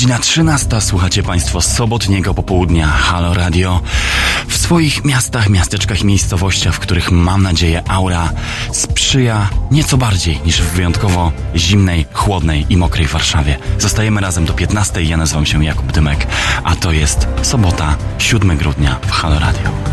Godzina 0.00 0.18
13. 0.18 0.80
Słuchacie 0.80 1.22
Państwo 1.22 1.60
sobotniego 1.60 2.34
popołudnia 2.34 2.86
Halo 2.86 3.34
Radio. 3.34 3.80
W 4.48 4.56
swoich 4.56 5.04
miastach, 5.04 5.48
miasteczkach 5.48 6.00
i 6.00 6.06
miejscowościach, 6.06 6.74
w 6.74 6.78
których 6.78 7.10
mam 7.10 7.42
nadzieję 7.42 7.82
aura 7.88 8.32
sprzyja 8.72 9.50
nieco 9.70 9.96
bardziej 9.96 10.40
niż 10.46 10.62
w 10.62 10.72
wyjątkowo 10.72 11.32
zimnej, 11.56 12.06
chłodnej 12.12 12.66
i 12.68 12.76
mokrej 12.76 13.06
Warszawie. 13.06 13.58
Zostajemy 13.78 14.20
razem 14.20 14.44
do 14.44 14.52
15. 14.52 15.02
Ja 15.02 15.16
nazywam 15.16 15.46
się 15.46 15.64
Jakub 15.64 15.92
Dymek, 15.92 16.26
a 16.64 16.76
to 16.76 16.92
jest 16.92 17.26
sobota, 17.42 17.96
7 18.18 18.56
grudnia 18.56 18.96
w 19.06 19.10
Halo 19.10 19.38
Radio. 19.38 19.89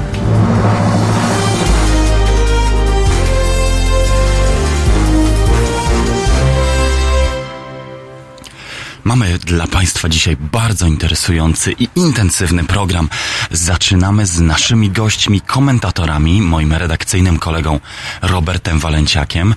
Mamy 9.17 9.37
dla 9.37 9.67
Państwa 9.67 10.09
dzisiaj 10.09 10.37
bardzo 10.37 10.87
interesujący 10.87 11.71
i 11.71 11.87
intensywny 11.95 12.63
program. 12.63 13.09
Zaczynamy 13.51 14.25
z 14.25 14.39
naszymi 14.39 14.89
gośćmi, 14.89 15.41
komentatorami, 15.41 16.41
moim 16.41 16.73
redakcyjnym 16.73 17.39
kolegą 17.39 17.79
Robertem 18.21 18.79
Walenciakiem, 18.79 19.55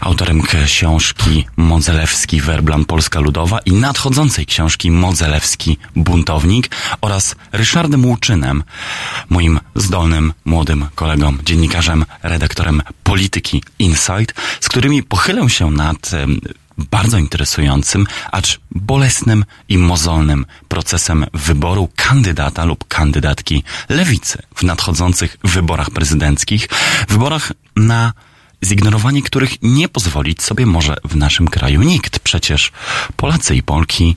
autorem 0.00 0.42
książki 0.42 1.46
Modzelewski 1.56 2.40
Werblan 2.40 2.84
Polska 2.84 3.20
Ludowa 3.20 3.58
i 3.58 3.72
nadchodzącej 3.72 4.46
książki 4.46 4.90
Modzelewski 4.90 5.78
Buntownik 5.96 6.70
oraz 7.00 7.34
Ryszardem 7.52 8.06
Łuczynem, 8.06 8.64
moim 9.30 9.60
zdolnym, 9.74 10.32
młodym 10.44 10.86
kolegą, 10.94 11.36
dziennikarzem, 11.44 12.04
redaktorem 12.22 12.82
Polityki 13.02 13.62
Insight, 13.78 14.34
z 14.60 14.68
którymi 14.68 15.02
pochylę 15.02 15.50
się 15.50 15.70
nad 15.70 16.10
bardzo 16.78 17.18
interesującym, 17.18 18.06
acz 18.32 18.60
bolesnym 18.70 19.44
i 19.68 19.78
mozolnym 19.78 20.46
procesem 20.68 21.26
wyboru 21.34 21.88
kandydata 21.96 22.64
lub 22.64 22.88
kandydatki 22.88 23.64
lewicy 23.88 24.42
w 24.54 24.62
nadchodzących 24.62 25.36
wyborach 25.44 25.90
prezydenckich, 25.90 26.68
wyborach 27.08 27.52
na 27.76 28.12
zignorowanie 28.64 29.22
których 29.22 29.62
nie 29.62 29.88
pozwolić 29.88 30.42
sobie 30.42 30.66
może 30.66 30.96
w 31.04 31.16
naszym 31.16 31.48
kraju 31.48 31.82
nikt. 31.82 32.18
Przecież 32.18 32.72
Polacy 33.16 33.54
i 33.54 33.62
Polki 33.62 34.16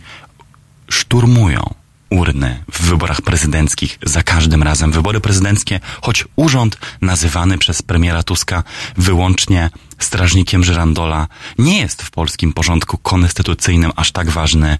szturmują 0.90 1.79
urny 2.10 2.64
w 2.72 2.82
wyborach 2.82 3.22
prezydenckich 3.22 4.00
za 4.04 4.24
każdym 4.24 4.64
razem. 4.64 4.92
Wybory 4.92 5.20
prezydenckie, 5.20 5.80
choć 6.02 6.26
urząd 6.36 6.78
nazywany 7.02 7.58
przez 7.58 7.82
premiera 7.82 8.24
Tuska 8.24 8.64
wyłącznie 8.98 9.70
strażnikiem 10.00 10.64
Żyrandola, 10.64 11.28
nie 11.58 11.80
jest 11.80 12.04
w 12.04 12.12
polskim 12.12 12.54
porządku 12.54 12.98
konstytucyjnym 12.98 13.92
aż 13.96 14.12
tak 14.12 14.30
ważny. 14.30 14.78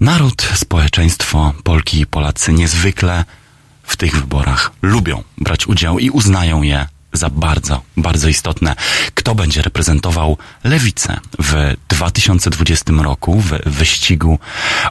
Naród, 0.00 0.42
społeczeństwo, 0.54 1.52
Polki 1.64 2.00
i 2.00 2.06
Polacy 2.06 2.52
niezwykle 2.52 3.24
w 3.82 3.96
tych 3.96 4.16
wyborach 4.16 4.72
lubią 4.82 5.22
brać 5.38 5.66
udział 5.66 5.98
i 5.98 6.10
uznają 6.10 6.62
je 6.62 6.86
za 7.12 7.30
bardzo, 7.30 7.82
bardzo 7.96 8.28
istotne. 8.28 8.76
Kto 9.14 9.34
będzie 9.34 9.62
reprezentował 9.62 10.38
lewicę 10.64 11.20
w 11.38 11.74
2020 11.88 12.92
roku 12.92 13.40
w 13.40 13.50
wyścigu 13.66 14.38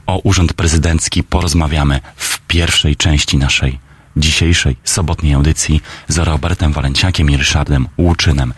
o 0.07 0.19
urząd 0.23 0.53
prezydencki 0.53 1.23
porozmawiamy 1.23 1.99
w 2.15 2.39
pierwszej 2.39 2.95
części 2.95 3.37
naszej 3.37 3.88
dzisiejszej 4.19 4.75
sobotniej 4.83 5.33
audycji 5.33 5.81
z 6.07 6.17
Robertem 6.17 6.73
Walenciakiem 6.73 7.29
i 7.29 7.37
Ryszardem 7.37 7.87
Łuczynem. 7.97 8.53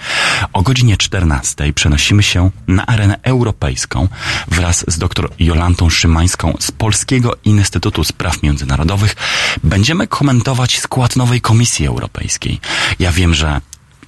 O 0.54 0.62
godzinie 0.62 0.98
14 0.98 1.74
przenosimy 1.74 2.24
się 2.24 2.52
na 2.68 2.86
arenę 2.86 3.20
europejską 3.24 4.08
wraz 4.48 4.86
z 4.88 4.98
dr 4.98 5.30
Jolantą 5.40 5.90
Szymańską 5.90 6.58
z 6.60 6.72
Polskiego 6.72 7.36
Instytutu 7.46 8.04
Spraw 8.04 8.44
Międzynarodowych. 8.44 9.16
Będziemy 9.64 10.08
komentować 10.08 10.80
skład 10.80 11.16
nowej 11.16 11.42
Komisji 11.42 11.88
Europejskiej. 11.88 12.60
Ja 13.00 13.12
wiem, 13.12 13.34
że 13.34 13.62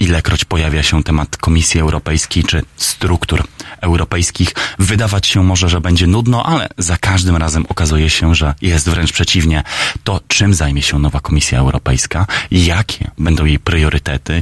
ilekroć 0.04 0.46
pojawia 0.46 0.84
się 0.84 1.04
temat 1.04 1.38
Komisji 1.38 1.80
Europejskiej 1.82 2.44
czy 2.44 2.62
struktur 2.78 3.44
europejskich, 3.82 4.50
wydawać 4.80 5.28
się 5.28 5.44
może, 5.44 5.70
że 5.70 5.82
będzie 5.82 6.08
nudno, 6.08 6.46
ale 6.46 6.70
za 6.78 6.98
każdym 6.98 7.36
razem 7.36 7.66
okazuje 7.70 8.10
się, 8.10 8.36
że 8.36 8.56
jest 8.62 8.90
wręcz 8.90 9.12
przeciwnie. 9.12 9.64
To 10.04 10.22
czym 10.28 10.54
zajmie 10.54 10.82
się 10.82 11.00
nowa 11.00 11.20
Komisja 11.20 11.60
Europejska, 11.60 12.28
jakie 12.52 13.12
będą 13.18 13.46
jej 13.46 13.60
priorytety, 13.60 14.42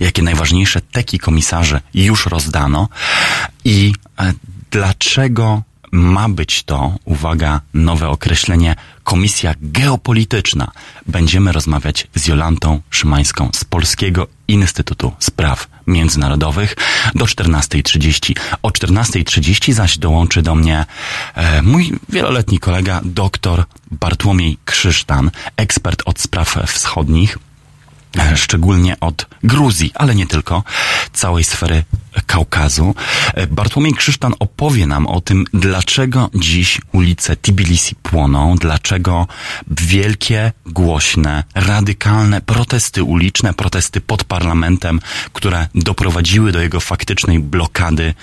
jakie 0.00 0.22
najważniejsze 0.22 0.80
teki 0.80 1.18
komisarzy 1.18 1.80
już 1.94 2.26
rozdano? 2.26 2.88
I 3.64 3.92
e, 4.20 4.32
dlaczego 4.70 5.62
ma 5.92 6.28
być 6.28 6.62
to, 6.62 6.94
uwaga, 7.04 7.60
nowe 7.74 8.08
określenie, 8.08 8.76
Komisja 9.04 9.54
Geopolityczna. 9.62 10.70
Będziemy 11.06 11.52
rozmawiać 11.52 12.06
z 12.14 12.26
Jolantą 12.26 12.80
Szymańską 12.90 13.50
z 13.54 13.64
Polskiego 13.64 14.26
Instytutu 14.48 15.12
Spraw 15.18 15.68
Międzynarodowych 15.86 16.76
do 17.14 17.24
14.30. 17.24 18.34
O 18.62 18.68
14.30 18.68 19.72
zaś 19.72 19.98
dołączy 19.98 20.42
do 20.42 20.54
mnie 20.54 20.84
e, 21.34 21.62
mój 21.62 21.92
wieloletni 22.08 22.58
kolega, 22.58 23.00
dr 23.04 23.64
Bartłomiej 23.90 24.58
Krzysztan, 24.64 25.30
ekspert 25.56 26.02
od 26.04 26.20
spraw 26.20 26.56
wschodnich, 26.66 27.38
szczególnie 28.34 29.00
od 29.00 29.26
Gruzji, 29.42 29.90
ale 29.94 30.14
nie 30.14 30.26
tylko, 30.26 30.62
całej 31.12 31.44
sfery 31.44 31.84
Kaukazu. 32.26 32.94
Bartłomiej 33.50 33.94
Krzysztan 33.94 34.34
opowie 34.38 34.86
nam 34.86 35.06
o 35.06 35.20
tym, 35.20 35.44
dlaczego 35.54 36.30
dziś 36.34 36.80
ulice 36.92 37.36
Tbilisi 37.36 37.94
płoną, 37.94 38.56
dlaczego 38.60 39.26
wielkie, 39.70 40.52
głośne, 40.66 41.44
radykalne 41.54 42.40
protesty 42.40 43.02
uliczne, 43.02 43.54
protesty 43.54 44.00
pod 44.00 44.24
parlamentem, 44.24 45.00
które 45.32 45.66
doprowadziły 45.74 46.52
do 46.52 46.60
jego 46.60 46.80
faktycznej 46.80 47.40
blokady, 47.40 48.14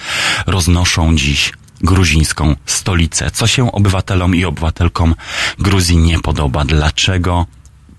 roznoszą 0.46 1.16
dziś 1.16 1.52
gruzińską 1.82 2.56
stolicę. 2.66 3.32
Co 3.32 3.48
się 3.48 3.72
obywatelom 3.72 4.36
i 4.36 4.46
obywatelkom 4.46 5.16
Gruzji 5.60 5.98
nie 5.98 6.20
podoba? 6.20 6.66
Dlaczego 6.66 7.46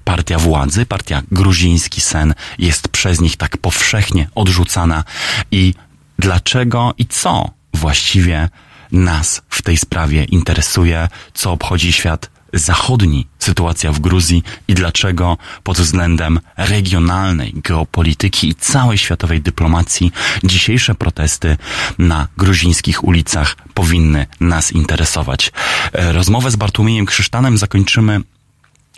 partia 0.05 0.39
władzy, 0.39 0.87
partia 0.87 1.23
gruziński 1.33 2.01
sen 2.01 2.35
jest 2.59 2.89
przez 2.89 3.21
nich 3.21 3.37
tak 3.37 3.57
powszechnie 3.57 4.29
odrzucana. 4.35 5.05
I 5.51 5.75
dlaczego 6.19 6.95
i 6.99 7.07
co 7.07 7.51
właściwie 7.75 8.49
nas 8.93 9.43
w 9.49 9.63
tej 9.63 9.77
sprawie 9.77 10.25
interesuje, 10.25 11.09
co 11.35 11.53
obchodzi 11.53 11.93
świat 11.93 12.31
zachodni? 12.53 13.27
Sytuacja 13.39 13.93
w 13.93 14.01
Gruzji 14.01 14.43
i 14.69 14.75
dlaczego 14.75 15.37
pod 15.63 15.79
względem 15.79 16.41
regionalnej 16.57 17.53
geopolityki 17.55 18.49
i 18.49 18.55
całej 18.55 18.99
światowej 18.99 19.41
dyplomacji 19.41 20.13
dzisiejsze 20.45 20.95
protesty 20.95 21.57
na 21.99 22.29
gruzińskich 22.37 23.05
ulicach 23.05 23.57
powinny 23.75 24.27
nas 24.41 24.73
interesować. 24.73 25.53
E, 25.93 26.13
rozmowę 26.13 26.51
z 26.51 26.57
Bartłomiejem 26.57 27.07
Krzysztanem 27.07 27.59
zakończymy 27.59 28.21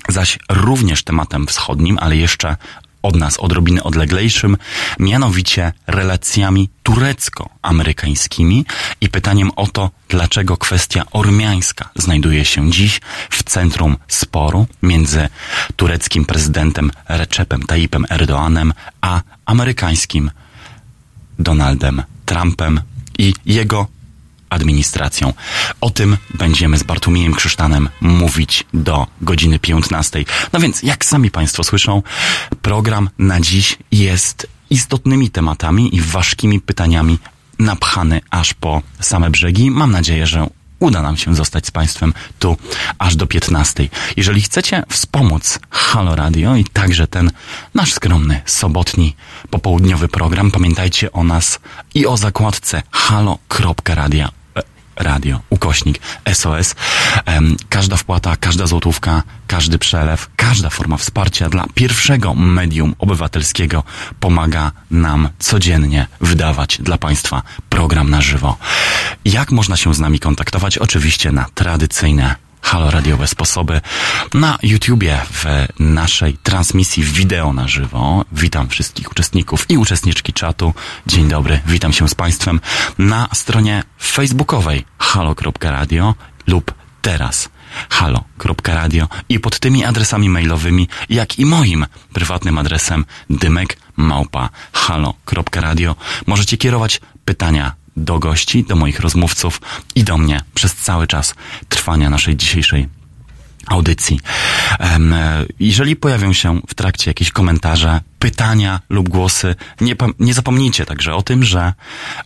zaś 0.08 0.38
również 0.48 1.02
tematem 1.02 1.46
wschodnim, 1.46 1.98
ale 1.98 2.16
jeszcze 2.16 2.56
od 3.02 3.16
nas 3.16 3.38
odrobinę 3.38 3.82
odleglejszym, 3.82 4.56
mianowicie 4.98 5.72
relacjami 5.86 6.68
turecko-amerykańskimi 6.82 8.64
i 9.00 9.08
pytaniem 9.08 9.50
o 9.56 9.66
to, 9.66 9.90
dlaczego 10.08 10.56
kwestia 10.56 11.04
ormiańska 11.10 11.88
znajduje 11.96 12.44
się 12.44 12.70
dziś 12.70 13.00
w 13.30 13.42
centrum 13.42 13.96
sporu 14.08 14.66
między 14.82 15.28
tureckim 15.76 16.24
prezydentem 16.24 16.90
Recepem 17.08 17.62
Tayyipem 17.62 18.04
Erdoanem 18.10 18.72
a 19.00 19.20
amerykańskim 19.46 20.30
Donaldem 21.38 22.02
Trumpem 22.26 22.80
i 23.18 23.34
jego 23.46 23.86
administracją. 24.52 25.32
O 25.80 25.90
tym 25.90 26.16
będziemy 26.34 26.78
z 26.78 26.82
Bartłomiejem 26.82 27.34
Krzysztanem 27.34 27.88
mówić 28.00 28.64
do 28.74 29.06
godziny 29.20 29.58
15. 29.58 30.24
No 30.52 30.60
więc, 30.60 30.82
jak 30.82 31.04
sami 31.04 31.30
Państwo 31.30 31.64
słyszą, 31.64 32.02
program 32.62 33.10
na 33.18 33.40
dziś 33.40 33.78
jest 33.92 34.46
istotnymi 34.70 35.30
tematami 35.30 35.96
i 35.96 36.00
ważkimi 36.00 36.60
pytaniami 36.60 37.18
napchany 37.58 38.20
aż 38.30 38.54
po 38.54 38.82
same 39.00 39.30
brzegi. 39.30 39.70
Mam 39.70 39.90
nadzieję, 39.90 40.26
że 40.26 40.46
uda 40.82 41.02
nam 41.02 41.16
się 41.16 41.34
zostać 41.34 41.66
z 41.66 41.70
Państwem 41.70 42.14
tu 42.38 42.56
aż 42.98 43.16
do 43.16 43.26
15. 43.26 43.88
Jeżeli 44.16 44.40
chcecie 44.40 44.82
wspomóc 44.88 45.58
Halo 45.70 46.16
Radio 46.16 46.56
i 46.56 46.64
także 46.64 47.06
ten 47.06 47.30
nasz 47.74 47.92
skromny, 47.92 48.40
sobotni, 48.46 49.16
popołudniowy 49.50 50.08
program, 50.08 50.50
pamiętajcie 50.50 51.12
o 51.12 51.24
nas 51.24 51.58
i 51.94 52.06
o 52.06 52.16
zakładce 52.16 52.82
halo.radia 52.90 54.41
Radio, 54.96 55.40
ukośnik 55.50 56.00
SOS. 56.32 56.74
Każda 57.68 57.96
wpłata, 57.96 58.36
każda 58.36 58.66
złotówka, 58.66 59.22
każdy 59.46 59.78
przelew, 59.78 60.30
każda 60.36 60.70
forma 60.70 60.96
wsparcia 60.96 61.48
dla 61.48 61.64
pierwszego 61.74 62.34
medium 62.34 62.94
obywatelskiego 62.98 63.84
pomaga 64.20 64.72
nam 64.90 65.28
codziennie 65.38 66.06
wydawać 66.20 66.78
dla 66.82 66.98
Państwa 66.98 67.42
program 67.68 68.10
na 68.10 68.20
żywo. 68.20 68.56
Jak 69.24 69.50
można 69.50 69.76
się 69.76 69.94
z 69.94 70.00
nami 70.00 70.18
kontaktować? 70.18 70.78
Oczywiście 70.78 71.32
na 71.32 71.46
tradycyjne 71.54 72.34
halo 72.62 72.90
radiowe 72.90 73.28
sposoby 73.28 73.80
na 74.34 74.58
YouTubie 74.62 75.18
w 75.32 75.44
naszej 75.78 76.38
transmisji 76.42 77.04
wideo 77.04 77.52
na 77.52 77.68
żywo. 77.68 78.24
Witam 78.32 78.68
wszystkich 78.68 79.10
uczestników 79.10 79.66
i 79.68 79.78
uczestniczki 79.78 80.32
czatu. 80.32 80.74
Dzień 81.06 81.28
dobry, 81.28 81.60
witam 81.66 81.92
się 81.92 82.08
z 82.08 82.14
Państwem 82.14 82.60
na 82.98 83.28
stronie 83.34 83.82
facebookowej 84.00 84.84
halo.radio 84.98 86.14
lub 86.46 86.74
teraz 87.02 87.48
halo.radio 87.90 89.08
i 89.28 89.40
pod 89.40 89.58
tymi 89.58 89.84
adresami 89.84 90.28
mailowymi, 90.28 90.88
jak 91.08 91.38
i 91.38 91.46
moim 91.46 91.86
prywatnym 92.12 92.58
adresem 92.58 93.04
dymek 93.30 93.76
małpa 93.96 94.50
halo.radio 94.72 95.96
możecie 96.26 96.56
kierować 96.56 97.00
pytania 97.24 97.81
do 97.96 98.18
gości, 98.18 98.64
do 98.64 98.76
moich 98.76 99.00
rozmówców 99.00 99.60
i 99.94 100.04
do 100.04 100.18
mnie 100.18 100.40
przez 100.54 100.74
cały 100.74 101.06
czas 101.06 101.34
trwania 101.68 102.10
naszej 102.10 102.36
dzisiejszej 102.36 102.88
audycji. 103.66 104.20
E, 104.80 104.98
jeżeli 105.60 105.96
pojawią 105.96 106.32
się 106.32 106.60
w 106.68 106.74
trakcie 106.74 107.10
jakieś 107.10 107.30
komentarze, 107.30 108.00
pytania 108.18 108.80
lub 108.90 109.08
głosy, 109.08 109.54
nie, 109.80 109.96
nie 110.18 110.34
zapomnijcie 110.34 110.86
także 110.86 111.14
o 111.14 111.22
tym, 111.22 111.44
że 111.44 111.72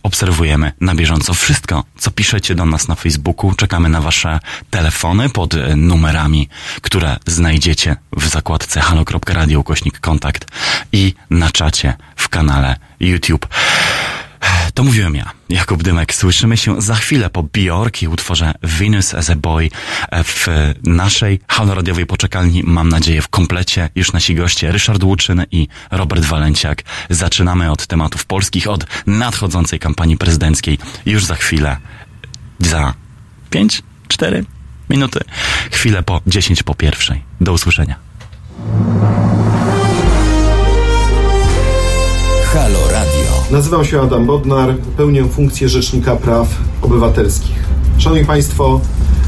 obserwujemy 0.03 0.71
na 0.81 0.95
bieżąco 0.95 1.33
wszystko, 1.33 1.83
co 1.97 2.11
piszecie 2.11 2.55
do 2.55 2.65
nas 2.65 2.87
na 2.87 2.95
Facebooku. 2.95 3.53
Czekamy 3.53 3.89
na 3.89 4.01
wasze 4.01 4.39
telefony 4.69 5.29
pod 5.29 5.53
e, 5.53 5.75
numerami, 5.75 6.49
które 6.81 7.17
znajdziecie 7.25 7.95
w 8.17 8.27
zakładce 8.27 8.81
halo.radio 8.81 9.63
kontakt 10.01 10.45
i 10.91 11.13
na 11.29 11.51
czacie 11.51 11.93
w 12.15 12.29
kanale 12.29 12.75
YouTube. 12.99 13.47
To 14.77 14.83
mówiłem 14.83 15.15
ja, 15.15 15.31
Jakub 15.49 15.83
Dymek. 15.83 16.13
Słyszymy 16.13 16.57
się 16.57 16.81
za 16.81 16.95
chwilę 16.95 17.29
po 17.29 17.43
Bjork 17.43 18.01
i 18.01 18.07
utworze 18.07 18.53
Venus 18.61 19.13
as 19.13 19.29
a 19.29 19.35
Boy 19.35 19.69
w 20.23 20.47
naszej 20.83 21.39
haloradiowej 21.47 22.05
poczekalni. 22.05 22.63
Mam 22.63 22.89
nadzieję 22.89 23.21
w 23.21 23.27
komplecie 23.27 23.89
już 23.95 24.13
nasi 24.13 24.35
goście 24.35 24.71
Ryszard 24.71 25.03
Łuczyn 25.03 25.45
i 25.51 25.67
Robert 25.91 26.25
Walenciak. 26.25 26.83
Zaczynamy 27.09 27.71
od 27.71 27.87
tematów 27.87 28.25
polskich, 28.25 28.67
od 28.67 28.85
nadchodzącej 29.07 29.79
kampanii 29.79 30.17
prezydenckiej. 30.17 30.79
Już 31.05 31.25
za 31.25 31.35
chwilę, 31.35 31.77
za 32.59 32.93
pięć, 33.49 33.83
cztery 34.07 34.45
minuty, 34.89 35.19
chwilę 35.71 36.03
po 36.03 36.21
dziesięć 36.27 36.63
po 36.63 36.75
pierwszej. 36.75 37.23
Do 37.41 37.53
usłyszenia. 37.53 37.95
Nazywam 43.51 43.85
się 43.85 44.01
Adam 44.01 44.25
Bodnar, 44.25 44.75
pełnię 44.97 45.25
funkcję 45.25 45.69
Rzecznika 45.69 46.15
Praw 46.15 46.47
Obywatelskich. 46.81 47.55
Szanowni 47.97 48.25
Państwo, 48.25 48.81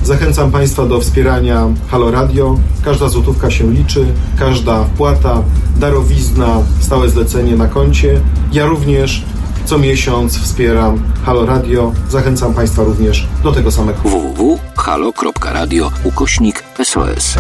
zachęcam 0.04 0.52
Państwa 0.52 0.86
do 0.86 1.00
wspierania 1.00 1.68
Halo 1.88 2.12
Radio. 2.12 2.58
Każda 2.86 3.10
złotówka 3.10 3.52
się 3.52 3.72
liczy, 3.72 4.06
każda 4.40 4.84
wpłata, 4.84 5.44
darowizna, 5.78 6.58
stałe 6.80 7.10
zlecenie 7.10 7.56
na 7.56 7.68
koncie. 7.68 8.22
Ja 8.52 8.66
również 8.66 9.24
co 9.66 9.78
miesiąc 9.78 10.38
wspieram 10.38 11.04
Halo 11.26 11.46
Radio. 11.46 11.92
Zachęcam 12.10 12.54
Państwa 12.54 12.84
również 12.84 13.28
do 13.44 13.52
tego 13.52 13.72
samego. 13.72 14.00
www.halo.radio 14.00 15.92
ukośnik 16.04 16.64
SOS. 16.84 17.38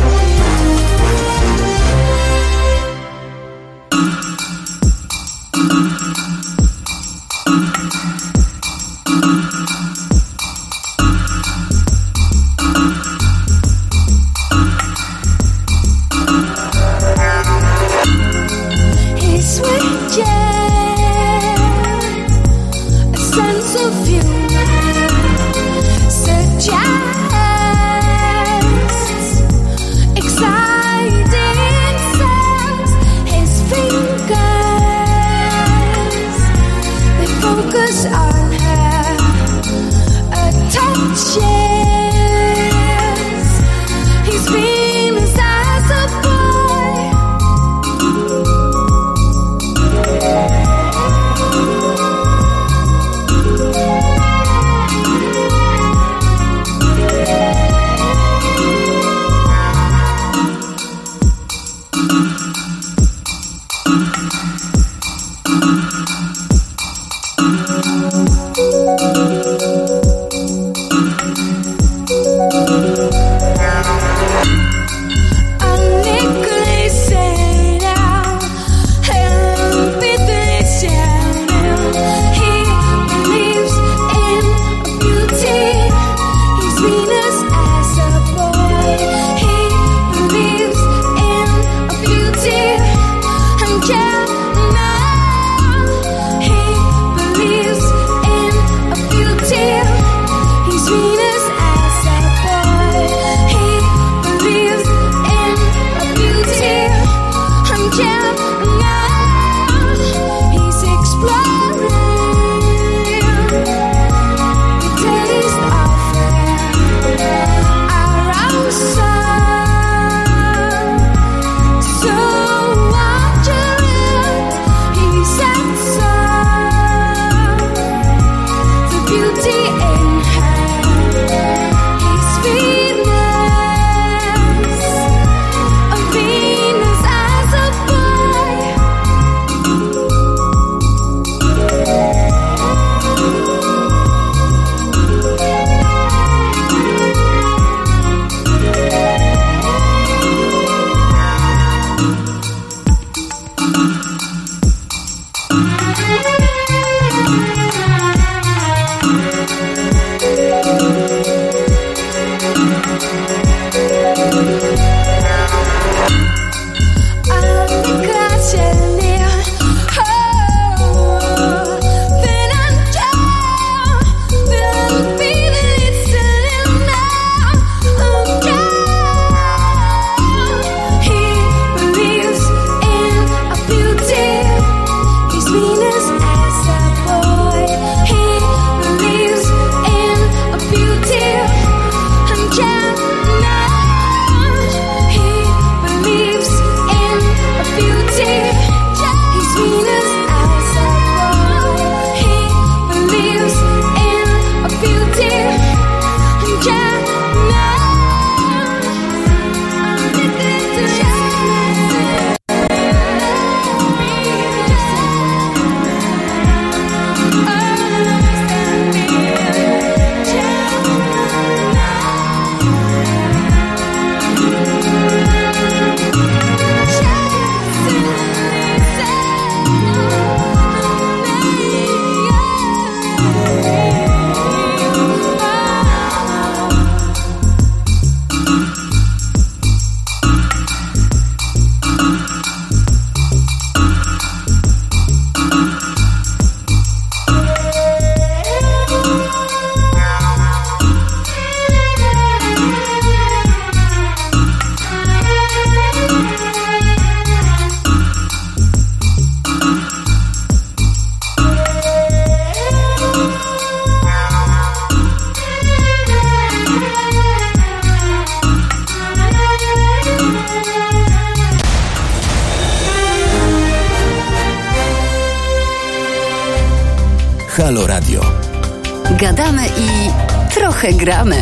Gramy. 280.91 281.38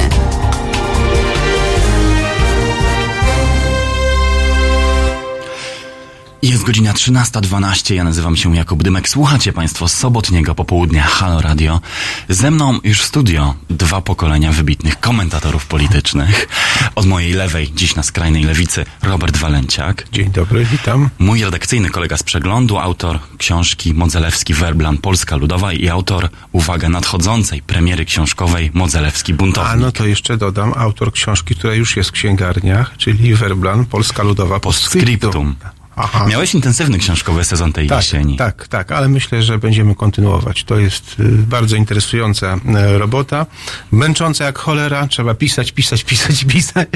13.12, 7.07 7.93
ja 7.93 8.03
nazywam 8.03 8.35
się 8.35 8.55
Jakub 8.55 8.83
Dymek. 8.83 9.09
Słuchacie 9.09 9.53
Państwo 9.53 9.87
sobotniego 9.87 10.55
popołudnia 10.55 11.03
Halo 11.03 11.41
Radio. 11.41 11.81
Ze 12.29 12.51
mną 12.51 12.79
już 12.83 13.01
w 13.01 13.05
studio 13.05 13.55
dwa 13.69 14.01
pokolenia 14.01 14.51
wybitnych 14.51 14.99
komentatorów 14.99 15.65
politycznych. 15.65 16.47
Od 16.95 17.05
mojej 17.05 17.33
lewej, 17.33 17.71
dziś 17.75 17.95
na 17.95 18.03
skrajnej 18.03 18.43
lewicy, 18.43 18.85
Robert 19.03 19.37
Walenciak. 19.37 20.07
Dzień 20.11 20.31
dobry, 20.31 20.65
witam. 20.65 21.09
Mój 21.19 21.43
redakcyjny 21.43 21.89
kolega 21.89 22.17
z 22.17 22.23
przeglądu, 22.23 22.77
autor 22.77 23.19
książki 23.37 23.93
Modzelewski 23.93 24.53
Werblan 24.53 24.97
Polska 24.97 25.35
Ludowa 25.35 25.73
i 25.73 25.89
autor, 25.89 26.29
uwaga, 26.51 26.89
nadchodzącej 26.89 27.61
premiery 27.61 28.05
książkowej 28.05 28.71
Modzelewski 28.73 29.33
Buntownik. 29.33 29.73
A 29.73 29.75
no 29.75 29.91
to 29.91 30.05
jeszcze 30.05 30.37
dodam, 30.37 30.73
autor 30.75 31.11
książki, 31.11 31.55
która 31.55 31.73
już 31.73 31.97
jest 31.97 32.09
w 32.09 32.13
księgarniach, 32.13 32.97
czyli 32.97 33.35
Werblan, 33.35 33.85
Polska 33.85 34.23
Ludowa 34.23 34.59
Postscriptum. 34.59 35.55
Aha. 35.99 36.25
Miałeś 36.27 36.53
intensywny 36.55 36.97
książkowy 36.97 37.43
sezon 37.43 37.73
tej 37.73 37.87
Tak, 37.87 37.97
jesieni. 37.97 38.37
tak, 38.37 38.67
tak, 38.67 38.91
ale 38.91 39.09
myślę, 39.09 39.43
że 39.43 39.57
będziemy 39.57 39.95
kontynuować. 39.95 40.63
To 40.63 40.77
jest 40.79 41.15
y, 41.19 41.23
bardzo 41.27 41.75
interesująca 41.75 42.55
y, 42.55 42.97
robota, 42.97 43.45
męcząca 43.91 44.45
jak 44.45 44.59
cholera, 44.59 45.07
trzeba 45.07 45.33
pisać, 45.33 45.71
pisać, 45.71 46.03
pisać, 46.09 46.45
pisać, 46.45 46.87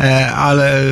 e, 0.00 0.32
ale 0.32 0.82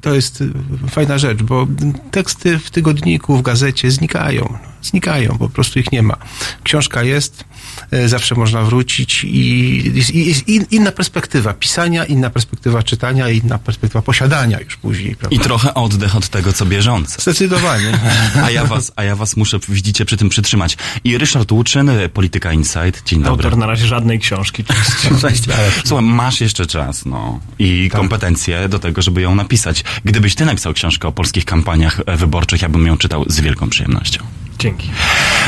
to 0.00 0.14
jest 0.14 0.44
fajna 0.90 1.18
rzecz, 1.18 1.42
bo 1.42 1.66
teksty 2.10 2.58
w 2.58 2.70
tygodniku, 2.70 3.36
w 3.36 3.42
gazecie 3.42 3.90
znikają, 3.90 4.58
znikają, 4.82 5.38
po 5.38 5.48
prostu 5.48 5.78
ich 5.78 5.92
nie 5.92 6.02
ma. 6.02 6.16
Książka 6.62 7.02
jest, 7.02 7.44
e, 7.90 8.08
zawsze 8.08 8.34
można 8.34 8.62
wrócić 8.62 9.24
i 9.24 9.92
jest, 10.14 10.48
inna 10.48 10.92
perspektywa 10.92 11.54
pisania, 11.54 12.04
inna 12.04 12.30
perspektywa 12.30 12.82
czytania, 12.82 13.28
inna 13.28 13.58
perspektywa 13.58 14.02
posiadania 14.02 14.60
już 14.60 14.76
później, 14.76 15.16
prawda? 15.16 15.36
I 15.36 15.40
trochę 15.40 15.74
oddech 15.74 16.16
od 16.16 16.28
tego, 16.28 16.52
co 16.52 16.66
bieżące. 16.66 17.22
Zdecydowanie. 17.22 17.98
A 18.44 18.50
ja 18.50 18.64
was, 18.64 18.92
a 18.96 19.04
ja 19.04 19.16
was 19.16 19.36
muszę, 19.36 19.58
widzicie, 19.68 20.04
przy 20.04 20.16
tym 20.16 20.28
przytrzymać. 20.28 20.76
I 21.04 21.18
Ryszard 21.18 21.52
Łuczyn, 21.52 21.90
Polityka 22.14 22.52
Insight. 22.52 23.02
Dzień 23.06 23.22
dobry. 23.22 23.44
Autor 23.44 23.58
na 23.58 23.66
razie 23.66 23.86
żadnej 23.86 24.18
książki. 24.18 24.64
Cześć. 25.20 25.42
Słuchaj, 25.84 26.04
masz 26.06 26.40
jeszcze 26.40 26.66
czas, 26.66 27.06
no. 27.06 27.40
I 27.58 27.88
Tak. 27.92 28.00
kompetencje 28.00 28.68
do 28.68 28.78
tego, 28.78 29.02
żeby 29.02 29.20
ją 29.22 29.34
napisać. 29.34 29.84
Gdybyś 30.04 30.34
ty 30.34 30.44
napisał 30.44 30.72
książkę 30.74 31.08
o 31.08 31.12
polskich 31.12 31.44
kampaniach 31.44 32.00
e, 32.06 32.16
wyborczych, 32.16 32.62
ja 32.62 32.68
bym 32.68 32.86
ją 32.86 32.98
czytał 32.98 33.24
z 33.28 33.40
wielką 33.40 33.70
przyjemnością. 33.70 34.22
Dzięki. 34.62 34.90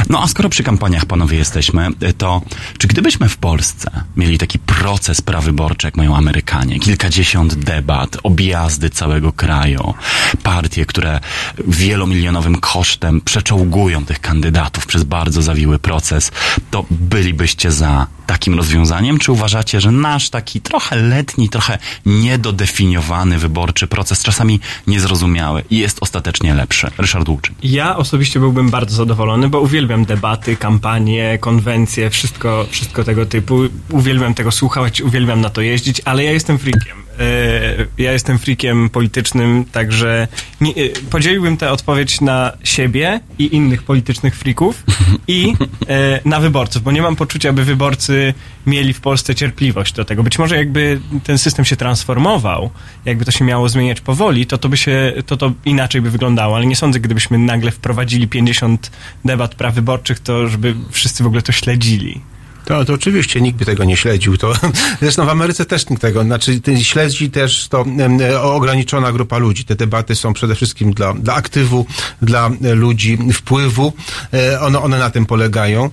No 0.09 0.23
a 0.23 0.29
skoro 0.29 0.49
przy 0.49 0.63
kampaniach, 0.63 1.07
panowie, 1.07 1.39
jesteśmy, 1.39 1.89
to 2.19 2.43
czy 2.79 2.89
gdybyśmy 2.89 3.29
w 3.29 3.37
Polsce 3.37 3.91
mieli 4.17 4.39
taki 4.39 4.59
proces 4.59 5.21
prawyborczy, 5.21 5.87
jak 5.87 5.97
mają 5.97 6.17
Amerykanie, 6.17 6.79
kilkadziesiąt 6.81 7.55
debat, 7.55 8.17
objazdy 8.23 8.91
całego 8.91 9.33
kraju, 9.33 9.95
partie, 10.43 10.87
które 10.87 11.21
wielomilionowym 11.69 12.57
kosztem 12.61 13.21
przeczołgują 13.21 14.05
tych 14.05 14.21
kandydatów 14.21 14.87
przez 14.87 15.05
bardzo 15.05 15.43
zawiły 15.43 15.79
proces, 15.79 16.33
to 16.71 16.85
bylibyście 16.91 17.73
za 17.73 18.07
takim 18.27 18.55
rozwiązaniem? 18.55 19.19
Czy 19.19 19.33
uważacie, 19.33 19.81
że 19.81 19.91
nasz 19.91 20.31
taki 20.31 20.61
trochę 20.61 20.97
letni, 20.97 21.49
trochę 21.49 21.79
niedodefiniowany 22.07 23.39
wyborczy 23.39 23.87
proces, 23.87 24.23
czasami 24.23 24.61
niezrozumiały 24.87 25.65
i 25.71 25.79
jest 25.79 25.99
ostatecznie 26.01 26.55
lepszy? 26.55 26.91
Ryszard 26.99 27.29
Łuczyn. 27.29 27.55
Ja 27.63 27.97
osobiście 27.97 28.41
byłbym 28.41 28.71
bardzo 28.71 29.04
zadowolony, 29.05 29.49
bo 29.49 29.61
uwielbiam 29.61 30.05
debaty, 30.05 30.57
kampanie, 30.57 31.39
konwencje, 31.41 32.11
wszystko, 32.11 32.67
wszystko 32.71 33.05
tego 33.05 33.27
typu. 33.27 33.61
Uwielbiam 33.91 34.35
tego 34.35 34.51
słuchać, 34.51 35.01
uwielbiam 35.01 35.41
na 35.41 35.51
to 35.51 35.61
jeździć, 35.61 36.03
ale 36.05 36.25
ja 36.25 36.33
jestem 36.33 36.59
freakiem. 36.59 37.04
E, 37.21 37.87
Ja 37.99 38.13
jestem 38.13 38.39
freakiem 38.39 38.91
politycznym, 38.91 39.65
także 39.73 40.29
nie, 40.61 40.71
e, 40.71 40.89
podzieliłbym 41.11 41.57
tę 41.57 41.71
odpowiedź 41.71 42.21
na 42.21 42.53
siebie 42.65 43.21
i 43.39 43.57
innych 43.57 43.83
politycznych 43.83 44.37
freaków 44.37 44.85
i 45.29 45.55
e, 45.89 46.21
na 46.25 46.41
wyborców, 46.41 46.83
bo 46.83 46.93
nie 46.93 47.03
mam 47.03 47.17
poczucia, 47.17 47.53
by 47.53 47.65
wyborcy 47.65 48.35
mieli 48.67 48.93
w 48.93 49.01
Polsce 49.01 49.35
cierpliwość 49.35 49.93
do 49.93 50.05
tego. 50.05 50.23
Być 50.23 50.39
może 50.39 50.57
jakby 50.57 51.01
ten 51.25 51.39
system 51.39 51.65
się 51.65 51.77
transformował, 51.77 52.71
jakby 53.05 53.25
to 53.25 53.31
się 53.31 53.45
miało 53.45 53.69
zmieniać 53.69 54.01
powoli, 54.01 54.47
to 54.47 54.59
to 54.59 54.69
by 54.69 54.77
się, 54.77 55.13
to 55.27 55.37
to 55.37 55.53
inaczej 55.65 56.01
by 56.01 56.11
wyglądało, 56.11 56.57
ale 56.57 56.67
nie 56.67 56.77
sądzę, 56.77 57.01
gdybyśmy 57.01 57.39
nagle 57.39 57.71
wprowadzili 57.71 58.29
50 58.29 58.91
debat 59.25 59.55
praw 59.55 59.75
wyborczych, 59.75 60.21
to 60.21 60.49
żeby 60.49 60.75
wszyscy 60.91 61.25
w 61.25 61.27
ogóle 61.27 61.43
to 61.43 61.53
śledzili. 61.53 62.21
To, 62.65 62.85
to 62.85 62.93
oczywiście 62.93 63.41
nikt 63.41 63.59
by 63.59 63.65
tego 63.65 63.85
nie 63.85 63.97
śledził. 63.97 64.37
To, 64.37 64.53
zresztą 65.03 65.27
w 65.27 65.29
Ameryce 65.29 65.65
też 65.65 65.89
nikt 65.89 66.03
tego, 66.03 66.23
znaczy 66.23 66.61
śledzi 66.83 67.31
też 67.31 67.69
to 67.69 67.85
e, 68.21 68.43
ograniczona 68.43 69.13
grupa 69.13 69.39
ludzi. 69.39 69.65
Te 69.65 69.75
debaty 69.77 70.15
są 70.15 70.33
przede 70.33 70.55
wszystkim 70.55 70.93
dla, 70.93 71.15
dla 71.15 71.35
aktywu, 71.35 71.87
dla 72.23 72.51
e, 72.65 72.75
ludzi 72.75 73.19
wpływu. 73.33 73.93
E, 74.33 74.61
one, 74.61 74.79
one 74.79 74.99
na 74.99 75.11
tym 75.11 75.27
polegają. 75.27 75.91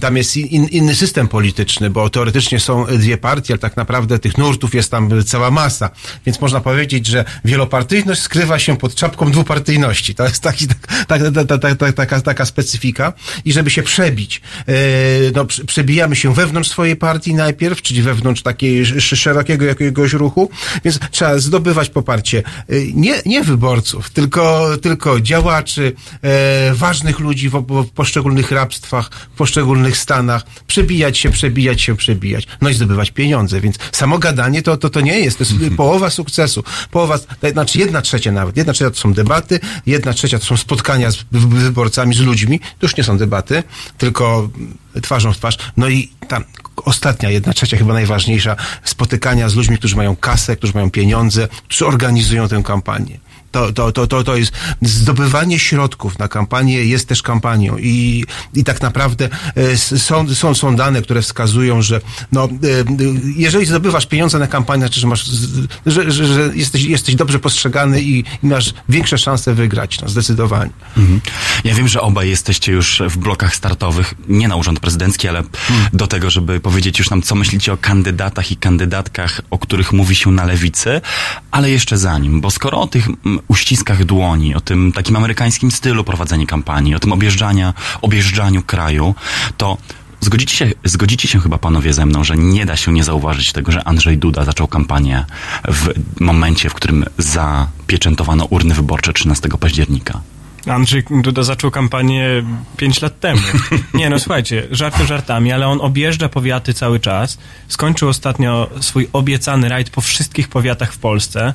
Tam 0.00 0.16
jest 0.16 0.36
in, 0.36 0.64
inny 0.64 0.94
system 0.94 1.28
polityczny, 1.28 1.90
bo 1.90 2.10
teoretycznie 2.10 2.60
są 2.60 2.86
dwie 2.86 3.16
partie, 3.18 3.54
ale 3.54 3.58
tak 3.58 3.76
naprawdę 3.76 4.18
tych 4.18 4.38
nurtów 4.38 4.74
jest 4.74 4.90
tam 4.90 5.24
cała 5.24 5.50
masa. 5.50 5.90
Więc 6.26 6.40
można 6.40 6.60
powiedzieć, 6.60 7.06
że 7.06 7.24
wielopartyjność 7.44 8.20
skrywa 8.20 8.58
się 8.58 8.76
pod 8.76 8.94
czapką 8.94 9.30
dwupartyjności. 9.30 10.14
To 10.14 10.24
jest 10.24 10.42
taki, 10.42 10.66
tak, 10.68 10.78
tak, 11.06 11.22
tak, 11.48 11.60
tak, 11.60 11.76
tak, 11.78 11.94
taka, 11.94 12.20
taka 12.20 12.44
specyfika. 12.44 13.12
I 13.44 13.52
żeby 13.52 13.70
się 13.70 13.82
przebić, 13.82 14.40
no, 15.34 15.44
prze- 15.44 15.64
przebijamy 15.96 16.16
się 16.16 16.34
wewnątrz 16.34 16.70
swojej 16.70 16.96
partii 16.96 17.34
najpierw, 17.34 17.82
czyli 17.82 18.02
wewnątrz 18.02 18.42
takiej 18.42 18.80
sz- 18.80 19.18
szerokiego 19.18 19.64
jakiegoś 19.64 20.12
ruchu, 20.12 20.50
więc 20.84 20.98
trzeba 21.10 21.38
zdobywać 21.38 21.90
poparcie 21.90 22.38
e, 22.38 22.74
nie, 22.94 23.14
nie 23.26 23.42
wyborców, 23.42 24.10
tylko, 24.10 24.68
tylko 24.82 25.20
działaczy, 25.20 25.92
e, 26.22 26.74
ważnych 26.74 27.18
ludzi 27.20 27.48
w, 27.48 27.64
w 27.68 27.90
poszczególnych 27.90 28.50
rabstwach, 28.50 29.10
w 29.34 29.36
poszczególnych 29.36 29.96
stanach, 29.96 30.42
przebijać 30.66 31.18
się, 31.18 31.30
przebijać 31.30 31.82
się, 31.82 31.96
przebijać, 31.96 32.46
no 32.60 32.68
i 32.68 32.74
zdobywać 32.74 33.10
pieniądze, 33.10 33.60
więc 33.60 33.76
samo 33.92 34.18
gadanie 34.18 34.62
to, 34.62 34.76
to, 34.76 34.90
to 34.90 35.00
nie 35.00 35.20
jest, 35.20 35.38
to 35.38 35.44
jest 35.44 35.74
połowa 35.76 36.10
sukcesu, 36.10 36.64
połowa, 36.90 37.18
to 37.18 37.50
znaczy 37.50 37.78
jedna 37.78 38.02
trzecia 38.02 38.32
nawet, 38.32 38.56
jedna 38.56 38.72
trzecia 38.72 38.90
to 38.90 38.96
są 38.96 39.12
debaty, 39.12 39.60
jedna 39.86 40.12
trzecia 40.12 40.38
to 40.38 40.44
są 40.44 40.56
spotkania 40.56 41.10
z 41.10 41.16
wy- 41.32 41.48
wyborcami, 41.60 42.14
z 42.14 42.20
ludźmi, 42.20 42.60
to 42.60 42.66
już 42.82 42.96
nie 42.96 43.04
są 43.04 43.18
debaty, 43.18 43.62
tylko 43.98 44.48
twarzą 45.02 45.32
w 45.32 45.36
twarz, 45.36 45.58
no 45.76 45.88
i 45.88 46.08
tam 46.28 46.44
ostatnia, 46.76 47.30
jedna 47.30 47.52
trzecia, 47.52 47.76
chyba 47.76 47.92
najważniejsza, 47.92 48.56
spotykania 48.84 49.48
z 49.48 49.54
ludźmi, 49.54 49.78
którzy 49.78 49.96
mają 49.96 50.16
kasę, 50.16 50.56
którzy 50.56 50.72
mają 50.74 50.90
pieniądze, 50.90 51.48
którzy 51.68 51.86
organizują 51.86 52.48
tę 52.48 52.62
kampanię. 52.62 53.18
To, 53.56 53.72
to, 53.72 53.92
to, 53.92 54.06
to, 54.06 54.24
to 54.24 54.36
jest 54.36 54.52
zdobywanie 54.82 55.58
środków 55.58 56.18
na 56.18 56.28
kampanię 56.28 56.84
jest 56.84 57.08
też 57.08 57.22
kampanią 57.22 57.78
i, 57.78 58.24
i 58.54 58.64
tak 58.64 58.80
naprawdę 58.80 59.28
e, 59.54 59.76
są, 59.76 60.34
są, 60.34 60.54
są 60.54 60.76
dane, 60.76 61.02
które 61.02 61.22
wskazują, 61.22 61.82
że 61.82 62.00
no, 62.32 62.44
e, 62.44 62.48
jeżeli 63.36 63.66
zdobywasz 63.66 64.06
pieniądze 64.06 64.38
na 64.38 64.46
kampanię, 64.46 64.80
znaczy, 64.80 65.00
że, 65.00 65.06
masz, 65.06 65.24
że, 65.86 66.10
że, 66.10 66.26
że 66.26 66.50
jesteś, 66.54 66.82
jesteś 66.82 67.14
dobrze 67.14 67.38
postrzegany 67.38 68.02
i, 68.02 68.18
i 68.42 68.46
masz 68.46 68.74
większe 68.88 69.18
szanse 69.18 69.54
wygrać, 69.54 70.00
no, 70.00 70.08
zdecydowanie. 70.08 70.70
Mhm. 70.96 71.20
Ja 71.64 71.74
wiem, 71.74 71.88
że 71.88 72.00
obaj 72.00 72.28
jesteście 72.28 72.72
już 72.72 73.02
w 73.10 73.18
blokach 73.18 73.56
startowych, 73.56 74.14
nie 74.28 74.48
na 74.48 74.56
urząd 74.56 74.80
prezydencki, 74.80 75.28
ale 75.28 75.42
do 75.92 76.06
tego, 76.06 76.30
żeby 76.30 76.60
powiedzieć 76.60 76.98
już 76.98 77.10
nam, 77.10 77.22
co 77.22 77.34
myślicie 77.34 77.72
o 77.72 77.76
kandydatach 77.76 78.50
i 78.50 78.56
kandydatkach, 78.56 79.40
o 79.50 79.58
których 79.58 79.92
mówi 79.92 80.14
się 80.14 80.30
na 80.30 80.44
lewicy, 80.44 81.00
ale 81.50 81.70
jeszcze 81.70 81.98
zanim, 81.98 82.40
bo 82.40 82.50
skoro 82.50 82.80
o 82.80 82.86
tych 82.86 83.06
uściskach 83.48 84.04
dłoni, 84.04 84.54
o 84.54 84.60
tym 84.60 84.92
takim 84.92 85.16
amerykańskim 85.16 85.70
stylu 85.70 86.04
prowadzenia 86.04 86.46
kampanii, 86.46 86.94
o 86.94 86.98
tym 86.98 87.12
objeżdżania, 87.12 87.74
objeżdżaniu 88.02 88.62
kraju, 88.62 89.14
to 89.56 89.76
Zgodzicie 90.20 90.56
się, 90.56 90.72
zgodzicie 90.84 91.28
się 91.28 91.40
chyba 91.40 91.58
panowie 91.58 91.92
ze 91.92 92.06
mną, 92.06 92.24
że 92.24 92.36
nie 92.36 92.66
da 92.66 92.76
się 92.76 92.92
nie 92.92 93.04
zauważyć 93.04 93.52
tego, 93.52 93.72
że 93.72 93.88
Andrzej 93.88 94.18
Duda 94.18 94.44
zaczął 94.44 94.68
kampanię 94.68 95.24
w 95.68 95.92
momencie, 96.20 96.70
w 96.70 96.74
którym 96.74 97.04
zapieczętowano 97.18 98.44
urny 98.44 98.74
wyborcze 98.74 99.12
13 99.12 99.48
października. 99.60 100.20
Andrzej 100.66 101.04
Duda 101.10 101.42
zaczął 101.42 101.70
kampanię 101.70 102.42
5 102.76 103.02
lat 103.02 103.20
temu. 103.20 103.40
Nie 103.94 104.10
no, 104.10 104.18
słuchajcie, 104.18 104.68
żarty 104.70 105.06
żartami, 105.06 105.52
ale 105.52 105.68
on 105.68 105.80
objeżdża 105.80 106.28
powiaty 106.28 106.74
cały 106.74 107.00
czas. 107.00 107.38
Skończył 107.68 108.08
ostatnio 108.08 108.70
swój 108.80 109.08
obiecany 109.12 109.68
rajd 109.68 109.90
po 109.90 110.00
wszystkich 110.00 110.48
powiatach 110.48 110.92
w 110.92 110.98
Polsce. 110.98 111.54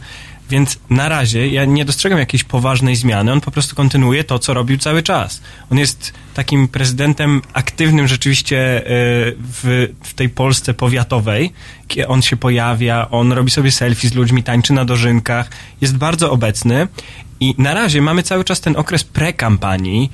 Więc 0.52 0.80
na 0.90 1.10
razie 1.10 1.48
ja 1.48 1.66
nie 1.66 1.86
dostrzegam 1.86 2.20
jakiejś 2.20 2.44
poważnej 2.44 2.96
zmiany. 2.96 3.32
On 3.32 3.42
po 3.42 3.52
prostu 3.52 3.76
kontynuuje 3.76 4.24
to, 4.24 4.40
co 4.40 4.54
robił 4.54 4.78
cały 4.78 5.04
czas. 5.04 5.42
On 5.72 5.78
jest 5.78 6.14
takim 6.34 6.68
prezydentem 6.68 7.42
aktywnym 7.54 8.08
rzeczywiście 8.08 8.78
e, 8.78 8.84
w, 9.38 9.88
w 10.04 10.14
tej 10.14 10.30
Polsce 10.30 10.74
powiatowej. 10.74 11.54
On 12.08 12.22
się 12.22 12.38
pojawia, 12.38 13.08
on 13.12 13.32
robi 13.32 13.52
sobie 13.52 13.72
selfie 13.72 14.10
z 14.10 14.14
ludźmi, 14.14 14.44
tańczy 14.44 14.74
na 14.74 14.86
dożynkach. 14.86 15.50
Jest 15.82 15.98
bardzo 15.98 16.32
obecny. 16.32 16.88
I 17.40 17.56
na 17.58 17.74
razie 17.74 18.02
mamy 18.02 18.24
cały 18.24 18.44
czas 18.44 18.62
ten 18.62 18.76
okres 18.76 19.04
prekampanii, 19.04 20.12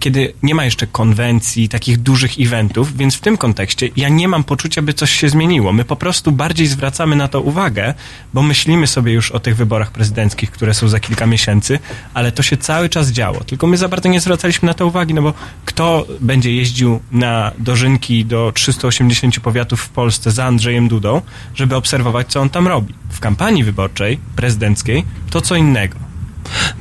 kiedy 0.00 0.32
nie 0.42 0.54
ma 0.54 0.64
jeszcze 0.64 0.86
konwencji, 0.86 1.68
takich 1.68 1.98
dużych 1.98 2.40
eventów, 2.40 2.96
więc 2.96 3.16
w 3.16 3.20
tym 3.20 3.36
kontekście 3.36 3.88
ja 3.96 4.08
nie 4.08 4.28
mam 4.28 4.44
poczucia, 4.44 4.82
by 4.82 4.94
coś 4.94 5.10
się 5.10 5.28
zmieniło. 5.28 5.72
My 5.72 5.84
po 5.84 5.96
prostu 5.96 6.32
bardziej 6.32 6.66
zwracamy 6.66 7.16
na 7.16 7.28
to 7.28 7.40
uwagę, 7.40 7.94
bo 8.34 8.42
myślimy 8.42 8.86
sobie 8.86 9.12
już 9.12 9.30
o 9.30 9.40
tych 9.40 9.56
wyborach 9.56 9.90
prezydenckich, 9.90 10.50
które 10.50 10.74
są 10.74 10.88
za 10.88 11.00
kilka 11.00 11.26
miesięcy, 11.26 11.78
ale 12.14 12.32
to 12.32 12.42
się 12.42 12.56
cały 12.56 12.88
czas 12.88 13.10
działo. 13.10 13.44
Tylko 13.44 13.66
my 13.66 13.76
za 13.76 13.88
bardzo 13.88 14.08
nie 14.08 14.20
zwracaliśmy 14.20 14.66
na 14.66 14.74
to 14.74 14.86
uwagi, 14.86 15.14
no 15.14 15.22
bo 15.22 15.34
kto 15.64 16.06
będzie 16.20 16.54
jeździł 16.54 17.00
na 17.12 17.52
dożynki 17.58 18.24
do 18.24 18.52
380 18.54 19.40
powiatów 19.40 19.80
w 19.80 19.88
Polsce 19.88 20.30
za 20.30 20.44
Andrzejem 20.44 20.88
Dudą, 20.88 21.22
żeby 21.54 21.76
obserwować, 21.76 22.28
co 22.28 22.40
on 22.40 22.50
tam 22.50 22.68
robi. 22.68 22.94
W 23.10 23.20
kampanii 23.20 23.64
wyborczej, 23.64 24.18
prezydenckiej, 24.36 25.04
to 25.30 25.40
co 25.40 25.56
innego. 25.56 26.03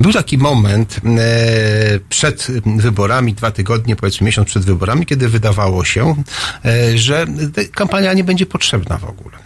Był 0.01 0.13
taki 0.13 0.37
moment 0.37 0.99
e, 1.05 1.99
przed 2.09 2.47
wyborami, 2.65 3.33
dwa 3.33 3.51
tygodnie, 3.51 3.95
powiedzmy 3.95 4.25
miesiąc 4.25 4.47
przed 4.47 4.65
wyborami, 4.65 5.05
kiedy 5.05 5.29
wydawało 5.29 5.85
się, 5.85 6.15
e, 6.65 6.97
że 6.97 7.25
kampania 7.73 8.13
nie 8.13 8.23
będzie 8.23 8.45
potrzebna 8.45 8.97
w 8.97 9.03
ogóle. 9.03 9.37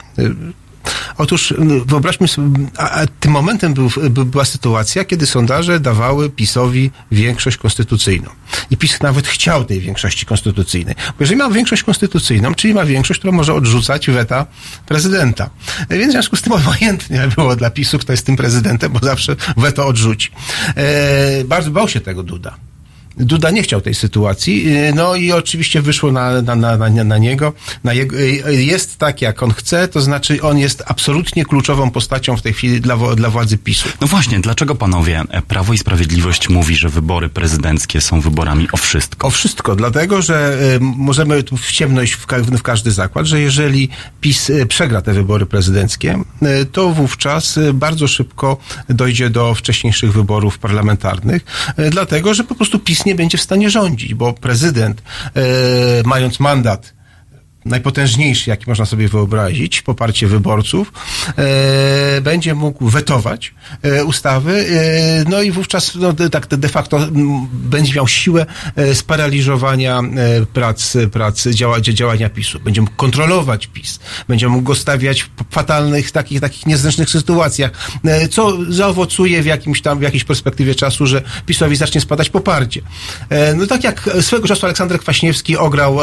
Otóż 1.18 1.54
wyobraźmy 1.86 2.28
sobie, 2.28 2.68
a, 2.78 2.90
a 2.90 3.06
tym 3.20 3.32
momentem 3.32 3.74
był, 3.74 3.90
by, 4.10 4.26
była 4.26 4.46
sytuacja, 4.46 5.06
kiedy 5.06 5.26
sondaże 5.26 5.80
dawały 5.80 6.30
PiSowi 6.30 6.92
większość 7.12 7.58
konstytucyjną. 7.58 8.30
I 8.72 8.78
PiS 8.78 9.00
nawet 9.02 9.28
chciał 9.28 9.66
tej 9.66 9.80
większości 9.80 10.26
konstytucyjnej. 10.26 10.96
Bo 10.96 11.16
jeżeli 11.20 11.38
ma 11.38 11.50
większość 11.50 11.84
konstytucyjną, 11.84 12.54
czyli 12.54 12.74
ma 12.74 12.86
większość, 12.86 13.20
która 13.20 13.34
może 13.34 13.54
odrzucać 13.54 14.10
weta 14.10 14.46
prezydenta. 14.86 15.50
E, 15.90 15.98
Więc 15.98 16.10
w 16.10 16.12
związku 16.12 16.36
z 16.36 16.42
tym 16.42 16.54
obojętnie 16.62 17.30
było 17.36 17.56
dla 17.56 17.70
PiSu, 17.70 18.00
kto 18.00 18.14
jest 18.14 18.26
tym 18.26 18.36
prezydentem, 18.36 18.92
bo 18.92 19.00
zawsze 19.00 19.36
weto 19.58 19.88
odrzuci. 19.88 20.32
E, 20.76 21.44
bardzo 21.44 21.72
bał 21.72 21.88
się 21.88 22.02
tego 22.02 22.24
Duda. 22.24 22.67
Duda 23.18 23.52
nie 23.52 23.64
chciał 23.64 23.82
tej 23.82 23.94
sytuacji, 23.94 24.64
yy, 24.64 24.94
no 24.96 25.16
i 25.16 25.32
oczywiście 25.32 25.82
wyszło 25.82 26.12
na, 26.12 26.42
na, 26.42 26.56
na, 26.56 26.78
na, 26.78 27.04
na 27.04 27.18
niego. 27.18 27.54
Na 27.84 27.94
jego, 27.94 28.18
yy, 28.18 28.64
jest 28.64 28.98
tak, 28.98 29.22
jak 29.22 29.44
on 29.44 29.52
chce, 29.52 29.88
to 29.88 30.02
znaczy 30.02 30.42
on 30.42 30.58
jest 30.58 30.84
absolutnie 30.86 31.46
kluczową 31.46 31.92
postacią 31.92 32.38
w 32.38 32.42
tej 32.42 32.54
chwili 32.54 32.82
dla, 32.82 32.98
dla 33.16 33.30
władzy 33.30 33.58
PiSu. 33.58 33.90
No 34.02 34.08
właśnie, 34.08 34.40
dlaczego 34.40 34.76
panowie 34.76 35.24
e, 35.30 35.42
Prawo 35.42 35.74
i 35.74 35.78
Sprawiedliwość 35.78 36.50
mówi, 36.50 36.76
że 36.76 36.90
wybory 36.90 37.30
prezydenckie 37.30 38.02
są 38.02 38.22
wyborami 38.22 38.68
o 38.72 38.78
wszystko? 38.78 39.28
O 39.28 39.30
wszystko, 39.30 39.76
dlatego, 39.76 40.22
że 40.22 40.58
y, 40.76 40.80
możemy 40.80 41.44
tu 41.44 41.58
w 41.58 41.72
ciemność 41.72 42.14
w, 42.14 42.26
ka- 42.26 42.40
w 42.40 42.62
każdy 42.62 42.92
zakład, 42.92 43.26
że 43.26 43.42
jeżeli 43.42 43.90
PiS 44.22 44.50
y, 44.50 44.66
przegra 44.66 45.02
te 45.02 45.14
wybory 45.14 45.46
prezydenckie, 45.46 46.24
y, 46.62 46.66
to 46.66 46.90
wówczas 46.90 47.58
y, 47.58 47.74
bardzo 47.74 48.08
szybko 48.08 48.58
dojdzie 48.90 49.30
do 49.30 49.54
wcześniejszych 49.56 50.14
wyborów 50.14 50.60
parlamentarnych, 50.60 51.46
y, 51.80 51.90
dlatego, 51.90 52.34
że 52.34 52.44
po 52.44 52.56
prostu 52.56 52.80
PiS 52.80 53.06
nie 53.08 53.16
będzie 53.16 53.38
w 53.38 53.42
stanie 53.42 53.70
rządzić, 53.70 54.14
bo 54.14 54.34
prezydent, 54.34 55.02
y, 55.02 55.42
mając 56.06 56.40
mandat 56.40 56.97
najpotężniejszy, 57.68 58.50
jaki 58.50 58.66
można 58.68 58.86
sobie 58.86 59.08
wyobrazić, 59.08 59.82
poparcie 59.82 60.28
wyborców, 60.28 60.94
e, 61.38 62.22
będzie 62.22 62.56
mógł 62.56 62.90
wetować 62.90 63.54
e, 63.82 64.06
ustawy, 64.06 64.66
e, 64.70 65.30
no 65.30 65.42
i 65.42 65.52
wówczas 65.52 65.96
no, 65.96 66.14
de- 66.14 66.30
tak 66.30 66.48
de 66.48 66.70
facto 66.70 66.98
m, 66.98 67.48
będzie 67.52 67.94
miał 67.94 68.08
siłę 68.08 68.46
e, 68.76 68.96
sparaliżowania 68.96 70.00
e, 70.00 70.46
prac, 70.46 70.98
prac 71.12 71.48
działa, 71.48 71.82
działania 71.82 72.30
PiSu. 72.30 72.60
Będzie 72.60 72.82
mógł 72.82 72.94
kontrolować 72.96 73.68
PiS, 73.68 74.00
będzie 74.28 74.48
mógł 74.48 74.64
go 74.64 74.76
stawiać 74.76 75.24
w 75.24 75.30
fatalnych, 75.52 76.12
takich, 76.12 76.42
takich 76.42 76.66
niezręcznych 76.66 77.10
sytuacjach, 77.10 77.72
e, 78.06 78.28
co 78.28 78.58
zaowocuje 78.70 79.42
w 79.44 79.46
jakimś 79.46 79.82
tam, 79.82 80.00
w 80.00 80.02
jakiejś 80.02 80.24
perspektywie 80.24 80.76
czasu, 80.76 81.06
że 81.06 81.22
PiSowi 81.46 81.76
zacznie 81.76 82.02
spadać 82.02 82.30
poparcie. 82.30 82.82
No 83.56 83.68
tak 83.68 83.84
jak 83.84 84.10
swego 84.22 84.48
czasu 84.48 84.66
Aleksander 84.66 85.00
Kwaśniewski 85.00 85.58
ograł 85.58 86.00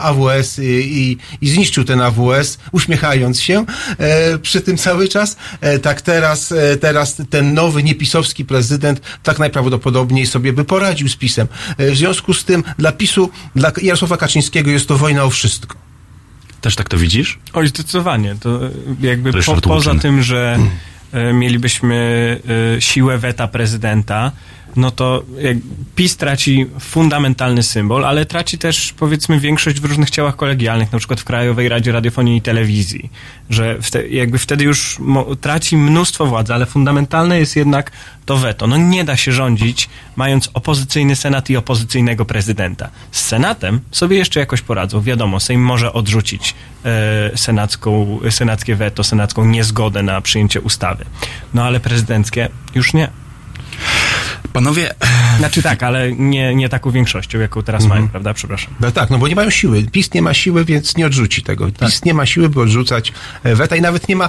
AWS 0.00 0.58
i, 0.58 0.62
i, 0.62 1.03
i 1.40 1.48
zniszczył 1.48 1.84
ten 1.84 2.00
AWS, 2.00 2.58
uśmiechając 2.72 3.40
się 3.40 3.64
e, 3.98 4.38
przy 4.38 4.60
tym 4.60 4.76
cały 4.76 5.08
czas, 5.08 5.36
e, 5.60 5.78
tak 5.78 6.02
teraz, 6.02 6.52
e, 6.52 6.76
teraz 6.76 7.16
ten 7.30 7.54
nowy, 7.54 7.82
niepisowski 7.82 8.44
prezydent 8.44 9.00
tak 9.22 9.38
najprawdopodobniej 9.38 10.26
sobie 10.26 10.52
by 10.52 10.64
poradził 10.64 11.08
z 11.08 11.16
PiSem. 11.16 11.48
E, 11.78 11.90
w 11.90 11.96
związku 11.96 12.34
z 12.34 12.44
tym 12.44 12.64
dla 12.78 12.92
PiSu, 12.92 13.30
dla 13.56 13.72
Jarosława 13.82 14.16
Kaczyńskiego 14.16 14.70
jest 14.70 14.88
to 14.88 14.98
wojna 14.98 15.24
o 15.24 15.30
wszystko. 15.30 15.76
Też 16.60 16.76
tak 16.76 16.88
to 16.88 16.98
widzisz? 16.98 17.38
Oj, 17.52 17.68
zdecydowanie. 17.68 18.36
To 18.40 18.66
e, 18.66 18.70
jakby 19.00 19.32
po, 19.32 19.60
poza 19.60 19.94
tym, 19.94 20.22
że 20.22 20.58
e, 21.12 21.32
mielibyśmy 21.32 22.40
siłę 22.78 23.18
weta 23.18 23.48
prezydenta, 23.48 24.32
no 24.76 24.90
to 24.90 25.22
jak 25.38 25.56
PiS 25.94 26.16
traci 26.16 26.66
fundamentalny 26.80 27.62
symbol, 27.62 28.04
ale 28.04 28.26
traci 28.26 28.58
też 28.58 28.92
powiedzmy 28.92 29.40
większość 29.40 29.80
w 29.80 29.84
różnych 29.84 30.10
ciałach 30.10 30.36
kolegialnych, 30.36 30.92
na 30.92 30.98
przykład 30.98 31.20
w 31.20 31.24
Krajowej 31.24 31.68
Radzie 31.68 31.92
Radiofonii 31.92 32.36
i 32.36 32.42
Telewizji, 32.42 33.10
że 33.50 33.82
wte, 33.82 34.08
jakby 34.08 34.38
wtedy 34.38 34.64
już 34.64 34.98
traci 35.40 35.76
mnóstwo 35.76 36.26
władzy, 36.26 36.54
ale 36.54 36.66
fundamentalne 36.66 37.38
jest 37.38 37.56
jednak 37.56 37.90
to 38.26 38.36
weto. 38.36 38.66
No 38.66 38.76
nie 38.76 39.04
da 39.04 39.16
się 39.16 39.32
rządzić 39.32 39.88
mając 40.16 40.50
opozycyjny 40.54 41.16
senat 41.16 41.50
i 41.50 41.56
opozycyjnego 41.56 42.24
prezydenta. 42.24 42.90
Z 43.10 43.22
senatem 43.22 43.80
sobie 43.90 44.16
jeszcze 44.16 44.40
jakoś 44.40 44.60
poradzą. 44.60 45.00
Wiadomo, 45.00 45.40
Sejm 45.40 45.60
może 45.60 45.92
odrzucić 45.92 46.54
e, 46.84 47.38
senacką, 47.38 48.18
senackie 48.30 48.76
weto, 48.76 49.04
senacką 49.04 49.44
niezgodę 49.44 50.02
na 50.02 50.20
przyjęcie 50.20 50.60
ustawy. 50.60 51.04
No 51.54 51.64
ale 51.64 51.80
prezydenckie 51.80 52.48
już 52.74 52.94
nie. 52.94 53.08
Panowie, 54.54 54.94
Znaczy 55.38 55.62
tak, 55.62 55.82
ale 55.82 56.12
nie, 56.12 56.54
nie 56.54 56.68
taką 56.68 56.90
większością, 56.90 57.38
jaką 57.38 57.62
teraz 57.62 57.86
mają, 57.86 58.08
prawda? 58.08 58.34
Przepraszam. 58.34 58.74
No 58.80 58.90
tak, 58.90 59.10
no 59.10 59.18
bo 59.18 59.28
nie 59.28 59.34
mają 59.34 59.50
siły. 59.50 59.82
PiS 59.92 60.14
nie 60.14 60.22
ma 60.22 60.34
siły, 60.34 60.64
więc 60.64 60.96
nie 60.96 61.06
odrzuci 61.06 61.42
tego. 61.42 61.70
PiS 61.80 62.04
nie 62.04 62.14
ma 62.14 62.26
siły, 62.26 62.48
by 62.48 62.60
odrzucać 62.60 63.12
e, 63.42 63.54
weta 63.54 63.76
i 63.76 63.80
nawet 63.80 64.08
nie 64.08 64.16
ma 64.16 64.28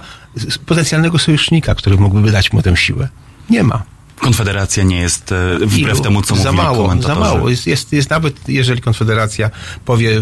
potencjalnego 0.66 1.20
sojusznika, 1.20 1.76
który 1.76 1.98
mógłby 1.98 2.32
dać 2.32 2.54
mu 2.54 2.62
tę 2.62 2.78
siłę. 2.78 3.10
Nie 3.50 3.64
ma. 3.64 3.84
Konfederacja 4.16 4.84
nie 4.84 4.98
jest, 4.98 5.32
e, 5.32 5.56
wbrew 5.56 5.78
Ilu? 5.78 6.02
temu, 6.02 6.22
co 6.22 6.36
za 6.36 6.52
mówili 6.52 6.66
mało, 6.66 6.88
komentatorzy. 6.88 7.20
Za 7.20 7.34
mało. 7.34 7.50
Jest, 7.50 7.68
jest, 7.68 7.94
jest 7.94 8.10
nawet, 8.10 8.50
jeżeli 8.50 8.82
Konfederacja 8.82 9.50
powie, 9.86 10.22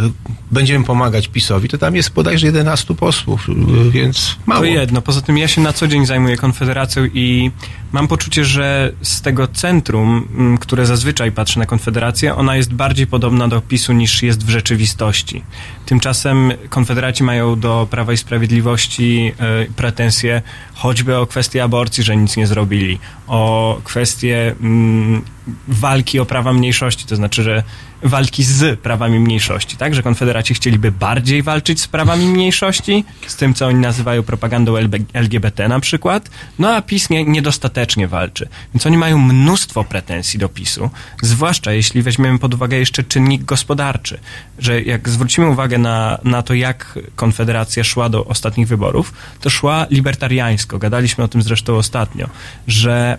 będziemy 0.52 0.86
pomagać 0.86 1.28
PiSowi, 1.28 1.70
to 1.70 1.78
tam 1.78 1.96
jest 1.96 2.14
bodajże 2.14 2.48
11 2.48 2.96
posłów, 2.96 3.50
y, 3.50 3.92
więc 3.92 4.36
mało. 4.46 4.62
To 4.62 4.66
jedno. 4.66 5.02
Poza 5.02 5.22
tym 5.22 5.38
ja 5.38 5.48
się 5.48 5.62
na 5.62 5.74
co 5.74 5.88
dzień 5.88 6.06
zajmuję 6.06 6.38
Konfederacją 6.38 7.06
i 7.06 7.52
mam 7.94 8.08
poczucie, 8.08 8.46
że 8.46 8.92
z 9.02 9.22
tego 9.22 9.48
centrum, 9.48 10.28
m, 10.38 10.58
które 10.58 10.86
zazwyczaj 10.86 11.32
patrzy 11.32 11.60
na 11.60 11.66
Konfederację, 11.66 12.36
ona 12.36 12.56
jest 12.56 12.74
bardziej 12.74 13.08
podobna 13.08 13.48
do 13.48 13.62
PiSu 13.62 13.94
niż 13.94 14.24
jest 14.24 14.46
w 14.46 14.50
rzeczywistości. 14.50 15.44
Tymczasem 15.86 16.52
Konfederaci 16.70 17.24
mają 17.24 17.60
do 17.60 17.88
Prawa 17.92 18.14
i 18.14 18.18
Sprawiedliwości 18.18 19.32
e, 19.40 19.66
pretensje 19.76 20.42
choćby 20.74 21.18
o 21.18 21.28
kwestię 21.28 21.64
aborcji, 21.64 22.04
że 22.04 22.18
nic 22.18 22.38
nie 22.38 22.48
zrobili, 22.48 23.00
o 23.28 23.80
kwestię 23.84 24.56
mm, 24.62 25.22
walki 25.68 26.20
o 26.20 26.26
prawa 26.26 26.54
mniejszości, 26.54 27.06
to 27.06 27.16
znaczy, 27.16 27.44
że 27.44 27.64
walki 28.04 28.44
z 28.44 28.80
prawami 28.80 29.20
mniejszości, 29.20 29.78
tak? 29.78 29.96
Że 29.96 30.04
konfederaci 30.04 30.54
chcieliby 30.54 30.92
bardziej 30.92 31.44
walczyć 31.44 31.82
z 31.82 31.88
prawami 31.88 32.26
mniejszości, 32.26 33.06
z 33.28 33.36
tym, 33.36 33.54
co 33.54 33.68
oni 33.68 33.80
nazywają 33.80 34.24
propagandą 34.24 34.76
LGBT 35.14 35.68
na 35.68 35.80
przykład, 35.80 36.30
no 36.60 36.76
a 36.76 36.82
PiS 36.82 37.10
nie, 37.10 37.24
niedostatecznie 37.24 38.08
walczy. 38.08 38.50
Więc 38.74 38.86
oni 38.86 38.98
mają 38.98 39.18
mnóstwo 39.18 39.84
pretensji 39.84 40.40
do 40.40 40.50
PiSu, 40.50 40.90
zwłaszcza 41.22 41.72
jeśli 41.72 42.02
weźmiemy 42.02 42.40
pod 42.40 42.54
uwagę 42.54 42.78
jeszcze 42.78 43.04
czynnik 43.04 43.44
gospodarczy, 43.44 44.20
że 44.60 44.82
jak 44.82 45.10
zwrócimy 45.10 45.48
uwagę 45.48 45.78
na, 45.78 46.18
na 46.24 46.42
to, 46.42 46.54
jak 46.54 47.00
Konfederacja 47.16 47.84
szła 47.84 48.10
do 48.10 48.26
ostatnich 48.26 48.68
wyborów, 48.68 49.14
to 49.42 49.50
szła 49.50 49.86
libertariańsko. 49.90 50.80
Gadaliśmy 50.80 51.24
o 51.24 51.28
tym 51.28 51.42
zresztą 51.42 51.76
ostatnio, 51.76 52.30
że 52.68 53.18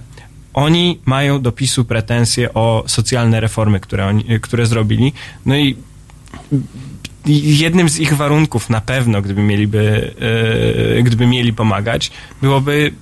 oni 0.54 0.98
mają 1.04 1.42
do 1.42 1.52
PiSu 1.52 1.84
pretensje 1.84 2.54
o 2.54 2.84
socjalne 2.86 3.40
reformy, 3.40 3.80
które, 3.80 4.06
oni, 4.06 4.40
które 4.40 4.66
zrobili. 4.66 5.12
No 5.46 5.56
i 5.56 5.76
jednym 7.58 7.88
z 7.88 7.98
ich 7.98 8.12
warunków 8.12 8.70
na 8.70 8.80
pewno, 8.80 9.22
gdyby 9.22 9.42
mieliby, 9.42 10.14
e, 10.98 11.02
gdyby 11.02 11.26
mieli 11.26 11.52
pomagać, 11.52 12.10
byłoby 12.42 12.92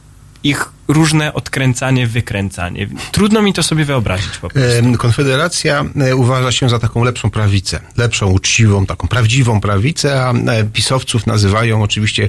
ich 0.44 0.72
różne 0.92 1.34
odkręcanie, 1.34 2.06
wykręcanie. 2.06 2.88
Trudno 3.12 3.42
mi 3.42 3.52
to 3.52 3.62
sobie 3.62 3.84
wyobrazić 3.84 4.36
po 4.40 4.48
prostu. 4.48 4.98
Konfederacja 4.98 5.84
e, 6.00 6.16
uważa 6.16 6.52
się 6.52 6.68
za 6.68 6.78
taką 6.78 7.04
lepszą 7.04 7.30
prawicę, 7.30 7.80
lepszą, 7.96 8.26
uczciwą, 8.26 8.86
taką 8.86 9.08
prawdziwą 9.08 9.60
prawicę, 9.60 10.22
a 10.26 10.32
e, 10.32 10.64
pisowców 10.64 11.26
nazywają 11.26 11.82
oczywiście 11.82 12.28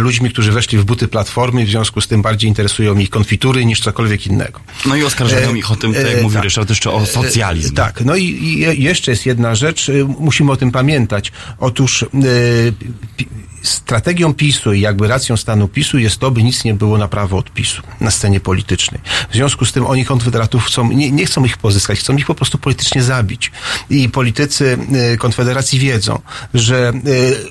ludźmi, 0.00 0.30
którzy 0.30 0.52
weszli 0.52 0.78
w 0.78 0.84
buty 0.84 1.08
platformy, 1.08 1.64
w 1.66 1.68
związku 1.68 2.00
z 2.00 2.08
tym 2.08 2.22
bardziej 2.22 2.48
interesują 2.48 2.98
ich 2.98 3.10
konfitury 3.10 3.64
niż 3.64 3.80
cokolwiek 3.80 4.26
innego. 4.26 4.60
No 4.86 4.96
i 4.96 5.04
oskarżają 5.04 5.50
E, 5.50 5.58
ich 5.58 5.70
o 5.72 5.76
tym, 5.76 5.94
tak 5.94 6.06
jak 6.06 6.18
e, 6.18 6.22
mówił 6.22 6.34
tak. 6.36 6.44
Ryszard, 6.44 6.68
jeszcze 6.70 6.90
o 6.90 7.06
socjalizm. 7.06 7.72
E, 7.72 7.76
Tak, 7.76 8.00
no 8.04 8.16
i, 8.16 8.24
i 8.24 8.58
je- 8.58 8.74
jeszcze 8.74 9.10
jest 9.10 9.26
jedna 9.26 9.54
rzecz, 9.54 9.90
musimy 10.18 10.52
o 10.52 10.56
tym 10.56 10.70
pamiętać. 10.72 11.32
Otóż 11.58 12.04
strategią 13.62 14.34
PiSu 14.34 14.72
i 14.72 14.80
jakby 14.80 15.08
racją 15.08 15.36
stanu 15.36 15.68
PiSu 15.68 15.98
jest 15.98 16.18
to, 16.18 16.30
by 16.30 16.42
nic 16.42 16.64
nie 16.64 16.74
było 16.74 16.98
na 16.98 17.08
prawo 17.08 17.36
od 17.38 17.50
PiSu 17.52 17.82
na 18.00 18.10
scenie 18.10 18.40
politycznej. 18.40 19.00
W 19.30 19.34
związku 19.34 19.64
z 19.64 19.72
tym 19.72 19.86
oni 19.86 20.04
konfederatów 20.04 20.64
chcą, 20.64 20.92
nie, 20.92 21.10
nie 21.10 21.26
chcą 21.26 21.44
ich 21.44 21.56
pozyskać, 21.58 21.98
chcą 21.98 22.16
ich 22.16 22.26
po 22.26 22.34
prostu 22.34 22.58
politycznie 22.58 23.02
zabić. 23.02 23.52
I 23.90 24.08
politycy 24.08 24.78
y, 25.14 25.16
Konfederacji 25.16 25.78
wiedzą, 25.78 26.20
że 26.54 26.92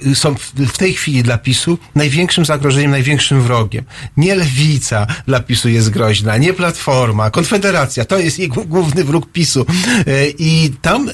y, 0.05 0.15
są 0.15 0.35
w, 0.67 0.77
tej 0.77 0.93
chwili 0.93 1.23
dla 1.23 1.37
PiSu 1.37 1.77
największym 1.95 2.45
zagrożeniem, 2.45 2.91
największym 2.91 3.41
wrogiem. 3.41 3.85
Nie 4.17 4.35
lewica 4.35 5.07
dla 5.27 5.39
PiSu 5.39 5.69
jest 5.69 5.89
groźna, 5.89 6.37
nie 6.37 6.53
Platforma, 6.53 7.29
Konfederacja, 7.31 8.05
to 8.05 8.17
jest 8.19 8.37
gł- 8.37 8.65
główny 8.65 9.03
wróg 9.03 9.31
PiSu. 9.31 9.65
Y, 10.07 10.33
I 10.39 10.71
tam 10.81 11.09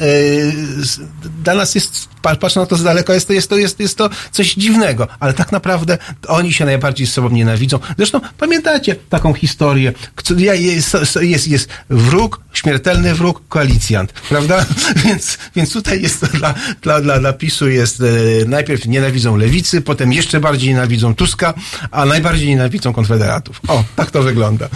dla 1.43 1.53
nas 1.53 1.75
jest, 1.75 2.07
pa- 2.21 2.35
patrz 2.35 2.55
na 2.55 2.65
to 2.65 2.75
z 2.75 2.83
daleka, 2.83 3.13
jest 3.13 3.27
to, 3.27 3.33
jest 3.33 3.49
to, 3.49 3.57
jest, 3.57 3.79
jest 3.79 3.97
to 3.97 4.09
coś 4.31 4.53
dziwnego, 4.53 4.92
ale 5.19 5.33
tak 5.33 5.51
naprawdę 5.51 5.97
oni 6.27 6.53
się 6.53 6.65
najbardziej 6.65 7.07
z 7.07 7.13
sobą 7.13 7.29
nienawidzą. 7.29 7.79
Zresztą 7.97 8.21
pamiętacie 8.37 8.95
taką 9.09 9.33
historię, 9.33 9.93
jest, 10.37 10.97
jest, 11.21 11.47
jest 11.47 11.69
wróg, 11.89 12.41
śmiertelny 12.53 13.15
wróg, 13.15 13.41
koalicjant, 13.49 14.13
prawda? 14.13 14.65
Więc, 15.05 15.37
więc 15.55 15.73
tutaj 15.73 16.01
jest 16.01 16.25
dla, 16.25 16.53
dla, 16.81 17.01
dla, 17.01 17.19
dla 17.19 17.33
PiSu 17.33 17.69
jest 17.69 18.01
e, 18.01 18.05
najpierw 18.45 18.85
nienawidzą 18.85 19.37
lewicy, 19.37 19.81
potem 19.81 20.13
jeszcze 20.13 20.39
bardziej 20.39 20.69
nienawidzą 20.69 21.15
Tuska, 21.15 21.53
a 21.91 22.05
najbardziej 22.05 22.47
nienawidzą 22.47 22.93
konfederatów. 22.93 23.61
O, 23.67 23.83
tak 23.95 24.11
to 24.11 24.23
wygląda. 24.23 24.69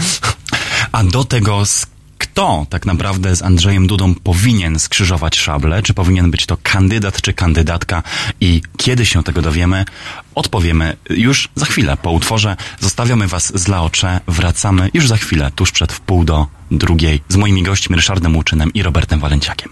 A 0.91 1.03
do 1.03 1.23
tego 1.23 1.65
kto 2.17 2.65
tak 2.69 2.85
naprawdę 2.85 3.35
z 3.35 3.41
Andrzejem 3.41 3.87
Dudą 3.87 4.15
powinien 4.15 4.79
skrzyżować 4.79 5.37
szable? 5.37 5.83
Czy 5.83 5.93
powinien 5.93 6.31
być 6.31 6.45
to 6.45 6.57
kandydat 6.63 7.21
czy 7.21 7.33
kandydatka? 7.33 8.03
I 8.41 8.61
kiedy 8.77 9.05
się 9.05 9.23
tego 9.23 9.41
dowiemy? 9.41 9.85
Odpowiemy 10.35 10.97
już 11.09 11.49
za 11.55 11.65
chwilę 11.65 11.97
po 11.97 12.11
utworze. 12.11 12.55
Zostawiamy 12.79 13.27
Was 13.27 13.59
z 13.59 13.67
Laocze. 13.67 14.19
Wracamy 14.27 14.89
już 14.93 15.07
za 15.07 15.17
chwilę, 15.17 15.51
tuż 15.55 15.71
przed 15.71 15.93
wpół 15.93 16.23
do 16.23 16.47
drugiej, 16.71 17.21
z 17.29 17.35
moimi 17.35 17.63
gośćmi 17.63 17.95
Ryszardem 17.95 18.35
Łuczynem 18.35 18.73
i 18.73 18.83
Robertem 18.83 19.19
Walenciakiem. 19.19 19.71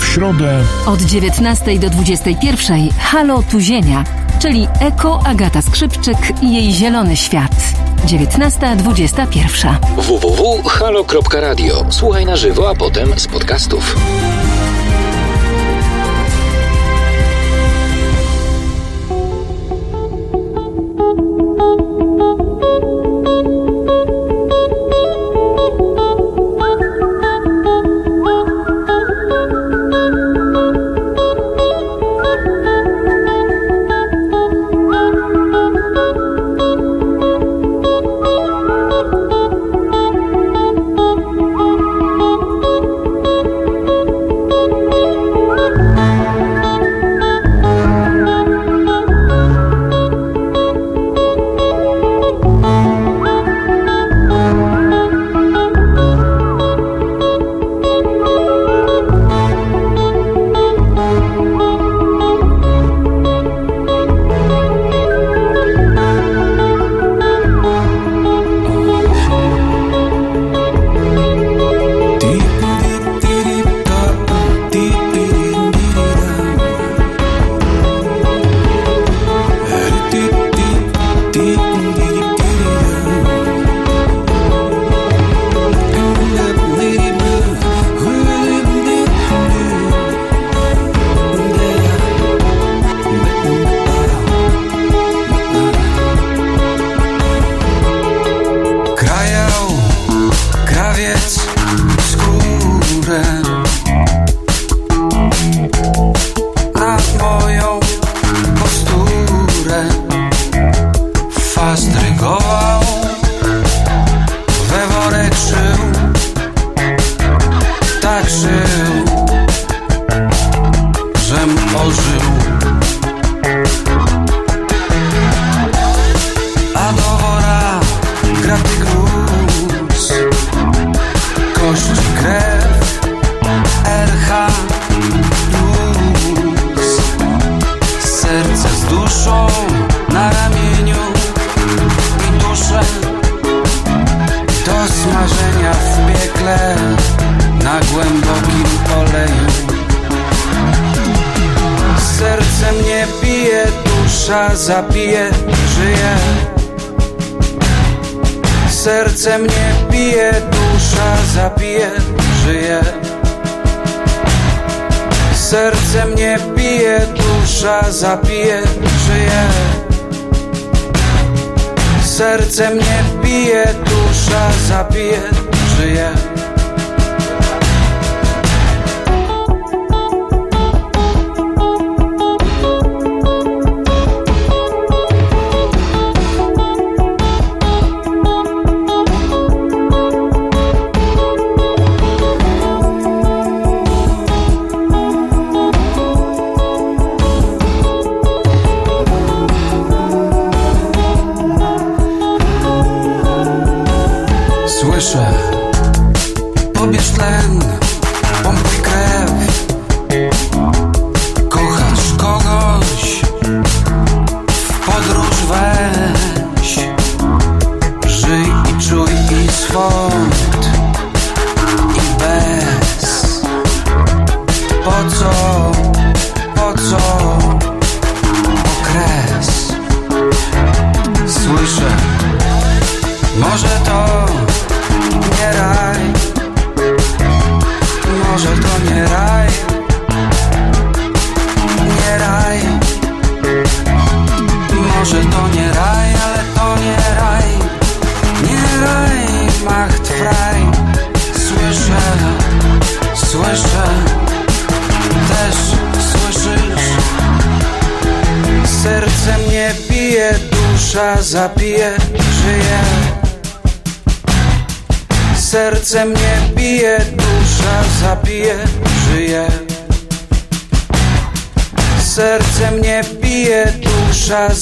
W 0.00 0.14
środę 0.14 0.64
Od 0.86 1.02
19 1.02 1.78
do 1.78 1.90
21 1.90 2.90
Halo 2.90 3.42
Tuzienia, 3.42 4.04
czyli 4.42 4.68
Eko 4.80 5.20
Agata 5.24 5.62
Skrzypczyk 5.62 6.16
i 6.42 6.54
jej 6.54 6.72
zielony 6.72 7.16
świat. 7.16 7.52
19.21. 8.06 9.76
www.halo.radio. 9.96 11.86
Słuchaj 11.90 12.26
na 12.26 12.36
żywo, 12.36 12.70
a 12.70 12.74
potem 12.74 13.18
z 13.18 13.26
podcastów. 13.26 13.96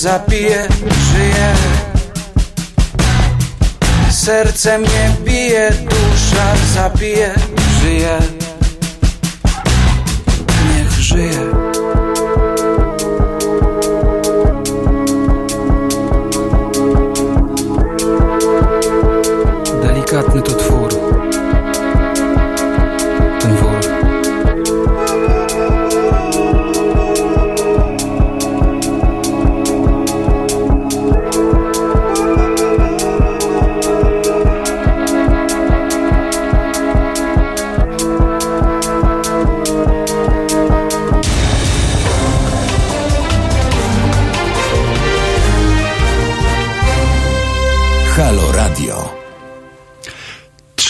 Zabije, 0.01 0.69
żyje. 1.13 1.55
Serce 4.11 4.79
mnie 4.79 5.11
bije, 5.25 5.71
dusza 5.71 6.57
zabije, 6.75 7.35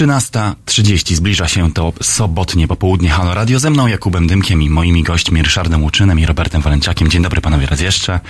13.30 0.00 1.14
zbliża 1.14 1.48
się 1.48 1.72
to 1.72 1.92
sobotnie 2.02 2.68
popołudnie 2.68 3.08
Halo 3.10 3.34
Radio 3.34 3.58
ze 3.58 3.70
mną 3.70 3.86
Jakubem 3.86 4.26
Dymkiem 4.26 4.62
i 4.62 4.70
moimi 4.70 5.02
gośćmi 5.02 5.42
Ryszardem 5.42 5.82
Łuczynem 5.82 6.20
i 6.20 6.26
Robertem 6.26 6.62
Walenciakiem. 6.62 7.08
Dzień 7.10 7.22
dobry 7.22 7.40
panowie 7.40 7.66
raz 7.66 7.80
jeszcze. 7.80 8.20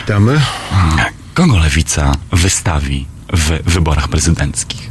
Witamy. 0.00 0.40
Kogo 1.34 1.58
lewica 1.58 2.14
wystawi 2.32 3.06
w 3.32 3.70
wyborach 3.70 4.08
prezydenckich? 4.08 4.90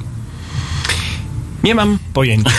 Nie 1.63 1.75
mam 1.75 1.99
pojęcia. 2.13 2.51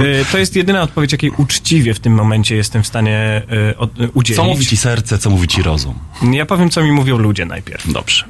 Y, 0.00 0.24
To 0.32 0.38
jest 0.38 0.56
jedyna 0.56 0.82
odpowiedź, 0.82 1.12
jakiej 1.12 1.30
uczciwie 1.30 1.94
w 1.94 2.00
tym 2.00 2.14
momencie 2.14 2.56
jestem 2.56 2.82
w 2.82 2.86
stanie 2.86 3.42
od- 3.78 4.00
y, 4.00 4.10
udzielić. 4.14 4.36
Co 4.36 4.44
mówi 4.44 4.66
ci 4.66 4.76
serce, 4.76 5.18
co 5.18 5.30
mówi 5.30 5.48
ci 5.48 5.62
rozum? 5.62 5.94
Ja 6.32 6.46
powiem, 6.46 6.70
co 6.70 6.82
mi 6.82 6.92
mówią 6.92 7.18
ludzie 7.18 7.44
najpierw. 7.46 7.92
Dobrze. 7.92 8.24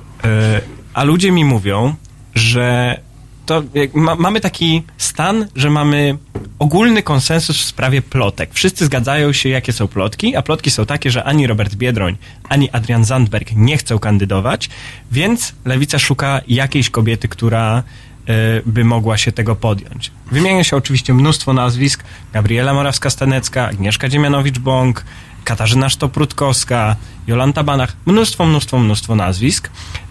A 0.94 1.04
ludzie 1.04 1.32
mi 1.32 1.44
mówią, 1.44 1.94
że 2.34 3.00
to 3.46 3.62
ma, 3.94 4.14
mamy 4.14 4.40
taki 4.40 4.82
stan, 4.98 5.46
że 5.56 5.70
mamy 5.70 6.18
ogólny 6.58 7.02
konsensus 7.02 7.58
w 7.60 7.64
sprawie 7.64 8.02
plotek. 8.02 8.50
Wszyscy 8.52 8.86
zgadzają 8.86 9.32
się, 9.32 9.48
jakie 9.48 9.72
są 9.72 9.88
plotki, 9.88 10.36
a 10.36 10.42
plotki 10.42 10.70
są 10.70 10.86
takie, 10.86 11.10
że 11.10 11.24
ani 11.24 11.46
Robert 11.46 11.74
Biedroń, 11.74 12.16
ani 12.48 12.70
Adrian 12.70 13.04
Zandberg 13.04 13.52
nie 13.52 13.76
chcą 13.76 13.98
kandydować, 13.98 14.70
więc 15.12 15.54
lewica 15.64 15.98
szuka 15.98 16.40
jakiejś 16.48 16.90
kobiety, 16.90 17.28
która 17.28 17.82
y, 18.28 18.62
by 18.66 18.84
mogła 18.84 19.18
się 19.18 19.32
tego 19.32 19.56
podjąć. 19.56 20.10
Wymienia 20.32 20.64
się 20.64 20.76
oczywiście 20.76 21.14
mnóstwo 21.14 21.52
nazwisk. 21.52 22.04
Gabriela 22.32 22.74
Morawska-Stanecka, 22.74 23.68
Agnieszka 23.68 24.08
Dziemianowicz-Bąk, 24.08 25.04
Katarzyna 25.44 25.88
Sztoprutkowska, 25.88 26.96
Jolanta 27.26 27.62
Banach, 27.62 27.96
mnóstwo, 28.06 28.46
mnóstwo, 28.46 28.78
mnóstwo 28.78 29.14
nazwisk. 29.16 29.70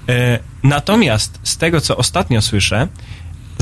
E, 0.09 0.39
Natomiast 0.63 1.39
z 1.43 1.57
tego, 1.57 1.81
co 1.81 1.97
ostatnio 1.97 2.41
słyszę, 2.41 2.87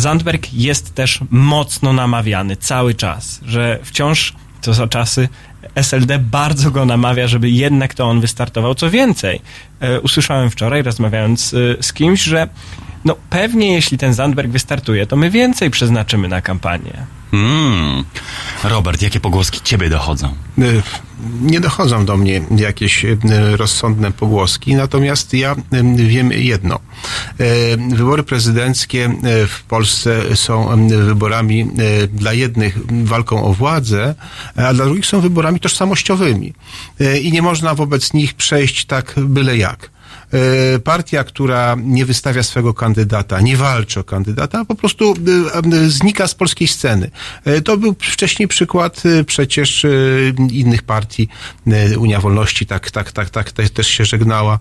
Zandberg 0.01 0.53
jest 0.53 0.95
też 0.95 1.19
mocno 1.29 1.93
namawiany 1.93 2.55
cały 2.55 2.93
czas, 2.93 3.41
że 3.45 3.79
wciąż, 3.83 4.33
co 4.61 4.73
za 4.73 4.87
czasy, 4.87 5.29
SLD 5.75 6.19
bardzo 6.19 6.71
go 6.71 6.85
namawia, 6.85 7.27
żeby 7.27 7.49
jednak 7.49 7.93
to 7.93 8.05
on 8.05 8.21
wystartował. 8.21 8.75
Co 8.75 8.89
więcej, 8.89 9.41
e, 9.79 10.01
usłyszałem 10.01 10.49
wczoraj, 10.49 10.83
rozmawiając 10.83 11.53
e, 11.53 11.83
z 11.83 11.93
kimś, 11.93 12.23
że 12.23 12.47
no 13.05 13.15
pewnie 13.29 13.73
jeśli 13.73 13.97
ten 13.97 14.13
Zandberg 14.13 14.51
wystartuje, 14.51 15.07
to 15.07 15.15
my 15.15 15.29
więcej 15.29 15.69
przeznaczymy 15.69 16.27
na 16.27 16.41
kampanię. 16.41 17.20
Mm. 17.33 18.03
Robert, 18.63 19.01
jakie 19.01 19.19
pogłoski 19.19 19.61
ciebie 19.63 19.89
dochodzą? 19.89 20.35
Y, 20.59 20.83
Nie 21.41 21.59
dochodzą 21.59 22.05
do 22.05 22.17
mnie 22.17 22.41
jakieś 22.57 23.05
y, 23.05 23.17
rozsądne 23.55 24.11
pogłoski, 24.11 24.75
natomiast 24.75 25.33
ja 25.33 25.55
y, 25.55 25.83
wiem 25.95 26.31
jedno. 26.31 26.79
Wybory 27.89 28.23
prezydenckie 28.23 29.15
w 29.47 29.63
Polsce 29.63 30.37
są 30.37 30.87
wyborami 30.87 31.67
dla 32.13 32.33
jednych 32.33 32.77
walką 33.05 33.43
o 33.43 33.53
władzę, 33.53 34.15
a 34.55 34.73
dla 34.73 34.85
drugich 34.85 35.05
są 35.05 35.21
wyborami 35.21 35.59
tożsamościowymi. 35.59 36.53
I 37.21 37.31
nie 37.31 37.41
można 37.41 37.75
wobec 37.75 38.13
nich 38.13 38.33
przejść 38.33 38.85
tak 38.85 39.13
byle 39.17 39.57
jak. 39.57 39.89
E, 40.33 40.79
partia, 40.79 41.23
która 41.23 41.75
nie 41.83 42.05
wystawia 42.05 42.43
swego 42.43 42.73
kandydata, 42.73 43.41
nie 43.41 43.57
walczy 43.57 43.99
o 43.99 44.03
kandydata, 44.03 44.65
po 44.65 44.75
prostu 44.75 45.13
e, 45.53 45.57
e, 45.57 45.89
znika 45.89 46.27
z 46.27 46.35
polskiej 46.35 46.67
sceny. 46.67 47.11
To 47.65 47.77
był 47.77 47.95
wcześniej 47.99 48.47
przykład 48.47 49.03
przecież 49.25 49.85
innych 50.51 50.83
partii. 50.83 51.27
Unia 51.97 52.19
Wolności 52.19 52.65
tak, 52.65 52.91
tak, 52.91 53.11
tak, 53.11 53.29
tak 53.29 53.51
te- 53.51 53.69
też 53.69 53.87
się 53.87 54.05
żegnała, 54.05 54.59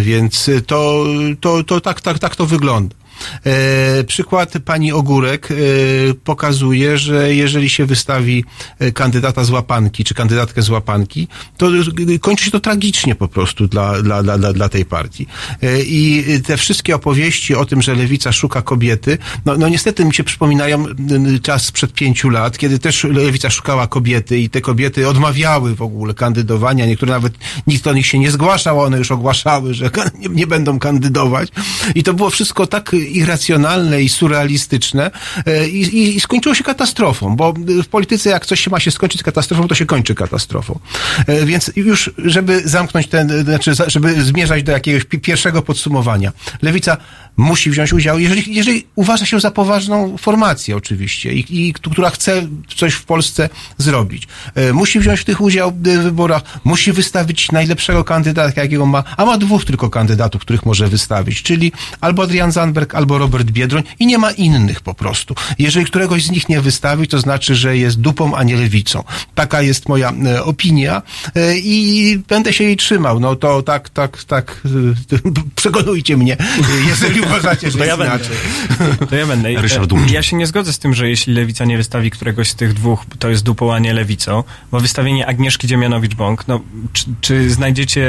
więc 0.00 0.50
to, 0.66 1.04
to, 1.40 1.64
to 1.64 1.80
tak, 1.80 2.00
tak, 2.00 2.18
tak 2.18 2.36
to 2.36 2.46
wygląda. 2.46 2.94
E, 3.46 4.04
przykład 4.04 4.52
pani 4.64 4.92
Ogórek 4.92 5.48
e, 5.50 5.54
pokazuje, 6.14 6.98
że 6.98 7.34
jeżeli 7.34 7.70
się 7.70 7.86
wystawi 7.86 8.44
e, 8.78 8.92
kandydata 8.92 9.44
z 9.44 9.50
łapanki, 9.50 10.04
czy 10.04 10.14
kandydatkę 10.14 10.62
z 10.62 10.70
łapanki, 10.70 11.28
to 11.56 11.70
kończy 12.20 12.44
się 12.44 12.50
to 12.50 12.60
tragicznie 12.60 13.14
po 13.14 13.28
prostu 13.28 13.68
dla, 13.68 14.02
dla, 14.02 14.22
dla, 14.22 14.52
dla, 14.52 14.68
tej 14.68 14.84
partii. 14.84 15.26
I 15.86 16.24
te 16.46 16.56
wszystkie 16.56 16.94
opowieści 16.94 17.54
o 17.54 17.64
tym, 17.64 17.82
że 17.82 17.94
lewica 17.94 18.32
szuka 18.32 18.62
kobiety, 18.62 19.18
no, 19.44 19.56
no 19.56 19.68
niestety 19.68 20.04
mi 20.04 20.14
się 20.14 20.24
przypominają 20.24 20.84
czas 21.42 21.64
sprzed 21.64 21.92
pięciu 21.92 22.28
lat, 22.28 22.58
kiedy 22.58 22.78
też 22.78 23.04
lewica 23.04 23.50
szukała 23.50 23.86
kobiety 23.86 24.38
i 24.38 24.50
te 24.50 24.60
kobiety 24.60 25.08
odmawiały 25.08 25.74
w 25.74 25.82
ogóle 25.82 26.14
kandydowania, 26.14 26.86
niektóre 26.86 27.12
nawet 27.12 27.32
nikt 27.66 27.84
do 27.84 27.92
nich 27.92 28.06
się 28.06 28.18
nie 28.18 28.30
zgłaszał, 28.30 28.80
one 28.80 28.98
już 28.98 29.10
ogłaszały, 29.10 29.74
że 29.74 29.90
nie, 30.20 30.28
nie 30.28 30.46
będą 30.46 30.78
kandydować. 30.78 31.48
I 31.94 32.02
to 32.02 32.14
było 32.14 32.30
wszystko 32.30 32.66
tak 32.66 32.92
irracjonalne 33.04 34.02
i 34.02 34.08
surrealistyczne 34.08 35.10
e, 35.46 35.68
i, 35.68 36.16
i, 36.16 36.20
skończyło 36.20 36.54
się 36.54 36.64
katastrofą, 36.64 37.36
bo 37.36 37.52
w 37.82 37.86
polityce 37.86 38.30
jak 38.30 38.46
coś 38.46 38.60
się 38.60 38.70
ma 38.70 38.80
się 38.80 38.90
skończyć 38.90 39.22
katastrofą, 39.22 39.68
to 39.68 39.74
się 39.74 39.86
kończy 39.86 40.14
katastrofą. 40.14 40.78
E, 41.26 41.46
Więc 41.46 41.70
już, 41.76 42.10
żeby 42.18 42.62
zamknąć 42.64 43.06
ten, 43.06 43.44
znaczy, 43.44 43.72
żeby 43.86 44.22
zmierzać 44.22 44.62
do 44.62 44.72
jakiegoś 44.72 45.04
pi- 45.04 45.18
pierwszego 45.18 45.62
podsumowania. 45.62 46.32
Lewica 46.62 46.96
musi 47.36 47.70
wziąć 47.70 47.92
udział, 47.92 48.18
jeżeli, 48.18 48.54
jeżeli 48.54 48.86
uważa 48.94 49.26
się 49.26 49.40
za 49.40 49.50
poważną 49.50 50.16
formację 50.16 50.76
oczywiście 50.76 51.32
i, 51.32 51.68
i 51.68 51.72
która 51.72 52.10
chce 52.10 52.46
coś 52.76 52.94
w 52.94 53.04
Polsce 53.04 53.48
zrobić. 53.78 54.28
E, 54.54 54.72
Musi 54.72 55.00
wziąć 55.00 55.20
w 55.20 55.24
tych 55.24 55.40
udział 55.40 55.72
w 55.72 55.82
wyborach, 55.82 56.42
musi 56.64 56.92
wystawić 56.92 57.52
najlepszego 57.52 58.04
kandydata, 58.04 58.62
jakiego 58.62 58.86
ma, 58.86 59.04
a 59.16 59.24
ma 59.24 59.38
dwóch 59.38 59.64
tylko 59.64 59.90
kandydatów, 59.90 60.42
których 60.42 60.66
może 60.66 60.88
wystawić, 60.88 61.42
czyli 61.42 61.72
albo 62.00 62.22
Adrian 62.22 62.52
Zandberg, 62.52 62.94
albo 62.94 63.18
Robert 63.18 63.50
Biedroń 63.50 63.82
i 63.98 64.06
nie 64.06 64.18
ma 64.18 64.30
innych 64.30 64.80
po 64.80 64.94
prostu. 64.94 65.34
Jeżeli 65.58 65.86
któregoś 65.86 66.24
z 66.24 66.30
nich 66.30 66.48
nie 66.48 66.60
wystawi, 66.60 67.08
to 67.08 67.18
znaczy, 67.18 67.54
że 67.54 67.76
jest 67.76 68.00
dupą, 68.00 68.36
a 68.36 68.42
nie 68.42 68.56
lewicą. 68.56 69.04
Taka 69.34 69.62
jest 69.62 69.88
moja 69.88 70.12
e, 70.26 70.44
opinia 70.44 71.02
e, 71.34 71.58
i 71.58 72.18
będę 72.28 72.52
się 72.52 72.64
jej 72.64 72.76
trzymał. 72.76 73.20
No 73.20 73.36
to 73.36 73.62
tak, 73.62 73.88
tak, 73.90 74.24
tak, 74.24 74.60
przekonujcie 75.56 76.16
mnie, 76.16 76.36
jeżeli 76.88 77.23
uważacie, 77.30 77.70
że 77.70 77.78
To 77.78 77.84
ja 77.84 77.94
jest 77.94 77.98
będę. 77.98 78.16
inaczej. 78.16 78.36
To 79.10 79.16
ja 79.16 79.26
będę. 79.26 79.62
Ryszard 79.62 79.92
E. 79.92 79.96
Ja 80.12 80.22
się 80.22 80.36
nie 80.36 80.46
zgodzę 80.46 80.72
z 80.72 80.78
tym, 80.78 80.94
że 80.94 81.08
jeśli 81.08 81.34
lewica 81.34 81.64
nie 81.64 81.76
wystawi 81.76 82.10
któregoś 82.10 82.48
z 82.50 82.54
tych 82.54 82.72
dwóch, 82.74 83.04
to 83.18 83.28
jest 83.30 83.42
dupą, 83.44 83.74
a 83.74 83.78
nie 83.78 83.92
lewicą, 83.94 84.44
bo 84.72 84.80
wystawienie 84.80 85.26
Agnieszki 85.26 85.66
Dziemianowicz-Bąk, 85.68 86.44
no, 86.48 86.60
czy, 86.92 87.04
czy 87.20 87.50
znajdziecie 87.50 88.02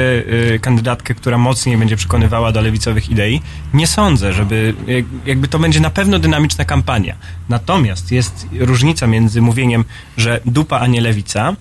y, 0.54 0.58
kandydatkę, 0.62 1.14
która 1.14 1.38
mocniej 1.38 1.76
będzie 1.76 1.96
przekonywała 1.96 2.52
do 2.52 2.60
lewicowych 2.60 3.10
idei? 3.10 3.42
Nie 3.74 3.86
sądzę, 3.86 4.32
żeby, 4.32 4.74
jak- 4.86 5.26
jakby 5.26 5.48
to 5.48 5.58
będzie 5.58 5.80
na 5.80 5.90
pewno 5.90 6.18
dynamiczna 6.18 6.64
kampania. 6.64 7.14
Natomiast 7.48 8.12
jest 8.12 8.46
różnica 8.58 9.06
między 9.06 9.40
mówieniem, 9.42 9.84
że 10.16 10.40
dupa, 10.46 10.78
a 10.80 10.86
nie 10.86 11.00
lewica, 11.00 11.56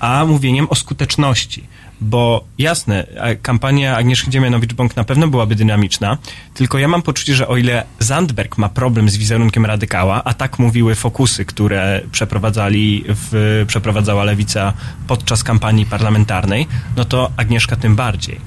a 0.00 0.24
mówieniem 0.26 0.66
o 0.70 0.74
skuteczności. 0.74 1.64
Bo 2.00 2.44
jasne, 2.58 3.06
kampania 3.42 3.96
Agnieszki 3.96 4.30
Dziemianowicz-Bąk 4.30 4.96
na 4.96 5.04
pewno 5.04 5.28
byłaby 5.28 5.54
dynamiczna, 5.54 6.18
tylko 6.54 6.78
ja 6.78 6.88
mam 6.88 7.02
poczucie, 7.02 7.34
że 7.34 7.48
o 7.48 7.56
ile 7.56 7.84
Zandberg 7.98 8.58
ma 8.58 8.68
problem 8.68 9.08
z 9.08 9.16
wizerunkiem 9.16 9.66
radykała, 9.66 10.24
a 10.24 10.34
tak 10.34 10.58
mówiły 10.58 10.94
fokusy, 10.94 11.44
które 11.44 12.00
przeprowadzali 12.12 13.04
w, 13.08 13.64
przeprowadzała 13.66 14.24
lewica 14.24 14.72
podczas 15.06 15.44
kampanii 15.44 15.86
parlamentarnej, 15.86 16.66
no 16.96 17.04
to 17.04 17.30
Agnieszka 17.36 17.76
tym 17.76 17.96
bardziej. 17.96 18.40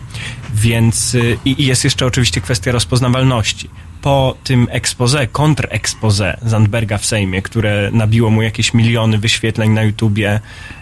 Więc 0.53 1.15
y, 1.15 1.37
i, 1.45 1.61
i 1.61 1.65
jest 1.65 1.83
jeszcze 1.83 2.05
oczywiście 2.05 2.41
kwestia 2.41 2.71
rozpoznawalności. 2.71 3.69
Po 4.01 4.37
tym 4.43 4.67
expose, 4.71 5.27
kontrexpose 5.27 6.37
Zandberga 6.41 6.97
w 6.97 7.05
Sejmie, 7.05 7.41
które 7.41 7.89
nabiło 7.93 8.29
mu 8.29 8.41
jakieś 8.41 8.73
miliony 8.73 9.17
wyświetleń 9.17 9.71
na 9.71 9.83
YouTubie 9.83 10.39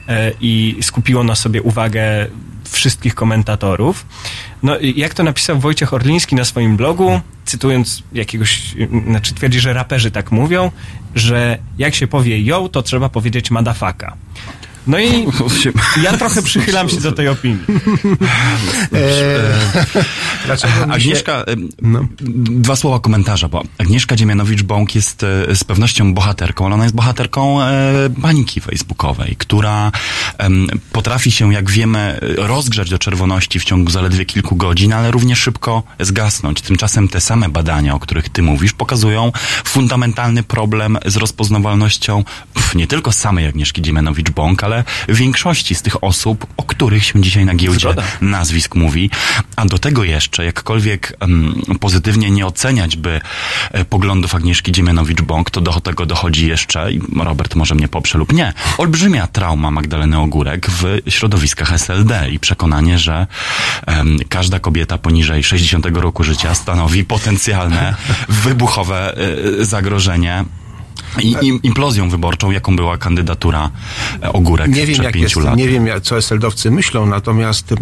e, 0.07 0.31
i 0.41 0.77
skupiło 0.81 1.23
na 1.23 1.35
sobie 1.35 1.61
uwagę 1.61 2.27
wszystkich 2.71 3.15
komentatorów. 3.15 4.05
No, 4.63 4.75
jak 4.95 5.13
to 5.13 5.23
napisał 5.23 5.59
Wojciech 5.59 5.93
Orliński 5.93 6.35
na 6.35 6.45
swoim 6.45 6.77
blogu, 6.77 7.21
cytując 7.45 8.03
jakiegoś, 8.13 8.75
znaczy 9.07 9.33
twierdzi, 9.33 9.59
że 9.59 9.73
raperzy 9.73 10.11
tak 10.11 10.31
mówią, 10.31 10.71
że 11.15 11.57
jak 11.77 11.95
się 11.95 12.07
powie 12.07 12.41
yo, 12.41 12.69
to 12.69 12.83
trzeba 12.83 13.09
powiedzieć 13.09 13.51
madafaka. 13.51 14.17
No 14.87 14.99
i 14.99 15.27
ja 16.03 16.17
trochę 16.17 16.41
przychylam 16.41 16.89
się 16.89 16.97
do 16.97 17.11
tej 17.11 17.27
opinii. 17.27 17.65
Się- 20.57 20.93
Agnieszka, 20.93 21.33
e, 21.33 21.43
dwa 22.35 22.75
słowa 22.75 22.99
komentarza, 22.99 23.47
bo 23.49 23.63
Agnieszka 23.77 24.15
Dziemianowicz-Bąk 24.15 24.95
jest 24.95 25.23
e, 25.23 25.55
z 25.55 25.63
pewnością 25.63 26.13
bohaterką, 26.13 26.65
ale 26.65 26.75
ona 26.75 26.83
jest 26.83 26.95
bohaterką 26.95 27.61
e, 27.61 28.09
bańki 28.09 28.61
facebookowej, 28.61 29.35
która 29.37 29.91
potrafi 30.91 31.31
się, 31.31 31.53
jak 31.53 31.69
wiemy, 31.69 32.19
rozgrzać 32.37 32.89
do 32.89 32.99
czerwoności 32.99 33.59
w 33.59 33.63
ciągu 33.63 33.91
zaledwie 33.91 34.25
kilku 34.25 34.55
godzin, 34.55 34.93
ale 34.93 35.11
równie 35.11 35.35
szybko 35.35 35.83
zgasnąć. 35.99 36.61
Tymczasem 36.61 37.07
te 37.07 37.21
same 37.21 37.49
badania, 37.49 37.95
o 37.95 37.99
których 37.99 38.29
ty 38.29 38.41
mówisz, 38.43 38.73
pokazują 38.73 39.31
fundamentalny 39.65 40.43
problem 40.43 40.97
z 41.05 41.15
rozpoznawalnością 41.15 42.23
pf, 42.53 42.75
nie 42.75 42.87
tylko 42.87 43.11
samej 43.11 43.47
Agnieszki 43.47 43.81
Dziemianowicz-Bąk, 43.81 44.63
ale 44.63 44.76
większości 45.09 45.75
z 45.75 45.81
tych 45.81 46.03
osób, 46.03 46.47
o 46.57 46.63
których 46.63 47.05
się 47.05 47.21
dzisiaj 47.21 47.45
na 47.45 47.55
giełdzie 47.55 47.79
Zgoda. 47.79 48.03
nazwisk 48.21 48.75
mówi, 48.75 49.09
a 49.55 49.65
do 49.65 49.77
tego 49.77 50.03
jeszcze, 50.03 50.45
jakkolwiek 50.45 51.17
em, 51.19 51.61
pozytywnie 51.79 52.31
nie 52.31 52.45
oceniać 52.45 52.95
by 52.95 53.21
e, 53.71 53.85
poglądów 53.85 54.35
Agnieszki 54.35 54.71
Dziemianowicz-Bąk, 54.71 55.49
to 55.49 55.61
do 55.61 55.79
tego 55.79 56.05
dochodzi 56.05 56.47
jeszcze, 56.47 56.91
i 56.91 57.01
Robert 57.23 57.55
może 57.55 57.75
mnie 57.75 57.87
poprze 57.87 58.17
lub 58.17 58.33
nie, 58.33 58.53
olbrzymia 58.77 59.27
trauma 59.27 59.71
Magdaleny 59.71 60.19
Ogórek 60.19 60.67
w 60.69 60.99
środowiskach 61.09 61.73
SLD 61.73 62.29
i 62.29 62.39
przekonanie, 62.39 62.99
że 62.99 63.27
em, 63.85 64.19
każda 64.29 64.59
kobieta 64.59 64.97
poniżej 64.97 65.43
60 65.43 65.85
roku 65.85 66.23
życia 66.23 66.55
stanowi 66.55 67.05
potencjalne 67.05 67.95
wybuchowe 68.29 69.17
e, 69.61 69.65
zagrożenie 69.65 70.45
i 71.21 71.35
im, 71.41 71.61
implozją 71.63 72.09
wyborczą, 72.09 72.51
jaką 72.51 72.75
była 72.75 72.97
kandydatura 72.97 73.69
e, 74.23 74.33
Ogórek 74.33 74.67
Nie 74.67 74.85
wiem, 74.85 75.03
jak 75.03 75.15
jest, 75.15 75.35
pięciu 75.35 75.39
lat. 75.39 75.57
nie 75.57 75.69
wiem, 75.69 75.87
co 76.03 76.17
SLD-owcy 76.17 76.71
myślą, 76.71 77.05
natomiast 77.05 77.71
e, 77.71 77.75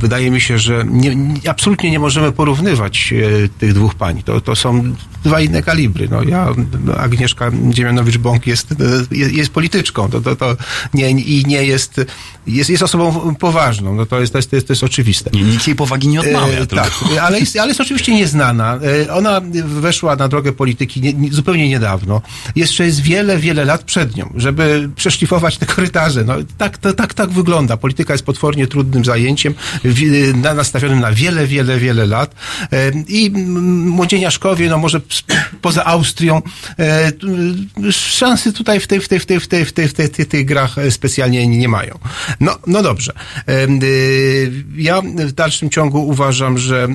wydaje 0.00 0.30
mi 0.30 0.40
się, 0.40 0.58
że 0.58 0.84
nie, 0.88 1.16
nie, 1.16 1.50
absolutnie 1.50 1.90
nie 1.90 1.98
możemy 1.98 2.32
porównywać 2.32 3.12
e, 3.12 3.48
tych 3.48 3.72
dwóch 3.72 3.94
pań. 3.94 4.22
To, 4.22 4.40
to 4.40 4.56
są 4.56 4.94
dwa 5.24 5.40
inne 5.40 5.62
kalibry. 5.62 6.08
No, 6.10 6.22
ja, 6.22 6.48
Agnieszka 6.96 7.50
Dziemianowicz-Bąk 7.50 8.46
jest, 8.46 8.74
jest, 9.10 9.32
jest 9.32 9.52
polityczką 9.52 10.10
to, 10.10 10.20
to, 10.20 10.36
to 10.36 10.56
nie, 10.94 11.10
i 11.10 11.44
nie 11.46 11.64
jest, 11.64 12.00
jest, 12.46 12.70
jest 12.70 12.82
osobą 12.82 13.34
poważną. 13.34 13.94
No, 13.94 14.06
to, 14.06 14.20
jest, 14.20 14.32
to, 14.32 14.38
jest, 14.38 14.50
to, 14.50 14.56
jest, 14.56 14.66
to 14.66 14.72
jest 14.72 14.84
oczywiste. 14.84 15.30
Nie, 15.34 15.42
nikt 15.42 15.66
jej 15.66 15.76
powagi 15.76 16.08
nie 16.08 16.20
odmawia, 16.20 16.60
E. 16.60 16.66
Tak, 16.66 16.90
ale 17.22 17.40
jest, 17.40 17.56
ale 17.56 17.68
jest 17.68 17.80
oczywiście 17.80 18.14
nieznana. 18.14 18.78
Ona 19.12 19.40
weszła 19.64 20.16
na 20.16 20.28
drogę 20.28 20.52
polityki 20.52 21.00
nie, 21.00 21.12
nie, 21.12 21.32
zupełnie 21.32 21.68
niedawno. 21.68 22.22
Jeszcze 22.60 22.84
jest 22.86 23.00
wiele, 23.00 23.38
wiele 23.38 23.64
lat 23.64 23.82
przed 23.84 24.16
nią, 24.16 24.32
żeby 24.36 24.88
przeszlifować 24.96 25.58
te 25.58 25.66
korytarze. 25.66 26.24
No, 26.24 26.34
tak, 26.58 26.78
to, 26.78 26.92
tak, 26.94 27.14
tak 27.14 27.30
wygląda. 27.30 27.76
Polityka 27.76 28.14
jest 28.14 28.24
potwornie 28.24 28.66
trudnym 28.66 29.04
zajęciem, 29.04 29.54
wi- 29.84 30.34
na, 30.34 30.54
nastawionym 30.54 31.00
na 31.00 31.12
wiele, 31.12 31.46
wiele, 31.46 31.78
wiele 31.78 32.06
lat. 32.06 32.34
E, 32.72 32.90
I 33.08 33.30
młodzieniaszkowie, 33.30 34.68
no 34.68 34.78
może 34.78 35.00
poza 35.62 35.84
Austrią, 35.84 36.42
e, 36.78 37.12
szansy 37.92 38.52
tutaj 38.52 38.80
w 38.80 38.86
tej, 38.86 39.00
w 39.00 39.08
tej, 39.08 39.20
w 39.20 39.26
tej, 39.26 39.40
w 39.40 39.46
tej, 39.48 39.64
w 39.66 39.72
tej, 39.72 39.88
w 39.88 39.92
tej, 39.92 40.06
w 40.24 40.28
tych 40.28 40.44
grach 40.44 40.78
e, 40.78 40.90
specjalnie 40.90 41.46
nie 41.46 41.68
mają. 41.68 41.98
No, 42.40 42.58
no 42.66 42.82
dobrze. 42.82 43.12
Y, 43.48 44.52
Ja 44.76 45.02
w 45.02 45.32
dalszym 45.32 45.70
ciągu 45.70 46.06
uważam, 46.08 46.58
że 46.58 46.88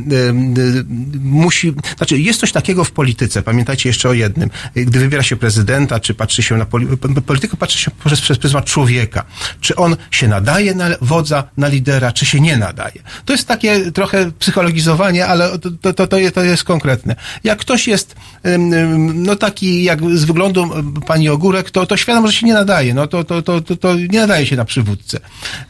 musi, 1.24 1.74
znaczy 1.97 2.20
jest 2.20 2.39
coś 2.39 2.51
takiego 2.51 2.84
w 2.84 2.91
polityce, 2.91 3.41
pamiętajcie 3.41 3.89
jeszcze 3.89 4.09
o 4.09 4.13
jednym, 4.13 4.49
gdy 4.76 4.99
wybiera 4.99 5.24
się 5.24 5.36
prezydenta, 5.46 6.00
czy 6.00 6.14
patrzy 6.14 6.43
się 6.43 6.58
na 6.58 6.66
politykę, 7.26 7.58
patrzy 7.58 7.78
się 7.78 7.91
przez, 8.06 8.22
przez 8.22 8.38
pryzmat 8.38 8.66
człowieka. 8.66 9.24
Czy 9.62 9.76
on 9.76 9.96
się 10.12 10.28
nadaje 10.28 10.76
na 10.76 10.86
wodza, 11.02 11.43
na 11.58 11.68
lidera, 11.68 12.12
czy 12.12 12.26
się 12.26 12.39
nie 12.39 12.58
nadaje. 12.58 13.04
To 13.26 13.34
jest 13.34 13.48
takie 13.48 13.91
trochę 13.91 14.32
psychologizowanie, 14.32 15.28
ale 15.28 15.60
to, 15.60 15.72
to, 15.82 15.93
to, 15.93 16.08
to, 16.32 16.43
jest, 16.43 16.64
konkretne. 16.64 17.16
Jak 17.43 17.60
ktoś 17.60 17.88
jest 17.88 18.16
no 19.14 19.36
taki 19.36 19.84
jak 19.84 20.00
z 20.18 20.26
wyglądu 20.26 20.70
pani 21.08 21.30
Ogórek, 21.30 21.72
to, 21.72 21.86
to 21.86 21.98
świadomo, 21.98 22.28
że 22.28 22.34
się 22.34 22.46
nie 22.46 22.54
nadaje. 22.54 22.93
No 22.93 23.08
to, 23.08 23.24
to, 23.24 23.41
to, 23.41 23.62
to, 23.62 23.76
to 23.76 23.96
nie 23.96 24.20
nadaje 24.20 24.46
się 24.46 24.56
na 24.56 24.66
przywódcę. 24.66 25.20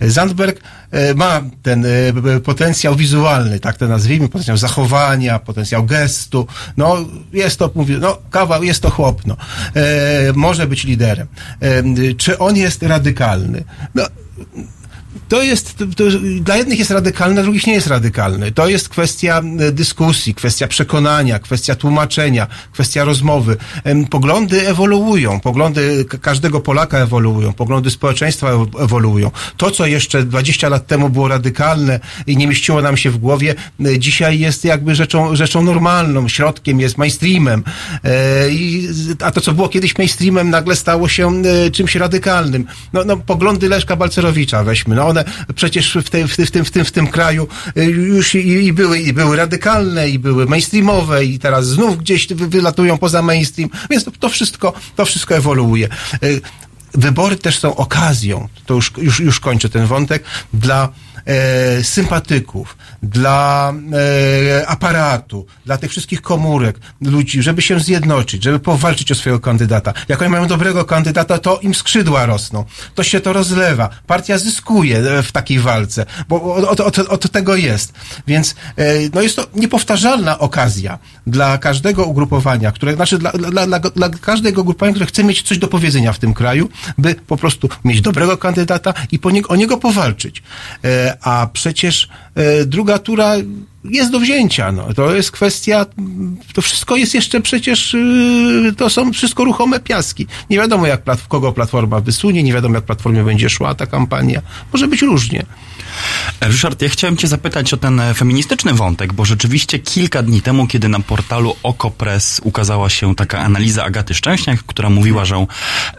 Zandberg 0.02 0.60
e, 0.92 1.14
ma 1.14 1.42
ten 1.64 1.86
e, 1.86 2.40
potencjał 2.40 2.96
wizualny, 2.96 3.60
tak 3.60 3.78
to 3.78 3.88
nazwijmy, 3.88 4.30
potencjał 4.30 4.58
zachowania, 4.58 5.40
potencjał 5.40 5.86
gestu. 5.86 6.48
No, 6.78 6.98
jest 7.34 7.60
to, 7.60 7.72
mówię, 7.76 7.98
no, 7.98 8.18
kawał, 8.32 8.64
jest 8.64 8.82
to 8.82 8.90
chłop, 8.90 9.22
no. 9.26 9.36
E, 9.36 9.65
może 10.36 10.68
być 10.68 10.84
liderem. 10.84 11.28
E, 11.60 11.84
czy 12.14 12.38
on 12.38 12.56
jest 12.56 12.84
radykalny? 12.84 13.64
No, 13.96 14.04
to 15.30 15.42
jest, 15.44 15.78
to, 15.96 16.04
dla 16.42 16.58
jednych 16.58 16.80
jest 16.80 16.92
radykalne, 16.92 17.34
dla 17.34 17.44
drugich 17.44 17.68
nie 17.68 17.74
jest 17.74 17.88
radykalne. 17.88 18.52
To 18.52 18.68
jest 18.68 18.90
kwestia 18.90 19.42
e, 19.60 19.72
dyskusji, 19.72 20.36
kwestia 20.36 20.68
przekonania, 20.68 21.40
kwestia 21.40 21.76
tłumaczenia, 21.76 22.48
kwestia 22.72 23.04
rozmowy. 23.04 23.58
Poglądy 24.10 24.68
ewoluują, 24.68 25.40
poglądy 25.40 26.06
każdego 26.22 26.60
Polaka 26.60 26.98
ewoluują, 26.98 27.54
poglądy 27.54 27.90
społeczeństwa 27.90 28.48
ew- 28.52 28.82
ewoluują. 28.84 29.32
To, 29.58 29.72
co 29.72 29.86
jeszcze 29.86 30.24
20 30.24 30.70
lat 30.70 30.88
temu 30.88 31.10
było 31.10 31.28
radykalne 31.28 32.00
i 32.28 32.38
nie 32.38 32.48
mieściło 32.48 32.82
nam 32.82 32.98
się 32.98 33.10
w 33.10 33.18
głowie, 33.18 33.56
e, 33.86 34.00
dzisiaj 34.00 34.40
jest 34.40 34.66
jakby 34.66 34.96
rzeczą, 34.96 35.36
rzeczą 35.36 35.64
normalną, 35.64 36.28
środkiem 36.28 36.80
jest 36.80 36.98
mainstreamem. 36.98 37.64
E, 38.04 39.20
a 39.20 39.32
to, 39.32 39.42
co 39.42 39.54
było 39.54 39.70
kiedyś 39.70 39.98
mainstreamem, 39.98 40.50
nagle 40.50 40.76
stało 40.76 41.08
się 41.08 41.42
czymś 41.74 41.96
radykalnym. 41.96 42.66
No, 42.94 43.04
no 43.04 43.18
poglądy 43.18 43.70
Leszka 43.70 43.96
Balcerowicza 43.96 44.64
weźmy. 44.64 44.96
No 44.96 45.05
one 45.06 45.24
przecież 45.56 45.94
w, 45.94 46.02
w, 46.04 46.10
tym- 46.10 46.28
w, 46.28 46.36
tym, 46.36 46.66
w, 46.66 46.72
tym, 46.72 46.86
w 46.86 46.92
tym 46.92 47.08
kraju 47.08 47.48
e, 47.76 47.84
już 47.86 48.36
i, 48.36 48.48
i, 48.66 48.74
były, 48.74 49.00
i 49.00 49.14
były 49.14 49.38
radykalne, 49.38 50.10
i 50.10 50.20
były 50.20 50.46
mainstreamowe, 50.46 51.26
i 51.26 51.40
teraz 51.40 51.68
znów 51.68 51.98
gdzieś 51.98 52.28
wy- 52.28 52.48
wylatują 52.48 52.98
poza 52.98 53.22
mainstream. 53.22 53.70
Więc 53.90 54.04
to, 54.04 54.12
to 54.20 54.30
wszystko, 54.30 54.74
to 54.96 55.06
wszystko 55.06 55.36
ewoluuje. 55.36 55.88
E, 56.14 56.18
Wybory 56.94 57.36
też 57.36 57.60
są 57.60 57.76
okazją, 57.76 58.48
to 58.66 58.74
już, 58.74 58.92
już, 58.98 59.20
już 59.20 59.40
kończę 59.40 59.70
ten 59.70 59.86
wątek, 59.86 60.24
dla 60.54 60.90
e, 61.26 61.84
sympatyków, 61.84 62.78
dla 63.04 63.74
e, 64.62 64.68
aparatu, 64.68 65.46
dla 65.66 65.78
tych 65.78 65.92
wszystkich 65.92 66.22
komórek, 66.22 66.80
ludzi, 67.02 67.42
żeby 67.42 67.62
się 67.62 67.80
zjednoczyć, 67.80 68.44
żeby 68.44 68.60
powalczyć 68.60 69.12
o 69.12 69.16
swojego 69.16 69.40
kandydata. 69.40 69.94
Jak 70.08 70.22
oni 70.22 70.32
mają 70.32 70.48
dobrego 70.48 70.86
kandydata, 70.86 71.38
to 71.38 71.60
im 71.60 71.76
skrzydła 71.76 72.26
rosną. 72.26 72.66
To 72.96 73.04
się 73.04 73.20
to 73.20 73.34
rozlewa. 73.34 73.90
Partia 74.08 74.38
zyskuje 74.38 74.98
e, 74.98 75.24
w 75.24 75.32
takiej 75.32 75.60
walce, 75.60 76.06
bo 76.30 76.56
od, 76.56 76.80
od, 76.80 77.00
od, 77.00 77.32
tego 77.32 77.56
jest. 77.56 77.94
Więc 78.28 78.56
e, 78.78 78.84
no 79.14 79.22
jest 79.22 79.36
to 79.36 79.48
niepowtarzalna 79.56 80.40
okazja 80.40 81.00
dla 81.28 81.58
każdego 81.58 82.06
ugrupowania, 82.06 82.72
które, 82.72 82.96
znaczy 82.96 83.18
dla, 83.18 83.32
dla, 83.32 83.68
dla, 83.68 83.80
dla 83.80 84.10
każdego 84.10 84.62
ugrupowania, 84.62 84.94
które 84.94 85.06
chce 85.06 85.24
mieć 85.24 85.42
coś 85.42 85.58
do 85.58 85.68
powiedzenia 85.68 86.14
w 86.14 86.20
tym 86.20 86.34
kraju, 86.34 86.70
by 86.98 87.16
po 87.16 87.38
prostu 87.38 87.70
mieć 87.84 88.02
dobrego 88.02 88.38
kandydata 88.38 88.94
i 89.12 89.20
po 89.20 89.32
niego, 89.32 89.50
o 89.50 89.56
niego 89.56 89.78
powalczyć. 89.78 90.44
E, 90.84 91.15
a 91.22 91.48
przecież 91.54 92.10
e, 92.36 92.66
druga 92.66 93.00
tura 93.00 93.36
jest 93.90 94.12
do 94.12 94.20
wzięcia. 94.20 94.72
No. 94.72 94.94
To 94.94 95.16
jest 95.16 95.32
kwestia, 95.32 95.86
to 96.54 96.62
wszystko 96.62 96.96
jest 96.96 97.14
jeszcze 97.14 97.42
przecież, 97.42 97.94
y, 97.94 98.74
to 98.78 98.90
są 98.90 99.14
wszystko 99.14 99.44
ruchome 99.44 99.80
piaski. 99.80 100.28
Nie 100.50 100.58
wiadomo, 100.58 100.88
jak 100.88 101.02
kogo 101.28 101.52
Platforma 101.52 102.00
wysunie, 102.00 102.44
nie 102.44 102.54
wiadomo, 102.54 102.76
jak 102.76 102.84
Platformie 102.84 103.24
będzie 103.24 103.50
szła 103.50 103.76
ta 103.76 103.86
kampania. 103.86 104.42
Może 104.74 104.88
być 104.88 105.02
różnie. 105.02 105.46
Ryszard, 106.42 106.82
ja 106.82 106.90
chciałem 106.90 107.18
cię 107.18 107.28
zapytać 107.28 107.74
o 107.74 107.78
ten 107.78 108.00
e, 108.00 108.14
feministyczny 108.14 108.74
wątek, 108.74 109.14
bo 109.14 109.26
rzeczywiście 109.26 109.80
kilka 109.80 110.24
dni 110.24 110.42
temu, 110.42 110.68
kiedy 110.68 110.90
na 110.90 111.00
portalu 111.00 111.56
Okopres 111.64 112.42
ukazała 112.44 112.90
się 112.90 113.16
taka 113.16 113.40
analiza 113.40 113.84
Agaty 113.84 114.14
Szczęśniak, 114.14 114.64
która 114.64 114.90
mówiła, 114.90 115.26
że, 115.26 115.46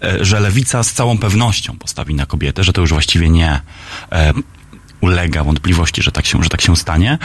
e, 0.02 0.24
że 0.24 0.40
lewica 0.40 0.82
z 0.82 0.92
całą 0.92 1.18
pewnością 1.18 1.78
postawi 1.78 2.14
na 2.14 2.26
kobietę, 2.26 2.64
że 2.64 2.72
to 2.72 2.80
już 2.80 2.92
właściwie 2.92 3.30
nie 3.30 3.60
e, 4.12 4.32
ulega 5.00 5.44
wątpliwości, 5.44 6.02
że 6.02 6.12
tak 6.12 6.26
się, 6.26 6.42
że 6.42 6.48
tak 6.48 6.60
się 6.60 6.76
stanie. 6.76 7.18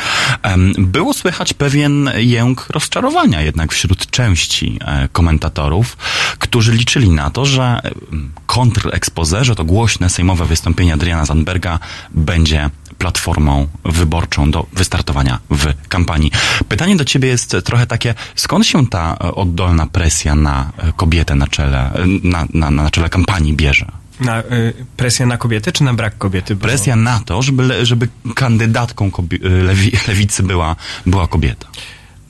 Było 0.78 1.14
słychać 1.14 1.54
pewien 1.54 2.10
jęk 2.18 2.68
rozczarowania 2.70 3.42
jednak 3.42 3.74
wśród 3.74 4.12
części 4.12 4.80
e, 4.82 5.08
komentatorów, 5.12 5.98
którzy 6.40 6.72
liczyli 6.72 7.10
na 7.10 7.30
to, 7.30 7.46
że 7.46 7.82
em, 7.84 8.32
kontrexpose, 8.46 9.46
że 9.46 9.56
to 9.56 9.66
głośne 9.66 10.10
sejmowe 10.10 10.46
wystąpienie 10.46 10.94
Adriana 10.94 11.26
Zandberga 11.26 11.80
będzie 12.12 12.70
platformą 12.98 13.68
wyborczą 13.86 14.52
do 14.52 14.66
wystartowania 14.74 15.40
w 15.50 15.88
kampanii. 15.88 16.32
Pytanie 16.70 16.96
do 16.96 17.06
ciebie 17.06 17.30
jest 17.30 17.56
trochę 17.64 17.88
takie, 17.88 18.14
skąd 18.36 18.68
się 18.68 18.88
ta 18.88 19.18
e, 19.24 19.36
oddolna 19.36 19.88
presja 19.88 20.36
na 20.36 20.72
e, 20.78 20.92
kobietę 20.94 21.36
na 21.36 21.48
czele, 21.48 21.92
na, 22.24 22.48
na, 22.54 22.72
na 22.72 22.90
czele 22.90 23.10
kampanii 23.10 23.54
bierze? 23.54 24.01
Na, 24.22 24.40
y, 24.40 24.74
presja 24.98 25.26
na 25.26 25.38
kobiety, 25.38 25.72
czy 25.72 25.84
na 25.84 25.94
brak 25.94 26.18
kobiety? 26.18 26.56
Presja 26.56 26.96
na 26.96 27.20
to, 27.20 27.42
żeby, 27.42 27.86
żeby 27.86 28.08
kandydatką 28.36 29.10
kobie- 29.12 29.40
lewi, 29.64 29.92
lewicy 30.08 30.44
była, 30.44 30.76
była 31.06 31.28
kobieta. 31.28 31.68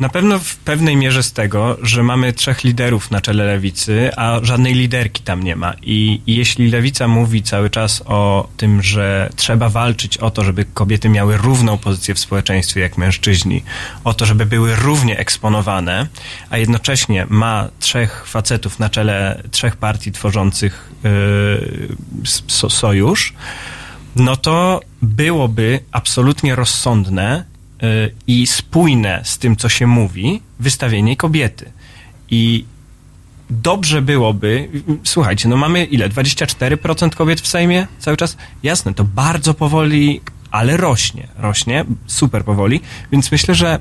Na 0.01 0.09
pewno 0.09 0.39
w 0.39 0.55
pewnej 0.55 0.97
mierze 0.97 1.23
z 1.23 1.33
tego, 1.33 1.77
że 1.81 2.03
mamy 2.03 2.33
trzech 2.33 2.63
liderów 2.63 3.11
na 3.11 3.21
czele 3.21 3.45
lewicy, 3.45 4.11
a 4.17 4.39
żadnej 4.43 4.73
liderki 4.73 5.23
tam 5.23 5.43
nie 5.43 5.55
ma. 5.55 5.73
I, 5.81 6.21
I 6.27 6.35
jeśli 6.35 6.71
lewica 6.71 7.07
mówi 7.07 7.43
cały 7.43 7.69
czas 7.69 8.03
o 8.05 8.47
tym, 8.57 8.83
że 8.83 9.29
trzeba 9.35 9.69
walczyć 9.69 10.17
o 10.17 10.31
to, 10.31 10.43
żeby 10.43 10.65
kobiety 10.65 11.09
miały 11.09 11.37
równą 11.37 11.77
pozycję 11.77 12.15
w 12.15 12.19
społeczeństwie 12.19 12.81
jak 12.81 12.97
mężczyźni, 12.97 13.63
o 14.03 14.13
to, 14.13 14.25
żeby 14.25 14.45
były 14.45 14.75
równie 14.75 15.17
eksponowane, 15.17 16.07
a 16.49 16.57
jednocześnie 16.57 17.25
ma 17.29 17.69
trzech 17.79 18.27
facetów 18.27 18.79
na 18.79 18.89
czele 18.89 19.43
trzech 19.51 19.75
partii 19.75 20.11
tworzących 20.11 20.91
yy, 21.03 21.95
so, 22.47 22.69
sojusz, 22.69 23.33
no 24.15 24.37
to 24.37 24.79
byłoby 25.01 25.79
absolutnie 25.91 26.55
rozsądne 26.55 27.50
i 28.27 28.47
spójne 28.47 29.21
z 29.23 29.37
tym, 29.37 29.55
co 29.55 29.69
się 29.69 29.87
mówi, 29.87 30.41
wystawienie 30.59 31.15
kobiety. 31.17 31.71
I 32.29 32.65
dobrze 33.49 34.01
byłoby, 34.01 34.69
słuchajcie, 35.03 35.49
no 35.49 35.57
mamy 35.57 35.85
ile? 35.85 36.09
24% 36.09 37.09
kobiet 37.09 37.41
w 37.41 37.47
Sejmie 37.47 37.87
cały 37.99 38.17
czas? 38.17 38.37
Jasne, 38.63 38.93
to 38.93 39.03
bardzo 39.03 39.53
powoli, 39.53 40.21
ale 40.51 40.77
rośnie, 40.77 41.27
rośnie, 41.37 41.85
super 42.07 42.43
powoli, 42.43 42.81
więc 43.11 43.31
myślę, 43.31 43.55
że 43.55 43.79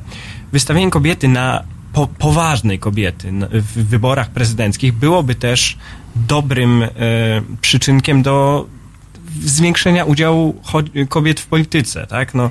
wystawienie 0.53 0.91
kobiety 0.91 1.29
na 1.29 1.65
po, 1.93 2.07
poważnej 2.07 2.79
kobiety 2.79 3.33
w 3.51 3.89
wyborach 3.89 4.31
prezydenckich 4.31 4.93
byłoby 4.93 5.35
też 5.35 5.79
dobrym 6.17 6.83
e, 6.83 6.89
przyczynkiem 7.61 8.23
do 8.23 8.67
zwiększenia 9.45 10.05
udziału 10.05 10.63
kobiet 11.09 11.41
w 11.41 11.47
polityce, 11.47 12.07
tak? 12.07 12.35
No, 12.35 12.51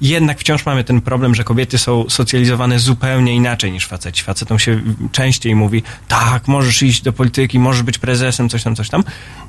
jednak 0.00 0.38
wciąż 0.38 0.66
mamy 0.66 0.84
ten 0.84 1.00
problem, 1.00 1.34
że 1.34 1.44
kobiety 1.44 1.78
są 1.78 2.04
socjalizowane 2.08 2.78
zupełnie 2.78 3.34
inaczej 3.34 3.72
niż 3.72 3.86
faceci. 3.86 4.22
Facetom 4.22 4.58
się 4.58 4.80
częściej 5.12 5.54
mówi, 5.54 5.82
tak, 6.08 6.48
możesz 6.48 6.82
iść 6.82 7.02
do 7.02 7.12
polityki, 7.12 7.58
możesz 7.58 7.82
być 7.82 7.98
prezesem, 7.98 8.48
coś 8.48 8.62
tam, 8.62 8.76
coś 8.76 8.88
tam. 8.88 9.04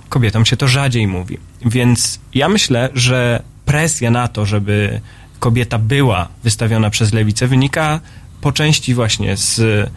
Kobietom 0.10 0.46
się 0.46 0.58
to 0.58 0.68
rzadziej 0.68 1.08
mówi. 1.08 1.38
Więc 1.66 2.20
ja 2.34 2.50
myślę, 2.50 2.90
że 2.94 3.44
presja 3.66 4.12
na 4.12 4.28
to, 4.28 4.46
żeby 4.46 5.02
kobieta 5.40 5.80
była 5.80 6.28
wystawiona 6.44 6.90
przez 6.90 7.14
lewicę, 7.14 7.48
wynika 7.48 8.00
po 8.42 8.52
części 8.52 8.94
właśnie 8.94 9.38
z 9.38 9.90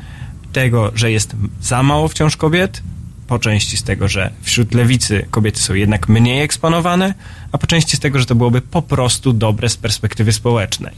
tego, 0.53 0.93
że 0.95 1.12
jest 1.12 1.37
za 1.61 1.83
mało 1.83 2.09
wciąż 2.09 2.37
kobiet, 2.37 2.83
po 3.27 3.39
części 3.39 3.77
z 3.77 3.83
tego, 3.83 4.09
że 4.09 4.31
wśród 4.43 4.75
lewicy 4.75 5.27
kobiety 5.31 5.61
są 5.61 5.75
jednak 5.75 6.09
mniej 6.09 6.43
eksponowane, 6.43 7.14
a 7.53 7.59
po 7.59 7.66
części 7.66 7.97
z 7.97 8.01
tego, 8.01 8.18
że 8.18 8.27
to 8.27 8.35
byłoby 8.35 8.61
po 8.61 8.83
prostu 8.83 9.33
dobre 9.33 9.68
z 9.68 9.77
perspektywy 9.77 10.33
społecznej. 10.33 10.95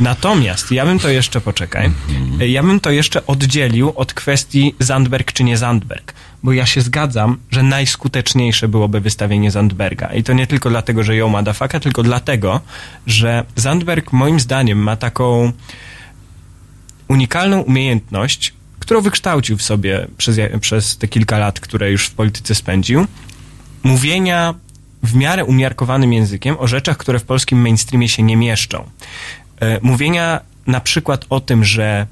Natomiast 0.00 0.72
ja 0.72 0.86
bym 0.86 0.98
to 0.98 1.08
jeszcze, 1.08 1.40
poczekaj, 1.40 1.90
ja 2.38 2.62
bym 2.62 2.80
to 2.80 2.90
jeszcze 2.90 3.26
oddzielił 3.26 3.92
od 3.96 4.14
kwestii 4.14 4.74
Zandberg 4.78 5.32
czy 5.32 5.44
nie 5.44 5.56
Zandberg, 5.56 6.14
bo 6.42 6.52
ja 6.52 6.66
się 6.66 6.80
zgadzam, 6.80 7.38
że 7.50 7.62
najskuteczniejsze 7.62 8.68
byłoby 8.68 9.00
wystawienie 9.00 9.50
Zandberga. 9.50 10.12
I 10.12 10.22
to 10.22 10.32
nie 10.32 10.46
tylko 10.46 10.70
dlatego, 10.70 11.02
że 11.02 11.16
ją 11.16 11.28
ma 11.28 11.42
dafaka, 11.42 11.80
tylko 11.80 12.02
dlatego, 12.02 12.60
że 13.06 13.44
Zandberg 13.56 14.12
moim 14.12 14.40
zdaniem 14.40 14.78
ma 14.78 14.96
taką 14.96 15.52
unikalną 17.08 17.60
umiejętność, 17.60 18.52
którą 18.82 19.00
wykształcił 19.00 19.56
w 19.56 19.62
sobie 19.62 20.06
przez, 20.16 20.36
przez 20.60 20.96
te 20.98 21.08
kilka 21.08 21.38
lat, 21.38 21.60
które 21.60 21.90
już 21.90 22.06
w 22.06 22.14
polityce 22.14 22.54
spędził, 22.54 23.06
mówienia 23.82 24.54
w 25.02 25.14
miarę 25.14 25.44
umiarkowanym 25.44 26.12
językiem 26.12 26.56
o 26.58 26.66
rzeczach, 26.66 26.96
które 26.96 27.18
w 27.18 27.24
polskim 27.24 27.60
mainstreamie 27.60 28.08
się 28.08 28.22
nie 28.22 28.36
mieszczą. 28.36 28.84
E, 29.60 29.78
mówienia 29.82 30.40
na 30.66 30.80
przykład 30.80 31.26
o 31.30 31.40
tym, 31.40 31.64
że 31.64 32.06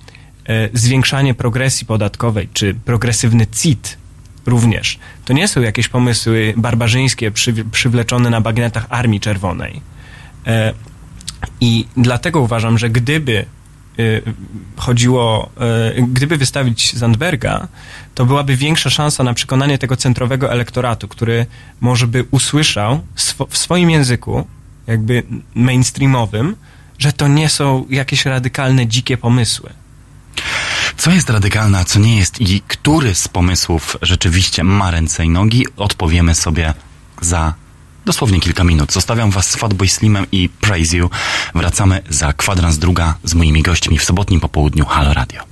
e, 0.49 0.69
zwiększanie 0.73 1.35
progresji 1.35 1.87
podatkowej, 1.87 2.49
czy 2.53 2.75
progresywny 2.75 3.47
CIT 3.47 3.99
również, 4.47 4.99
to 5.25 5.33
nie 5.33 5.49
są 5.49 5.61
jakieś 5.61 5.89
pomysły 5.89 6.55
barbarzyńskie 6.57 7.31
przy, 7.31 7.65
przywleczone 7.65 8.31
na 8.31 8.41
bagnetach 8.41 8.87
Armii 8.89 9.21
Czerwonej. 9.21 9.81
E, 10.47 10.75
I 11.61 11.87
dlatego 11.97 12.41
uważam, 12.41 12.79
że 12.79 12.91
gdyby 12.91 13.47
chodziło, 14.77 15.51
y, 15.99 16.03
gdyby 16.03 16.37
wystawić 16.37 16.97
Zandberga, 16.97 17.69
to 18.15 18.27
byłaby 18.27 18.57
większa 18.57 18.91
szansa 18.91 19.25
na 19.25 19.35
przekonanie 19.35 19.79
tego 19.79 19.97
centrowego 19.97 20.53
elektoratu, 20.53 21.09
który 21.09 21.47
może 21.81 22.07
by 22.07 22.25
usłyszał 22.31 23.01
swo, 23.17 23.47
w 23.51 23.59
swoim 23.59 23.91
języku, 23.91 24.47
jakby 24.87 25.23
mainstreamowym, 25.55 26.57
że 26.99 27.13
to 27.13 27.29
nie 27.29 27.49
są 27.49 27.87
jakieś 27.91 28.25
radykalne, 28.25 28.87
dzikie 28.87 29.17
pomysły. 29.17 29.71
Co 30.97 31.11
jest 31.11 31.31
radykalne, 31.31 31.79
a 31.79 31.85
co 31.85 31.99
nie 31.99 32.17
jest 32.17 32.41
i 32.41 32.61
który 32.61 33.15
z 33.15 33.29
pomysłów 33.29 33.97
rzeczywiście 34.03 34.65
ma 34.65 34.91
ręce 34.91 35.25
i 35.25 35.29
nogi, 35.29 35.67
odpowiemy 35.77 36.35
sobie 36.35 36.75
za 37.21 37.55
dosłownie 38.11 38.41
kilka 38.41 38.65
minut. 38.65 38.93
Zostawiam 38.93 39.31
was 39.31 39.51
z 39.51 39.57
Fatboy 39.57 39.89
Slimem 39.89 40.27
i 40.33 40.49
Praise 40.49 40.97
You. 40.97 41.11
Wracamy 41.55 42.03
za 42.09 42.33
kwadrans 42.33 42.79
druga 42.79 43.15
z 43.25 43.35
moimi 43.35 43.63
gośćmi 43.63 43.99
w 43.99 44.05
sobotnim 44.05 44.41
popołudniu 44.41 44.85
Halo 44.85 45.15
Radio. 45.15 45.43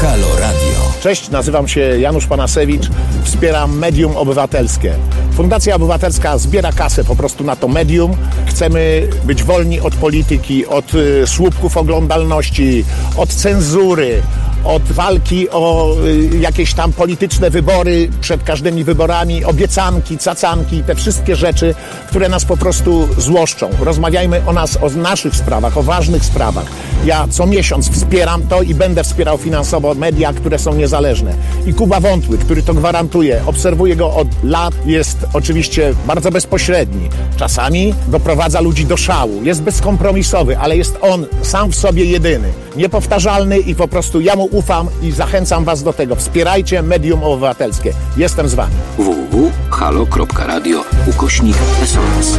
Halo 0.00 0.28
Radio. 0.38 0.92
Cześć, 1.02 1.30
nazywam 1.30 1.68
się 1.68 1.80
Janusz 1.80 2.26
Panasewicz, 2.26 2.90
wspieram 3.24 3.78
Medium 3.78 4.16
Obywatelskie. 4.16 4.94
Fundacja 5.32 5.74
Obywatelska 5.74 6.38
zbiera 6.38 6.72
kasę 6.72 7.04
po 7.04 7.16
prostu 7.16 7.44
na 7.44 7.56
to 7.56 7.68
medium. 7.68 8.16
Chcemy 8.46 9.08
być 9.24 9.42
wolni 9.42 9.80
od 9.80 9.94
polityki, 9.94 10.66
od 10.66 10.94
y, 10.94 11.26
słupków 11.26 11.76
oglądalności, 11.76 12.84
od 13.16 13.28
cenzury, 13.28 14.22
od 14.64 14.82
walki 14.82 15.50
o 15.50 15.94
y, 16.04 16.38
jakieś 16.38 16.74
tam 16.74 16.92
polityczne 16.92 17.50
wybory 17.50 18.08
przed 18.20 18.42
każdymi 18.42 18.84
wyborami, 18.84 19.44
obiecanki, 19.44 20.18
cacanki, 20.18 20.82
te 20.82 20.94
wszystkie 20.94 21.36
rzeczy, 21.36 21.74
które 22.08 22.28
nas 22.28 22.44
po 22.44 22.56
prostu 22.56 23.08
złoszczą. 23.18 23.70
Rozmawiajmy 23.80 24.42
o 24.46 24.52
nas, 24.52 24.78
o 24.82 24.90
naszych 24.90 25.36
sprawach, 25.36 25.78
o 25.78 25.82
ważnych 25.82 26.24
sprawach. 26.24 26.66
Ja 27.04 27.26
co 27.30 27.46
miesiąc 27.46 27.90
wspieram 27.90 28.42
to 28.42 28.62
i 28.62 28.74
będę 28.74 29.04
wspierał 29.04 29.38
finansowo 29.38 29.94
media, 29.94 30.32
które 30.32 30.58
są 30.58 30.74
niezależne. 30.74 31.34
I 31.66 31.74
Kuba 31.74 32.00
Wątły, 32.00 32.38
który 32.38 32.62
to 32.62 32.74
gwarantuje, 32.74 33.42
obserwuję 33.46 33.96
go 33.96 34.14
od 34.14 34.28
lat, 34.44 34.74
jest 34.86 35.18
oczywiście 35.32 35.94
bardzo 36.06 36.30
bezpośredni. 36.30 37.08
Czasami 37.36 37.94
doprowadza 38.08 38.60
ludzi 38.60 38.86
do 38.86 38.96
szału, 38.96 39.42
jest 39.42 39.62
bezkompromisowy, 39.62 40.58
ale 40.58 40.76
jest 40.76 40.98
on 41.00 41.26
sam 41.42 41.70
w 41.70 41.76
sobie 41.76 42.04
jedyny, 42.04 42.52
niepowtarzalny 42.76 43.58
i 43.58 43.74
po 43.74 43.88
prostu 43.88 44.20
ja 44.20 44.36
mu 44.36 44.44
ufam 44.44 44.88
i 45.02 45.12
zachęcam 45.12 45.64
was 45.64 45.82
do 45.82 45.92
tego. 45.92 46.16
Wspierajcie 46.16 46.82
medium 46.82 47.24
obywatelskie. 47.24 47.92
Jestem 48.16 48.48
z 48.48 48.54
wami. 48.54 48.74
www.halo.radio 48.98 50.84
ukośnik 51.06 51.56
SOS. 51.84 52.38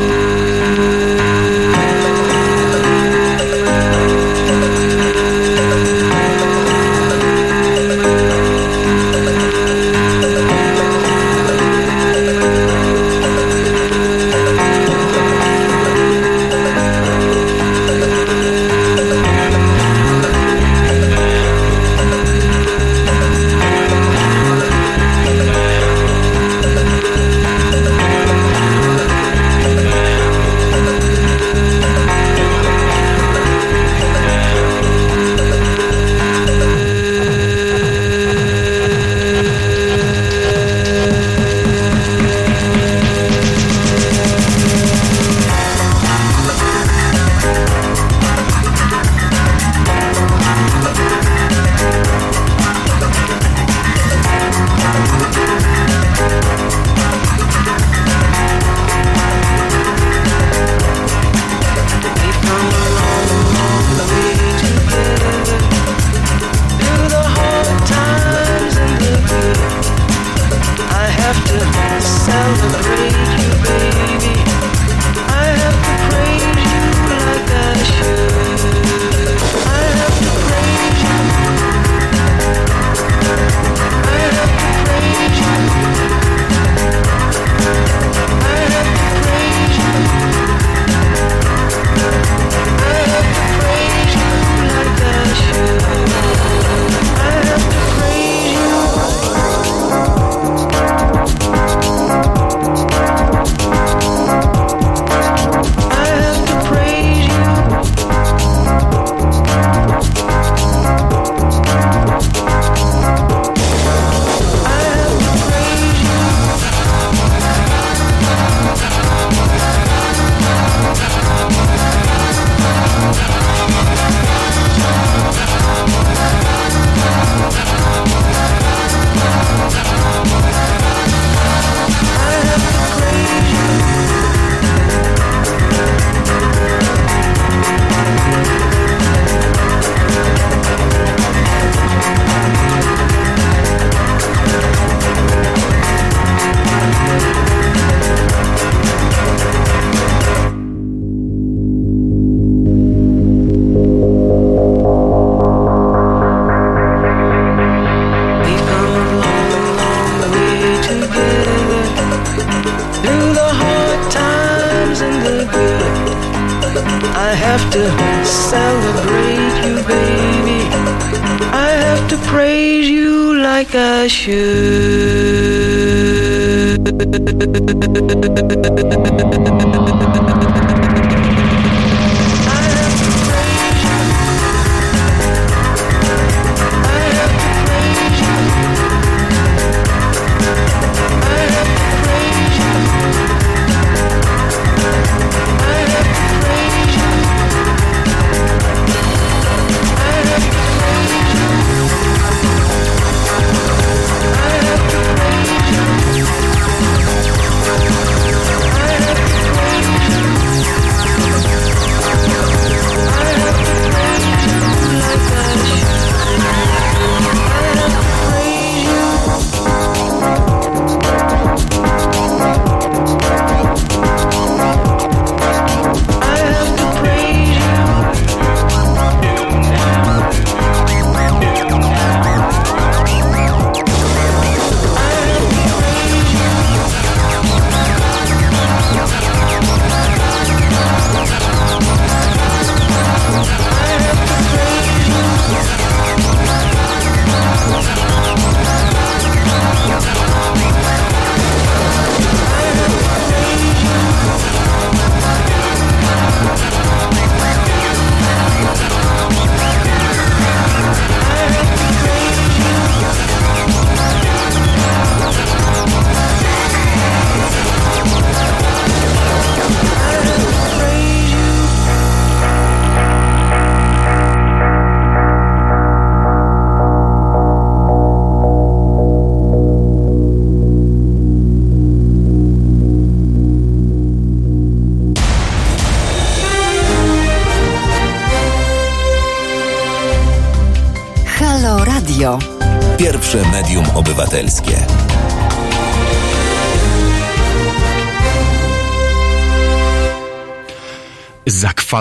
Thank 177.03 177.25
you. 180.45 180.50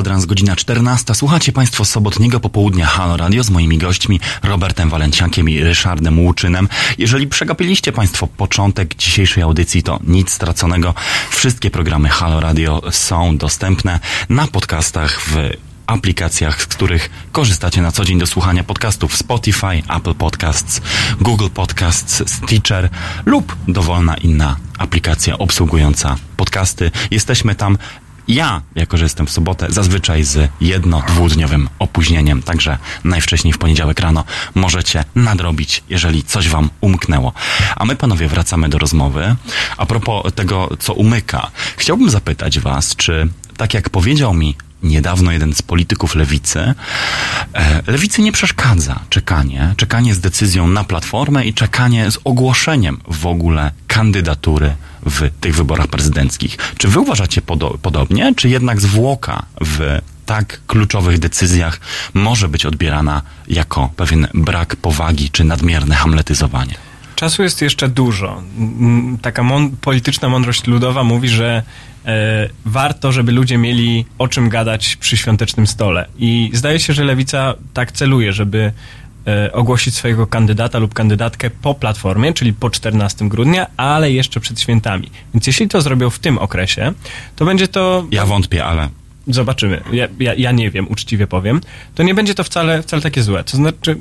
Kwadrans, 0.00 0.26
godzina 0.26 0.56
14. 0.56 1.14
Słuchacie 1.14 1.52
Państwo 1.52 1.84
sobotniego 1.84 2.40
popołudnia 2.40 2.86
Halo 2.86 3.16
Radio 3.16 3.44
z 3.44 3.50
moimi 3.50 3.78
gośćmi 3.78 4.20
Robertem 4.42 4.90
Walenciakiem 4.90 5.48
i 5.48 5.62
Ryszardem 5.62 6.18
Łuczynem. 6.18 6.68
Jeżeli 6.98 7.26
przegapiliście 7.26 7.92
Państwo 7.92 8.26
początek 8.26 8.94
dzisiejszej 8.94 9.42
audycji, 9.42 9.82
to 9.82 10.00
nic 10.04 10.30
straconego. 10.30 10.94
Wszystkie 11.30 11.70
programy 11.70 12.08
Halo 12.08 12.40
Radio 12.40 12.82
są 12.90 13.36
dostępne 13.36 14.00
na 14.28 14.46
podcastach 14.46 15.20
w 15.20 15.36
aplikacjach, 15.86 16.62
z 16.62 16.66
których 16.66 17.10
korzystacie 17.32 17.82
na 17.82 17.92
co 17.92 18.04
dzień 18.04 18.18
do 18.18 18.26
słuchania 18.26 18.64
podcastów 18.64 19.16
Spotify, 19.16 19.82
Apple 19.96 20.14
Podcasts, 20.14 20.80
Google 21.20 21.48
Podcasts, 21.54 22.22
Stitcher 22.26 22.88
lub 23.26 23.56
dowolna 23.68 24.14
inna 24.14 24.56
aplikacja 24.78 25.38
obsługująca 25.38 26.16
podcasty. 26.36 26.90
Jesteśmy 27.10 27.54
tam 27.54 27.78
ja, 28.34 28.62
jako 28.74 28.96
że 28.96 29.04
jestem 29.04 29.26
w 29.26 29.30
sobotę, 29.30 29.66
zazwyczaj 29.68 30.24
z 30.24 30.50
jedno-dwudniowym 30.60 31.68
opóźnieniem, 31.78 32.42
także 32.42 32.78
najwcześniej 33.04 33.52
w 33.52 33.58
poniedziałek 33.58 34.00
rano 34.00 34.24
możecie 34.54 35.04
nadrobić, 35.14 35.82
jeżeli 35.88 36.22
coś 36.22 36.48
wam 36.48 36.70
umknęło. 36.80 37.32
A 37.76 37.84
my, 37.84 37.96
panowie, 37.96 38.28
wracamy 38.28 38.68
do 38.68 38.78
rozmowy. 38.78 39.36
A 39.76 39.86
propos 39.86 40.32
tego, 40.34 40.70
co 40.78 40.92
umyka, 40.94 41.50
chciałbym 41.76 42.10
zapytać 42.10 42.58
was, 42.58 42.96
czy 42.96 43.28
tak 43.56 43.74
jak 43.74 43.90
powiedział 43.90 44.34
mi 44.34 44.56
niedawno 44.82 45.32
jeden 45.32 45.54
z 45.54 45.62
polityków 45.62 46.14
lewicy, 46.14 46.74
e, 47.54 47.82
lewicy 47.86 48.22
nie 48.22 48.32
przeszkadza 48.32 49.00
czekanie, 49.10 49.74
czekanie 49.76 50.14
z 50.14 50.20
decyzją 50.20 50.68
na 50.68 50.84
platformę 50.84 51.44
i 51.44 51.54
czekanie 51.54 52.10
z 52.10 52.18
ogłoszeniem 52.24 53.00
w 53.08 53.26
ogóle 53.26 53.70
kandydatury 53.94 54.74
w 55.06 55.30
tych 55.40 55.54
wyborach 55.54 55.86
prezydenckich. 55.86 56.56
Czy 56.78 56.88
wy 56.88 57.00
uważacie 57.00 57.42
podo- 57.42 57.78
podobnie, 57.82 58.32
czy 58.36 58.48
jednak 58.48 58.80
zwłoka 58.80 59.42
w 59.60 59.98
tak 60.26 60.60
kluczowych 60.66 61.18
decyzjach 61.18 61.80
może 62.14 62.48
być 62.48 62.66
odbierana 62.66 63.22
jako 63.48 63.90
pewien 63.96 64.28
brak 64.34 64.76
powagi 64.76 65.30
czy 65.30 65.44
nadmierne 65.44 65.94
hamletyzowanie? 65.94 66.74
Czasu 67.16 67.42
jest 67.42 67.62
jeszcze 67.62 67.88
dużo. 67.88 68.42
Taka 69.22 69.44
polityczna 69.80 70.28
mądrość 70.28 70.66
ludowa 70.66 71.04
mówi, 71.04 71.28
że 71.28 71.62
e, 72.06 72.48
warto, 72.64 73.12
żeby 73.12 73.32
ludzie 73.32 73.58
mieli 73.58 74.06
o 74.18 74.28
czym 74.28 74.48
gadać 74.48 74.96
przy 74.96 75.16
świątecznym 75.16 75.66
stole. 75.66 76.06
I 76.18 76.50
zdaje 76.52 76.80
się, 76.80 76.92
że 76.92 77.04
lewica 77.04 77.54
tak 77.74 77.92
celuje, 77.92 78.32
żeby 78.32 78.72
ogłosić 79.52 79.94
swojego 79.94 80.26
kandydata 80.26 80.78
lub 80.78 80.94
kandydatkę 80.94 81.50
po 81.50 81.74
platformie, 81.74 82.32
czyli 82.32 82.52
po 82.52 82.70
14 82.70 83.28
grudnia, 83.28 83.66
ale 83.76 84.12
jeszcze 84.12 84.40
przed 84.40 84.60
świętami. 84.60 85.10
Więc 85.34 85.46
jeśli 85.46 85.68
to 85.68 85.80
zrobią 85.80 86.10
w 86.10 86.18
tym 86.18 86.38
okresie, 86.38 86.92
to 87.36 87.44
będzie 87.44 87.68
to 87.68 88.06
Ja 88.10 88.26
wątpię, 88.26 88.64
ale 88.64 88.88
Zobaczymy. 89.26 89.80
Ja, 89.92 90.08
ja, 90.18 90.34
ja 90.34 90.52
nie 90.52 90.70
wiem, 90.70 90.88
uczciwie 90.88 91.26
powiem. 91.26 91.60
To 91.94 92.02
nie 92.02 92.14
będzie 92.14 92.34
to 92.34 92.44
wcale, 92.44 92.82
wcale 92.82 93.02
takie 93.02 93.22
złe. 93.22 93.44
To 93.44 93.56
znaczy, 93.56 93.96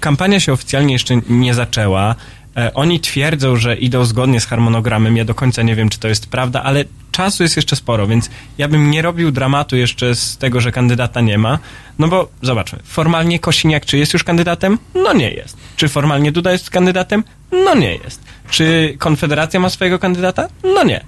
kampania 0.00 0.40
się 0.40 0.52
oficjalnie 0.52 0.92
jeszcze 0.92 1.20
nie 1.28 1.54
zaczęła. 1.54 2.14
E, 2.56 2.74
oni 2.74 3.00
twierdzą, 3.00 3.56
że 3.56 3.76
idą 3.76 4.04
zgodnie 4.04 4.40
z 4.40 4.46
harmonogramem. 4.46 5.16
Ja 5.16 5.24
do 5.24 5.34
końca 5.34 5.62
nie 5.62 5.76
wiem, 5.76 5.88
czy 5.88 5.98
to 5.98 6.08
jest 6.08 6.26
prawda, 6.26 6.62
ale 6.62 6.84
czasu 7.16 7.42
jest 7.42 7.56
jeszcze 7.56 7.76
sporo, 7.76 8.06
więc 8.06 8.30
ja 8.58 8.68
bym 8.68 8.90
nie 8.90 9.02
robił 9.02 9.30
dramatu 9.30 9.76
jeszcze 9.76 10.14
z 10.14 10.36
tego, 10.36 10.60
że 10.60 10.72
kandydata 10.72 11.20
nie 11.20 11.38
ma. 11.38 11.58
No 11.98 12.08
bo 12.08 12.28
zobaczmy, 12.42 12.78
formalnie 12.84 13.38
Kosiniak 13.38 13.86
czy 13.86 13.98
jest 13.98 14.12
już 14.12 14.24
kandydatem? 14.24 14.78
No 14.94 15.12
nie 15.12 15.30
jest. 15.30 15.56
Czy 15.76 15.88
formalnie 15.88 16.32
Duda 16.32 16.52
jest 16.52 16.70
kandydatem? 16.70 17.24
No 17.52 17.74
nie 17.74 17.94
jest. 17.94 18.20
Czy 18.50 18.94
Konfederacja 18.98 19.60
ma 19.60 19.70
swojego 19.70 19.98
kandydata? 19.98 20.48
No 20.64 20.84
nie. 20.84 21.04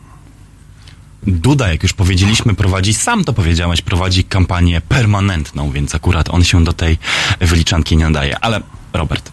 Duda, 1.27 1.69
jak 1.69 1.83
już 1.83 1.93
powiedzieliśmy, 1.93 2.55
prowadzi, 2.55 2.95
sam 2.95 3.25
to 3.25 3.33
powiedziałeś, 3.33 3.83
prowadzi 3.83 4.25
kampanię 4.25 4.81
permanentną, 4.81 5.71
więc 5.71 5.95
akurat 5.95 6.31
on 6.31 6.45
się 6.45 6.65
do 6.65 6.73
tej 6.73 6.99
wyliczanki 7.41 7.97
nie 7.97 8.05
nadaje. 8.05 8.39
Ale 8.39 8.61
Robert, 8.93 9.33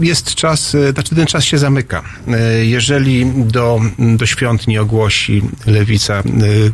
jest 0.00 0.34
czas, 0.34 0.74
e, 0.74 0.92
znaczy 0.92 1.14
ten 1.14 1.26
czas 1.26 1.44
się 1.44 1.58
zamyka. 1.58 2.02
E, 2.28 2.64
Jeżeli 2.64 3.26
do, 3.36 3.80
do 4.16 4.26
świąt 4.26 4.66
nie 4.66 4.82
ogłosi 4.82 5.42
lewica 5.66 6.14
e, 6.14 6.22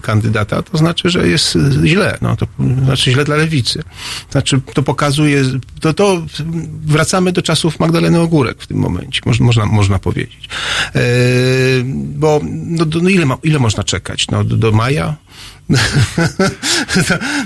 kandydata, 0.02 0.62
to 0.62 0.78
znaczy, 0.78 1.10
że 1.10 1.28
jest 1.28 1.58
źle. 1.84 2.18
No, 2.20 2.36
to 2.36 2.46
znaczy 2.84 3.12
źle 3.12 3.24
dla 3.24 3.36
lewicy. 3.36 3.82
Znaczy, 4.30 4.60
to 4.74 4.82
pokazuje, 4.82 5.44
to, 5.80 5.94
to 5.94 6.22
wracamy 6.86 7.32
do 7.32 7.42
czasów 7.42 7.80
Magdaleny 7.80 8.20
Ogórek 8.20 8.62
w 8.62 8.66
tym 8.66 8.76
momencie, 8.76 9.20
moż, 9.26 9.40
można, 9.40 9.66
można 9.66 9.98
powiedzieć. 9.98 10.48
Bo 11.94 12.40
no, 12.44 12.84
no 13.02 13.08
ile, 13.08 13.26
ma, 13.26 13.36
ile 13.42 13.58
można 13.58 13.84
czekać? 13.84 14.28
No, 14.28 14.44
do, 14.44 14.56
do 14.56 14.72
maja? 14.72 15.16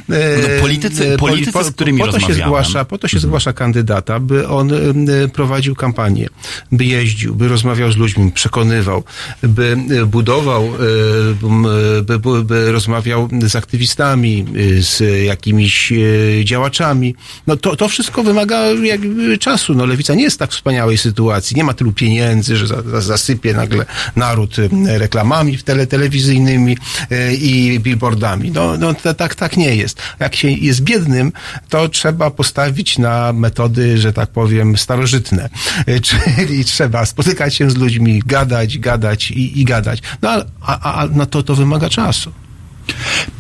No, 0.09 0.17
politycy- 0.61 1.17
politycy, 1.19 1.65
z 1.65 1.71
którymi 1.71 1.99
po 2.01 2.07
to 2.13 2.21
się 2.21 2.35
zgłasza, 2.35 2.85
po 2.85 2.99
to 2.99 3.09
się 3.09 3.19
zgłasza 3.19 3.53
kandydata, 3.53 4.21
by 4.21 4.49
on 4.49 4.71
e, 4.73 5.29
prowadził 5.29 5.75
kampanię, 5.75 6.29
by 6.73 6.85
jeździł, 6.85 7.35
by 7.35 7.49
rozmawiał 7.49 7.93
z 7.93 7.97
ludźmi, 7.97 8.33
przekonywał, 8.33 9.05
by 9.43 9.77
e, 10.03 10.07
budował, 10.07 10.65
e, 10.65 12.03
by, 12.03 12.19
by, 12.19 12.45
by 12.45 12.73
rozmawiał 12.73 13.29
z 13.47 13.57
aktywistami, 13.57 14.45
e, 14.79 14.83
z 14.83 15.25
jakimiś 15.25 15.93
e, 15.93 16.45
działaczami. 16.45 17.15
No 17.47 17.57
to, 17.57 17.77
to 17.77 17.89
wszystko 17.89 18.23
wymaga 18.23 18.61
jakby 18.67 19.39
czasu. 19.39 19.75
No 19.75 19.87
lewica 19.87 20.15
nie 20.15 20.23
jest 20.23 20.37
w 20.37 20.39
tak 20.39 20.51
wspaniałej 20.51 20.99
sytuacji. 20.99 21.57
Nie 21.57 21.65
ma 21.65 21.75
tylu 21.75 21.93
pieniędzy, 21.93 22.57
że 22.57 22.67
za, 22.67 22.83
za, 22.83 23.01
zasypie 23.01 23.55
nagle 23.55 23.87
naród 24.17 24.57
e, 24.59 24.99
reklamami 24.99 25.59
tele, 25.59 25.87
telewizyjnymi 25.87 26.77
e, 27.11 27.35
i 27.35 27.81
billboardami. 27.81 28.14
No, 28.55 28.77
no 28.77 28.95
to, 28.95 29.15
tak, 29.15 29.35
tak 29.35 29.57
nie 29.57 29.77
jest. 29.77 30.03
Jak 30.21 30.37
się 30.37 30.51
jest 30.51 30.81
biednym, 30.81 31.33
to 31.69 31.89
trzeba 31.89 32.31
postawić 32.31 32.99
na 32.99 33.33
metody, 33.33 33.99
że 33.99 34.13
tak 34.13 34.31
powiem, 34.31 34.79
starożytne. 34.79 35.49
E, 35.87 36.01
Czyli 36.01 36.65
trzeba 36.75 37.07
spotykać 37.07 37.55
się 37.55 37.71
z 37.71 37.77
ludźmi, 37.77 38.23
gadać, 38.27 38.79
gadać 38.79 39.31
i, 39.31 39.61
i 39.61 39.65
gadać. 39.65 40.03
No 40.23 40.31
a, 40.61 41.03
a, 41.03 41.07
no 41.13 41.27
to, 41.27 41.43
to 41.43 41.55
wymaga 41.55 41.89
czasu. 41.89 42.33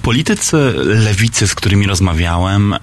Politycy 0.02 0.56
lewicy, 0.76 1.46
z 1.46 1.54
którymi 1.54 1.86
rozmawiałem, 1.86 2.72
e, 2.72 2.78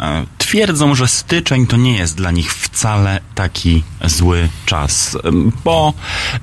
twierdzą, 0.51 0.95
że 0.95 1.07
styczeń 1.07 1.67
to 1.67 1.77
nie 1.77 1.97
jest 1.97 2.15
dla 2.15 2.31
nich 2.31 2.53
wcale 2.53 3.19
taki 3.35 3.83
zły 4.05 4.49
czas, 4.65 5.17
bo 5.63 5.93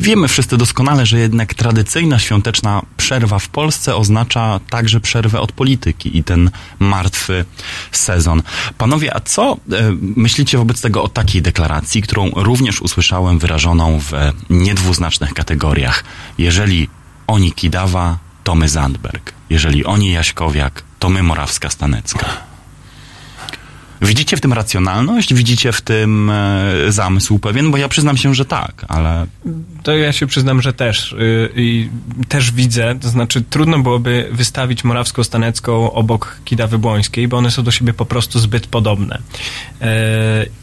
wiemy 0.00 0.28
wszyscy 0.28 0.56
doskonale, 0.56 1.06
że 1.06 1.18
jednak 1.18 1.54
tradycyjna 1.54 2.18
świąteczna 2.18 2.82
przerwa 2.96 3.38
w 3.38 3.48
Polsce 3.48 3.96
oznacza 3.96 4.60
także 4.70 5.00
przerwę 5.00 5.40
od 5.40 5.52
polityki 5.52 6.18
i 6.18 6.24
ten 6.24 6.50
martwy 6.78 7.44
sezon. 7.92 8.42
Panowie, 8.78 9.16
a 9.16 9.20
co 9.20 9.52
e, 9.52 9.56
myślicie 10.00 10.58
wobec 10.58 10.80
tego 10.80 11.02
o 11.02 11.08
takiej 11.08 11.42
deklaracji, 11.42 12.02
którą 12.02 12.30
również 12.36 12.82
usłyszałem 12.82 13.38
wyrażoną 13.38 14.00
w 14.00 14.12
niedwuznacznych 14.50 15.34
kategoriach? 15.34 16.04
Jeżeli 16.38 16.88
oni 17.26 17.52
Kidawa, 17.52 18.18
to 18.44 18.54
my 18.54 18.68
Zandberg. 18.68 19.32
Jeżeli 19.50 19.84
oni 19.84 20.12
Jaśkowiak, 20.12 20.82
to 20.98 21.08
my 21.08 21.22
Morawska-Stanecka. 21.22 22.47
Widzicie 24.02 24.36
w 24.36 24.40
tym 24.40 24.52
racjonalność? 24.52 25.34
Widzicie 25.34 25.72
w 25.72 25.80
tym 25.80 26.30
e, 26.30 26.92
zamysł 26.92 27.38
pewien? 27.38 27.70
Bo 27.70 27.76
ja 27.76 27.88
przyznam 27.88 28.16
się, 28.16 28.34
że 28.34 28.44
tak, 28.44 28.84
ale 28.88 29.26
To 29.82 29.96
ja 29.96 30.12
się 30.12 30.26
przyznam, 30.26 30.62
że 30.62 30.72
też. 30.72 31.16
Yy, 31.18 31.52
I 31.56 31.88
też 32.28 32.52
widzę, 32.52 32.98
to 33.00 33.08
znaczy 33.08 33.42
trudno 33.42 33.78
byłoby 33.78 34.28
wystawić 34.32 34.84
Morawską-Stanecką 34.84 35.92
obok 35.92 36.40
Kidawy 36.44 36.78
Błońskiej, 36.78 37.28
bo 37.28 37.36
one 37.36 37.50
są 37.50 37.62
do 37.62 37.70
siebie 37.70 37.92
po 37.92 38.06
prostu 38.06 38.38
zbyt 38.38 38.66
podobne. 38.66 39.18
Yy, 39.80 39.86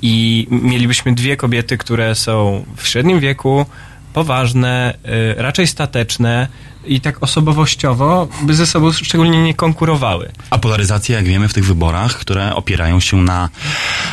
I 0.02 0.48
mielibyśmy 0.52 1.16
dwie 1.16 1.38
kobiety, 1.38 1.78
które 1.78 2.16
są 2.16 2.66
w 2.78 2.88
średnim 2.88 3.20
wieku, 3.20 3.66
poważne, 4.14 4.94
yy, 5.04 5.36
raczej 5.38 5.68
stateczne 5.68 6.48
i 6.88 7.02
tak 7.02 7.24
osobowościowo 7.24 8.28
by 8.42 8.56
ze 8.56 8.66
sobą 8.66 8.92
szczególnie 8.92 9.44
nie 9.44 9.54
konkurowały. 9.54 10.32
a 10.50 10.58
polaryzacja, 10.58 11.16
jak 11.16 11.26
wiemy, 11.26 11.48
w 11.48 11.54
tych 11.54 11.66
wyborach, 11.66 12.18
które 12.18 12.56
opierają 12.56 13.00
się 13.00 13.18
na, 13.18 13.50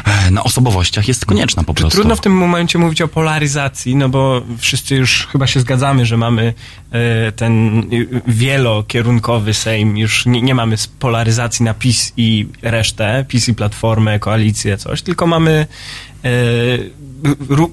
e, 0.04 0.30
na 0.30 0.44
osobowościach, 0.44 1.08
jest 1.08 1.26
konieczna 1.26 1.64
po 1.64 1.74
prostu. 1.74 1.96
Trudno 1.96 2.16
w 2.16 2.20
tym 2.20 2.36
momencie 2.36 2.78
mówić 2.78 3.02
o 3.02 3.08
polaryzacji, 3.08 3.96
no 3.96 4.08
bo 4.08 4.42
wszyscy 4.58 4.96
już 4.96 5.26
chyba 5.32 5.46
się 5.46 5.60
zgadzamy, 5.60 6.06
że 6.06 6.16
mamy 6.16 6.54
e, 6.90 7.32
ten 7.32 7.78
e, 7.78 7.82
wielokierunkowy 8.26 9.54
Sejm, 9.54 9.96
już 9.96 10.26
nie, 10.26 10.42
nie 10.42 10.54
mamy 10.54 10.76
polaryzacji 10.98 11.64
na 11.64 11.74
PiS 11.74 12.12
i 12.16 12.48
resztę, 12.62 13.24
PiS 13.28 13.48
i 13.48 13.54
Platformę, 13.54 14.18
koalicję, 14.18 14.76
coś, 14.76 15.02
tylko 15.02 15.26
mamy 15.26 15.66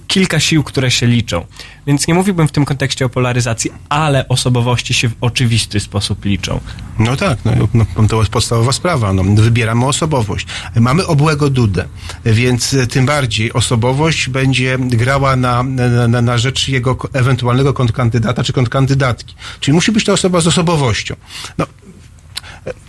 kilka 0.07 0.39
sił, 0.39 0.63
które 0.63 0.91
się 0.91 1.07
liczą. 1.07 1.45
Więc 1.87 2.07
nie 2.07 2.13
mówiłbym 2.13 2.47
w 2.47 2.51
tym 2.51 2.65
kontekście 2.65 3.05
o 3.05 3.09
polaryzacji, 3.09 3.71
ale 3.89 4.27
osobowości 4.27 4.93
się 4.93 5.09
w 5.09 5.13
oczywisty 5.21 5.79
sposób 5.79 6.25
liczą. 6.25 6.59
No 6.99 7.15
tak, 7.15 7.39
no, 7.45 7.51
no, 7.73 8.07
to 8.07 8.19
jest 8.19 8.31
podstawowa 8.31 8.71
sprawa. 8.71 9.13
No, 9.13 9.23
wybieramy 9.23 9.85
osobowość. 9.85 10.47
Mamy 10.75 11.07
obłego 11.07 11.49
Dudę, 11.49 11.85
więc 12.25 12.73
e, 12.73 12.87
tym 12.87 13.05
bardziej 13.05 13.53
osobowość 13.53 14.29
będzie 14.29 14.77
grała 14.79 15.35
na, 15.35 15.63
na, 16.07 16.21
na, 16.21 16.37
rzecz 16.37 16.67
jego 16.67 16.97
ewentualnego 17.13 17.73
kontrkandydata 17.73 18.43
czy 18.43 18.53
kontrkandydatki. 18.53 19.35
Czyli 19.59 19.75
musi 19.75 19.91
być 19.91 20.05
to 20.05 20.13
osoba 20.13 20.41
z 20.41 20.47
osobowością. 20.47 21.15
No, 21.57 21.65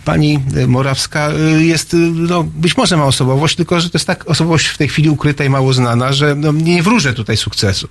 Pani 0.05 0.39
e, 0.55 0.67
Morawska 0.67 1.29
e, 1.29 1.63
jest, 1.63 1.93
e, 1.93 1.97
no, 1.97 2.43
być 2.43 2.77
może 2.77 2.97
ma 2.97 3.05
osobowość, 3.05 3.55
tylko 3.55 3.79
że 3.79 3.89
to 3.89 3.97
jest 3.97 4.07
tak 4.07 4.29
osobowość 4.29 4.67
w 4.67 4.77
tej 4.77 4.87
chwili 4.87 5.09
ukryta 5.09 5.43
i 5.43 5.49
mało 5.49 5.73
znana, 5.73 6.13
że 6.13 6.35
no, 6.35 6.51
nie 6.51 6.83
wróżę 6.83 7.13
tutaj 7.13 7.37
sukcesu 7.37 7.87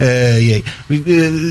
e, 0.00 0.42
jej. 0.42 0.62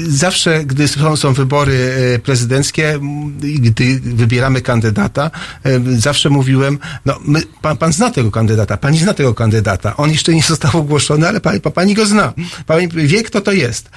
Zawsze, 0.07 0.65
gdy 0.65 0.87
są, 0.87 1.15
są 1.15 1.33
wybory 1.33 1.79
prezydenckie 2.23 2.99
gdy 3.39 3.99
wybieramy 3.99 4.61
kandydata, 4.61 5.31
e, 5.63 5.79
zawsze 5.97 6.29
mówiłem, 6.29 6.79
no, 7.05 7.19
my, 7.25 7.41
pan, 7.61 7.77
pan 7.77 7.93
zna 7.93 8.11
tego 8.11 8.31
kandydata, 8.31 8.77
pani 8.77 8.99
zna 8.99 9.13
tego 9.13 9.33
kandydata, 9.33 9.97
on 9.97 10.11
jeszcze 10.11 10.33
nie 10.33 10.43
został 10.43 10.71
ogłoszony, 10.81 11.27
ale 11.27 11.41
pani, 11.41 11.61
pa- 11.61 11.71
pani 11.71 11.93
go 11.93 12.05
zna. 12.05 12.33
Pani 12.65 12.87
wie, 12.87 13.23
kto 13.23 13.41
to 13.41 13.51
jest. 13.51 13.89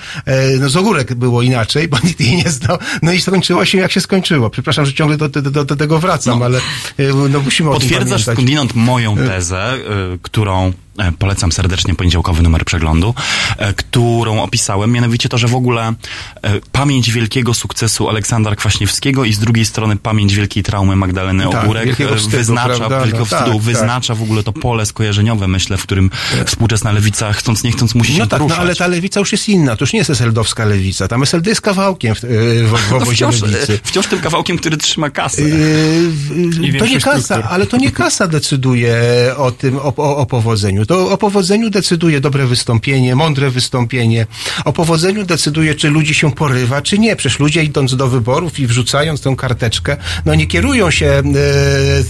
No, 0.61 0.69
z 0.69 0.77
ogórek 0.77 1.15
było 1.15 1.43
inaczej, 1.43 1.89
bo 1.89 1.99
nikt 2.05 2.21
jej 2.21 2.37
nie 2.37 2.51
znał, 2.51 2.79
no 3.03 3.13
i 3.13 3.21
skończyło 3.21 3.65
się, 3.65 3.79
jak 3.79 3.93
się 3.93 4.01
skończyło. 4.01 4.51
Przepraszam, 4.51 4.87
że 4.87 4.93
ciągle 4.93 5.17
do, 5.17 5.29
do, 5.29 5.43
do, 5.43 5.65
do 5.65 5.77
tego 5.83 5.99
wracam, 5.99 6.43
ale 6.43 6.59
e, 6.99 7.29
no, 7.31 7.41
musimy 7.41 7.71
o 7.71 7.73
Potwierdzasz 7.73 8.23
skądinąd 8.25 8.75
moją 8.75 9.17
tezę, 9.17 9.75
y, 10.15 10.19
którą 10.23 10.73
polecam 11.19 11.53
serdecznie 11.53 11.95
poniedziałkowy 11.95 12.43
numer 12.43 12.65
przeglądu, 12.65 13.15
e, 13.59 13.75
którą 13.75 14.43
opisałem, 14.43 14.93
mianowicie 14.93 15.29
to, 15.29 15.39
że 15.39 15.49
w 15.49 15.55
ogóle 15.55 15.93
e, 16.43 16.61
pamięć 16.73 17.11
wielkiego 17.11 17.55
sukcesu 17.55 18.09
Aleksandra 18.09 18.57
Kwaśniewskiego 18.57 19.25
i 19.25 19.33
z 19.33 19.39
drugiej 19.39 19.65
strony 19.65 19.97
pamięć 19.97 20.35
wielkiej 20.35 20.63
traumy 20.63 20.97
Magdaleny 20.97 21.45
Tak, 21.51 21.65
Ogórek 21.65 22.01
e, 22.01 22.17
wstydu, 22.17 22.37
wyznacza, 22.37 22.77
prawda? 22.77 22.99
wielkiego 22.99 23.19
No, 23.19 23.25
wstydu, 23.25 23.45
tak, 23.45 23.53
tak. 23.53 23.63
wyznacza 23.63 24.15
w 24.15 24.23
ogóle 24.23 24.43
to 24.43 24.53
pole 24.53 24.87
skojarzeniowe, 24.87 25.49
myślę, 25.49 25.77
w 25.77 25.83
którym 25.83 26.11
współczesna 26.47 26.93
lewica 26.93 27.33
chcąc 27.33 27.65
nie 27.65 27.73
chcąc 27.73 27.95
musi 27.95 28.13
się 28.13 28.19
No 28.19 28.27
tak, 28.27 28.43
no 28.49 28.57
ale 28.57 28.75
ta 28.75 28.87
lewica 28.87 29.21
już 29.21 29.33
jest 29.33 29.49
inna. 29.49 29.77
To 29.77 29.83
już 29.83 29.93
nie 29.93 29.99
jest 29.99 30.11
eseldowska 30.11 30.65
lewica. 30.65 31.09
Tam 31.09 31.23
SLD 31.23 31.51
jest 31.51 31.61
kawałkiem 31.61 32.15
w, 32.15 32.21
w, 32.21 32.25
w 32.25 32.91
no 32.91 32.97
obozie 32.97 33.13
wciąż, 33.15 33.43
lewicy. 33.43 33.73
e, 33.73 33.79
wciąż 33.85 34.07
tym 34.07 34.19
kawałkiem, 34.19 34.59
który 34.59 34.77
trzyma 34.77 35.11
kasę. 35.11 35.43
Yy, 35.43 36.79
to 36.79 36.87
nie 36.87 37.01
kasa, 37.01 37.21
struktur. 37.21 37.53
ale 37.53 37.67
to 37.67 37.77
nie 37.77 37.91
kasa 37.91 38.29
decyduje 38.29 38.95
o 39.37 39.51
tym, 39.51 39.77
o, 39.77 39.95
o, 39.97 40.17
o 40.17 40.27
powodzeniu. 40.27 40.82
To 40.87 41.11
o 41.11 41.19
powodzeniu 41.19 41.71
decyduje 41.71 42.21
dobre 42.21 42.47
wystąpienie, 42.47 43.17
mądre 43.17 43.51
wystąpienie. 43.51 44.27
O 44.65 44.73
powodzeniu 44.73 45.25
decyduje, 45.25 45.75
czy 45.75 45.91
ludzi 45.91 46.15
się 46.15 46.33
porywa, 46.33 46.83
czy 46.83 46.99
nie. 46.99 47.17
Przecież 47.17 47.39
ludzie 47.39 47.65
idąc 47.65 47.97
do 47.97 48.09
wyborów 48.09 48.59
i 48.59 48.67
wrzucając 48.67 49.21
tą 49.21 49.37
karteczkę, 49.37 49.97
no 50.25 50.35
nie 50.35 50.47
kierują 50.47 50.91
się 50.91 51.07
e, 51.07 51.23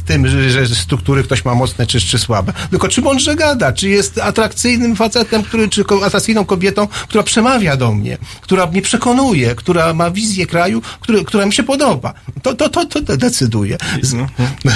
tym, 0.06 0.28
że, 0.28 0.50
że 0.50 0.74
struktury 0.74 1.22
ktoś 1.22 1.44
ma 1.44 1.54
mocne 1.54 1.86
czy, 1.86 2.00
czy 2.00 2.18
słabe. 2.18 2.52
Tylko 2.70 2.88
czy 2.88 3.02
mądrze 3.02 3.36
gada, 3.36 3.72
czy 3.72 3.88
jest 3.88 4.18
atrakcyjnym 4.18 4.96
facetem, 4.96 5.42
który, 5.42 5.68
czy 5.68 5.84
atrakcyjną 6.04 6.44
kobietą, 6.44 6.88
która 6.88 7.22
przemawia 7.22 7.76
do 7.76 7.92
mnie, 7.92 8.18
która 8.40 8.66
mnie 8.66 8.82
przekonuje, 8.82 9.54
która 9.54 9.94
ma 9.94 10.10
wizję 10.10 10.46
kraju, 10.46 10.82
który, 11.00 11.24
która 11.24 11.46
mi 11.46 11.52
się 11.52 11.62
podoba. 11.62 12.14
To, 12.42 12.54
to, 12.54 12.68
to, 12.68 12.86
to 12.86 13.16
decyduje. 13.16 13.76
Z, 14.02 14.14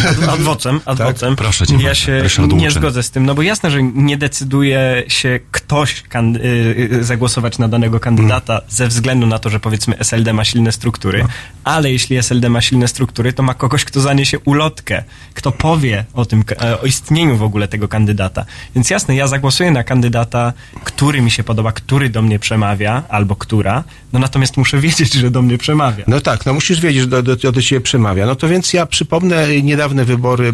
Ad, 0.08 0.28
adwocem, 0.28 0.80
adwocem. 0.84 1.36
Proszę 1.36 1.66
cię, 1.66 1.76
Ja 1.80 1.94
się 1.94 2.48
nie 2.56 2.70
zgodzę 2.70 3.02
z 3.02 3.10
tym, 3.10 3.26
no 3.26 3.34
bo 3.34 3.42
jasne, 3.42 3.70
że 3.70 3.78
nie 3.94 4.16
decyduje 4.16 5.04
się 5.08 5.40
ktoś 5.50 6.04
y, 6.14 6.38
y, 6.92 7.04
zagłosować 7.04 7.58
na 7.58 7.68
danego 7.68 8.00
kandydata 8.00 8.60
ze 8.68 8.88
względu 8.88 9.26
na 9.26 9.38
to, 9.38 9.50
że 9.50 9.60
powiedzmy 9.60 9.98
SLD 9.98 10.32
ma 10.32 10.44
silne 10.44 10.72
struktury, 10.72 11.24
ale 11.66 11.92
jeśli 11.92 12.16
SLD 12.16 12.48
ma 12.48 12.60
silne 12.60 12.88
struktury, 12.88 13.32
to 13.32 13.42
ma 13.42 13.54
kogoś, 13.54 13.84
kto 13.84 14.00
zaniesie 14.00 14.38
ulotkę, 14.38 15.04
kto 15.34 15.52
powie 15.52 16.04
o 16.14 16.24
tym, 16.24 16.44
e, 16.62 16.80
o 16.80 16.86
istnieniu 16.86 17.36
w 17.36 17.42
ogóle 17.42 17.68
tego 17.68 17.88
kandydata. 17.88 18.44
Więc 18.74 18.90
jasne, 18.90 19.16
ja 19.16 19.26
zagłosuję 19.26 19.70
na 19.70 19.84
kandydata, 19.84 20.52
który 20.84 21.20
mi 21.20 21.30
się 21.30 21.44
podoba, 21.44 21.72
który 21.72 22.10
do 22.10 22.22
mnie 22.22 22.38
przemawia, 22.38 23.02
albo 23.08 23.36
która, 23.36 23.84
no 24.12 24.18
natomiast 24.18 24.56
muszę 24.56 24.80
wiedzieć, 24.86 25.14
że 25.14 25.30
do 25.30 25.42
mnie 25.42 25.58
przemawia. 25.58 26.04
No 26.06 26.20
tak, 26.20 26.46
no 26.46 26.54
musisz 26.54 26.80
wiedzieć, 26.80 27.00
że 27.00 27.06
do, 27.06 27.22
do, 27.22 27.52
do 27.52 27.62
ciebie 27.62 27.80
przemawia. 27.80 28.26
No 28.26 28.36
to 28.36 28.48
więc 28.48 28.72
ja 28.72 28.86
przypomnę 28.86 29.62
niedawne 29.62 30.04
wybory, 30.04 30.52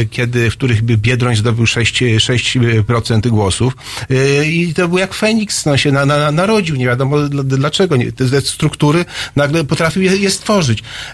e, 0.00 0.04
kiedy, 0.04 0.50
w 0.50 0.56
których 0.56 0.82
Biedroń 0.82 1.36
zdobył 1.36 1.66
6, 1.66 2.02
6% 2.02 3.28
głosów 3.28 3.76
e, 4.10 4.46
i 4.46 4.74
to 4.74 4.88
był 4.88 4.98
jak 4.98 5.14
Feniks, 5.14 5.66
no 5.66 5.76
się 5.76 5.92
na, 5.92 6.06
na, 6.06 6.32
narodził, 6.32 6.76
nie 6.76 6.86
wiadomo 6.86 7.16
dl- 7.16 7.44
dlaczego. 7.44 7.96
Te 8.16 8.40
struktury 8.40 9.04
nagle 9.36 9.64
potrafił 9.64 10.02
je, 10.02 10.16
je 10.16 10.30
stworzyć. 10.30 10.53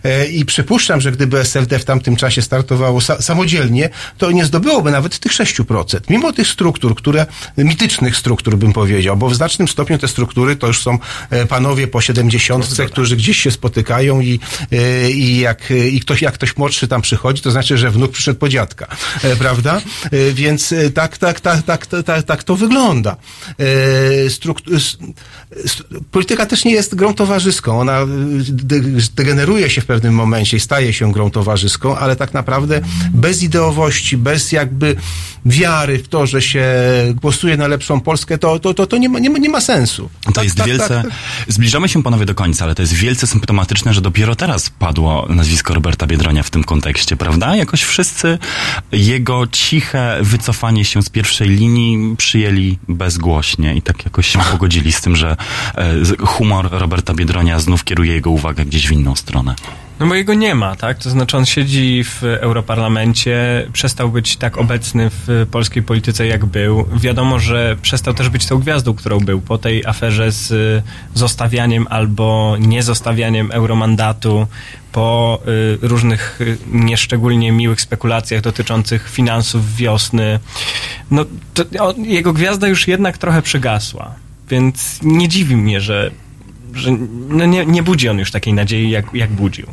E, 0.05 0.27
I 0.27 0.45
przypuszczam, 0.45 1.01
że 1.01 1.13
gdyby 1.13 1.39
SLD 1.39 1.79
w 1.79 1.85
tamtym 1.85 2.17
czasie 2.17 2.43
startowało 2.43 3.01
sa, 3.01 3.23
samodzielnie, 3.23 3.91
to 4.19 4.31
nie 4.31 4.45
zdobyłoby 4.45 4.91
nawet 4.91 5.19
tych 5.19 5.33
6%. 5.33 6.01
Mimo 6.11 6.33
tych 6.33 6.49
struktur, 6.49 6.95
które, 6.95 7.27
mitycznych 7.59 8.17
struktur 8.17 8.57
bym 8.57 8.73
powiedział, 8.73 9.17
bo 9.17 9.29
w 9.29 9.35
znacznym 9.35 9.69
stopniu 9.69 9.99
te 9.99 10.09
struktury 10.09 10.57
to 10.57 10.67
już 10.67 10.83
są 10.83 10.99
e, 11.31 11.47
panowie 11.47 11.89
po 11.89 12.01
70, 12.01 12.69
którzy 12.91 13.17
gdzieś 13.17 13.39
się 13.39 13.51
spotykają 13.51 14.21
i, 14.21 14.41
e, 14.73 15.11
i 15.11 15.41
jak 15.41 15.71
i 15.93 16.01
ktoś, 16.01 16.23
jak 16.23 16.35
ktoś 16.35 16.57
młodszy 16.57 16.89
tam 16.89 17.03
przychodzi, 17.03 17.43
to 17.43 17.51
znaczy, 17.51 17.79
że 17.79 17.91
wnuk 17.91 18.13
przyszedł 18.13 18.39
po 18.39 18.49
dziadka, 18.49 18.87
prawda? 19.39 19.81
Więc 20.33 20.75
tak, 20.95 21.19
tak, 21.19 21.41
tak, 21.41 21.63
tak, 21.63 21.87
tak, 21.87 22.23
tak, 22.23 22.45
to 22.45 22.57
wygląda. 22.57 23.17
Struktu- 24.29 24.73
polityka 26.11 26.47
też 26.47 26.65
nie 26.65 26.73
jest 26.73 26.95
grą 26.95 27.15
towarzyską. 27.15 27.81
Ona 27.81 28.01
degeneruje 29.31 29.71
się 29.71 29.81
w 29.81 29.87
pewnym 29.87 30.15
momencie 30.15 30.57
i 30.57 30.61
staje 30.61 30.93
się 30.93 31.13
grą 31.13 31.31
towarzyską, 31.31 31.97
ale 31.97 32.17
tak 32.17 32.35
naprawdę 32.35 32.81
bez 33.11 33.43
ideowości, 33.43 34.17
bez 34.17 34.53
jakby 34.53 34.97
wiary 35.47 35.99
w 35.99 36.09
to, 36.09 36.27
że 36.27 36.43
się 36.43 36.65
głosuje 37.15 37.57
na 37.57 37.67
lepszą 37.69 38.01
Polskę, 38.01 38.39
to, 38.39 38.59
to, 38.59 38.75
to, 38.75 38.87
to 38.87 38.97
nie, 38.97 39.09
ma, 39.09 39.19
nie, 39.19 39.31
ma, 39.31 39.39
nie 39.39 39.49
ma 39.49 39.61
sensu. 39.61 40.11
To 40.25 40.33
Tak, 40.33 40.45
jest 40.45 40.57
tak, 40.57 40.67
wielce. 40.67 41.03
tak. 41.03 41.13
Zbliżamy 41.49 41.89
się 41.89 42.03
panowie 42.03 42.27
do 42.27 42.35
końca, 42.35 42.65
ale 42.65 42.75
to 42.75 42.83
jest 42.83 42.93
wielce 42.95 43.27
symptomatyczne, 43.27 43.95
że 43.95 44.01
dopiero 44.01 44.35
teraz 44.35 44.71
padło 44.71 45.27
nazwisko 45.29 45.75
Roberta 45.75 46.07
Biedronia 46.07 46.43
w 46.43 46.51
tym 46.51 46.65
kontekście, 46.65 47.17
prawda? 47.17 47.57
Jakoś 47.57 47.83
wszyscy 47.83 48.39
jego 48.93 49.47
ciche 49.47 50.19
wycofanie 50.21 50.85
się 50.85 51.03
z 51.03 51.09
pierwszej 51.09 51.49
linii 51.49 52.17
przyjęli 52.17 52.79
bezgłośnie 52.89 53.75
i 53.75 53.83
tak 53.83 54.05
jakoś 54.05 54.27
się 54.27 54.39
pogodzili 54.53 54.93
z 54.93 55.01
tym, 55.01 55.17
że 55.17 55.37
e, 55.75 55.95
humor 56.27 56.69
Roberta 56.73 57.15
Biedronia 57.15 57.61
znów 57.61 57.85
kieruje 57.85 58.13
jego 58.13 58.31
uwagę 58.31 58.65
gdzieś 58.65 58.89
w 58.89 58.93
inną 58.93 59.17
stronę. 59.21 59.55
No 60.01 60.07
bo 60.07 60.15
jego 60.15 60.35
nie 60.35 60.55
ma, 60.55 60.77
tak? 60.77 60.99
To 60.99 61.11
znaczy 61.11 61.37
on 61.37 61.47
siedzi 61.47 62.05
w 62.05 62.25
Europarlamencie, 62.25 63.67
przestał 63.73 64.09
być 64.09 64.37
tak 64.37 64.59
obecny 64.59 65.11
w 65.11 65.47
polskiej 65.51 65.83
polityce 65.83 66.27
jak 66.27 66.47
był. 66.47 66.87
Wiadomo, 66.97 67.39
że 67.39 67.77
przestał 67.83 68.15
też 68.15 68.29
być 68.29 68.47
tą 68.47 68.59
gwiazdą, 68.59 68.95
którą 68.95 69.21
był 69.21 69.41
po 69.41 69.59
tej 69.59 69.87
aferze 69.87 70.33
z 70.33 70.85
zostawianiem 71.15 71.87
albo 71.91 72.57
niezostawianiem 72.61 73.51
euromandatu, 73.53 74.47
po 74.93 75.41
y, 75.83 75.89
różnych 75.89 76.41
y, 76.41 76.59
nieszczególnie 76.73 77.53
miłych 77.53 77.81
spekulacjach 77.81 78.41
dotyczących 78.41 79.11
finansów 79.11 79.77
wiosny. 79.77 80.39
No 81.11 81.25
to, 81.55 81.65
o, 81.79 81.95
jego 81.99 82.33
gwiazda 82.33 82.69
już 82.69 82.89
jednak 82.89 83.19
trochę 83.19 83.43
przygasła. 83.43 84.15
Więc 84.49 84.99
nie 85.03 85.29
dziwi 85.29 85.57
mnie, 85.57 85.81
że 85.81 86.11
że 86.75 86.97
no 87.29 87.47
nie, 87.47 87.67
nie 87.67 87.83
budzi 87.83 88.09
on 88.09 88.19
już 88.19 88.31
takiej 88.31 88.55
nadziei, 88.55 88.91
jak, 88.91 89.15
jak 89.15 89.31
budził. 89.31 89.67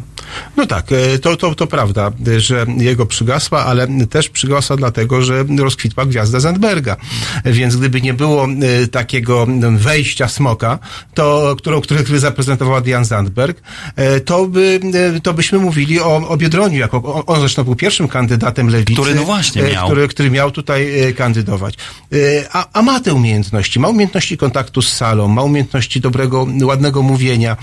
No 0.58 0.66
tak, 0.66 0.92
e, 0.92 1.20
to, 1.20 1.38
to, 1.38 1.56
to 1.56 1.68
prawda, 1.68 2.12
że 2.38 2.66
jego 2.78 3.06
przygasła, 3.06 3.66
ale 3.66 3.88
też 4.10 4.30
przygasła 4.30 4.78
dlatego, 4.78 5.22
że 5.22 5.46
rozkwitła 5.60 6.06
gwiazda 6.06 6.40
Zandberga. 6.40 6.96
Więc 7.46 7.76
gdyby 7.76 8.02
nie 8.02 8.14
było 8.14 8.46
e, 8.84 8.88
takiego 8.88 9.48
wejścia 9.78 10.28
smoka, 10.28 10.80
to, 11.14 11.56
którą, 11.58 11.82
który, 11.82 12.04
który 12.04 12.20
zaprezentował 12.20 12.82
Dian 12.82 13.06
Zandberg, 13.06 13.62
e, 13.96 14.20
to, 14.20 14.48
by, 14.48 14.80
to 15.24 15.34
byśmy 15.34 15.60
mówili 15.60 16.00
o, 16.00 16.28
o 16.30 16.38
Biedroniu, 16.38 16.78
jako, 16.80 17.26
on- 17.26 17.40
zresztą 17.40 17.64
był 17.64 17.76
pierwszym 17.76 18.08
kandydatem 18.08 18.70
lewicy. 18.70 19.02
Który, 19.02 19.16
no 19.16 19.24
właśnie, 19.24 19.64
miał. 19.64 19.86
Który, 19.86 20.08
który 20.08 20.32
miał 20.32 20.52
tutaj 20.52 20.88
kandydować. 21.18 21.76
A, 22.54 22.68
a 22.74 22.82
ma 22.82 23.00
te 23.00 23.14
umiejętności, 23.14 23.80
ma 23.80 23.88
umiejętności 23.88 24.38
kontaktu 24.38 24.82
z 24.82 24.94
salą, 24.94 25.28
ma 25.28 25.42
umiejętności 25.44 26.02
dobrego, 26.02 26.48
ładnego 26.64 27.02
mówienia, 27.02 27.58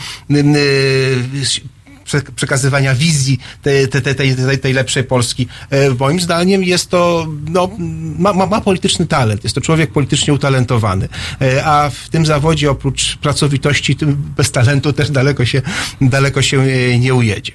przekazywania 2.36 2.94
wizji 2.94 3.38
tej, 3.62 3.88
tej, 3.88 4.02
tej, 4.02 4.14
tej, 4.14 4.59
tej, 4.59 4.72
lepszej 4.72 5.05
Polski. 5.05 5.46
E, 5.70 5.90
moim 5.90 6.20
zdaniem 6.20 6.64
jest 6.64 6.90
to, 6.90 7.26
no, 7.48 7.70
ma, 8.18 8.32
ma, 8.32 8.46
ma 8.46 8.61
polityczny 8.61 9.07
talent, 9.07 9.44
jest 9.44 9.55
to 9.55 9.61
człowiek 9.61 9.92
politycznie 9.92 10.34
utalentowany, 10.34 11.09
e, 11.40 11.64
a 11.64 11.90
w 11.90 12.09
tym 12.09 12.26
zawodzie 12.26 12.70
oprócz 12.70 13.16
pracowitości, 13.16 13.96
tym 13.96 14.16
bez 14.36 14.50
talentu 14.50 14.92
też 14.92 15.11
daleko 15.11 15.44
się, 15.44 15.62
daleko 16.00 16.42
się 16.42 16.61
e, 16.61 16.98
nie 16.98 17.14
ujedzie. 17.14 17.52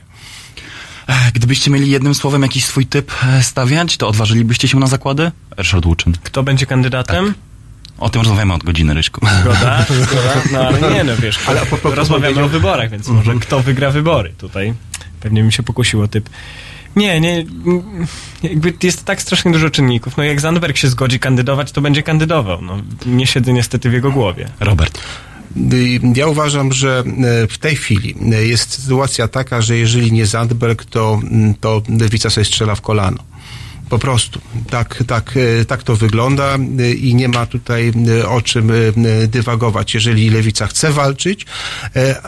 Gdybyście 1.33 1.71
mieli 1.71 1.91
jednym 1.91 2.15
słowem 2.15 2.41
jakiś 2.41 2.65
swój 2.65 2.85
typ 2.85 3.11
stawiać, 3.41 3.97
to 3.97 4.07
odważylibyście 4.07 4.67
się 4.67 4.79
na 4.79 4.87
zakłady? 4.87 5.31
Ryszard 5.57 5.85
Łuczyn. 5.85 6.13
Kto 6.23 6.43
będzie 6.43 6.65
kandydatem? 6.65 7.33
O 7.99 8.09
tym 8.09 8.21
rozmawiamy 8.21 8.53
od 8.53 8.63
godziny, 8.63 8.93
Ryśku. 8.93 9.27
Zgoda? 9.41 9.85
Zgoda? 10.03 10.33
No 10.51 10.59
ale 10.59 10.93
nie, 10.93 11.03
no 11.03 11.17
wiesz, 11.17 11.39
Ale 11.47 11.65
propos 11.65 11.93
rozmawiamy 11.93 12.43
o 12.43 12.47
wyborach, 12.47 12.89
więc 12.89 13.07
może 13.07 13.35
kto 13.35 13.59
wygra 13.59 13.91
wybory 13.91 14.33
tutaj. 14.37 14.73
Pewnie 15.19 15.43
mi 15.43 15.53
się 15.53 15.63
pokusiło 15.63 16.07
typ. 16.07 16.29
Nie, 16.95 17.19
nie, 17.19 17.45
jakby 18.43 18.73
jest 18.83 19.05
tak 19.05 19.21
strasznie 19.21 19.51
dużo 19.51 19.69
czynników. 19.69 20.17
No 20.17 20.23
jak 20.23 20.41
Zandberg 20.41 20.77
się 20.77 20.87
zgodzi 20.87 21.19
kandydować, 21.19 21.71
to 21.71 21.81
będzie 21.81 22.03
kandydował. 22.03 22.61
No, 22.61 22.77
nie 23.05 23.27
siedzę 23.27 23.53
niestety 23.53 23.89
w 23.89 23.93
jego 23.93 24.11
głowie. 24.11 24.49
Robert. 24.59 24.99
Ja 26.15 26.27
uważam, 26.27 26.73
że 26.73 27.03
e, 27.43 27.47
w 27.47 27.57
tej 27.57 27.75
chwili 27.75 28.15
e, 28.33 28.45
jest 28.45 28.83
sytuacja 28.83 29.27
taka, 29.27 29.61
że 29.61 29.77
jeżeli 29.77 30.11
nie 30.11 30.25
Zandberg, 30.25 30.85
to, 30.85 31.19
mm, 31.23 31.53
to 31.53 31.81
Lewica 31.99 32.29
sobie 32.29 32.45
strzela 32.45 32.75
w 32.75 32.81
kolano. 32.81 33.28
Po 33.89 33.99
prostu. 33.99 34.41
Tak, 34.69 35.03
tak, 35.07 35.37
e, 35.61 35.65
tak 35.65 35.83
to 35.83 35.95
wygląda 35.95 36.55
e, 36.79 36.91
i 36.91 37.15
nie 37.15 37.27
ma 37.27 37.45
tutaj 37.45 37.93
e, 38.19 38.29
o 38.29 38.41
czym 38.41 38.71
dywagować. 39.27 39.93
Jeżeli 39.93 40.29
Lewica 40.29 40.67
chce 40.67 40.91
walczyć, 40.91 41.45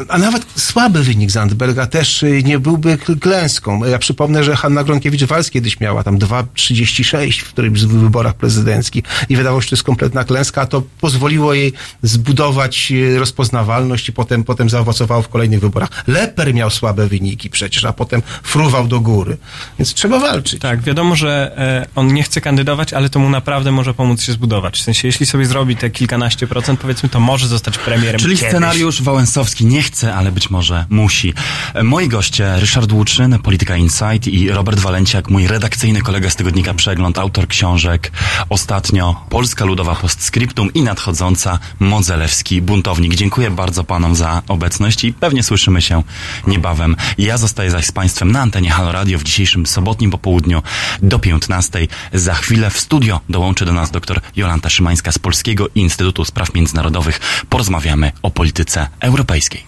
a 0.09 0.17
nawet 0.17 0.45
słaby 0.55 1.03
wynik 1.03 1.31
Zandberga 1.31 1.87
też 1.87 2.25
nie 2.43 2.59
byłby 2.59 2.97
klęską. 2.97 3.85
Ja 3.85 3.99
przypomnę, 3.99 4.43
że 4.43 4.55
Hanna 4.55 4.83
Gronkiewicz-Walc 4.83 5.49
kiedyś 5.49 5.79
miała 5.79 6.03
tam 6.03 6.19
2,36 6.19 7.41
w 7.41 7.49
którymś 7.49 7.79
z 7.79 7.85
wyborach 7.85 8.33
prezydenckich 8.33 9.03
i 9.29 9.35
wydawało 9.35 9.61
się, 9.61 9.65
że 9.65 9.69
to 9.69 9.75
jest 9.75 9.83
kompletna 9.83 10.23
klęska, 10.23 10.61
a 10.61 10.65
to 10.65 10.83
pozwoliło 11.01 11.53
jej 11.53 11.73
zbudować 12.03 12.93
rozpoznawalność 13.17 14.09
i 14.09 14.13
potem, 14.13 14.43
potem 14.43 14.69
zaowocowało 14.69 15.21
w 15.21 15.29
kolejnych 15.29 15.59
wyborach. 15.59 15.89
Leper 16.07 16.53
miał 16.53 16.69
słabe 16.69 17.07
wyniki 17.07 17.49
przecież, 17.49 17.85
a 17.85 17.93
potem 17.93 18.21
fruwał 18.43 18.87
do 18.87 18.99
góry. 18.99 19.37
Więc 19.79 19.93
trzeba 19.93 20.19
walczyć. 20.19 20.61
Tak, 20.61 20.81
wiadomo, 20.81 21.15
że 21.15 21.50
e, 21.57 21.87
on 21.95 22.13
nie 22.13 22.23
chce 22.23 22.41
kandydować, 22.41 22.93
ale 22.93 23.09
to 23.09 23.19
mu 23.19 23.29
naprawdę 23.29 23.71
może 23.71 23.93
pomóc 23.93 24.23
się 24.23 24.31
zbudować. 24.31 24.79
W 24.79 24.81
sensie, 24.83 25.07
jeśli 25.07 25.25
sobie 25.25 25.45
zrobi 25.45 25.75
te 25.75 25.89
kilkanaście 25.89 26.47
procent, 26.47 26.79
powiedzmy, 26.79 27.09
to 27.09 27.19
może 27.19 27.47
zostać 27.47 27.77
premierem 27.77 28.21
Czyli 28.21 28.35
kiedyś. 28.35 28.49
scenariusz 28.49 29.01
Wałęsowski 29.01 29.65
nie 29.65 29.81
chce, 29.83 30.15
ale 30.15 30.31
być 30.31 30.49
może 30.49 30.85
musi. 30.89 31.33
E, 31.73 31.83
Moi 31.83 32.07
goście, 32.07 32.59
Ryszard 32.59 32.91
Łuczyn, 32.91 33.39
Polityka 33.39 33.75
Insight 33.77 34.27
i 34.27 34.51
Robert 34.51 34.79
Walenciak, 34.79 35.29
mój 35.29 35.47
redakcyjny 35.47 36.01
kolega 36.01 36.29
z 36.29 36.35
tygodnika 36.35 36.73
Przegląd, 36.73 37.17
autor 37.17 37.47
książek 37.47 38.11
Ostatnio, 38.49 39.25
Polska 39.29 39.65
Ludowa 39.65 39.95
Postscriptum 39.95 40.73
i 40.73 40.81
nadchodząca 40.81 41.59
Modzelewski 41.79 42.61
Buntownik. 42.61 43.15
Dziękuję 43.15 43.51
bardzo 43.51 43.83
panom 43.83 44.15
za 44.15 44.41
obecność 44.47 45.03
i 45.03 45.13
pewnie 45.13 45.43
słyszymy 45.43 45.81
się 45.81 46.03
niebawem. 46.47 46.95
Ja 47.17 47.37
zostaję 47.37 47.71
zaś 47.71 47.85
z 47.85 47.91
państwem 47.91 48.31
na 48.31 48.41
antenie 48.41 48.69
Halo 48.69 48.91
Radio 48.91 49.19
w 49.19 49.23
dzisiejszym 49.23 49.65
sobotnim 49.65 50.11
popołudniu 50.11 50.63
do 51.01 51.19
15. 51.41 51.87
Za 52.13 52.33
chwilę 52.33 52.69
w 52.69 52.79
studio 52.79 53.19
dołączy 53.29 53.65
do 53.65 53.73
nas 53.73 53.91
dr 53.91 54.21
Jolanta 54.35 54.69
Szymańska 54.69 55.11
z 55.11 55.19
Polskiego 55.19 55.67
Instytutu 55.75 56.25
Spraw 56.25 56.53
Międzynarodowych. 56.53 57.19
Porozmawiamy 57.49 58.11
o 58.21 58.31
polityce 58.31 58.87
europejskiej. 58.99 59.63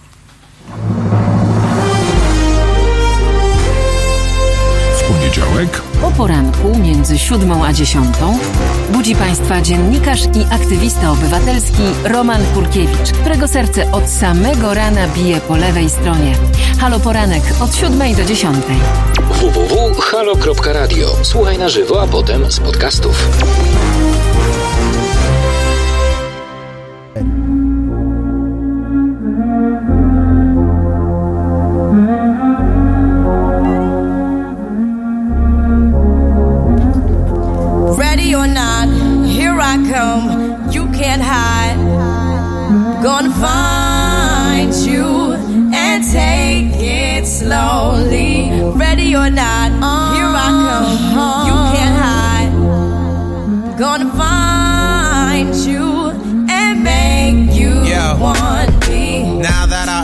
W 5.03 5.07
poniedziałek 5.07 5.81
Po 6.01 6.11
poranku 6.11 6.77
między 6.77 7.19
siódmą 7.19 7.65
a 7.65 7.73
dziesiątą 7.73 8.39
budzi 8.89 9.15
Państwa 9.15 9.61
dziennikarz 9.61 10.21
i 10.23 10.53
aktywista 10.53 11.11
obywatelski 11.11 11.83
Roman 12.03 12.41
Kurkiewicz, 12.53 13.11
którego 13.11 13.47
serce 13.47 13.91
od 13.91 14.09
samego 14.09 14.73
rana 14.73 15.07
bije 15.07 15.41
po 15.41 15.57
lewej 15.57 15.89
stronie. 15.89 16.35
Halo 16.79 16.99
Poranek 16.99 17.43
od 17.61 17.75
siódmej 17.75 18.15
do 18.15 18.25
dziesiątej. 18.25 18.75
www.halo.radio. 19.29 21.07
Słuchaj 21.21 21.57
na 21.57 21.69
żywo, 21.69 22.01
a 22.01 22.07
potem 22.07 22.51
z 22.51 22.59
podcastów. 22.59 23.29
Gonna 43.13 43.29
find 43.29 44.73
you 44.73 45.33
and 45.71 46.03
take 46.03 46.81
it 46.81 47.27
slowly. 47.27 48.49
Ready 48.73 49.15
or 49.15 49.29
not, 49.29 49.71
uh. 49.83 50.12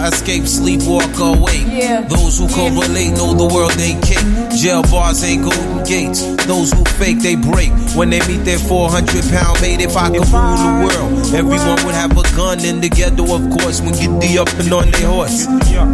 Escape, 0.10 0.45
sleep, 0.47 0.82
walk 0.84 1.10
awake. 1.20 1.66
Yeah. 1.68 2.01
Those 2.01 2.38
who 2.38 2.47
correlate 2.49 3.14
know 3.14 3.34
the 3.34 3.47
world 3.47 3.78
ain't 3.80 4.03
cake. 4.03 4.26
Jail 4.57 4.82
bars 4.84 5.24
ain't 5.24 5.43
golden 5.43 5.84
gates. 5.86 6.22
Those 6.45 6.74
who 6.74 6.84
fake, 6.97 7.20
they 7.20 7.36
break. 7.36 7.72
When 7.95 8.10
they 8.10 8.20
meet 8.28 8.43
their 8.43 8.60
400 8.60 9.24
pound 9.30 9.62
mate, 9.62 9.82
if 9.82 9.95
I 9.95 10.10
could 10.10 10.28
rule 10.34 10.57
the 10.57 10.72
world, 10.86 11.12
everyone 11.34 11.80
would 11.86 11.95
have 11.95 12.12
a 12.18 12.24
gun 12.36 12.66
in 12.66 12.82
the 12.82 12.89
ghetto, 12.89 13.24
of 13.24 13.43
course, 13.57 13.82
when 13.82 13.93
get 13.93 14.12
the 14.20 14.39
up 14.39 14.51
and 14.60 14.74
on 14.74 14.91
their 14.91 15.07
horse. 15.07 15.45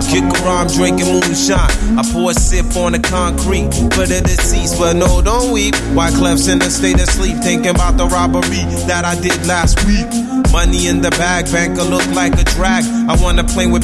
Kick 0.10 0.26
around 0.42 0.74
drinking 0.74 1.08
moonshine. 1.08 2.00
I 2.00 2.04
pour 2.12 2.32
a 2.32 2.34
sip 2.34 2.76
on 2.76 2.94
the 2.94 3.00
concrete 3.00 3.72
for 3.94 4.08
the 4.08 4.22
deceased, 4.24 4.80
but 4.80 4.94
no, 4.94 5.22
don't 5.22 5.52
weep. 5.52 5.76
Why 5.94 6.10
Clef's 6.12 6.48
in 6.48 6.62
a 6.62 6.70
state 6.70 7.00
of 7.00 7.10
sleep, 7.10 7.38
thinking 7.44 7.72
about 7.72 7.98
the 7.98 8.08
robbery 8.08 8.64
that 8.88 9.04
I 9.06 9.20
did 9.20 9.46
last 9.46 9.84
week. 9.86 10.08
Money 10.52 10.88
in 10.88 11.02
the 11.02 11.12
bag, 11.12 11.52
banker 11.52 11.84
look 11.84 12.06
like 12.16 12.34
a 12.40 12.44
drag. 12.56 12.86
I 13.10 13.22
wanna 13.22 13.44
play 13.44 13.68
with 13.68 13.84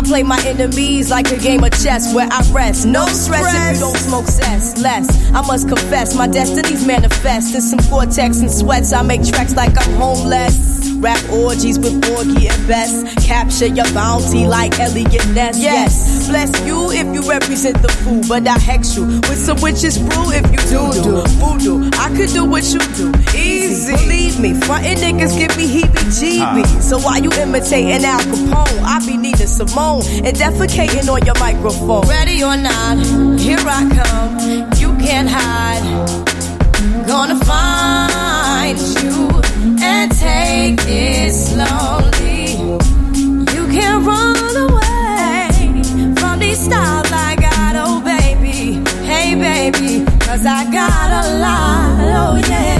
I 0.00 0.02
play 0.02 0.22
my 0.22 0.40
enemies 0.46 1.10
like 1.10 1.30
a 1.30 1.36
game 1.36 1.62
of 1.62 1.72
chess 1.72 2.14
where 2.14 2.26
I 2.30 2.40
rest. 2.52 2.86
No 2.86 3.04
stress 3.08 3.44
if 3.54 3.74
you 3.74 3.80
don't 3.80 3.98
smoke 3.98 4.24
cess. 4.24 4.80
Less, 4.80 5.30
I 5.32 5.46
must 5.46 5.68
confess, 5.68 6.16
my 6.16 6.26
destinies 6.26 6.86
manifest. 6.86 7.54
In 7.54 7.60
some 7.60 7.80
cortex 7.80 8.40
and 8.40 8.50
sweats, 8.50 8.94
I 8.94 9.02
make 9.02 9.22
tracks 9.22 9.54
like 9.54 9.76
I'm 9.76 9.92
homeless. 9.96 10.88
Rap 11.00 11.22
orgies 11.30 11.78
with 11.78 12.00
Borgie 12.00 12.48
and 12.50 12.68
Best. 12.68 13.26
Capture 13.26 13.66
your 13.66 13.90
bounty 13.92 14.46
like 14.46 14.78
Elliot 14.80 15.26
Ness. 15.34 15.58
Yes, 15.58 16.28
bless 16.28 16.50
you 16.66 16.90
if 16.92 17.06
you 17.14 17.28
represent 17.28 17.80
the 17.82 17.88
fool, 17.88 18.22
but 18.26 18.48
I 18.48 18.58
hex 18.58 18.96
you 18.96 19.04
with 19.04 19.38
some 19.38 19.60
witches 19.60 19.98
brew 19.98 20.32
if 20.32 20.44
you 20.50 20.60
do 20.68 21.02
do 21.04 21.22
voodoo. 21.36 21.90
I 21.98 22.08
could 22.16 22.30
do 22.30 22.46
what 22.46 22.64
you 22.72 22.80
do, 22.96 23.12
easy. 23.70 23.92
Believe 23.92 24.40
me, 24.40 24.54
frontin' 24.60 24.98
niggas 24.98 25.38
give 25.38 25.56
me 25.56 25.66
heebie-jeebies. 25.66 26.82
So 26.82 26.98
why 26.98 27.18
you 27.18 27.30
imitating 27.32 28.04
Al 28.04 28.20
Capone? 28.20 28.82
I 28.82 29.04
be 29.06 29.16
needing 29.16 29.46
Simone 29.46 30.02
and 30.26 30.36
defecating 30.36 31.08
on 31.08 31.24
your 31.24 31.38
microphone. 31.38 32.06
Ready 32.08 32.42
or 32.42 32.56
not, 32.56 32.98
here 33.38 33.58
I 33.60 33.82
come. 33.98 34.32
You 34.76 34.90
can't 35.04 35.28
hide. 35.28 35.84
Gonna 37.06 37.38
find 37.44 38.78
you 39.02 39.30
and 39.82 40.10
take 40.12 40.80
it 40.86 41.32
slowly. 41.32 42.52
You 43.54 43.62
can't 43.74 44.04
run 44.06 44.56
away 44.68 45.82
from 46.20 46.38
these 46.38 46.58
styles 46.58 47.10
I 47.12 47.36
got, 47.36 47.74
oh 47.76 48.00
baby. 48.00 48.82
Hey 49.04 49.34
baby, 49.34 50.04
cause 50.20 50.46
I 50.46 50.70
got 50.70 51.08
a 51.24 51.38
lot, 51.38 52.00
oh 52.22 52.48
yeah. 52.48 52.79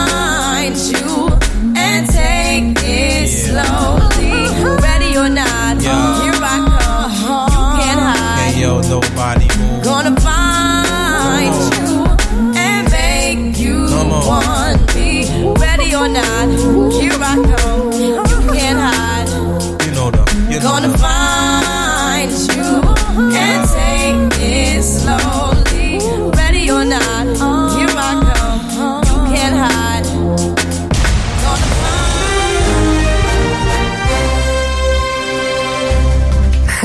you 0.77 1.27
and 1.75 2.07
take 2.09 2.77
it 2.83 3.27
slowly. 3.27 4.31
Ready 4.81 5.17
or 5.17 5.29
not, 5.29 5.81
Yeah. 5.81 6.21
here 6.23 6.33
I 6.41 6.57
come. 6.79 7.11
You 7.51 7.83
can't 7.83 7.99
hide. 7.99 8.51
Hey, 8.53 8.61
yo, 8.61 8.79
nobody 8.81 9.40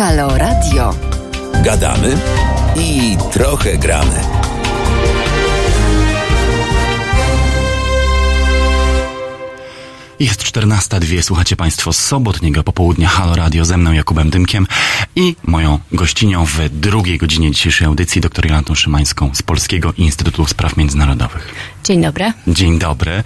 Halo 0.06 0.38
Radio. 0.38 0.94
Gadamy 1.64 2.16
i 2.76 3.16
trochę 3.32 3.78
gramy. 3.78 4.20
Jest 10.20 10.42
14.02, 10.42 11.22
słuchacie 11.22 11.56
Państwo 11.56 11.92
sobotniego 11.92 12.62
popołudnia 12.62 13.08
Halo 13.08 13.36
Radio 13.36 13.64
ze 13.64 13.76
mną 13.76 13.92
Jakubem 13.92 14.30
Dymkiem 14.30 14.66
i 15.16 15.36
moją 15.44 15.78
gościnią 15.92 16.44
w 16.44 16.68
drugiej 16.68 17.18
godzinie 17.18 17.50
dzisiejszej 17.50 17.86
audycji 17.86 18.20
dr 18.20 18.46
Jolantą 18.46 18.74
Szymańską 18.74 19.30
z 19.34 19.42
Polskiego 19.42 19.92
Instytutu 19.96 20.46
Spraw 20.46 20.76
Międzynarodowych. 20.76 21.54
Dzień 21.84 22.02
dobry. 22.02 22.32
Dzień 22.46 22.78
dobry. 22.78 23.22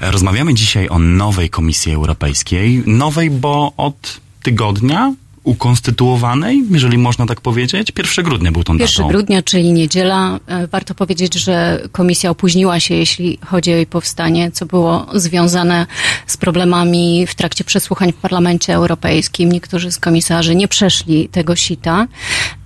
Rozmawiamy 0.00 0.54
dzisiaj 0.54 0.88
o 0.88 0.98
nowej 0.98 1.50
Komisji 1.50 1.92
Europejskiej. 1.92 2.82
Nowej, 2.86 3.30
bo 3.30 3.72
od 3.76 4.20
tygodnia 4.42 5.12
ukonstytuowanej, 5.44 6.62
jeżeli 6.70 6.98
można 6.98 7.26
tak 7.26 7.40
powiedzieć. 7.40 7.92
1 7.98 8.24
grudnia 8.24 8.52
był 8.52 8.64
tą 8.64 8.72
1 8.72 8.86
datą. 8.88 9.08
grudnia, 9.08 9.42
czyli 9.42 9.72
niedziela. 9.72 10.40
E, 10.46 10.66
Warto 10.66 10.94
powiedzieć, 10.94 11.34
że 11.34 11.82
komisja 11.92 12.30
opóźniła 12.30 12.80
się, 12.80 12.94
jeśli 12.94 13.38
chodzi 13.46 13.72
o 13.72 13.76
jej 13.76 13.86
powstanie, 13.86 14.50
co 14.50 14.66
było 14.66 15.06
związane 15.14 15.86
z 16.26 16.36
problemami 16.36 17.26
w 17.26 17.34
trakcie 17.34 17.64
przesłuchań 17.64 18.12
w 18.12 18.16
Parlamencie 18.16 18.74
Europejskim. 18.74 19.52
Niektórzy 19.52 19.92
z 19.92 19.98
komisarzy 19.98 20.54
nie 20.54 20.68
przeszli 20.68 21.28
tego 21.28 21.56
sita. 21.56 22.06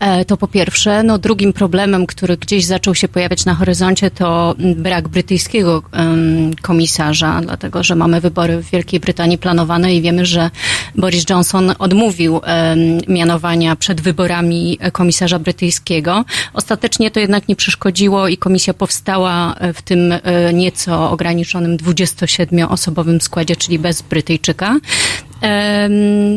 E, 0.00 0.24
To 0.24 0.36
po 0.36 0.48
pierwsze. 0.48 1.02
No, 1.02 1.18
drugim 1.18 1.52
problemem, 1.52 2.06
który 2.06 2.36
gdzieś 2.36 2.64
zaczął 2.64 2.94
się 2.94 3.08
pojawiać 3.08 3.44
na 3.44 3.54
horyzoncie, 3.54 4.10
to 4.10 4.54
brak 4.76 5.08
brytyjskiego 5.08 5.82
komisarza, 6.62 7.40
dlatego 7.42 7.82
że 7.82 7.94
mamy 7.94 8.20
wybory 8.20 8.62
w 8.62 8.70
Wielkiej 8.70 9.00
Brytanii 9.00 9.38
planowane 9.38 9.94
i 9.94 10.02
wiemy, 10.02 10.26
że 10.26 10.50
Boris 10.96 11.24
Johnson 11.30 11.74
odmówił 11.78 12.40
mianowania 13.08 13.76
przed 13.76 14.00
wyborami 14.00 14.78
komisarza 14.92 15.38
brytyjskiego. 15.38 16.24
Ostatecznie 16.52 17.10
to 17.10 17.20
jednak 17.20 17.48
nie 17.48 17.56
przeszkodziło 17.56 18.28
i 18.28 18.36
komisja 18.36 18.74
powstała 18.74 19.54
e, 19.54 19.72
w 19.72 19.82
tym 19.82 20.12
e, 20.12 20.52
nieco 20.52 21.10
ograniczonym 21.10 21.76
27-osobowym 21.76 23.20
składzie, 23.20 23.56
czyli 23.56 23.78
bez 23.78 24.02
Brytyjczyka. 24.02 24.76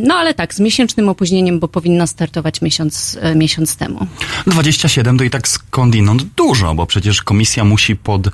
No 0.03 0.15
ale 0.15 0.33
tak, 0.33 0.53
z 0.53 0.59
miesięcznym 0.59 1.09
opóźnieniem, 1.09 1.59
bo 1.59 1.67
powinna 1.67 2.07
startować 2.07 2.61
miesiąc, 2.61 3.17
e, 3.21 3.35
miesiąc 3.35 3.75
temu. 3.75 4.07
27 4.47 5.17
to 5.17 5.23
i 5.23 5.29
tak 5.29 5.47
skądinąd 5.47 6.23
dużo, 6.23 6.75
bo 6.75 6.85
przecież 6.85 7.21
komisja 7.21 7.63
musi 7.63 7.95
pod 7.95 8.27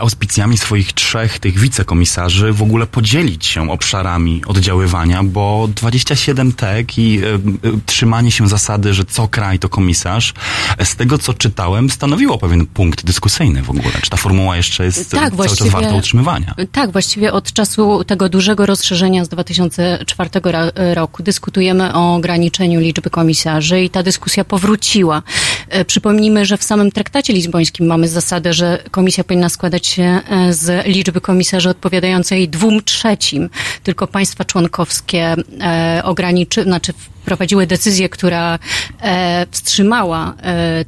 auspicjami 0.00 0.58
swoich 0.58 0.92
trzech 0.92 1.38
tych 1.38 1.58
wicekomisarzy 1.58 2.52
w 2.52 2.62
ogóle 2.62 2.86
podzielić 2.86 3.46
się 3.46 3.70
obszarami 3.70 4.42
oddziaływania, 4.46 5.22
bo 5.22 5.68
27 5.76 6.52
tek 6.52 6.98
i 6.98 7.18
e, 7.18 7.34
e, 7.34 7.38
trzymanie 7.86 8.30
się 8.30 8.48
zasady, 8.48 8.94
że 8.94 9.04
co 9.04 9.28
kraj 9.28 9.58
to 9.58 9.68
komisarz, 9.68 10.34
e, 10.78 10.84
z 10.84 10.96
tego 10.96 11.18
co 11.18 11.34
czytałem, 11.34 11.90
stanowiło 11.90 12.38
pewien 12.38 12.66
punkt 12.66 13.04
dyskusyjny 13.04 13.62
w 13.62 13.70
ogóle. 13.70 13.92
Czy 14.02 14.10
ta 14.10 14.16
formuła 14.16 14.56
jeszcze 14.56 14.84
jest 14.84 15.10
Tak, 15.10 15.36
cały 15.36 15.48
czas 15.48 15.68
warta 15.68 15.94
utrzymywania? 15.94 16.54
Tak, 16.72 16.92
właściwie 16.92 17.32
od 17.32 17.52
czasu 17.52 18.04
tego 18.04 18.28
dużego 18.28 18.66
rozszerzenia 18.66 19.24
z 19.24 19.28
2004 19.28 20.30
ra- 20.44 20.70
roku 20.94 21.22
dyskutujemy 21.22 21.94
o 21.94 22.14
ograniczeniu 22.14 22.80
liczby 22.80 23.10
komisarzy 23.10 23.82
i 23.82 23.90
ta 23.90 24.02
dyskusja 24.02 24.44
powróciła. 24.44 25.22
E, 25.70 25.84
Przypomnijmy, 25.84 26.46
że 26.46 26.56
w 26.56 26.62
samym 26.62 26.92
traktacie 26.92 27.32
lizbońskim 27.32 27.86
mamy 27.86 28.08
zasadę, 28.08 28.52
że 28.52 28.78
komisja 28.90 29.24
powinna 29.24 29.48
składać 29.48 29.86
się 29.86 30.02
e, 30.02 30.52
z 30.52 30.86
liczby 30.86 31.20
komisarzy 31.20 31.68
odpowiadającej 31.68 32.48
dwóm 32.48 32.82
trzecim. 32.84 33.50
Tylko 33.82 34.06
państwa 34.06 34.44
członkowskie 34.44 35.34
e, 35.60 36.00
ograniczy, 36.04 36.62
znaczy 36.62 36.92
wprowadziły 37.22 37.66
decyzję, 37.66 38.08
która 38.08 38.58
e, 39.02 39.46
wstrzymała 39.50 40.34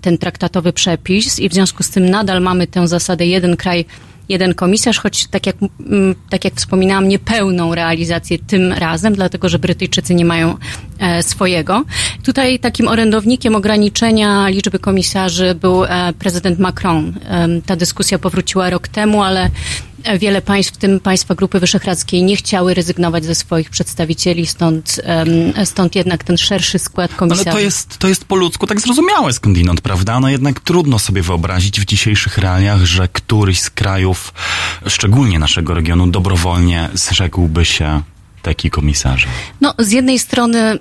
ten 0.01 0.19
traktatowy 0.19 0.73
przepis 0.73 1.39
i 1.39 1.49
w 1.49 1.53
związku 1.55 1.83
z 1.83 1.91
tym 1.91 2.11
nadal 2.11 2.41
mamy 2.43 2.67
tę 2.67 2.89
zasadę 2.89 3.27
jeden 3.27 3.57
kraj 3.57 3.85
jeden 4.33 4.55
komisarz, 4.55 4.99
choć 4.99 5.27
tak 5.27 5.47
jak, 5.47 5.57
mm, 5.87 6.15
tak 6.31 6.45
jak 6.45 6.55
wspominałam, 6.55 7.09
niepełną 7.09 7.75
realizację 7.75 8.39
tym 8.39 8.73
razem, 8.73 9.15
dlatego 9.15 9.49
że 9.49 9.59
Brytyjczycy 9.59 10.15
nie 10.15 10.25
mają 10.25 10.57
e, 10.99 11.23
swojego. 11.23 11.85
Tutaj 12.25 12.59
takim 12.59 12.89
orędownikiem 12.89 13.55
ograniczenia 13.55 14.49
liczby 14.49 14.79
komisarzy 14.79 15.55
był 15.55 15.85
e, 15.85 16.13
prezydent 16.19 16.59
Macron. 16.59 17.13
Ta 17.67 17.77
dyskusja 17.77 18.19
powróciła 18.19 18.71
rok 18.71 18.89
temu, 18.89 19.23
ale 19.23 19.51
wiele 20.19 20.43
państw, 20.43 20.75
w 20.75 20.77
tym 20.77 21.01
państwa 21.01 21.35
Grupy 21.35 21.61
Wyszehradzkiej, 21.61 22.23
nie 22.23 22.37
chciały 22.37 22.75
rezygnować 22.75 23.25
ze 23.25 23.35
swoich 23.35 23.71
przedstawicieli, 23.71 24.47
stąd, 24.47 25.01
stąd 25.65 25.95
jednak 25.95 26.25
ten 26.25 26.39
szerszy 26.39 26.79
skład 26.79 27.11
Ale 27.11 27.19
komisarzy. 27.19 27.51
to 27.51 27.59
jest, 27.59 27.99
to 27.99 28.09
jest 28.09 28.25
po 28.25 28.37
ludzku 28.37 28.67
tak 28.67 28.81
zrozumiałe 28.81 29.33
skądinąd, 29.33 29.81
prawda? 29.81 30.21
No 30.21 30.29
jednak 30.29 30.61
trudno 30.61 30.99
sobie 30.99 31.23
wyobrazić 31.23 31.81
w 31.81 31.85
dzisiejszych 31.85 32.39
realiach, 32.39 32.85
że 32.85 33.09
któryś 33.09 33.61
z 33.61 33.71
krajów, 33.71 34.35
szczególnie 34.87 35.39
naszego 35.39 35.75
regionu, 35.75 36.07
dobrowolnie 36.07 36.89
zrzekłby 36.95 37.65
się 37.65 38.03
taki 38.43 38.71
komisarzy. 38.71 39.27
No, 39.61 39.75
z 39.79 39.93
jednej 39.93 40.19
strony 40.19 40.59
e, 40.59 40.79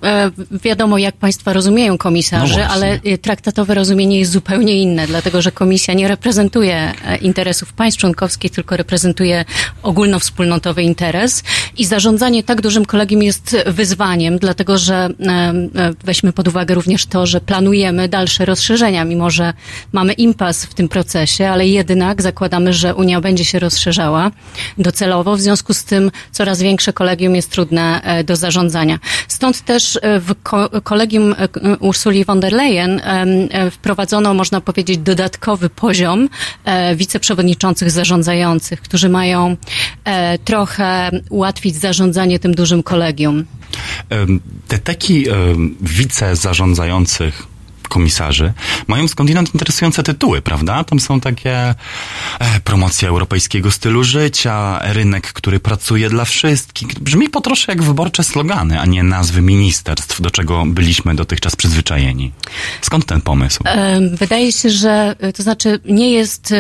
wiadomo, 0.64 0.98
jak 0.98 1.16
państwa 1.16 1.54
rozumieją 1.54 1.92
No 1.92 1.98
komisarzy, 1.98 2.54
właśnie. 2.54 2.70
ale 2.70 3.00
e, 3.04 3.18
traktatowe 3.18 3.74
rozumienie 3.74 4.20
jest 4.20 4.32
zupełnie 4.32 4.76
inne, 4.82 5.08
dlatego 5.08 5.42
że 5.42 5.52
komisja 5.52 5.94
nie 5.94 6.08
reprezentuje 6.08 6.94
e, 7.06 7.18
interesów 7.18 7.74
państw 7.74 8.00
członkowskich, 8.00 8.52
tylko 8.52 8.78
reprezentuje 8.78 9.46
ogólnowspólnotowy 9.84 10.84
interes 10.84 11.44
i 11.78 11.86
zarządzanie 11.86 12.44
tak 12.44 12.62
dużym 12.62 12.86
kolegium 12.86 13.24
jest 13.24 13.58
wyzwaniem, 13.66 14.38
dlatego 14.38 14.78
że 14.78 15.10
weźmy 16.04 16.34
pod 16.34 16.48
uwagę 16.48 16.76
również 16.76 17.06
to, 17.06 17.26
że 17.26 17.42
planujemy 17.42 18.08
dalsze 18.10 18.46
rozszerzenia, 18.46 19.06
mimo 19.06 19.30
że 19.30 19.54
mamy 19.92 20.14
impas 20.14 20.66
w 20.66 20.74
tym 20.74 20.90
procesie, 20.90 21.50
ale 21.50 21.68
jednak 21.68 22.22
zakładamy, 22.22 22.74
że 22.74 22.96
Unia 22.96 23.22
będzie 23.22 23.46
się 23.46 23.60
rozszerzała 23.60 24.32
docelowo, 24.78 25.36
w 25.36 25.42
związku 25.42 25.74
z 25.74 25.84
tym 25.84 26.12
coraz 26.32 26.62
większe 26.62 26.94
kolegium 26.94 27.36
jest 27.36 27.51
trudne 27.52 28.02
e, 28.04 28.24
do 28.24 28.36
zarządzania. 28.36 29.00
Stąd 29.28 29.62
też 29.62 30.00
e, 30.02 30.20
w 30.20 30.36
ko- 30.44 30.70
kolegium 30.84 31.36
e, 31.38 31.48
Ursuli 31.80 32.26
von 32.26 32.40
der 32.40 32.54
Leyen 32.54 33.02
wprowadzono, 33.72 34.34
można 34.34 34.62
powiedzieć, 34.62 34.98
dodatkowy 34.98 35.70
poziom 35.70 36.30
wiceprzewodniczących 36.96 37.92
zarządzających, 37.92 38.82
którzy 38.82 39.10
mają 39.10 39.58
trochę 40.46 41.12
ułatwić 41.30 41.76
zarządzanie 41.76 42.40
tym 42.40 42.56
dużym 42.56 42.84
kolegium. 42.84 43.46
Te 44.68 44.78
teki 44.80 45.26
wicezarządzających 45.82 47.51
komisarzy 47.92 48.54
mają 48.88 49.08
skądinąd 49.08 49.54
interesujące 49.54 50.04
tytuły, 50.04 50.42
prawda? 50.42 50.84
Tam 50.84 51.00
są 51.00 51.20
takie 51.20 51.56
e, 51.56 51.76
promocja 52.64 53.10
europejskiego 53.10 53.72
stylu 53.72 54.04
życia, 54.04 54.80
rynek, 54.84 55.34
który 55.34 55.60
pracuje 55.60 56.10
dla 56.10 56.26
wszystkich. 56.26 57.00
Brzmi 57.00 57.30
po 57.30 57.42
trosze 57.42 57.72
jak 57.72 57.84
wyborcze 57.84 58.24
slogany, 58.24 58.80
a 58.80 58.86
nie 58.86 59.04
nazwy 59.04 59.42
ministerstw, 59.42 60.22
do 60.22 60.32
czego 60.32 60.66
byliśmy 60.66 61.16
dotychczas 61.16 61.56
przyzwyczajeni. 61.56 62.32
Skąd 62.82 63.06
ten 63.06 63.22
pomysł? 63.22 63.64
Em, 63.66 64.16
Wydaje 64.16 64.52
się, 64.52 64.70
że 64.70 65.16
y, 65.24 65.34
to 65.34 65.44
znaczy 65.44 65.80
nie 65.86 66.12
jest, 66.12 66.54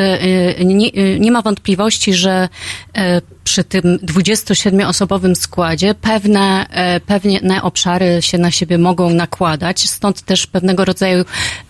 nie, 0.66 0.92
nie 1.20 1.32
ma 1.32 1.42
wątpliwości, 1.42 2.14
że 2.14 2.50
e, 2.94 3.22
przy 3.52 3.64
tym 3.64 3.98
27-osobowym 3.98 5.36
składzie. 5.36 5.96
Pewne, 5.96 6.66
e, 6.70 7.00
pewne 7.00 7.64
obszary 7.64 8.22
się 8.22 8.38
na 8.38 8.52
siebie 8.52 8.78
mogą 8.78 9.10
nakładać, 9.10 9.90
stąd 9.90 10.22
też 10.22 10.48
pewnego 10.48 10.86
rodzaju 10.86 11.26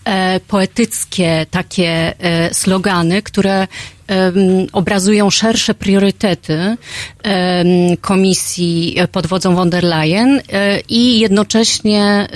e, 0.06 0.40
poetyckie 0.40 1.46
takie 1.52 2.14
e, 2.20 2.54
slogany, 2.54 3.22
które 3.22 3.68
obrazują 4.72 5.30
szersze 5.30 5.74
priorytety 5.74 6.78
komisji 8.02 8.96
pod 9.12 9.28
wodzą 9.28 9.56
von 9.56 9.70
der 9.70 9.84
Leyen 9.84 10.42
e, 10.54 10.80
i 10.80 11.20
jednocześnie 11.20 12.28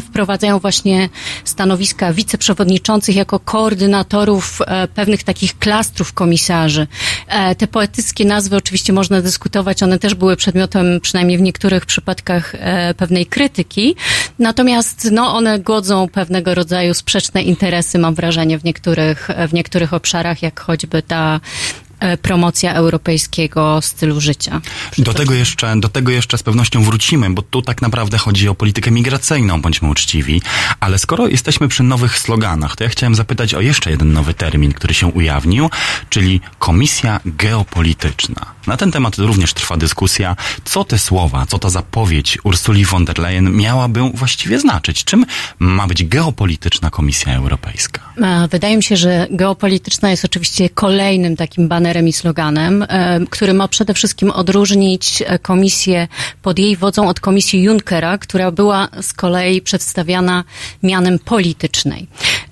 wprowadzają 0.00 0.58
właśnie 0.58 1.08
stanowiska 1.44 2.12
wiceprzewodniczących 2.12 3.16
jako 3.16 3.40
koordynatorów 3.40 4.60
e, 4.66 4.88
pewnych 4.88 5.22
takich 5.24 5.58
klastrów 5.58 6.12
komisarzy. 6.12 6.86
E, 7.28 7.54
Te 7.54 7.66
poetyckie 7.66 8.24
nazwy 8.24 8.56
oczywiście 8.56 8.92
można 8.92 9.20
dyskutować, 9.20 9.82
one 9.82 9.98
też 9.98 10.14
były 10.14 10.36
przedmiotem 10.36 11.00
przynajmniej 11.00 11.38
w 11.38 11.42
niektórych 11.42 11.86
przypadkach 11.86 12.54
e, 12.54 12.94
pewnej 12.94 13.26
krytyki, 13.26 13.96
natomiast 14.38 15.08
no, 15.12 15.34
one 15.34 15.58
godzą 15.58 16.08
pewnego 16.08 16.54
rodzaju 16.54 16.94
sprzeczne 16.94 17.42
interesy, 17.42 17.98
mam 17.98 18.14
wrażenie, 18.14 18.58
w 18.58 18.64
niektórych, 18.64 19.28
w 19.48 19.52
niektórych 19.52 19.94
obszarach, 19.94 20.42
jak 20.42 20.60
choćby 20.60 20.97
ta 21.02 21.40
e, 21.40 21.87
promocja 22.22 22.74
europejskiego 22.74 23.82
stylu 23.82 24.20
życia. 24.20 24.60
Do 24.98 25.14
tego, 25.14 25.34
jeszcze, 25.34 25.80
do 25.80 25.88
tego 25.88 26.12
jeszcze 26.12 26.38
z 26.38 26.42
pewnością 26.42 26.82
wrócimy, 26.82 27.30
bo 27.30 27.42
tu 27.42 27.62
tak 27.62 27.82
naprawdę 27.82 28.18
chodzi 28.18 28.48
o 28.48 28.54
politykę 28.54 28.90
migracyjną, 28.90 29.62
bądźmy 29.62 29.88
uczciwi. 29.88 30.42
Ale 30.80 30.98
skoro 30.98 31.26
jesteśmy 31.28 31.68
przy 31.68 31.82
nowych 31.82 32.18
sloganach, 32.18 32.76
to 32.76 32.84
ja 32.84 32.90
chciałem 32.90 33.14
zapytać 33.14 33.54
o 33.54 33.60
jeszcze 33.60 33.90
jeden 33.90 34.12
nowy 34.12 34.34
termin, 34.34 34.72
który 34.72 34.94
się 34.94 35.06
ujawnił, 35.06 35.70
czyli 36.08 36.40
Komisja 36.58 37.20
Geopolityczna. 37.24 38.46
Na 38.66 38.76
ten 38.76 38.92
temat 38.92 39.18
również 39.18 39.54
trwa 39.54 39.76
dyskusja, 39.76 40.36
co 40.64 40.84
te 40.84 40.98
słowa, 40.98 41.46
co 41.46 41.58
ta 41.58 41.70
zapowiedź 41.70 42.38
Ursuli 42.44 42.84
von 42.84 43.04
der 43.04 43.18
Leyen 43.18 43.56
miałaby 43.56 44.00
właściwie 44.14 44.60
znaczyć. 44.60 45.04
Czym 45.04 45.26
ma 45.58 45.86
być 45.86 46.04
geopolityczna 46.04 46.90
Komisja 46.90 47.34
Europejska? 47.36 48.00
E, 48.22 48.48
Wydaje 48.48 48.76
mi 48.76 48.82
się, 48.82 48.96
że 48.96 49.26
geopolityczna 49.30 50.10
jest 50.10 50.24
oczywiście 50.24 50.70
kolejnym 50.70 51.36
takim 51.36 51.68
banerem 51.88 52.08
i 52.08 52.12
sloganem, 52.12 52.82
e, 52.88 53.20
który 53.30 53.54
ma 53.54 53.68
przede 53.68 53.94
wszystkim 53.94 54.30
odróżnić 54.30 55.22
e, 55.26 55.38
komisję 55.38 56.08
pod 56.42 56.58
jej 56.58 56.76
wodzą 56.76 57.08
od 57.08 57.20
komisji 57.20 57.62
Junckera, 57.62 58.18
która 58.18 58.50
była 58.50 58.88
z 59.02 59.12
kolei 59.12 59.60
przedstawiana 59.60 60.44
mianem 60.82 61.18
politycznej. 61.18 62.06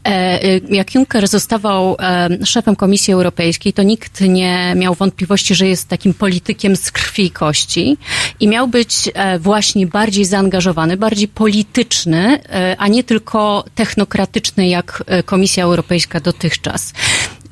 E, 0.05 0.59
Jak 0.71 0.95
Juncker 0.95 1.29
zostawał 1.29 1.97
szefem 2.45 2.77
Komisji 2.77 3.15
Europejskiej, 3.15 3.73
to 3.73 3.83
nikt 3.83 4.21
nie 4.21 4.75
miał 4.77 4.95
wątpliwości, 4.95 5.55
że 5.55 5.67
jest 5.67 5.89
takim 5.89 6.15
politykiem 6.15 6.77
z 6.77 6.91
krwi 6.91 7.25
i 7.25 7.31
kości 7.31 7.97
i 8.41 8.49
miał 8.49 8.69
być 8.69 8.93
właśnie 9.41 9.87
bardziej 9.87 10.25
zaangażowany, 10.25 10.97
bardziej 10.97 11.29
polityczny, 11.29 12.39
a 12.79 12.89
nie 12.89 13.05
tylko 13.05 13.65
technokratyczny 13.75 14.69
jak 14.69 15.05
Komisja 15.25 15.65
Europejska 15.65 16.21
dotychczas. 16.21 16.93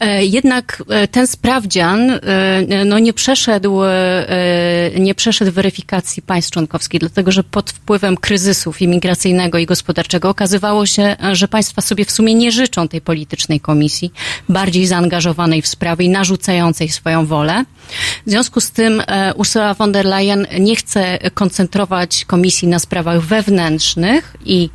E, 0.00 0.24
Jednak 0.24 0.82
e, 0.88 1.08
ten 1.08 1.26
sprawdzian 1.26 2.10
e, 2.10 2.20
no, 2.84 2.98
nie, 2.98 3.12
przeszedł, 3.12 3.80
nie 4.98 5.14
przeszedł 5.14 5.52
weryfikacji 5.52 6.22
państw 6.22 6.50
członkowskich, 6.50 7.00
dlatego 7.00 7.32
że 7.32 7.44
pod 7.44 7.70
wpływem 7.70 8.16
kryzysów 8.16 8.82
imigracyjnego 8.82 9.58
i 9.58 9.66
gospodarczego 9.66 10.28
okazywało 10.28 10.86
się, 10.86 11.16
że 11.32 11.48
państwa 11.48 11.82
sobie 11.82 12.04
w 12.04 12.10
sumie 12.10 12.34
nie 12.34 12.52
życzą 12.52 12.88
tej 12.88 13.00
politycznej 13.00 13.60
komisji, 13.60 14.12
bardziej 14.48 14.86
zaangażowanej 14.86 15.62
w 15.62 15.66
sprawy 15.66 16.04
i 16.04 16.08
narzucającej 16.08 16.88
swoją 16.88 17.26
wolę. 17.26 17.64
W 18.26 18.30
związku 18.30 18.60
z 18.60 18.70
tym 18.70 19.02
Ursula 19.36 19.74
von 19.74 19.92
der 19.92 20.06
Leyen 20.06 20.46
nie 20.60 20.76
chce 20.76 21.18
koncentrować 21.34 22.24
komisji 22.24 22.68
na 22.68 22.78
sprawach 22.78 23.20
wewnętrznych 23.20 24.36
i 24.44 24.70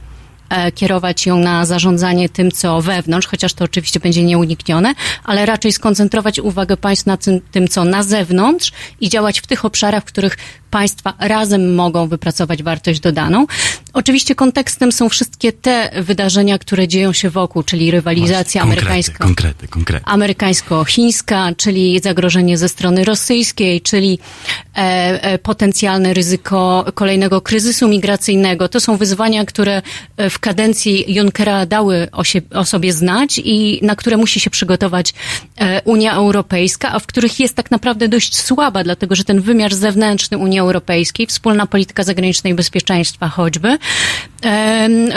kierować 0.76 1.26
ją 1.26 1.38
na 1.38 1.66
zarządzanie 1.66 2.30
tym, 2.30 2.52
co 2.52 2.82
wewnątrz, 2.82 3.28
chociaż 3.28 3.54
to 3.54 3.66
oczywiście 3.66 4.00
będzie 4.00 4.24
nieuniknione, 4.24 4.94
ale 5.24 5.46
raczej 5.46 5.72
skoncentrować 5.72 6.40
uwagę 6.40 6.78
państw 6.78 7.06
na 7.06 7.18
tym, 7.18 7.42
tym, 7.52 7.68
co 7.68 7.84
na 7.84 8.04
zewnątrz 8.04 8.72
i 9.02 9.10
działać 9.10 9.40
w 9.40 9.48
tych 9.48 9.66
obszarach, 9.66 10.04
w 10.04 10.08
których 10.08 10.38
państwa 10.70 11.14
razem 11.20 11.76
mogą 11.76 12.08
wypracować 12.08 12.64
wartość 12.64 13.00
dodaną. 13.00 13.46
Oczywiście 13.94 14.36
kontekstem 14.36 14.92
są 14.92 15.10
wszystkie 15.10 15.54
te 15.54 15.92
wydarzenia, 16.02 16.58
które 16.58 16.88
dzieją 16.88 17.14
się 17.14 17.30
wokół, 17.30 17.64
czyli 17.64 17.92
rywalizacja 17.92 18.62
amerykańska 18.62 19.26
amerykańsko-chińska, 20.06 21.54
czyli 21.58 22.00
zagrożenie 22.00 22.58
ze 22.58 22.70
strony 22.70 23.04
rosyjskiej, 23.06 23.82
czyli 23.82 24.20
e, 24.76 24.80
e, 25.24 25.38
potencjalne 25.38 26.14
ryzyko 26.14 26.86
kolejnego 26.94 27.42
kryzysu 27.42 27.88
migracyjnego. 27.88 28.70
To 28.70 28.80
są 28.80 28.98
wyzwania, 28.98 29.46
które 29.46 29.82
e, 30.18 30.30
w 30.30 30.40
kadencji 30.40 31.14
Junckera 31.14 31.66
dały 31.66 32.08
o, 32.12 32.24
sie, 32.24 32.42
o 32.54 32.66
sobie 32.66 32.94
znać 32.94 33.42
i 33.44 33.80
na 33.82 33.96
które 33.96 34.18
musi 34.18 34.40
się 34.40 34.50
przygotować 34.50 35.14
e, 35.58 35.82
Unia 35.82 36.14
Europejska, 36.14 36.92
a 36.92 37.00
w 37.00 37.08
których 37.08 37.40
jest 37.40 37.56
tak 37.56 37.72
naprawdę 37.72 38.08
dość 38.08 38.38
słaba, 38.38 38.84
dlatego 38.84 39.16
że 39.16 39.24
ten 39.24 39.42
wymiar 39.42 39.76
zewnętrzny 39.76 40.38
Unii 40.38 40.59
Europejskiej, 40.60 41.28
wspólna 41.28 41.66
polityka 41.66 42.04
zagraniczna 42.04 42.50
i 42.50 42.54
bezpieczeństwa 42.54 43.28
choćby, 43.28 43.78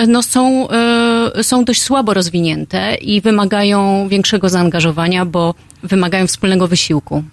no 0.09 0.23
są, 0.23 0.69
e, 0.71 1.45
są 1.45 1.65
dość 1.65 1.83
słabo 1.83 2.15
rozwinięte 2.15 2.95
i 2.95 3.21
wymagają 3.21 4.09
większego 4.09 4.49
zaangażowania, 4.49 5.25
bo 5.25 5.55
wymagają 5.83 6.27
wspólnego 6.27 6.69
wysiłku. 6.69 7.25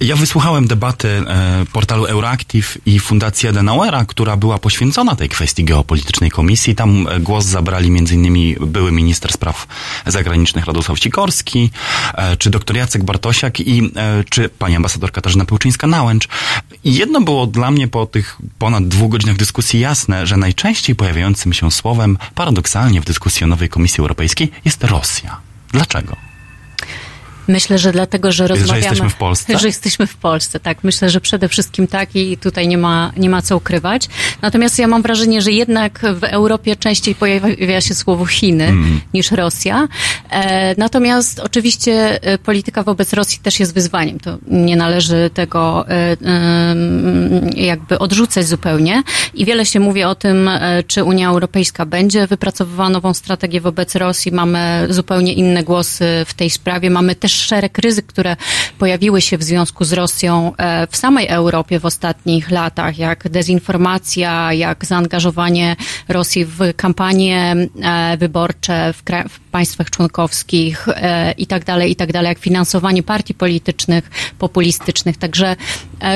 Ja 0.00 0.16
wysłuchałem 0.16 0.66
debaty 0.66 1.08
e, 1.08 1.64
portalu 1.72 2.04
Euractiv 2.04 2.78
i 2.86 3.00
Fundacji 3.00 3.48
Adenauera, 3.48 4.04
która 4.04 4.36
była 4.36 4.58
poświęcona 4.58 5.16
tej 5.16 5.28
kwestii 5.28 5.64
geopolitycznej 5.64 6.30
komisji. 6.30 6.74
Tam 6.74 7.08
e, 7.08 7.20
głos 7.20 7.44
zabrali 7.44 7.88
m.in. 7.88 8.54
były 8.66 8.92
minister 8.92 9.32
spraw 9.32 9.66
zagranicznych 10.06 10.64
Radosław 10.64 10.98
Sikorski, 10.98 11.70
e, 12.14 12.36
czy 12.36 12.50
doktor 12.50 12.76
Jacek 12.76 13.04
Bartosiak 13.04 13.60
i 13.60 13.90
e, 13.96 14.24
czy 14.30 14.48
pani 14.48 14.76
ambasador 14.76 15.12
Katarzyna 15.12 15.44
Pełczyńska-Nałęcz. 15.44 16.28
Jedno 16.84 17.20
było 17.20 17.46
dla 17.46 17.70
mnie 17.70 17.88
po 17.88 18.06
tych 18.06 18.38
ponad 18.58 18.88
dwóch 18.88 19.10
godzinach 19.10 19.36
dyskusji 19.36 19.80
jasne, 19.80 20.26
że 20.26 20.36
najczęściej 20.36 20.96
pojawiającym 20.96 21.52
się 21.52 21.70
słowem 21.70 22.18
paradoksalnie 22.34 23.00
w 23.00 23.04
dyskusji 23.04 23.44
o 23.44 23.46
nowej 23.46 23.68
Komisji 23.68 24.00
Europejskiej 24.00 24.50
jest 24.64 24.84
Rosja. 24.84 25.36
Dlaczego? 25.72 26.31
Myślę, 27.48 27.78
że 27.78 27.92
dlatego, 27.92 28.32
że 28.32 28.46
rozmawiamy... 28.46 28.80
Że 28.80 28.86
jesteśmy 28.86 29.10
w 29.10 29.14
Polsce? 29.14 29.58
Że 29.58 29.66
jesteśmy 29.66 30.06
w 30.06 30.16
Polsce, 30.16 30.60
tak. 30.60 30.84
Myślę, 30.84 31.10
że 31.10 31.20
przede 31.20 31.48
wszystkim 31.48 31.86
tak 31.86 32.16
i 32.16 32.36
tutaj 32.36 32.68
nie 32.68 32.78
ma, 32.78 33.12
nie 33.16 33.30
ma 33.30 33.42
co 33.42 33.56
ukrywać. 33.56 34.08
Natomiast 34.42 34.78
ja 34.78 34.88
mam 34.88 35.02
wrażenie, 35.02 35.42
że 35.42 35.52
jednak 35.52 36.00
w 36.14 36.24
Europie 36.24 36.76
częściej 36.76 37.14
pojawia 37.14 37.80
się 37.80 37.94
słowo 37.94 38.26
Chiny 38.26 38.62
Mm. 38.64 39.00
niż 39.14 39.30
Rosja. 39.30 39.88
E, 40.30 40.74
natomiast 40.78 41.40
oczywiście 41.40 42.22
e, 42.22 42.38
polityka 42.38 42.82
wobec 42.82 43.12
Rosji 43.12 43.38
też 43.42 43.60
jest 43.60 43.74
wyzwaniem. 43.74 44.20
To 44.20 44.38
nie 44.48 44.76
należy 44.76 45.30
tego 45.34 45.88
e, 45.88 46.16
em, 46.22 47.50
jakby 47.56 47.98
odrzucać 47.98 48.46
zupełnie. 48.46 49.02
I 49.34 49.44
wiele 49.44 49.66
się 49.66 49.80
mówi 49.80 50.04
o 50.04 50.14
tym, 50.14 50.48
e, 50.48 50.82
czy 50.86 51.04
Unia 51.04 51.28
Europejska 51.28 51.86
będzie 51.86 52.26
wypracowywała 52.26 52.88
nową 52.88 53.14
strategię 53.14 53.60
wobec 53.60 53.94
Rosji. 53.94 54.32
Mamy 54.32 54.86
zupełnie 54.90 55.32
inne 55.32 55.62
głosy 55.62 56.04
w 56.26 56.34
tej 56.34 56.50
sprawie. 56.50 56.90
Mamy 56.90 57.14
też 57.14 57.31
szereg 57.34 57.78
ryzyk, 57.78 58.06
które 58.06 58.36
pojawiły 58.78 59.20
się 59.20 59.38
w 59.38 59.42
związku 59.42 59.84
z 59.84 59.92
Rosją 59.92 60.52
e, 60.56 60.86
w 60.86 60.96
samej 60.96 61.26
Europie 61.28 61.80
w 61.80 61.86
ostatnich 61.86 62.50
latach, 62.50 62.98
jak 62.98 63.28
dezinformacja, 63.28 64.52
jak 64.52 64.84
zaangażowanie 64.84 65.76
Rosji 66.08 66.44
w 66.44 66.58
kampanie 66.76 67.56
e, 67.82 68.16
wyborcze 68.16 68.92
w, 68.92 69.02
w 69.28 69.40
państwach 69.40 69.90
członkowskich 69.90 70.88
e, 70.88 71.32
i 71.32 71.46
tak 71.46 71.64
dalej, 71.64 71.90
i 71.90 71.96
tak 71.96 72.12
dalej, 72.12 72.28
jak 72.28 72.38
finansowanie 72.38 73.02
partii 73.02 73.34
politycznych, 73.34 74.10
populistycznych. 74.38 75.16
Także 75.16 75.56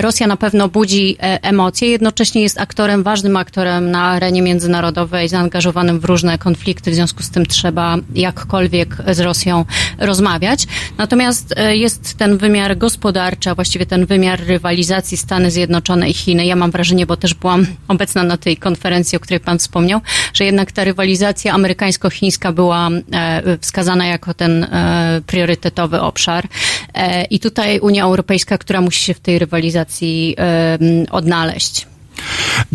Rosja 0.00 0.26
na 0.26 0.36
pewno 0.36 0.68
budzi 0.68 1.16
emocje, 1.42 1.88
jednocześnie 1.88 2.42
jest 2.42 2.60
aktorem, 2.60 3.02
ważnym 3.02 3.36
aktorem 3.36 3.90
na 3.90 4.02
arenie 4.02 4.42
międzynarodowej, 4.42 5.28
zaangażowanym 5.28 6.00
w 6.00 6.04
różne 6.04 6.38
konflikty, 6.38 6.90
w 6.90 6.94
związku 6.94 7.22
z 7.22 7.30
tym 7.30 7.46
trzeba 7.46 7.96
jakkolwiek 8.14 8.96
z 9.12 9.20
Rosją 9.20 9.64
rozmawiać. 9.98 10.66
Natomiast 11.06 11.54
e, 11.56 11.76
jest 11.76 12.14
ten 12.14 12.36
wymiar 12.36 12.78
gospodarczy, 12.78 13.50
a 13.50 13.54
właściwie 13.54 13.86
ten 13.86 14.06
wymiar 14.06 14.46
rywalizacji 14.46 15.16
Stany 15.16 15.50
Zjednoczone 15.50 16.10
i 16.10 16.12
Chiny. 16.12 16.46
Ja 16.46 16.56
mam 16.56 16.70
wrażenie, 16.70 17.06
bo 17.06 17.16
też 17.16 17.34
byłam 17.34 17.66
obecna 17.88 18.22
na 18.22 18.36
tej 18.36 18.56
konferencji, 18.56 19.16
o 19.16 19.20
której 19.20 19.40
Pan 19.40 19.58
wspomniał, 19.58 20.00
że 20.34 20.44
jednak 20.44 20.72
ta 20.72 20.84
rywalizacja 20.84 21.52
amerykańsko-chińska 21.52 22.52
była 22.52 22.88
e, 23.12 23.58
wskazana 23.58 24.06
jako 24.06 24.34
ten 24.34 24.64
e, 24.64 25.20
priorytetowy 25.26 26.00
obszar. 26.00 26.48
I 27.30 27.40
tutaj 27.40 27.80
Unia 27.80 28.04
Europejska, 28.04 28.58
która 28.58 28.80
musi 28.80 29.04
się 29.04 29.14
w 29.14 29.20
tej 29.20 29.38
rywalizacji 29.38 30.36
odnaleźć. 31.10 31.86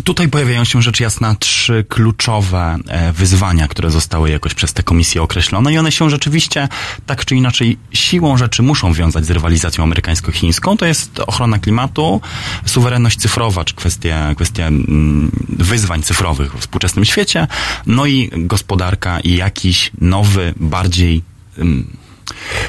Tutaj 0.04 0.28
pojawiają 0.28 0.64
się 0.64 0.82
rzecz 0.82 1.00
jasna 1.00 1.34
trzy 1.34 1.84
kluczowe 1.88 2.78
e, 2.88 3.12
wyzwania, 3.12 3.68
które 3.68 3.90
zostały 3.90 4.30
jakoś 4.30 4.54
przez 4.54 4.72
tę 4.72 4.82
komisję 4.82 5.22
określone 5.22 5.72
i 5.72 5.78
one 5.78 5.92
się 5.92 6.10
rzeczywiście 6.10 6.68
tak 7.06 7.24
czy 7.24 7.36
inaczej 7.36 7.78
siłą 7.92 8.36
rzeczy 8.36 8.62
muszą 8.62 8.92
wiązać 8.92 9.26
z 9.26 9.30
rywalizacją 9.30 9.84
amerykańsko-chińską. 9.84 10.76
To 10.76 10.86
jest 10.86 11.20
ochrona 11.20 11.58
klimatu, 11.58 12.20
suwerenność 12.66 13.18
cyfrowa, 13.18 13.64
czy 13.64 13.74
kwestie, 13.74 14.16
kwestie 14.36 14.66
mm, 14.66 15.30
wyzwań 15.48 16.02
cyfrowych 16.02 16.54
w 16.54 16.60
współczesnym 16.60 17.04
świecie, 17.04 17.46
no 17.86 18.06
i 18.06 18.30
gospodarka 18.36 19.20
i 19.20 19.36
jakiś 19.36 19.90
nowy, 20.00 20.54
bardziej 20.56 21.22
mm, 21.58 22.01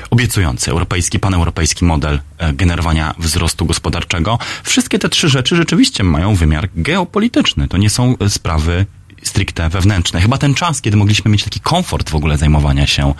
obiecujący 0.10 0.72
europejski, 0.72 1.20
paneuropejski 1.20 1.86
model 1.86 2.20
e, 2.38 2.54
generowania 2.54 3.16
wzrostu 3.20 3.66
gospodarczego. 3.66 4.40
Wszystkie 4.64 5.00
te 5.00 5.10
trzy 5.10 5.30
rzeczy 5.30 5.56
rzeczywiście 5.56 6.04
mają 6.04 6.36
wymiar 6.36 6.70
geopolityczny. 6.76 7.68
To 7.68 7.78
nie 7.78 7.90
są 7.90 8.16
e, 8.20 8.30
sprawy 8.30 8.86
stricte 9.24 9.70
wewnętrzne. 9.70 10.22
Chyba 10.22 10.38
ten 10.38 10.54
czas, 10.54 10.82
kiedy 10.82 10.98
mogliśmy 10.98 11.32
mieć 11.32 11.44
taki 11.44 11.60
komfort 11.60 12.10
w 12.10 12.16
ogóle 12.16 12.38
zajmowania 12.38 12.88
się 12.88 13.14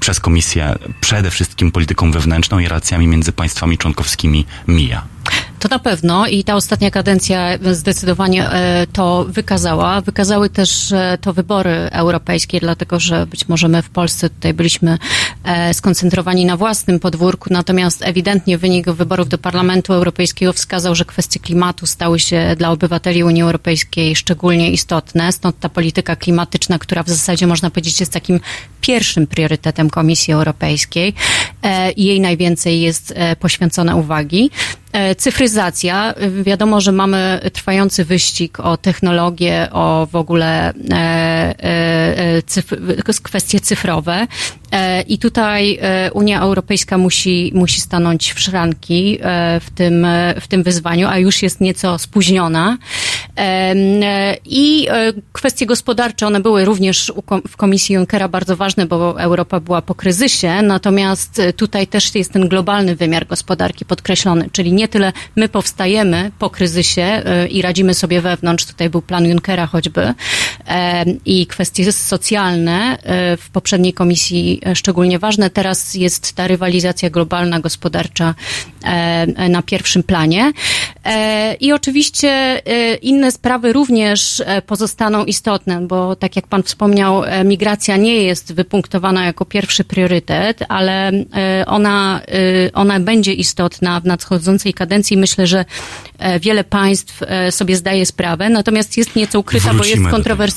przez 0.00 0.20
komisję 0.20 0.74
przede 1.00 1.30
wszystkim 1.30 1.72
polityką 1.72 2.10
wewnętrzną 2.10 2.58
i 2.58 2.68
relacjami 2.68 3.06
między 3.06 3.32
państwami 3.32 3.78
członkowskimi 3.78 4.46
mija. 4.68 5.02
To 5.60 5.68
na 5.68 5.78
pewno 5.78 6.26
i 6.26 6.44
ta 6.44 6.54
ostatnia 6.54 6.90
kadencja 6.90 7.58
zdecydowanie 7.72 8.50
e, 8.50 8.86
to 8.92 9.24
wykazała. 9.28 10.00
Wykazały 10.00 10.50
też 10.50 10.92
e, 10.92 11.18
to 11.20 11.32
wybory 11.32 11.70
europejskie, 11.92 12.60
dlatego 12.60 13.00
że 13.00 13.26
być 13.26 13.48
może 13.48 13.68
my 13.68 13.82
w 13.82 13.90
Polsce 13.90 14.30
tutaj 14.30 14.54
byliśmy 14.54 14.98
e, 15.44 15.74
skoncentrowani 15.74 16.44
na 16.46 16.56
własnym 16.56 17.00
podwórku, 17.00 17.48
natomiast 17.52 18.02
ewidentnie 18.02 18.58
wynik 18.58 18.90
wyborów 18.90 19.28
do 19.28 19.38
Parlamentu 19.38 19.92
Europejskiego 19.92 20.52
wskazał, 20.52 20.94
że 20.94 21.04
kwestie 21.04 21.40
klimatu 21.40 21.86
stały 21.86 22.20
się 22.20 22.54
dla 22.58 22.70
obywateli 22.70 23.24
Unii 23.24 23.42
Europejskiej 23.42 24.16
szczególnie 24.16 24.70
istotne. 24.70 25.32
Stąd 25.32 25.58
ta 25.60 25.68
polityka 25.68 26.16
klimatyczna, 26.16 26.78
która 26.78 27.02
w 27.02 27.08
zasadzie 27.08 27.46
można 27.46 27.70
powiedzieć 27.70 28.00
jest 28.00 28.12
takim 28.12 28.40
pierwszym 28.80 29.26
priorytetem 29.26 29.90
Komisji 29.90 30.34
Europejskiej 30.34 31.14
i 31.96 32.04
jej 32.04 32.20
najwięcej 32.20 32.80
jest 32.80 33.14
poświęcone 33.40 33.96
uwagi. 33.96 34.50
E, 34.92 35.14
Cyfryzacja. 35.14 36.14
Wiadomo, 36.42 36.80
że 36.80 36.92
mamy 36.92 37.40
trwający 37.52 38.04
wyścig 38.04 38.60
o 38.60 38.76
technologię, 38.76 39.68
o 39.72 40.08
w 40.12 40.16
ogóle 40.16 40.72
e, 40.90 41.54
e, 41.58 42.42
cyf 42.42 42.72
kwestie 43.22 43.60
cyfrowe. 43.60 44.26
E, 44.72 45.02
I 45.02 45.18
tutaj 45.18 45.78
e, 45.82 46.10
Unia 46.12 46.40
Europejska 46.40 46.98
musi, 46.98 47.52
musi 47.54 47.80
stanąć 47.80 48.32
w 48.32 48.40
szranki 48.40 49.18
e, 49.22 49.60
w 49.60 49.70
tym, 49.70 50.06
w 50.40 50.48
tym 50.48 50.62
wyzwaniu, 50.62 51.08
a 51.08 51.18
już 51.18 51.42
jest 51.42 51.60
nieco 51.60 51.98
spóźniona. 51.98 52.78
I 54.44 54.88
kwestie 55.32 55.66
gospodarcze, 55.66 56.26
one 56.26 56.40
były 56.40 56.64
również 56.64 57.12
w 57.48 57.56
Komisji 57.56 57.94
Junckera 57.94 58.28
bardzo 58.28 58.56
ważne, 58.56 58.86
bo 58.86 59.20
Europa 59.20 59.60
była 59.60 59.82
po 59.82 59.94
kryzysie, 59.94 60.62
natomiast 60.62 61.42
tutaj 61.56 61.86
też 61.86 62.14
jest 62.14 62.32
ten 62.32 62.48
globalny 62.48 62.96
wymiar 62.96 63.26
gospodarki 63.26 63.84
podkreślony, 63.84 64.48
czyli 64.52 64.72
nie 64.72 64.88
tyle 64.88 65.12
my 65.36 65.48
powstajemy 65.48 66.30
po 66.38 66.50
kryzysie 66.50 67.22
i 67.50 67.62
radzimy 67.62 67.94
sobie 67.94 68.20
wewnątrz, 68.20 68.66
tutaj 68.66 68.90
był 68.90 69.02
plan 69.02 69.26
Junckera 69.26 69.66
choćby, 69.66 70.14
i 71.26 71.46
kwestie 71.46 71.92
socjalne 71.92 72.98
w 73.38 73.50
poprzedniej 73.52 73.92
komisji 73.92 74.60
szczególnie 74.74 75.18
ważne. 75.18 75.50
Teraz 75.50 75.94
jest 75.94 76.32
ta 76.32 76.46
rywalizacja 76.46 77.10
globalna, 77.10 77.60
gospodarcza 77.60 78.34
e, 78.82 79.48
na 79.48 79.62
pierwszym 79.62 80.02
planie. 80.02 80.52
E, 81.04 81.54
I 81.54 81.72
oczywiście 81.72 82.28
e, 82.28 82.94
inne 82.94 83.32
sprawy 83.32 83.72
również 83.72 84.42
pozostaną 84.66 85.24
istotne, 85.24 85.80
bo 85.80 86.16
tak 86.16 86.36
jak 86.36 86.46
Pan 86.46 86.62
wspomniał, 86.62 87.22
migracja 87.44 87.96
nie 87.96 88.22
jest 88.22 88.52
wypunktowana 88.52 89.24
jako 89.24 89.44
pierwszy 89.44 89.84
priorytet, 89.84 90.62
ale 90.68 91.12
ona, 91.66 92.20
ona 92.74 93.00
będzie 93.00 93.32
istotna 93.32 94.00
w 94.00 94.04
nadchodzącej 94.04 94.74
kadencji. 94.74 95.16
Myślę, 95.16 95.46
że 95.46 95.64
wiele 96.40 96.64
państw 96.64 97.20
sobie 97.50 97.76
zdaje 97.76 98.06
sprawę, 98.06 98.50
natomiast 98.50 98.96
jest 98.96 99.16
nieco 99.16 99.40
ukryta, 99.40 99.72
Wrócimy 99.72 99.96
bo 99.96 100.02
jest 100.02 100.10
kontrowersyjna. 100.10 100.49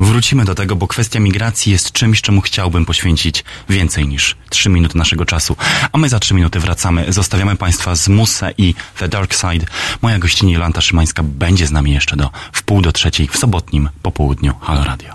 Wrócimy 0.00 0.44
do 0.44 0.54
tego, 0.54 0.76
bo 0.76 0.86
kwestia 0.86 1.20
migracji 1.20 1.72
jest 1.72 1.92
czymś, 1.92 2.20
czemu 2.20 2.40
chciałbym 2.40 2.84
poświęcić 2.84 3.44
więcej 3.68 4.08
niż 4.08 4.36
3 4.50 4.68
minuty 4.68 4.98
naszego 4.98 5.24
czasu. 5.24 5.56
A 5.92 5.98
my 5.98 6.08
za 6.08 6.18
3 6.18 6.34
minuty 6.34 6.60
wracamy. 6.60 7.12
Zostawiamy 7.12 7.56
Państwa 7.56 7.94
z 7.94 8.08
Muse 8.08 8.52
i 8.58 8.74
The 8.98 9.08
Dark 9.08 9.34
Side. 9.34 9.66
Moja 10.02 10.18
gościni 10.18 10.52
Jolanta 10.52 10.80
Szymańska 10.80 11.22
będzie 11.22 11.66
z 11.66 11.70
nami 11.70 11.92
jeszcze 11.92 12.16
do 12.16 12.30
wpół 12.52 12.82
do 12.82 12.92
trzeciej 12.92 13.28
w 13.28 13.36
sobotnim 13.36 13.88
popołudniu. 14.02 14.54
Halo 14.60 14.84
Radio. 14.84 15.14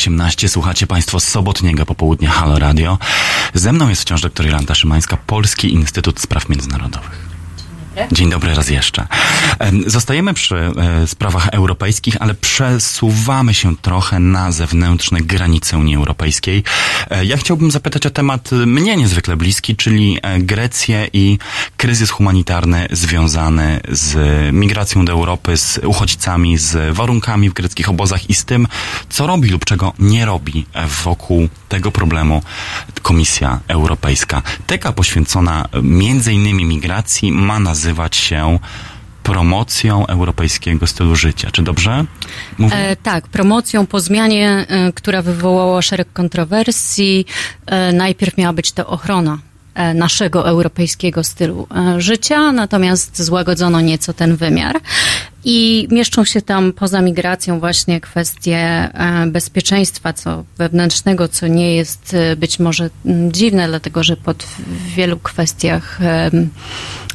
14.18. 0.00 0.48
Słuchacie 0.48 0.86
Państwo 0.86 1.20
sobotniego 1.20 1.86
popołudnia 1.86 2.30
Halo 2.30 2.58
Radio. 2.58 2.98
Ze 3.54 3.72
mną 3.72 3.88
jest 3.88 4.02
wciąż 4.02 4.20
doktor 4.20 4.46
Jolanta 4.46 4.74
Szymańska, 4.74 5.16
Polski 5.16 5.72
Instytut 5.72 6.20
Spraw 6.20 6.48
Międzynarodowych. 6.48 7.30
Dzień 8.12 8.30
dobry 8.30 8.54
raz 8.54 8.68
jeszcze. 8.68 9.06
Em, 9.58 9.90
Zostajemy 9.90 10.34
przy 10.34 10.56
e, 10.56 11.06
sprawach 11.06 11.48
europejskich, 11.48 12.16
ale 12.20 12.34
przesuwamy 12.34 13.54
się 13.54 13.76
trochę 13.76 14.18
na 14.18 14.52
zewnętrzne 14.52 15.20
granice 15.20 15.78
Unii 15.78 15.96
Europejskiej. 15.96 16.64
E, 17.10 17.24
Ja 17.24 17.36
chciałbym 17.36 17.70
zapytać 17.70 18.06
o 18.06 18.10
temat 18.10 18.52
e, 18.52 18.56
mnie 18.56 18.96
niezwykle 18.96 19.36
bliski, 19.36 19.76
czyli 19.76 20.18
Grecję 20.38 21.08
i 21.12 21.38
kryzys 21.76 22.10
humanitarny 22.10 22.86
związany 22.90 23.80
z 23.88 24.16
migracją 24.54 25.04
do 25.04 25.12
Europy, 25.12 25.56
z 25.56 25.78
uchodźcami, 25.84 26.58
z 26.58 26.94
warunkami 26.96 27.50
w 27.50 27.52
greckich 27.52 27.88
obozach 27.88 28.30
i 28.30 28.34
z 28.34 28.44
tym, 28.44 28.66
co 29.08 29.26
robi 29.26 29.48
lub 29.50 29.64
czego 29.64 29.92
nie 29.98 30.24
robi 30.26 30.66
wokół 31.04 31.48
tego 31.68 31.90
problemu 31.92 32.42
Komisja 33.02 33.60
Europejska. 33.68 34.42
Teka 34.66 34.92
poświęcona 34.92 35.68
między 35.82 36.32
innymi 36.32 36.64
migracji 36.64 37.32
ma 37.32 37.60
nazywać 37.60 38.16
się 38.16 38.58
promocją 39.22 40.06
europejskiego 40.06 40.86
stylu 40.86 41.16
życia. 41.16 41.50
Czy 41.50 41.62
dobrze? 41.62 42.04
E, 42.72 42.96
tak, 42.96 43.28
promocją 43.28 43.86
po 43.86 44.00
zmianie, 44.00 44.66
e, 44.68 44.92
która 44.92 45.22
wywołała 45.22 45.82
szereg 45.82 46.12
kontrowersji. 46.12 47.26
E, 47.66 47.92
najpierw 47.92 48.36
miała 48.36 48.52
być 48.52 48.72
to 48.72 48.86
ochrona 48.86 49.38
e, 49.74 49.94
naszego 49.94 50.48
europejskiego 50.48 51.24
stylu 51.24 51.66
życia, 51.98 52.52
natomiast 52.52 53.22
złagodzono 53.22 53.80
nieco 53.80 54.12
ten 54.12 54.36
wymiar. 54.36 54.80
I 55.44 55.88
mieszczą 55.90 56.24
się 56.24 56.42
tam 56.42 56.72
poza 56.72 57.02
migracją 57.02 57.60
właśnie 57.60 58.00
kwestie 58.00 58.88
bezpieczeństwa, 59.26 60.12
co 60.12 60.44
wewnętrznego, 60.58 61.28
co 61.28 61.46
nie 61.46 61.74
jest 61.76 62.16
być 62.36 62.58
może 62.58 62.90
dziwne, 63.28 63.68
dlatego 63.68 64.02
że 64.02 64.16
pod 64.16 64.46
wielu 64.96 65.18
kwestiach 65.18 65.98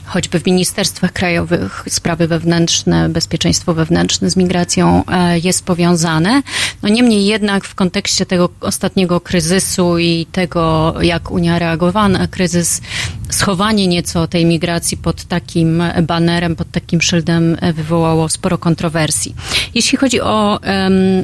choćby 0.06 0.40
w 0.40 0.46
ministerstwach 0.46 1.14
krajowych 1.14 1.84
sprawy 1.90 2.28
wewnętrzne, 2.28 3.10
bezpieczeństwo 3.10 3.74
wewnętrzne 3.74 4.30
z 4.30 4.36
migracją 4.36 5.04
e, 5.08 5.40
jest 5.40 5.66
powiązane. 5.66 6.42
No 6.84 6.90
niemniej 6.90 7.26
jednak 7.26 7.66
w 7.66 7.76
kontekście 7.76 8.26
tego 8.26 8.50
ostatniego 8.62 9.22
kryzysu 9.22 9.98
i 9.98 10.26
tego, 10.32 10.96
jak 11.02 11.32
Unia 11.32 11.60
reagowała 11.60 12.10
na 12.10 12.28
kryzys, 12.28 12.82
schowanie 13.30 13.88
nieco 13.88 14.28
tej 14.28 14.46
migracji 14.46 14.98
pod 14.98 15.24
takim 15.24 15.84
banerem, 16.04 16.56
pod 16.56 16.72
takim 16.72 17.02
szyldem 17.02 17.58
e, 17.62 17.74
wywołało 17.74 18.30
sporo 18.30 18.58
kontrowersji. 18.58 19.36
Jeśli 19.76 19.98
chodzi 19.98 20.22
o, 20.22 20.60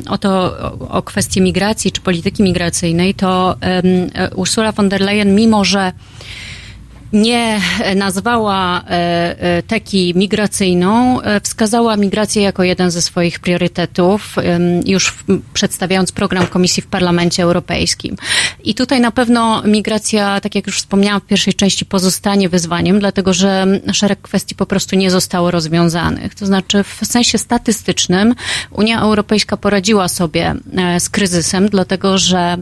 o 0.10 0.18
to, 0.18 0.58
o, 0.90 1.02
kwestię 1.02 1.42
migracji 1.42 1.92
czy 1.92 2.02
polityki 2.02 2.44
migracyjnej, 2.44 3.14
to 3.14 3.56
e, 3.62 4.36
Ursula 4.36 4.72
von 4.72 4.90
der 4.90 5.02
Leyen, 5.02 5.36
mimo 5.36 5.66
że 5.66 5.94
nie 7.14 7.62
nazwała 7.96 8.82
e, 8.82 8.84
e, 9.40 9.64
teki 9.64 10.14
migracyjną, 10.16 11.22
e, 11.22 11.42
wskazała 11.42 11.96
migrację 11.98 12.42
jako 12.42 12.64
jeden 12.64 12.92
ze 12.92 13.02
swoich 13.02 13.40
priorytetów, 13.40 14.36
już 14.86 15.16
przedstawiając 15.54 16.12
program 16.12 16.48
Komisji 16.48 16.84
w 16.84 16.88
Parlamencie 16.88 17.44
Europejskim. 17.44 18.16
I 18.64 18.76
tutaj 18.76 19.02
na 19.02 19.12
pewno 19.12 19.64
migracja, 19.64 20.42
tak 20.42 20.56
jak 20.56 20.68
już 20.68 20.78
wspomniałam 20.78 21.22
w 21.22 21.26
pierwszej 21.26 21.54
części, 21.54 21.86
pozostanie 21.86 22.50
wyzwaniem, 22.50 23.00
dlatego 23.00 23.34
że 23.34 23.66
szereg 23.94 24.22
kwestii 24.22 24.56
po 24.56 24.66
prostu 24.66 24.96
nie 24.96 25.12
zostało 25.12 25.52
rozwiązanych. 25.52 26.36
To 26.36 26.46
znaczy 26.46 26.84
w 26.84 27.06
sensie 27.06 27.38
statystycznym 27.38 28.36
Unia 28.72 29.02
Europejska 29.02 29.58
poradziła 29.58 30.08
sobie 30.08 30.56
e, 30.78 31.00
z 31.00 31.10
kryzysem, 31.10 31.70
dlatego 31.70 32.18
że 32.18 32.58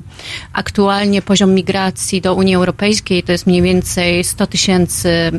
aktualnie 0.54 1.22
poziom 1.22 1.54
migracji 1.54 2.22
do 2.22 2.34
Unii 2.36 2.56
Europejskiej 2.56 3.24
to 3.24 3.32
jest 3.32 3.48
mniej 3.48 3.62
więcej 3.62 4.24
100 4.40 4.48
tysięcy, 4.48 5.32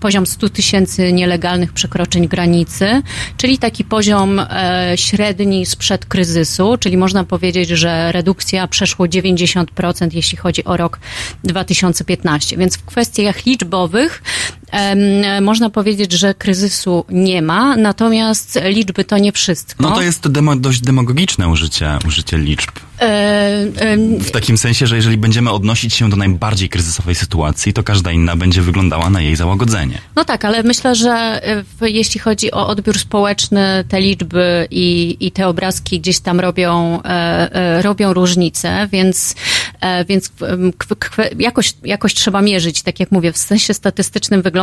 poziom 0.00 0.26
100 0.26 0.48
tysięcy 0.48 1.12
nielegalnych 1.12 1.72
przekroczeń 1.72 2.28
granicy, 2.28 3.02
czyli 3.36 3.58
taki 3.58 3.84
poziom 3.84 4.40
e, 4.40 4.92
średni 4.96 5.66
sprzed 5.66 6.06
kryzysu, 6.06 6.76
czyli 6.80 6.96
można 6.96 7.24
powiedzieć, 7.24 7.68
że 7.68 8.12
redukcja 8.12 8.68
przeszło 8.68 9.06
90%, 9.06 10.08
jeśli 10.12 10.38
chodzi 10.38 10.64
o 10.64 10.76
rok 10.76 11.00
2015. 11.44 12.56
Więc 12.56 12.76
w 12.76 12.84
kwestiach 12.84 13.46
liczbowych 13.46 14.22
można 15.40 15.70
powiedzieć, 15.70 16.12
że 16.12 16.34
kryzysu 16.34 17.04
nie 17.08 17.42
ma, 17.42 17.76
natomiast 17.76 18.58
liczby 18.64 19.04
to 19.04 19.18
nie 19.18 19.32
wszystko. 19.32 19.82
No 19.82 19.90
to 19.94 20.02
jest 20.02 20.28
demo, 20.28 20.56
dość 20.56 20.80
demagogiczne 20.80 21.48
użycie, 21.48 21.98
użycie 22.06 22.38
liczb. 22.38 22.70
E, 23.00 23.66
W 24.20 24.30
takim 24.30 24.58
sensie, 24.58 24.86
że 24.86 24.96
jeżeli 24.96 25.16
będziemy 25.16 25.50
odnosić 25.50 25.94
się 25.94 26.10
do 26.10 26.16
najbardziej 26.16 26.68
kryzysowej 26.68 27.14
sytuacji, 27.14 27.72
to 27.72 27.82
każda 27.82 28.12
inna 28.12 28.36
będzie 28.36 28.62
wyglądała 28.62 29.10
na 29.10 29.20
jej 29.20 29.36
załagodzenie. 29.36 29.98
No 30.16 30.24
tak, 30.24 30.44
ale 30.44 30.62
myślę, 30.62 30.94
że 30.94 31.40
e, 31.80 31.90
jeśli 31.90 32.20
chodzi 32.20 32.52
o 32.52 32.66
odbiór 32.66 32.98
społeczny, 32.98 33.84
te 33.88 34.00
liczby 34.00 34.68
i, 34.70 35.16
i 35.20 35.30
te 35.32 35.48
obrazki 35.48 36.00
gdzieś 36.00 36.20
tam 36.20 36.40
robią, 36.40 37.02
e, 37.02 37.82
robią 37.82 38.12
różnicę, 38.12 38.88
więc, 38.92 39.34
więc 40.08 40.32
jakoś, 41.38 41.74
jakoś 41.84 42.14
trzeba 42.14 42.42
mierzyć. 42.42 42.82
Tak 42.82 43.00
jak 43.00 43.12
mówię, 43.12 43.32
w 43.32 43.38
sensie 43.38 43.74
statystycznym 43.74 44.42
wygląda 44.42 44.57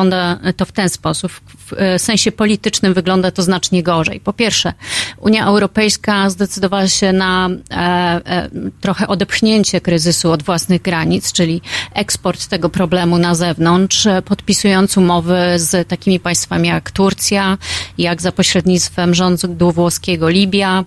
to 0.58 0.66
w 0.66 0.72
ten 0.72 0.90
sposób, 0.90 1.32
w 1.66 1.74
e, 1.74 2.00
sensie 2.00 2.32
politycznym 2.32 2.94
wygląda 2.94 3.32
to 3.32 3.44
znacznie 3.44 3.84
gorzej. 3.84 4.20
Po 4.20 4.34
pierwsze, 4.34 4.74
Unia 5.18 5.46
Europejska 5.46 6.30
zdecydowała 6.30 6.88
się 6.88 7.14
na 7.14 7.50
e, 7.50 7.76
e, 7.76 8.50
trochę 8.82 9.08
odepchnięcie 9.08 9.82
kryzysu 9.82 10.32
od 10.32 10.44
własnych 10.44 10.82
granic, 10.82 11.32
czyli 11.32 11.62
eksport 11.94 12.48
tego 12.48 12.70
problemu 12.70 13.18
na 13.18 13.36
zewnątrz, 13.36 14.08
podpisując 14.26 14.98
umowy 14.98 15.38
z 15.56 15.88
takimi 15.88 16.20
państwami 16.20 16.68
jak 16.68 16.92
Turcja, 16.92 17.58
jak 17.98 18.22
za 18.22 18.32
pośrednictwem 18.32 19.14
rządu 19.14 19.72
włoskiego 19.72 20.30
Libia. 20.30 20.84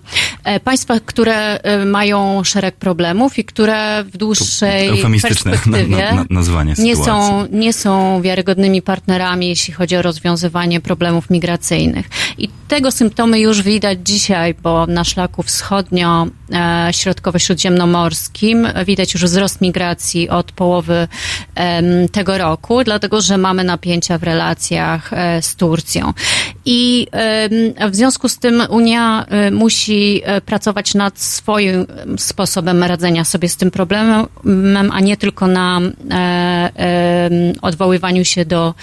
Państwa, 0.63 0.99
które 1.05 1.59
mają 1.85 2.43
szereg 2.43 2.75
problemów 2.75 3.39
i 3.39 3.43
które 3.45 4.03
w 4.03 4.17
dłuższej 4.17 4.89
perspektywie 5.21 5.87
na, 5.87 6.13
na, 6.13 6.25
nazwanie 6.29 6.73
nie 6.77 6.95
są, 6.95 7.45
nie 7.51 7.73
są 7.73 8.21
wiarygodnymi 8.21 8.81
partnerami, 8.81 8.98
jeśli 9.49 9.73
chodzi 9.73 9.97
o 9.97 10.01
rozwiązywanie 10.01 10.81
problemów 10.81 11.29
migracyjnych. 11.29 12.09
I 12.37 12.49
tego 12.69 12.91
symptomy 12.91 13.39
już 13.39 13.61
widać 13.61 13.99
dzisiaj, 14.03 14.53
bo 14.53 14.87
na 14.87 15.03
szlaku 15.03 15.43
wschodnio 15.43 16.27
e, 16.51 16.91
widać 18.85 19.13
już 19.13 19.23
wzrost 19.23 19.61
migracji 19.61 20.29
od 20.29 20.51
połowy 20.51 21.07
tego 22.11 22.37
roku, 22.37 22.83
dlatego 22.83 23.21
że 23.21 23.37
mamy 23.37 23.63
napięcia 23.63 24.17
w 24.17 24.23
relacjach 24.23 25.13
e, 25.13 25.41
z 25.41 25.55
Turcją. 25.55 26.13
I 26.65 27.07
w 27.89 27.95
związku 27.95 28.29
z 28.29 28.37
tym 28.37 28.63
Unia 28.69 29.25
e, 29.25 29.51
musi 29.51 30.21
pracować 30.45 30.95
nad 30.95 31.19
swoim 31.19 31.75
em, 31.75 32.19
sposobem 32.19 32.83
radzenia 32.83 33.23
sobie 33.23 33.49
z 33.49 33.57
tym 33.57 33.71
problemem, 33.71 34.91
a 34.91 34.99
nie 34.99 35.17
tylko 35.17 35.47
na 35.47 35.81
odwoływaniu 37.61 38.25
się 38.25 38.45
do, 38.45 38.73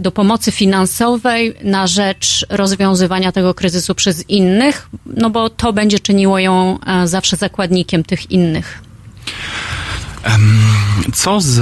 do 0.00 0.12
pomocy 0.12 0.52
finansowej 0.52 1.54
na 1.64 1.86
rzecz 1.86 2.46
rozwiązywania 2.82 3.32
tego 3.32 3.54
kryzysu 3.54 3.94
przez 3.94 4.28
innych, 4.30 4.88
no 5.06 5.30
bo 5.30 5.50
to 5.50 5.72
będzie 5.72 5.98
czyniło 5.98 6.38
ją 6.38 6.78
e, 6.86 7.08
zawsze 7.08 7.36
zakładnikiem 7.36 8.04
tych 8.04 8.30
innych. 8.30 8.82
Co 11.14 11.40
z 11.40 11.60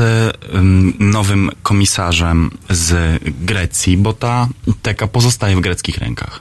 nowym 0.99 1.51
komisarzem 1.63 2.51
z 2.71 3.21
Grecji, 3.41 3.97
bo 3.97 4.13
ta 4.13 4.49
teka 4.83 5.07
pozostaje 5.07 5.57
w 5.57 5.61
greckich 5.61 5.99
rękach? 5.99 6.41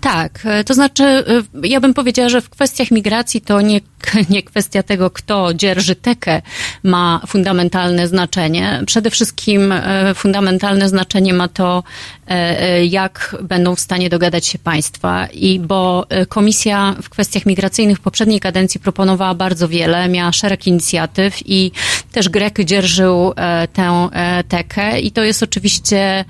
Tak, 0.00 0.40
e, 0.44 0.64
to 0.64 0.74
znaczy, 0.74 1.04
e, 1.04 1.24
ja 1.62 1.80
bym 1.80 1.94
powiedziała, 1.94 2.28
że 2.28 2.40
w 2.40 2.50
kwestiach 2.50 2.90
migracji 2.90 3.40
to 3.40 3.60
nie, 3.60 3.80
nie 4.30 4.42
kwestia 4.42 4.82
tego, 4.82 5.10
kto 5.10 5.54
dzierży 5.54 5.96
tekę 5.96 6.42
ma 6.82 7.20
fundamentalne 7.26 8.08
znaczenie. 8.08 8.82
Przede 8.86 9.10
wszystkim 9.10 9.72
e, 9.72 10.14
fundamentalne 10.14 10.88
znaczenie 10.88 11.34
ma 11.34 11.48
to, 11.48 11.82
e, 12.28 12.30
e, 12.62 12.86
jak 12.86 13.36
będą 13.42 13.74
w 13.74 13.80
stanie 13.80 14.08
dogadać 14.08 14.46
się 14.46 14.58
państwa. 14.58 15.26
I 15.26 15.60
bo 15.60 16.06
komisja 16.28 16.94
w 17.02 17.08
kwestiach 17.08 17.46
migracyjnych 17.46 17.98
w 17.98 18.00
poprzedniej 18.00 18.40
kadencji 18.40 18.80
proponowała 18.80 19.34
bardzo 19.34 19.68
wiele, 19.68 20.08
miała 20.08 20.32
szereg 20.32 20.66
inicjatyw 20.66 21.38
i 21.46 21.72
też 22.12 22.28
Grek 22.28 22.64
dzierżył 22.64 23.32
tę 23.72 24.08
tekę 24.48 25.00
i 25.00 25.10
to 25.10 25.24
jest 25.24 25.42
oczywiście 25.42 26.24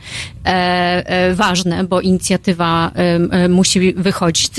ważne, 1.34 1.84
bo 1.84 2.00
inicjatywa 2.00 2.90
musi 3.48 3.94
wychodzić 3.94 4.50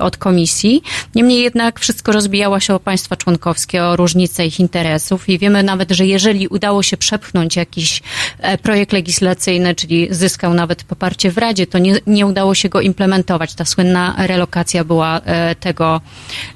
od 0.00 0.16
komisji. 0.16 0.82
Niemniej 1.14 1.42
jednak 1.42 1.80
wszystko 1.80 2.12
rozbijało 2.42 2.60
się 2.60 2.74
o 2.74 2.80
państwa 2.80 3.16
członkowskie, 3.16 3.84
o 3.84 3.96
różnice 3.96 4.46
ich 4.46 4.60
interesów 4.60 5.28
i 5.28 5.38
wiemy 5.38 5.62
nawet, 5.62 5.90
że 5.90 6.06
jeżeli 6.06 6.48
udało 6.48 6.82
się 6.82 6.96
przepchnąć 6.96 7.56
jakiś 7.56 8.02
e, 8.38 8.58
projekt 8.58 8.92
legislacyjny, 8.92 9.74
czyli 9.74 10.08
zyskał 10.10 10.54
nawet 10.54 10.84
poparcie 10.84 11.30
w 11.30 11.38
Radzie, 11.38 11.66
to 11.66 11.78
nie, 11.78 11.94
nie 12.06 12.26
udało 12.26 12.54
się 12.54 12.68
go 12.68 12.80
implementować. 12.80 13.54
Ta 13.54 13.64
słynna 13.64 14.14
relokacja 14.18 14.84
była 14.84 15.20
e, 15.20 15.54
tego 15.54 16.00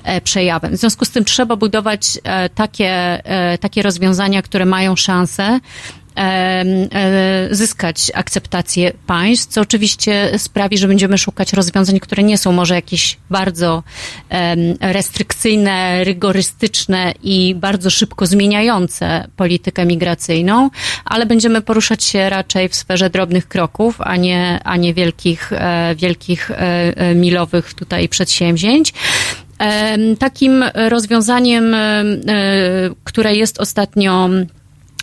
e, 0.04 0.20
przejawem. 0.20 0.72
W 0.72 0.76
związku 0.76 1.04
z 1.04 1.10
tym 1.10 1.24
trzeba 1.24 1.56
budować 1.56 2.18
takie, 2.54 3.22
takie 3.60 3.82
rozwiązania, 3.82 4.42
które 4.42 4.64
mają 4.64 4.96
szansę 4.96 5.60
zyskać 7.51 8.12
akceptację 8.14 8.93
państw, 9.06 9.52
co 9.52 9.60
oczywiście 9.60 10.38
sprawi, 10.38 10.78
że 10.78 10.88
będziemy 10.88 11.18
szukać 11.18 11.52
rozwiązań, 11.52 12.01
które 12.01 12.22
nie 12.22 12.38
są 12.38 12.52
może 12.52 12.74
jakieś 12.74 13.18
bardzo 13.30 13.82
restrykcyjne, 14.80 16.05
rygorystyczne 16.05 17.14
i 17.22 17.55
bardzo 17.55 17.90
szybko 17.90 18.26
zmieniające 18.26 19.28
politykę 19.36 19.86
migracyjną, 19.86 20.70
ale 21.05 21.26
będziemy 21.26 21.62
poruszać 21.62 22.05
się 22.05 22.30
raczej 22.30 22.68
w 22.68 22.74
sferze 22.74 23.10
drobnych 23.10 23.48
kroków, 23.48 24.01
a 24.01 24.16
nie, 24.16 24.60
a 24.64 24.76
nie 24.76 24.94
wielkich, 24.94 25.52
e, 25.52 25.94
wielkich 25.94 26.51
e, 26.51 26.56
e, 26.97 27.14
milowych 27.14 27.74
tutaj 27.74 28.09
przedsięwzięć. 28.09 28.93
Takim 30.18 30.64
rozwiązaniem, 30.74 31.74
em, 31.74 32.20
e, 32.28 32.90
które 33.05 33.34
jest 33.34 33.60
ostatnio 33.60 34.28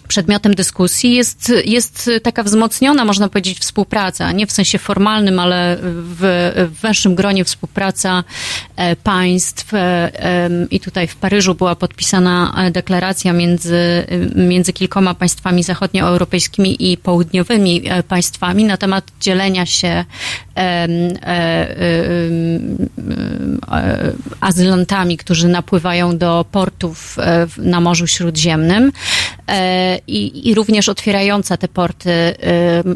przedmiotem 0.08 0.56
dyskusji 0.56 1.14
jest, 1.14 1.54
jest 1.66 2.10
taka 2.24 2.44
wzmocniona, 2.44 3.06
można 3.06 3.30
powiedzieć, 3.30 3.60
współpraca, 3.60 4.32
nie 4.32 4.48
w 4.48 4.52
sensie 4.52 4.78
formalnym, 4.78 5.40
ale 5.40 5.78
w, 5.82 6.52
w 6.72 6.82
węższym 6.82 7.16
gronie 7.16 7.46
współpraca 7.46 8.24
e, 8.76 8.96
państw. 8.96 9.74
e, 9.74 10.12
I 10.72 10.80
tutaj 10.80 11.08
w 11.08 11.16
Paryżu 11.16 11.56
była 11.56 11.76
podpisana 11.76 12.54
e, 12.58 12.72
deklaracja 12.72 13.34
między, 13.34 14.06
między 14.36 14.74
kilkoma 14.74 15.14
państwami 15.14 15.64
zachodnioeuropejskimi 15.64 16.92
i 16.92 16.98
południowymi 16.98 17.84
państwami 18.08 18.64
na 18.64 18.78
temat 18.78 19.12
dzielenia 19.20 19.66
się 19.66 20.06
azylantami, 24.42 25.18
którzy 25.18 25.48
napływają 25.48 26.18
do 26.18 26.46
portów 26.52 27.20
e, 27.20 27.48
na 27.58 27.82
Morzu 27.82 28.08
Śródziemnym 28.08 28.92
e, 29.48 30.00
i, 30.08 30.50
i 30.50 30.56
również 30.56 30.90
otwierająca 30.90 31.58
te 31.58 31.68
porty 31.68 32.12
e, 32.12 32.36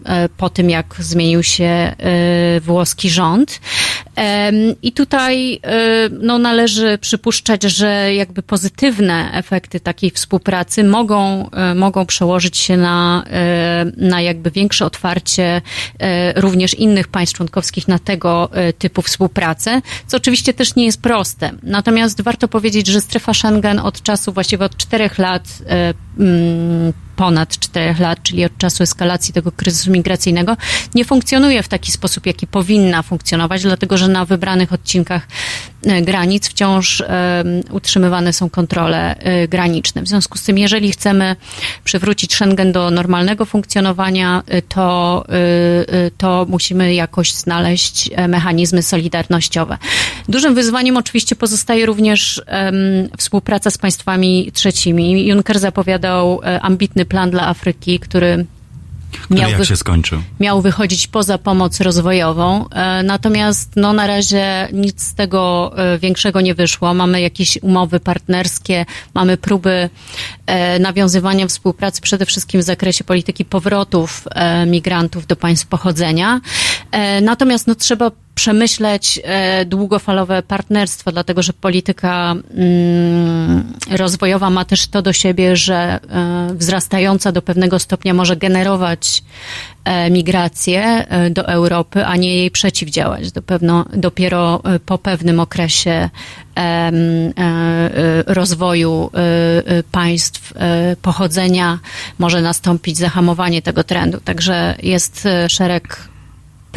e, 0.06 0.30
po 0.38 0.50
tym, 0.50 0.70
jak 0.70 0.96
zmienił 1.00 1.44
się 1.44 1.66
e, 1.66 1.96
włoski 2.62 3.10
rząd. 3.10 3.60
I 4.82 4.92
tutaj 4.92 5.60
no, 6.12 6.38
należy 6.38 6.98
przypuszczać, 6.98 7.64
że 7.64 8.14
jakby 8.14 8.44
pozytywne 8.44 9.32
efekty 9.34 9.80
takiej 9.80 10.12
współpracy 10.12 10.84
mogą, 10.84 11.50
mogą 11.76 12.06
przełożyć 12.06 12.58
się 12.58 12.78
na, 12.78 13.24
na 13.98 14.22
jakby 14.22 14.52
większe 14.52 14.86
otwarcie 14.86 15.62
również 16.36 16.74
innych 16.74 17.08
państw 17.08 17.36
członkowskich 17.36 17.88
na 17.88 18.00
tego 18.00 18.50
typu 18.78 19.02
współpracę, 19.02 19.82
co 20.08 20.18
oczywiście 20.18 20.54
też 20.54 20.76
nie 20.76 20.86
jest 20.86 21.02
proste. 21.02 21.52
Natomiast 21.64 22.22
warto 22.22 22.48
powiedzieć, 22.48 22.88
że 22.88 23.02
strefa 23.02 23.34
Schengen 23.34 23.80
od 23.80 24.02
czasu 24.02 24.32
właściwie 24.32 24.66
od 24.66 24.78
czterech 24.78 25.18
lat 25.18 25.44
ponad 27.18 27.60
czterech 27.60 28.00
lat, 28.00 28.24
czyli 28.24 28.46
od 28.46 28.58
czasu 28.58 28.84
eskalacji 28.84 29.34
tego 29.34 29.52
kryzysu 29.52 29.92
migracyjnego, 29.92 30.58
nie 30.96 31.06
funkcjonuje 31.06 31.64
w 31.64 31.68
taki 31.68 31.92
sposób, 31.92 32.26
jaki 32.26 32.48
powinna 32.48 33.04
funkcjonować, 33.04 33.62
dlatego 33.62 33.98
że 33.98 34.08
na 34.08 34.26
wybranych 34.26 34.74
odcinkach 34.74 35.28
granic 36.02 36.50
wciąż 36.50 37.02
em, 37.02 37.08
utrzymywane 37.72 38.34
są 38.34 38.50
kontrole 38.50 39.16
e, 39.16 39.48
graniczne. 39.48 40.02
W 40.02 40.08
związku 40.08 40.38
z 40.38 40.44
tym, 40.44 40.58
jeżeli 40.58 40.92
chcemy 40.92 41.36
przywrócić 41.84 42.34
Schengen 42.34 42.72
do 42.72 42.92
normalnego 42.92 43.46
funkcjonowania, 43.46 44.44
e, 44.48 44.62
to, 44.62 45.26
e, 45.30 45.34
e, 45.34 46.12
to 46.18 46.46
musimy 46.50 46.94
jakoś 46.94 47.32
znaleźć 47.32 48.10
e, 48.16 48.28
mechanizmy 48.28 48.84
solidarnościowe. 48.84 49.78
Dużym 50.30 50.56
wyzwaniem 50.56 50.98
oczywiście 50.98 51.36
pozostaje 51.36 51.86
również 51.86 52.42
współpraca 53.18 53.72
z 53.72 53.78
państwami 53.78 54.52
trzecimi. 54.54 55.28
Juncker 55.28 55.60
zapowiadał 55.60 56.42
e, 56.44 56.62
ambitny 56.62 57.06
plan 57.06 57.32
dla 57.32 57.48
Afryki, 57.48 58.00
który 58.00 58.46
Który 59.22 59.40
miał 59.42 59.50
jak 59.50 59.66
się 59.66 59.76
skończył? 59.76 60.22
miał 60.40 60.62
wychodzić 60.62 61.08
poza 61.08 61.38
pomoc 61.38 61.82
rozwojową. 61.82 62.70
E, 62.70 63.04
Natomiast 63.04 63.72
no, 63.76 63.94
na 63.94 64.08
razie 64.08 64.68
nic 64.74 65.04
z 65.04 65.14
tego 65.14 65.72
e, 65.78 66.00
większego 66.00 66.42
nie 66.42 66.56
wyszło. 66.56 66.94
Mamy 66.94 67.22
jakieś 67.22 67.58
umowy 67.62 68.00
partnerskie, 68.00 68.86
mamy 69.14 69.38
próby 69.38 69.90
e, 70.46 70.80
nawiązywania 70.80 71.48
współpracy 71.48 72.02
przede 72.02 72.26
wszystkim 72.26 72.62
w 72.62 72.64
zakresie 72.64 73.04
polityki 73.04 73.46
powrotów 73.46 74.24
migrantów 74.68 75.28
do 75.28 75.36
państw 75.36 75.68
pochodzenia. 75.68 76.42
E, 76.92 77.22
Natomiast 77.22 77.68
no, 77.68 77.76
trzeba 77.76 78.12
przemyśleć 78.36 79.20
e, 79.24 79.66
długofalowe 79.66 80.44
partnerstwo, 80.44 81.12
dlatego 81.12 81.44
że 81.44 81.54
polityka 81.54 82.36
mm, 82.56 83.74
rozwojowa 83.92 84.50
ma 84.50 84.66
też 84.66 84.88
to 84.88 85.02
do 85.02 85.14
siebie, 85.14 85.56
że 85.56 85.76
e, 85.76 86.00
wzrastająca 86.54 87.32
do 87.32 87.42
pewnego 87.42 87.80
stopnia 87.80 88.14
może 88.14 88.36
generować 88.36 89.24
migrację 90.12 91.06
do 91.32 91.48
Europy, 91.48 92.06
a 92.06 92.16
nie 92.16 92.36
jej 92.36 92.52
przeciwdziałać. 92.52 93.32
Do 93.32 93.42
pewno, 93.42 93.86
dopiero 93.94 94.62
po 94.86 94.98
pewnym 94.98 95.40
okresie 95.40 96.10
rozwoju 98.26 99.12
państw 99.92 100.54
pochodzenia 101.02 101.80
może 102.20 102.42
nastąpić 102.42 102.98
zahamowanie 102.98 103.62
tego 103.62 103.84
trendu. 103.84 104.20
Także 104.20 104.76
jest 104.84 105.28
szereg 105.48 106.08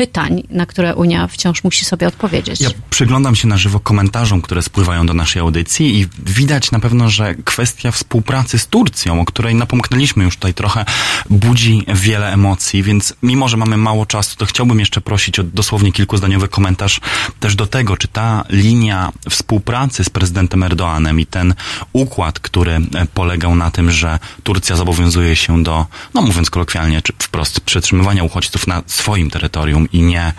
pytań, 0.00 0.42
na 0.50 0.66
które 0.66 0.94
Unia 0.94 1.26
wciąż 1.26 1.64
musi 1.64 1.84
sobie 1.84 2.08
odpowiedzieć. 2.08 2.60
Ja 2.60 2.70
przyglądam 2.90 3.36
się 3.36 3.48
na 3.48 3.56
żywo 3.56 3.80
komentarzom, 3.80 4.42
które 4.42 4.62
spływają 4.62 5.06
do 5.06 5.14
naszej 5.14 5.40
audycji 5.40 6.00
i 6.00 6.08
widać 6.18 6.70
na 6.70 6.80
pewno, 6.80 7.10
że 7.10 7.34
kwestia 7.34 7.90
współpracy 7.90 8.58
z 8.58 8.66
Turcją, 8.66 9.20
o 9.20 9.24
której 9.24 9.54
napomknęliśmy 9.54 10.24
już 10.24 10.34
tutaj 10.34 10.54
trochę, 10.54 10.84
budzi 11.30 11.84
wiele 11.94 12.32
emocji, 12.32 12.82
więc 12.82 13.14
mimo, 13.22 13.48
że 13.48 13.56
mamy 13.56 13.76
mało 13.76 14.06
czasu, 14.06 14.36
to 14.36 14.46
chciałbym 14.46 14.80
jeszcze 14.80 15.00
prosić 15.00 15.38
o 15.38 15.42
dosłownie 15.42 15.92
kilkuzdaniowy 15.92 16.48
komentarz 16.48 17.00
też 17.40 17.54
do 17.54 17.66
tego, 17.66 17.96
czy 17.96 18.08
ta 18.08 18.44
linia 18.48 19.12
współpracy 19.30 20.04
z 20.04 20.10
prezydentem 20.10 20.62
Erdoanem 20.62 21.20
i 21.20 21.26
ten 21.26 21.54
układ, 21.92 22.40
który 22.40 22.80
polegał 23.14 23.54
na 23.54 23.70
tym, 23.70 23.90
że 23.90 24.18
Turcja 24.42 24.76
zobowiązuje 24.76 25.36
się 25.36 25.62
do, 25.62 25.86
no 26.14 26.22
mówiąc 26.22 26.50
kolokwialnie, 26.50 27.02
czy 27.02 27.12
wprost 27.18 27.60
przetrzymywania 27.60 28.24
uchodźców 28.24 28.66
na 28.66 28.82
swoim 28.86 29.30
terytorium 29.30 29.89
i 29.92 30.02
nie, 30.02 30.32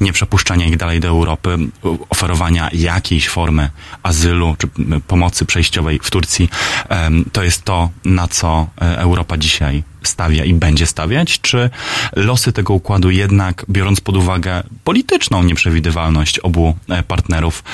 nie 0.00 0.12
przepuszczania 0.12 0.66
ich 0.66 0.76
dalej 0.76 1.00
do 1.00 1.08
Europy, 1.08 1.58
oferowania 2.10 2.70
jakiejś 2.72 3.28
formy 3.28 3.70
azylu 4.02 4.56
czy 4.58 4.68
pomocy 5.06 5.44
przejściowej 5.44 6.00
w 6.02 6.10
Turcji, 6.10 6.48
to 7.32 7.42
jest 7.42 7.62
to, 7.64 7.90
na 8.04 8.28
co 8.28 8.66
e, 8.80 8.98
Europa 8.98 9.36
dzisiaj 9.36 9.82
stawia 10.02 10.44
i 10.44 10.54
będzie 10.54 10.86
stawiać, 10.86 11.40
czy 11.40 11.70
losy 12.16 12.52
tego 12.52 12.74
układu 12.74 13.10
jednak, 13.10 13.66
biorąc 13.70 14.00
pod 14.00 14.16
uwagę 14.16 14.62
polityczną 14.84 15.42
nieprzewidywalność 15.42 16.38
obu 16.38 16.76
e, 16.88 17.02
partnerów, 17.02 17.64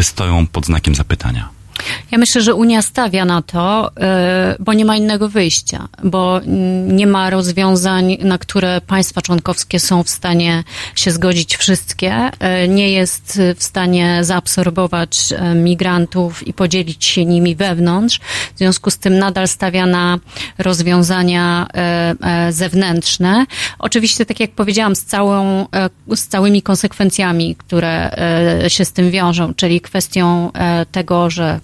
stoją 0.00 0.46
pod 0.46 0.66
znakiem 0.66 0.94
zapytania? 0.94 1.59
Ja 2.10 2.18
myślę, 2.18 2.40
że 2.42 2.54
Unia 2.54 2.82
stawia 2.82 3.24
na 3.24 3.42
to, 3.42 3.88
y, 3.88 4.56
bo 4.58 4.72
nie 4.72 4.84
ma 4.84 4.96
innego 4.96 5.28
wyjścia, 5.28 5.88
bo 6.04 6.40
nie 6.86 7.06
ma 7.06 7.30
rozwiązań, 7.30 8.16
na 8.20 8.38
które 8.38 8.80
państwa 8.80 9.22
członkowskie 9.22 9.80
są 9.80 10.02
w 10.02 10.10
stanie 10.10 10.64
się 10.94 11.10
zgodzić 11.10 11.56
wszystkie. 11.56 12.30
Y, 12.64 12.68
Nie 12.68 12.90
jest 12.90 13.40
w 13.56 13.62
stanie 13.62 14.24
zaabsorbować 14.24 15.18
y, 15.32 15.54
migrantów 15.54 16.46
i 16.46 16.52
podzielić 16.52 17.04
się 17.04 17.24
nimi 17.24 17.56
wewnątrz. 17.56 18.20
W 18.54 18.58
związku 18.58 18.90
z 18.90 18.98
tym 18.98 19.18
nadal 19.18 19.48
stawia 19.48 19.86
na 19.86 20.18
rozwiązania 20.58 21.66
zewnętrzne. 22.50 23.46
Oczywiście, 23.78 24.26
tak 24.26 24.40
jak 24.40 24.50
powiedziałam, 24.50 24.96
z, 24.96 25.04
całą, 25.04 25.66
z 26.14 26.26
całymi 26.26 26.62
konsekwencjami, 26.62 27.56
które 27.56 28.10
się 28.68 28.84
z 28.84 28.92
tym 28.92 29.10
wiążą, 29.10 29.54
czyli 29.54 29.80
kwestią 29.80 30.50
tego, 30.92 31.30
że 31.30 31.59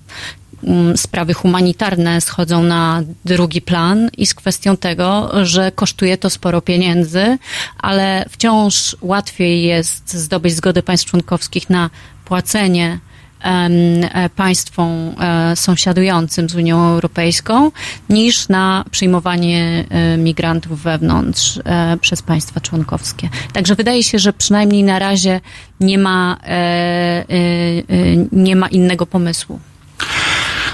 mm, 0.65 0.97
sprawy 0.97 1.35
humanitarne 1.35 2.21
schodzą 2.21 2.63
na 2.63 3.03
drugi 3.25 3.63
plan 3.63 4.11
i 4.17 4.27
z 4.27 4.35
kwestią 4.35 4.77
tego, 4.77 5.31
że 5.43 5.73
kosztuje 5.73 6.19
to 6.19 6.31
sporo 6.31 6.61
pieniędzy, 6.61 7.39
ale 7.79 8.25
wciąż 8.31 8.97
łatwiej 9.01 9.63
jest 9.63 10.15
zdobyć 10.15 10.55
zgodę 10.55 10.83
państw 10.83 11.11
członkowskich 11.11 11.71
na 11.71 11.91
płacenie 12.27 12.99
e, 13.41 14.31
państwom 14.37 14.91
e, 15.21 15.57
sąsiadującym 15.57 16.49
z 16.49 16.55
Unią 16.55 16.89
Europejską 16.89 17.71
niż 18.11 18.49
na 18.49 18.85
przyjmowanie 18.91 19.85
e, 19.89 20.17
migrantów 20.17 20.83
wewnątrz 20.83 21.61
przez 22.01 22.23
państwa 22.23 22.61
członkowskie. 22.61 23.29
Także 23.53 23.75
wydaje 23.75 24.03
się, 24.03 24.19
że 24.19 24.33
przynajmniej 24.33 24.83
na 24.83 24.99
razie 24.99 25.41
nie 25.81 25.99
ma, 25.99 26.37
nie 28.33 28.57
ma 28.57 28.69
innego 28.69 29.07
pomysłu. 29.07 29.61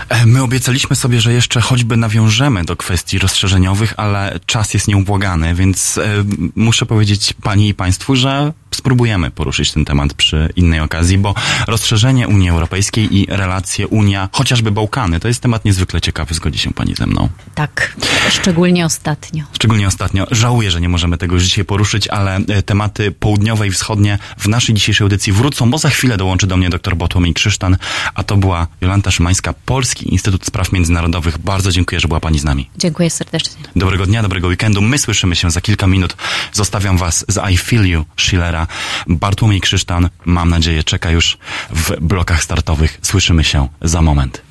E, 0.08 0.26
My 0.26 0.42
obiecaliśmy 0.42 0.96
sobie, 0.96 1.20
że 1.20 1.32
jeszcze 1.32 1.60
choćby 1.60 1.96
nawiążemy 1.96 2.64
do 2.64 2.76
kwestii 2.76 3.18
rozszerzeniowych, 3.18 3.94
ale 3.96 4.40
czas 4.46 4.74
jest 4.74 4.88
nieubłagany, 4.88 5.54
więc 5.54 5.98
e, 5.98 6.24
muszę 6.56 6.86
powiedzieć 6.86 7.34
Pani 7.42 7.68
i 7.68 7.74
Państwu, 7.74 8.16
że 8.16 8.52
spróbujemy 8.74 9.30
poruszyć 9.30 9.72
ten 9.72 9.84
temat 9.84 10.14
przy 10.14 10.52
innej 10.56 10.80
okazji, 10.80 11.18
bo 11.18 11.34
rozszerzenie 11.66 12.28
Unii 12.28 12.50
Europejskiej 12.50 13.16
i 13.16 13.26
relacje 13.28 13.88
Unia, 13.88 14.28
chociażby 14.32 14.70
Bałkany, 14.70 15.20
to 15.20 15.28
jest 15.28 15.40
temat 15.40 15.64
niezwykle 15.64 16.00
ciekawy, 16.00 16.34
zgodzi 16.34 16.58
się 16.58 16.72
Pani 16.72 16.94
ze 16.94 17.06
mną. 17.06 17.28
Tak, 17.54 17.96
szczególnie 18.30 18.86
ostatnio. 18.86 19.44
Szczególnie 19.52 19.86
ostatnio. 19.86 20.26
Żałuję, 20.30 20.70
że 20.70 20.80
nie 20.80 20.88
możemy 20.88 21.18
tego 21.18 21.34
już 21.34 21.44
dzisiaj 21.44 21.64
poruszyć, 21.64 22.08
ale 22.08 22.36
e, 22.36 22.62
tematy 22.62 23.12
południowe 23.12 23.66
i 23.66 23.70
wschodnie 23.70 24.18
w 24.38 24.48
naszej 24.48 24.74
dzisiejszej 24.74 25.04
audycji 25.04 25.32
wrócą, 25.32 25.70
bo 25.70 25.78
za 25.78 25.90
chwilę 25.90 26.16
dołączy 26.16 26.46
do 26.46 26.56
mnie 26.56 26.70
dr 26.70 26.96
Botłomiej 26.96 27.34
Krzysztan, 27.34 27.76
a 28.14 28.22
to 28.22 28.36
była 28.36 28.66
Jolanta 28.80 29.10
Szymańska, 29.10 29.54
Polski 29.66 30.12
Instytut 30.12 30.46
Spraw 30.46 30.72
Międzynarodowych. 30.72 31.38
Bardzo 31.38 31.72
dziękuję, 31.72 32.00
że 32.00 32.08
była 32.08 32.20
Pani 32.20 32.38
z 32.38 32.44
nami. 32.44 32.70
Dziękuję 32.76 33.10
serdecznie. 33.10 33.62
Dobrego 33.76 34.06
dnia, 34.06 34.22
dobrego 34.22 34.48
weekendu. 34.48 34.82
My 34.82 34.98
słyszymy 34.98 35.36
się 35.36 35.50
za 35.50 35.60
kilka 35.60 35.86
minut. 35.86 36.16
Zostawiam 36.52 36.98
Was 36.98 37.24
z 37.28 37.50
I 37.52 37.56
Feel 37.56 37.86
You 37.86 38.04
Schillera. 38.16 38.61
Bartłomiej 39.06 39.60
Krzysztan, 39.60 40.08
mam 40.24 40.48
nadzieję, 40.48 40.84
czeka 40.84 41.10
już 41.10 41.38
w 41.70 41.96
blokach 42.00 42.42
startowych. 42.42 42.98
Słyszymy 43.02 43.44
się 43.44 43.68
za 43.82 44.02
moment. 44.02 44.42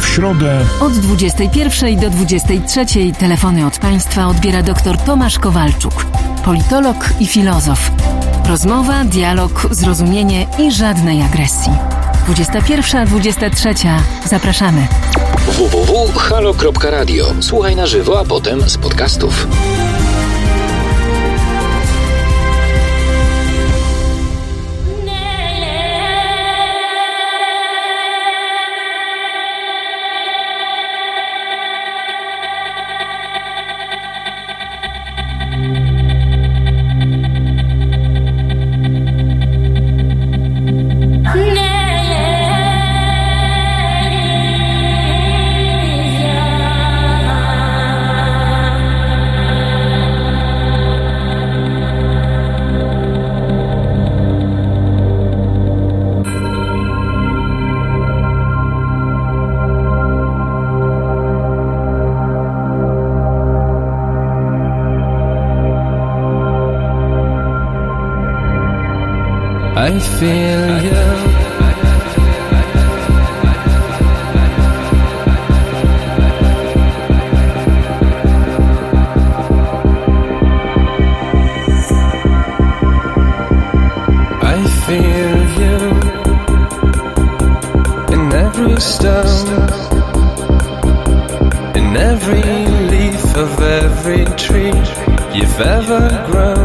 W 0.00 0.14
środę 0.14 0.64
Od 0.80 0.92
21 0.92 2.00
do 2.00 2.10
23 2.10 2.86
telefony 3.18 3.66
od 3.66 3.78
Państwa 3.78 4.26
odbiera 4.26 4.62
dr 4.62 4.98
Tomasz 4.98 5.38
Kowalczuk, 5.38 6.06
politolog 6.44 7.08
i 7.20 7.26
filozof. 7.26 7.90
Rozmowa, 8.48 9.04
dialog, 9.04 9.66
zrozumienie 9.70 10.46
i 10.58 10.72
żadnej 10.72 11.22
agresji. 11.22 11.72
21-23. 12.28 13.88
Zapraszamy. 14.26 14.86
www.halo.radio. 15.46 17.34
Słuchaj 17.40 17.76
na 17.76 17.86
żywo, 17.86 18.20
a 18.20 18.24
potem 18.24 18.68
z 18.68 18.78
podcastów. 18.78 19.46
I 69.84 69.98
feel 69.98 70.64
you. 70.86 71.02
I 84.54 84.58
feel 84.86 85.36
you 85.60 85.78
in 88.14 88.24
every 88.46 88.76
stone, 88.80 89.48
in 91.74 91.96
every 91.96 92.42
leaf 92.92 93.24
of 93.36 93.60
every 93.60 94.26
tree 94.36 94.78
you've 95.34 95.60
ever 95.60 96.02
grown. 96.30 96.61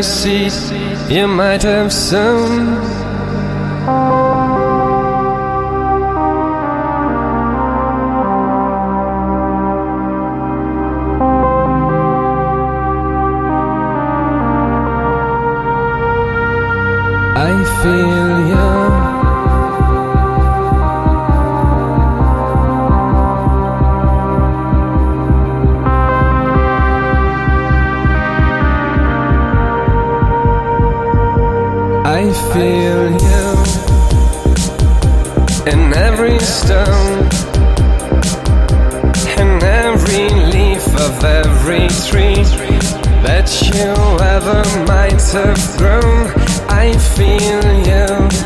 In 0.00 0.06
every 0.06 0.48
seed 0.48 1.10
you 1.10 1.28
might 1.28 1.62
have 1.62 1.92
sown. 1.92 2.78
I 17.36 17.64
feel 17.82 18.19
stone, 36.70 37.26
in 39.42 39.50
every 39.84 40.28
leaf 40.54 40.86
of 41.06 41.24
every 41.24 41.88
tree 42.06 42.44
that 43.26 43.48
you 43.74 43.90
ever 44.36 44.62
might 44.86 45.20
have 45.38 45.62
grown. 45.78 46.28
I 46.68 46.86
feel 47.16 47.64
you 47.90 48.39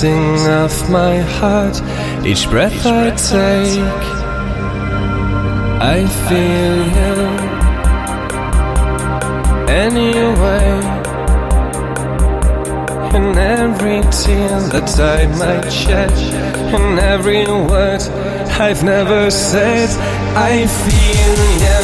beating 0.00 0.48
of 0.48 0.90
my 0.90 1.18
heart, 1.18 1.76
each 2.24 2.48
breath 2.48 2.86
I 2.86 3.10
take. 3.10 4.04
I 5.82 6.06
feel 6.26 6.76
you 6.96 7.16
Anyway, 9.84 10.70
in 13.16 13.38
every 13.38 14.00
tear 14.10 14.60
that 14.72 14.90
I 15.00 15.26
might 15.38 15.70
shed, 15.70 16.12
in 16.74 16.98
every 16.98 17.44
word 17.46 18.02
I've 18.58 18.82
never 18.82 19.30
said, 19.30 19.90
I 20.36 20.66
feel 20.84 21.36
you. 21.66 21.82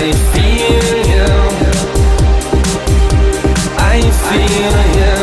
I 0.00 0.12
feel 0.32 0.88
you. 1.12 1.32
I 3.78 4.00
feel 4.26 4.76
you. 5.00 5.21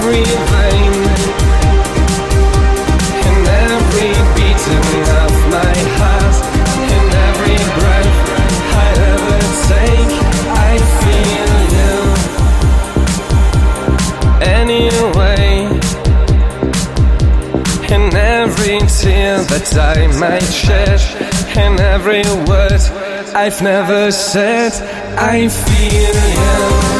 Every 0.00 0.24
vein, 0.24 0.94
in 3.28 3.38
every 3.68 4.12
beating 4.34 4.86
of 5.22 5.32
my 5.56 5.74
heart, 5.98 6.36
in 6.96 7.06
every 7.28 7.60
breath 7.76 8.16
for 8.70 8.90
ever 9.12 9.42
sake, 9.68 10.14
I 10.68 10.72
feel 11.00 11.52
you. 11.76 11.96
Anyway, 14.58 15.52
in 17.94 18.04
every 18.16 18.78
tear 18.98 19.34
that 19.44 19.68
I 19.76 20.06
might 20.18 20.50
shed, 20.52 21.19
in 21.56 21.80
every 21.80 22.22
word 22.48 22.80
I've 23.34 23.62
never 23.62 24.10
said, 24.10 24.72
I 25.16 25.48
feel 25.48 26.94
you. 26.94 26.99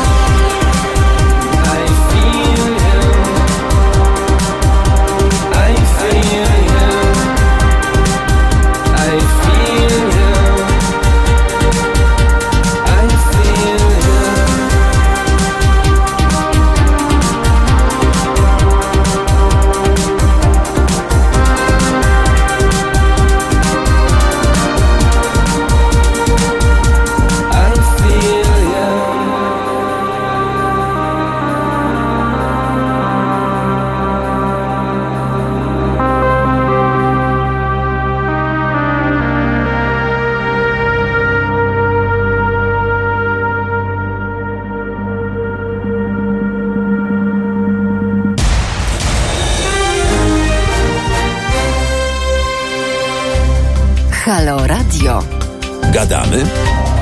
Gadamy 56.11 56.45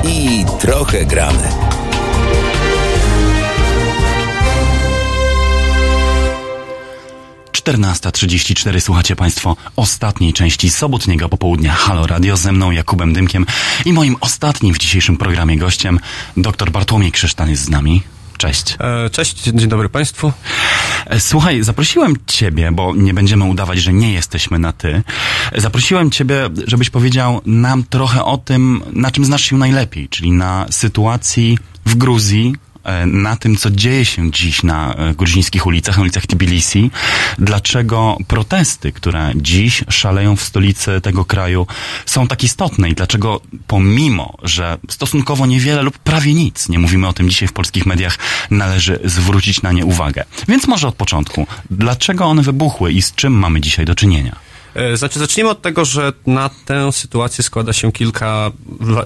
i 0.03 0.45
trochę 0.59 1.05
gramy. 1.05 1.43
Czternasta 7.51 8.11
trzydzieści 8.11 8.55
cztery. 8.55 8.81
Słuchacie 8.81 9.15
Państwo 9.15 9.55
ostatniej 9.75 10.33
części 10.33 10.69
sobotniego 10.69 11.29
popołudnia 11.29 11.73
Halo 11.73 12.07
Radio 12.07 12.37
ze 12.37 12.51
mną 12.51 12.71
Jakubem 12.71 13.13
Dymkiem 13.13 13.45
i 13.85 13.93
moim 13.93 14.15
ostatnim 14.21 14.73
w 14.73 14.77
dzisiejszym 14.77 15.17
programie 15.17 15.57
gościem 15.57 15.99
dr 16.37 16.71
Bartłomiej 16.71 17.11
Krzysztan 17.11 17.49
jest 17.49 17.63
z 17.63 17.69
nami. 17.69 18.03
Cześć. 18.39 18.77
E, 18.79 19.09
Cześć, 19.09 19.43
dzień 19.43 19.69
dobry 19.69 19.89
Państwu. 19.89 20.33
E, 21.05 21.19
Słuchaj, 21.19 21.63
zaprosiłem 21.63 22.15
Ciebie, 22.27 22.71
bo 22.71 22.95
nie 22.95 23.13
będziemy 23.13 23.45
udawać, 23.45 23.79
że 23.79 23.93
nie 23.93 24.13
jesteśmy 24.13 24.59
na 24.59 24.73
Ty. 24.73 25.03
Zaprosiłem 25.57 26.11
Ciebie, 26.11 26.49
żebyś 26.67 26.89
powiedział 26.89 27.41
nam 27.45 27.83
trochę 27.83 28.23
o 28.23 28.37
tym, 28.37 28.81
na 28.93 29.11
czym 29.11 29.25
znasz 29.25 29.41
się 29.41 29.57
najlepiej, 29.57 30.09
czyli 30.09 30.31
na 30.31 30.65
sytuacji 30.69 31.57
w 31.85 31.95
Gruzji, 31.95 32.55
e, 32.83 33.05
na 33.05 33.35
tym, 33.35 33.57
co 33.57 33.71
dzieje 33.71 34.05
się 34.05 34.31
dziś 34.31 34.63
na 34.63 34.93
e, 34.93 35.13
gruzińskich 35.13 35.65
ulicach, 35.65 35.97
na 35.97 36.01
ulicach 36.01 36.27
Tbilisi, 36.27 36.91
dlaczego 37.39 38.17
protesty, 38.27 38.91
które 38.91 39.31
dziś 39.35 39.83
szaleją 39.89 40.35
w 40.35 40.41
stolicy 40.41 41.01
tego 41.01 41.25
kraju, 41.25 41.67
są 42.05 42.27
tak 42.27 42.43
istotne 42.43 42.89
i 42.89 42.95
dlaczego 42.95 43.41
pomimo, 43.67 44.37
że 44.43 44.77
stosunkowo 44.89 45.45
niewiele 45.45 45.81
lub 45.81 45.97
prawie 45.97 46.33
nic, 46.33 46.69
nie 46.69 46.79
mówimy 46.79 47.07
o 47.07 47.13
tym 47.13 47.29
dzisiaj 47.29 47.47
w 47.47 47.53
polskich 47.53 47.85
mediach, 47.85 48.17
należy 48.51 48.99
zwrócić 49.03 49.61
na 49.61 49.71
nie 49.71 49.85
uwagę. 49.85 50.25
Więc 50.47 50.67
może 50.67 50.87
od 50.87 50.95
początku. 50.95 51.47
Dlaczego 51.71 52.25
one 52.25 52.41
wybuchły 52.41 52.91
i 52.91 53.01
z 53.01 53.15
czym 53.15 53.33
mamy 53.33 53.61
dzisiaj 53.61 53.85
do 53.85 53.95
czynienia? 53.95 54.48
E, 54.79 54.97
Znaczy, 54.97 55.19
zacznijmy 55.19 55.49
od 55.49 55.61
tego, 55.61 55.85
że 55.85 56.13
na 56.27 56.49
tę 56.65 56.91
sytuację 56.91 57.43
składa 57.43 57.73
się 57.73 57.91
kilka, 57.91 58.51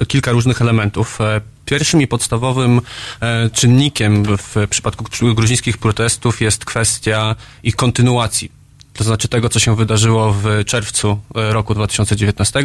kilka 0.08 0.32
różnych 0.32 0.62
elementów. 0.62 1.22
E, 1.22 1.42
Pierwszym 1.66 2.02
i 2.02 2.08
podstawowym 2.08 2.82
e, 3.22 3.50
czynnikiem 3.50 4.24
w 4.38 4.56
przypadku 4.70 5.04
gru- 5.04 5.36
gruzińskich 5.36 5.78
protestów 5.78 6.42
jest 6.42 6.66
kwestia 6.66 7.36
ich 7.64 7.76
kontynuacji. 7.76 8.52
To 8.94 9.04
znaczy 9.04 9.28
tego, 9.28 9.50
co 9.50 9.60
się 9.60 9.76
wydarzyło 9.76 10.34
w 10.34 10.46
czerwcu 10.66 11.20
roku 11.34 11.74
2019. 11.74 12.64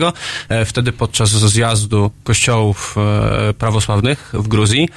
E, 0.49 0.65
Wtedy 0.65 0.93
podczas 0.93 1.31
zjazdu 1.31 2.11
kościołów 2.25 2.95
prawosławnych 3.59 4.31
w 4.35 4.49
Gruzji 4.49 4.89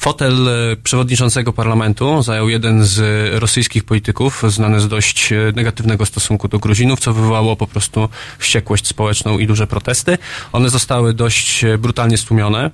Fotel 0.00 0.48
e, 0.48 0.76
przewodniczącego 0.76 1.52
parlamentu 1.52 2.22
zajął 2.22 2.48
jeden 2.48 2.84
z 2.84 3.00
rosyjskich 3.42 3.84
polityków, 3.84 4.42
znany 4.48 4.80
z 4.80 4.88
dość 4.88 5.32
e, 5.32 5.36
negatywnego 5.56 6.06
stosunku 6.06 6.48
do 6.48 6.58
Gruzinów, 6.58 7.00
co 7.00 7.12
wywołało 7.12 7.56
po 7.56 7.66
prostu 7.66 8.08
wściekłość 8.38 8.86
społeczną 8.86 9.38
i 9.38 9.46
duże 9.46 9.66
protesty. 9.66 10.18
One 10.52 10.70
zostały 10.70 11.14
dość 11.14 11.64
e, 11.64 11.78
brutalnie 11.78 12.18
stłumione 12.18 12.70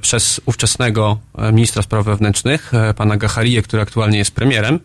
przez 0.00 0.40
ówczesnego 0.46 1.18
ministra 1.52 1.82
spraw 1.82 2.04
wewnętrznych, 2.04 2.72
pana 2.96 3.16
Gacharię, 3.16 3.62
który 3.62 3.82
aktualnie 3.82 4.18
jest 4.18 4.34
premierem. 4.34 4.80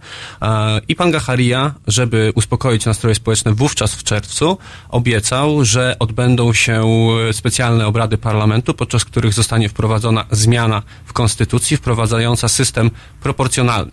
I 0.88 0.95
pan 0.95 1.11
Gacharia, 1.11 1.73
żeby 1.88 2.32
uspokoić 2.36 2.86
nastroje 2.86 3.15
społeczne 3.15 3.53
wówczas 3.53 3.95
w 3.95 4.03
czerwcu, 4.03 4.57
obiecał, 4.90 5.65
że 5.65 5.95
odbędą 5.99 6.53
się 6.53 6.86
specjalne 7.32 7.88
obrady 7.88 8.18
parlamentu, 8.18 8.73
podczas 8.73 9.06
których 9.06 9.34
zostanie 9.34 9.69
wprowadzona 9.69 10.26
zmiana 10.32 10.82
w 11.06 11.14
konstytucji, 11.14 11.44
wprowadzająca 11.77 12.47
system 12.47 12.91
proporcjonalny. 13.22 13.91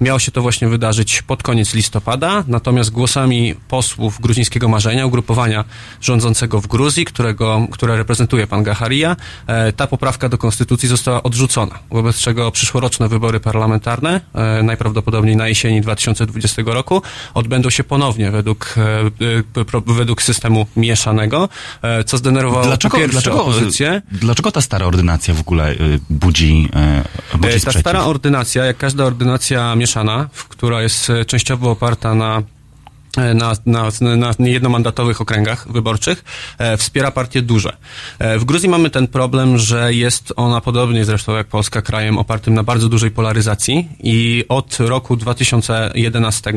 Miało 0.00 0.18
się 0.18 0.32
to 0.32 0.42
właśnie 0.42 0.68
wydarzyć 0.68 1.22
pod 1.22 1.42
koniec 1.42 1.74
listopada, 1.74 2.44
natomiast 2.46 2.90
głosami 2.90 3.54
posłów 3.68 4.20
gruzińskiego 4.20 4.68
marzenia, 4.68 5.06
ugrupowania 5.06 5.64
rządzącego 6.00 6.60
w 6.60 6.66
Gruzji, 6.66 7.04
którego, 7.04 7.66
które 7.70 7.96
reprezentuje 7.96 8.46
pan 8.46 8.62
Gacharia, 8.62 9.16
e, 9.46 9.72
ta 9.72 9.86
poprawka 9.86 10.28
do 10.28 10.38
konstytucji 10.38 10.88
została 10.88 11.22
odrzucona, 11.22 11.78
wobec 11.90 12.16
czego 12.16 12.50
przyszłoroczne 12.50 13.08
wybory 13.08 13.40
parlamentarne, 13.40 14.20
e, 14.34 14.62
najprawdopodobniej 14.62 15.36
na 15.36 15.48
jesieni 15.48 15.80
2020 15.80 16.62
roku, 16.74 17.02
odbędą 17.34 17.70
się 17.70 17.84
ponownie 17.84 18.30
według, 18.30 18.74
e, 19.86 19.92
według 19.94 20.22
systemu 20.22 20.66
mieszanego, 20.76 21.48
co 22.06 22.18
zdenerwowało 22.18 22.64
Dlaczego, 22.64 22.98
dlaczego, 23.08 23.42
opozycję. 23.44 24.02
dlaczego 24.12 24.52
ta 24.52 24.60
stara 24.60 24.86
ordynacja 24.86 25.34
w 25.34 25.40
ogóle 25.40 25.72
y, 25.72 26.00
budzi, 26.10 26.68
budzi 27.34 27.52
Ta 27.54 27.58
sprzeciw? 27.60 27.80
stara 27.80 28.04
ordynacja, 28.04 28.64
jak 28.64 28.76
każda 28.76 29.04
ordynacja 29.04 29.76
mieszana, 29.82 30.28
która 30.48 30.82
jest 30.82 31.10
e, 31.10 31.24
częściowo 31.24 31.70
oparta 31.70 32.14
na 32.14 32.42
na, 33.16 33.52
na, 33.66 33.90
na 34.38 34.48
jednomandatowych 34.48 35.20
okręgach 35.20 35.72
wyborczych, 35.72 36.24
e, 36.58 36.76
wspiera 36.76 37.10
partie 37.10 37.42
duże. 37.42 37.76
E, 38.18 38.38
w 38.38 38.44
Gruzji 38.44 38.68
mamy 38.68 38.90
ten 38.90 39.08
problem, 39.08 39.58
że 39.58 39.94
jest 39.94 40.32
ona 40.36 40.60
podobnie 40.60 41.04
zresztą 41.04 41.36
jak 41.36 41.46
Polska 41.46 41.82
krajem 41.82 42.18
opartym 42.18 42.54
na 42.54 42.62
bardzo 42.62 42.88
dużej 42.88 43.10
polaryzacji 43.10 43.88
i 44.02 44.44
od 44.48 44.78
roku 44.80 45.16
2011 45.16 46.52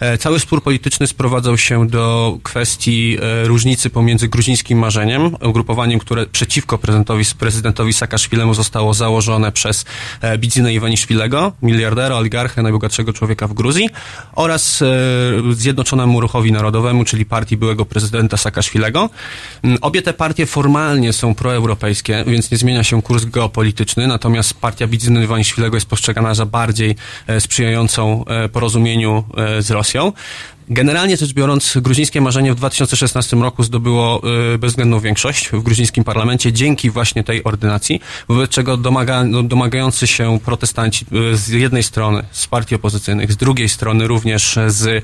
e, 0.00 0.18
cały 0.18 0.40
spór 0.40 0.62
polityczny 0.62 1.06
sprowadzał 1.06 1.58
się 1.58 1.86
do 1.86 2.38
kwestii 2.42 3.18
e, 3.20 3.48
różnicy 3.48 3.90
pomiędzy 3.90 4.28
gruzińskim 4.28 4.78
marzeniem, 4.78 5.36
ugrupowaniem, 5.42 5.98
które 5.98 6.26
przeciwko 6.26 6.78
prezydentowi, 6.78 7.24
prezydentowi 7.38 7.92
Saakaszwilemu 7.92 8.54
zostało 8.54 8.94
założone 8.94 9.52
przez 9.52 9.84
e, 10.20 10.38
Bidzinę 10.38 10.74
Iwaniszwilego, 10.74 11.52
miliardera, 11.62 12.16
oligarchę, 12.16 12.62
najbogatszego 12.62 13.12
człowieka 13.12 13.46
w 13.48 13.52
Gruzji 13.52 13.90
oraz 14.34 14.82
e, 14.82 14.86
zjednoczonym 15.52 15.77
Zjednoczonemu 15.78 16.20
Ruchowi 16.20 16.52
Narodowemu, 16.52 17.04
czyli 17.04 17.24
partii 17.24 17.56
byłego 17.56 17.84
prezydenta 17.84 18.36
Saakaszwilego. 18.36 19.10
Mm, 19.62 19.78
Obie 19.80 20.02
te 20.02 20.12
partie 20.12 20.46
formalnie 20.46 21.12
są 21.12 21.34
proeuropejskie, 21.34 22.24
więc 22.26 22.50
nie 22.50 22.58
zmienia 22.58 22.84
się 22.84 23.02
kurs 23.02 23.24
geopolityczny, 23.24 24.06
natomiast 24.06 24.54
partia 24.54 24.86
Bidziny 24.86 25.24
Iwaniszwilego 25.24 25.76
jest 25.76 25.86
postrzegana 25.86 26.34
za 26.34 26.46
bardziej 26.46 26.96
e, 27.26 27.40
sprzyjającą 27.40 28.24
e, 28.24 28.48
porozumieniu 28.48 29.24
e, 29.36 29.62
z 29.62 29.70
Rosją. 29.70 30.12
Generalnie 30.70 31.16
rzecz 31.16 31.32
biorąc, 31.32 31.78
gruzińskie 31.82 32.20
marzenie 32.20 32.52
w 32.52 32.56
2016 32.56 33.36
roku 33.36 33.62
zdobyło 33.62 34.22
y, 34.54 34.58
bezwzględną 34.58 35.00
większość 35.00 35.48
w 35.48 35.62
gruzińskim 35.62 36.04
parlamencie 36.04 36.52
dzięki 36.52 36.90
właśnie 36.90 37.24
tej 37.24 37.44
ordynacji, 37.44 38.00
wobec 38.28 38.50
czego 38.50 38.76
domaga, 38.76 39.24
no, 39.24 39.42
domagający 39.42 40.06
się 40.06 40.38
protestanci 40.44 41.06
y, 41.32 41.36
z 41.36 41.48
jednej 41.48 41.82
strony 41.82 42.22
z 42.30 42.46
partii 42.46 42.74
opozycyjnych, 42.74 43.32
z 43.32 43.36
drugiej 43.36 43.68
strony 43.68 44.06
również 44.06 44.58
z 44.66 44.86
y, 44.86 45.02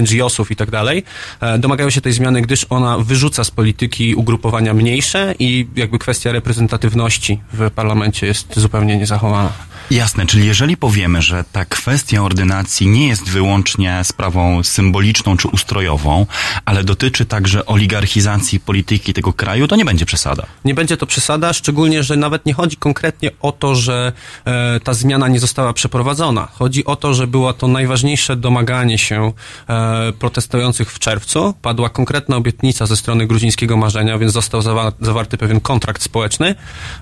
NGO-sów 0.00 0.50
i 0.50 0.56
tak 0.56 0.70
dalej, 0.70 1.04
e, 1.40 1.58
domagają 1.58 1.90
się 1.90 2.00
tej 2.00 2.12
zmiany, 2.12 2.42
gdyż 2.42 2.66
ona 2.70 2.98
wyrzuca 2.98 3.44
z 3.44 3.50
polityki 3.50 4.14
ugrupowania 4.14 4.74
mniejsze 4.74 5.34
i 5.38 5.66
jakby 5.76 5.98
kwestia 5.98 6.32
reprezentatywności 6.32 7.40
w 7.52 7.70
parlamencie 7.70 8.26
jest 8.26 8.60
zupełnie 8.60 8.96
niezachowana. 8.96 9.52
Jasne, 9.90 10.26
czyli 10.26 10.46
jeżeli 10.46 10.76
powiemy, 10.76 11.22
że 11.22 11.44
ta 11.52 11.64
kwestia 11.64 12.22
ordynacji 12.22 12.86
nie 12.86 13.08
jest 13.08 13.23
wyłącznie 13.26 14.00
sprawą 14.04 14.62
symboliczną 14.62 15.36
czy 15.36 15.48
ustrojową, 15.48 16.26
ale 16.64 16.84
dotyczy 16.84 17.26
także 17.26 17.66
oligarchizacji 17.66 18.60
polityki 18.60 19.14
tego 19.14 19.32
kraju, 19.32 19.68
to 19.68 19.76
nie 19.76 19.84
będzie 19.84 20.06
przesada. 20.06 20.46
Nie 20.64 20.74
będzie 20.74 20.96
to 20.96 21.06
przesada, 21.06 21.52
szczególnie, 21.52 22.02
że 22.02 22.16
nawet 22.16 22.46
nie 22.46 22.54
chodzi 22.54 22.76
konkretnie 22.76 23.30
o 23.40 23.52
to, 23.52 23.74
że 23.74 24.12
e, 24.44 24.80
ta 24.80 24.94
zmiana 24.94 25.28
nie 25.28 25.40
została 25.40 25.72
przeprowadzona. 25.72 26.48
Chodzi 26.52 26.84
o 26.84 26.96
to, 26.96 27.14
że 27.14 27.26
było 27.26 27.52
to 27.52 27.68
najważniejsze 27.68 28.36
domaganie 28.36 28.98
się 28.98 29.32
e, 29.68 30.12
protestujących 30.12 30.92
w 30.92 30.98
czerwcu. 30.98 31.54
Padła 31.62 31.88
konkretna 31.88 32.36
obietnica 32.36 32.86
ze 32.86 32.96
strony 32.96 33.26
gruzińskiego 33.26 33.76
marzenia, 33.76 34.18
więc 34.18 34.32
został 34.32 34.62
zawa 34.62 34.92
zawarty 35.00 35.38
pewien 35.38 35.60
kontrakt 35.60 36.02
społeczny, 36.02 36.54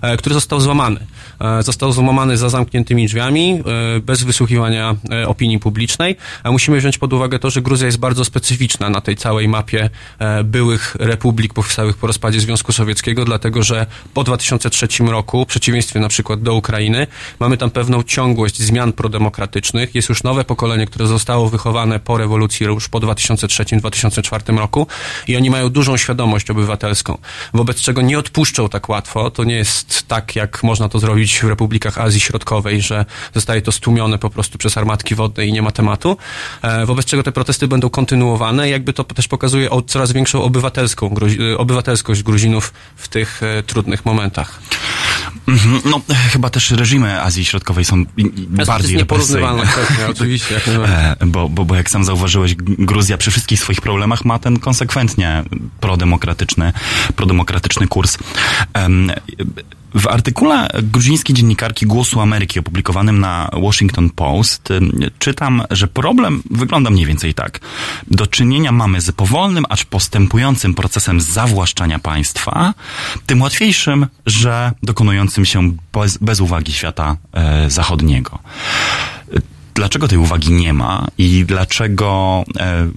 e, 0.02 0.16
który 0.16 0.34
został 0.34 0.60
złamany. 0.60 1.06
E, 1.40 1.62
został 1.62 1.92
złamany 1.92 2.36
za 2.36 2.48
zamkniętymi 2.48 3.06
drzwiami, 3.06 3.62
e, 3.96 4.00
bez 4.00 4.22
wysłuchiwania 4.22 4.94
e, 5.10 5.28
opinii 5.28 5.58
publicznej. 5.58 6.11
A 6.44 6.50
musimy 6.50 6.78
wziąć 6.78 6.98
pod 6.98 7.12
uwagę 7.12 7.38
to, 7.38 7.50
że 7.50 7.62
Gruzja 7.62 7.86
jest 7.86 7.98
bardzo 7.98 8.24
specyficzna 8.24 8.90
na 8.90 9.00
tej 9.00 9.16
całej 9.16 9.48
mapie 9.48 9.90
e, 10.18 10.44
byłych 10.44 10.96
republik 10.98 11.54
powstałych 11.54 11.96
po 11.96 12.06
rozpadzie 12.06 12.40
Związku 12.40 12.72
Sowieckiego, 12.72 13.24
dlatego 13.24 13.62
że 13.62 13.86
po 14.14 14.24
2003 14.24 14.88
roku, 15.00 15.44
w 15.44 15.48
przeciwieństwie 15.48 16.00
na 16.00 16.08
przykład 16.08 16.42
do 16.42 16.54
Ukrainy, 16.54 17.06
mamy 17.40 17.56
tam 17.56 17.70
pewną 17.70 18.02
ciągłość 18.02 18.62
zmian 18.62 18.92
prodemokratycznych. 18.92 19.94
Jest 19.94 20.08
już 20.08 20.22
nowe 20.22 20.44
pokolenie, 20.44 20.86
które 20.86 21.06
zostało 21.06 21.48
wychowane 21.48 22.00
po 22.00 22.18
rewolucji 22.18 22.66
już 22.66 22.88
po 22.88 23.00
2003-2004 23.00 24.58
roku 24.58 24.86
i 25.28 25.36
oni 25.36 25.50
mają 25.50 25.68
dużą 25.68 25.96
świadomość 25.96 26.50
obywatelską, 26.50 27.18
wobec 27.54 27.80
czego 27.80 28.02
nie 28.02 28.18
odpuszczą 28.18 28.68
tak 28.68 28.88
łatwo. 28.88 29.30
To 29.30 29.44
nie 29.44 29.54
jest 29.54 30.08
tak, 30.08 30.36
jak 30.36 30.62
można 30.62 30.88
to 30.88 30.98
zrobić 30.98 31.38
w 31.38 31.44
republikach 31.44 31.98
Azji 31.98 32.20
Środkowej, 32.20 32.80
że 32.80 33.04
zostaje 33.34 33.62
to 33.62 33.72
stłumione 33.72 34.18
po 34.18 34.30
prostu 34.30 34.58
przez 34.58 34.76
armatki 34.76 35.14
wodne 35.14 35.46
i 35.46 35.52
nie 35.52 35.62
ma 35.62 35.70
tematu. 35.70 36.01
E, 36.62 36.86
wobec 36.86 37.06
czego 37.06 37.22
te 37.22 37.32
protesty 37.32 37.68
będą 37.68 37.90
kontynuowane. 37.90 38.68
Jakby 38.70 38.92
to 38.92 39.04
też 39.04 39.28
pokazuje 39.28 39.70
o 39.70 39.82
coraz 39.82 40.12
większą 40.12 40.42
obywatelską, 40.42 41.08
gruzi- 41.08 41.56
obywatelskość 41.58 42.22
Gruzinów 42.22 42.72
w 42.96 43.08
tych 43.08 43.42
e, 43.42 43.62
trudnych 43.62 44.04
momentach. 44.06 44.60
Mhm, 45.48 45.80
No, 45.84 46.00
chyba 46.32 46.50
też 46.50 46.70
reżimy 46.70 47.22
Azji 47.22 47.44
Środkowej 47.44 47.84
są 47.84 48.04
jest 48.58 48.66
bardziej 48.66 48.98
represyjne. 48.98 49.62
kwestia, 49.66 50.08
oczywiście, 50.10 50.54
jak. 50.54 50.62
E, 50.68 51.16
bo, 51.26 51.48
bo, 51.48 51.64
bo 51.64 51.74
jak 51.74 51.90
sam 51.90 52.04
zauważyłeś, 52.04 52.54
Gruzja 52.58 53.18
przy 53.18 53.30
wszystkich 53.30 53.60
swoich 53.60 53.80
problemach 53.80 54.24
ma 54.24 54.38
ten 54.38 54.58
konsekwentnie 54.58 55.42
prodemokratyczny, 55.80 56.72
prodemokratyczny 57.16 57.86
kurs. 57.88 58.18
W 59.94 60.06
artykule 60.08 60.68
gruzińskiej 60.82 61.36
dziennikarki 61.36 61.86
Głosu 61.86 62.20
Ameryki 62.20 62.60
opublikowanym 62.60 63.20
na 63.20 63.50
Washington 63.62 64.10
Post 64.10 64.68
czytam, 65.18 65.62
że 65.70 65.88
problem 65.88 66.42
wygląda 66.50 66.90
mniej 66.90 67.06
więcej 67.06 67.34
tak. 67.34 67.60
Do 68.10 68.26
czynienia 68.26 68.72
mamy 68.72 69.00
z 69.00 69.12
powolnym, 69.12 69.64
acz 69.68 69.84
postępującym 69.84 70.74
procesem 70.74 71.20
zawłaszczania 71.20 71.98
państwa, 71.98 72.74
tym 73.26 73.42
łatwiejszym, 73.42 74.06
że 74.26 74.72
dokonującym 74.82 75.44
się 75.44 75.72
bez, 75.92 76.18
bez 76.18 76.40
uwagi 76.40 76.72
świata 76.72 77.16
e, 77.32 77.70
zachodniego. 77.70 78.38
Dlaczego 79.74 80.08
tej 80.08 80.18
uwagi 80.18 80.52
nie 80.52 80.72
ma 80.72 81.06
i 81.18 81.44
dlaczego 81.44 82.44
e, 82.60 82.88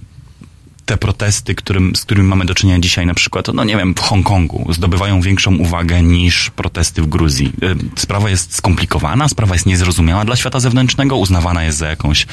te 0.86 0.96
protesty, 0.96 1.54
którym, 1.54 1.96
z 1.96 2.04
którymi 2.04 2.28
mamy 2.28 2.44
do 2.44 2.54
czynienia 2.54 2.78
dzisiaj, 2.78 3.06
na 3.06 3.14
przykład, 3.14 3.48
no 3.54 3.64
nie 3.64 3.76
wiem, 3.76 3.94
w 3.94 4.00
Hongkongu, 4.00 4.72
zdobywają 4.72 5.20
większą 5.20 5.56
uwagę 5.56 6.02
niż 6.02 6.50
protesty 6.50 7.02
w 7.02 7.06
Gruzji. 7.06 7.52
E, 7.62 7.74
Sprawa 7.96 8.30
jest 8.30 8.56
skomplikowana, 8.56 9.28
sprawa 9.28 9.54
jest 9.54 9.66
niezrozumiała 9.66 10.24
dla 10.24 10.36
świata 10.36 10.60
zewnętrznego, 10.60 11.16
uznawana 11.16 11.64
jest 11.64 11.78
za 11.78 11.88
jakąś, 11.88 12.26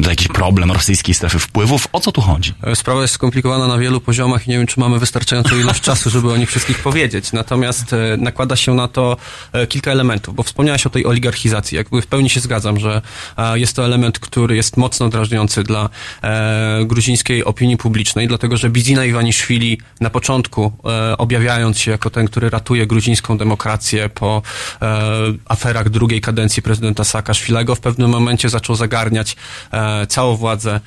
za 0.00 0.10
jakiś 0.10 0.28
problem 0.28 0.72
rosyjskiej 0.72 1.14
strefy 1.14 1.38
wpływów. 1.38 1.88
O 1.92 2.00
co 2.00 2.12
tu 2.12 2.20
chodzi? 2.20 2.54
Sprawa 2.74 3.02
jest 3.02 3.14
skomplikowana 3.14 3.66
na 3.68 3.78
wielu 3.78 4.00
poziomach 4.00 4.46
i 4.46 4.50
nie 4.50 4.58
wiem, 4.58 4.66
czy 4.66 4.80
mamy 4.80 4.98
wystarczającą 4.98 5.58
ilość 5.58 5.80
czasu, 5.88 6.10
żeby 6.10 6.32
o 6.32 6.36
nich 6.36 6.48
wszystkich 6.48 6.78
powiedzieć. 6.78 7.32
Natomiast 7.32 7.92
e, 7.92 8.16
nakłada 8.16 8.56
się 8.56 8.74
na 8.74 8.88
to 8.88 9.16
e, 9.52 9.66
kilka 9.66 9.90
elementów, 9.90 10.34
bo 10.34 10.42
wspomniałaś 10.42 10.86
o 10.86 10.90
tej 10.90 11.06
oligarchizacji. 11.06 11.76
Jakby 11.76 12.02
w 12.02 12.06
pełni 12.06 12.30
się 12.30 12.40
zgadzam, 12.40 12.80
że 12.80 13.02
e, 13.36 13.58
jest 13.58 13.76
to 13.76 13.84
element, 13.84 14.18
który 14.18 14.56
jest 14.56 14.76
mocno 14.76 15.08
drażniący 15.08 15.62
dla 15.62 15.88
e, 16.22 16.73
gruzińskiej 16.84 17.44
opinii 17.44 17.76
publicznej, 17.76 18.28
dlatego 18.28 18.56
że 18.56 18.70
Bizina 18.70 19.04
Iwaniszwili 19.04 19.78
na 20.00 20.10
początku, 20.10 20.72
e, 20.84 21.18
objawiając 21.18 21.78
się 21.78 21.90
jako 21.90 22.10
ten, 22.10 22.26
który 22.26 22.50
ratuje 22.50 22.86
gruzińską 22.86 23.38
demokrację 23.38 24.08
po 24.08 24.42
e, 24.82 25.00
aferach 25.48 25.88
drugiej 25.88 26.20
kadencji 26.20 26.62
prezydenta 26.62 27.04
Saakaszwilego, 27.04 27.74
w 27.74 27.80
pewnym 27.80 28.10
momencie 28.10 28.48
zaczął 28.48 28.76
zagarniać 28.76 29.36
e, 29.72 30.06
całą 30.06 30.36
władzę 30.36 30.80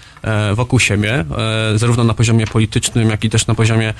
wokół 0.55 0.79
siebie, 0.79 1.25
zarówno 1.75 2.03
na 2.03 2.13
poziomie 2.13 2.47
politycznym, 2.47 3.09
jak 3.09 3.23
i 3.23 3.29
też 3.29 3.47
na 3.47 3.55
poziomie 3.55 3.93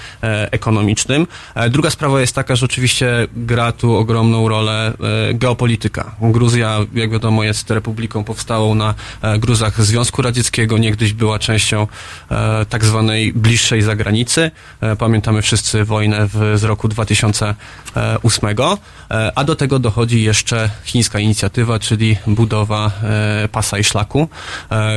ekonomicznym. 0.52 1.28
Druga 1.70 1.90
sprawa 1.90 2.22
jest 2.22 2.36
taka, 2.36 2.56
że 2.56 2.66
oczywiście 2.66 3.28
gra 3.36 3.72
tu 3.72 3.96
ogromną 3.96 4.50
rolę 4.50 4.94
geopolityka. 5.34 6.16
Gruzja, 6.22 6.80
jak 6.94 7.12
wiadomo, 7.12 7.44
jest 7.44 7.72
republiką 7.72 8.24
powstałą 8.24 8.76
na 8.76 8.94
gruzach 9.40 9.82
Związku 9.82 10.22
Radzieckiego, 10.22 10.78
niegdyś 10.78 11.14
była 11.14 11.40
częścią 11.40 11.77
e, 11.82 12.66
tak 12.66 12.86
zwanej 12.86 13.34
bliższej 13.34 13.82
zagranicy. 13.82 14.52
E, 14.82 14.96
pamiętamy 14.96 15.42
wszyscy 15.42 15.86
wojnę 15.86 16.28
w, 16.28 16.54
z 16.56 16.64
roku 16.64 16.88
2008, 16.88 18.50
e, 18.50 19.32
a 19.36 19.44
do 19.44 19.56
tego 19.56 19.80
dochodzi 19.80 20.24
jeszcze 20.24 20.70
chińska 20.84 21.20
inicjatywa, 21.20 21.80
czyli 21.80 22.18
budowa 22.28 22.92
pasa 23.52 23.78
i 23.78 23.84
szlaku, 23.84 24.30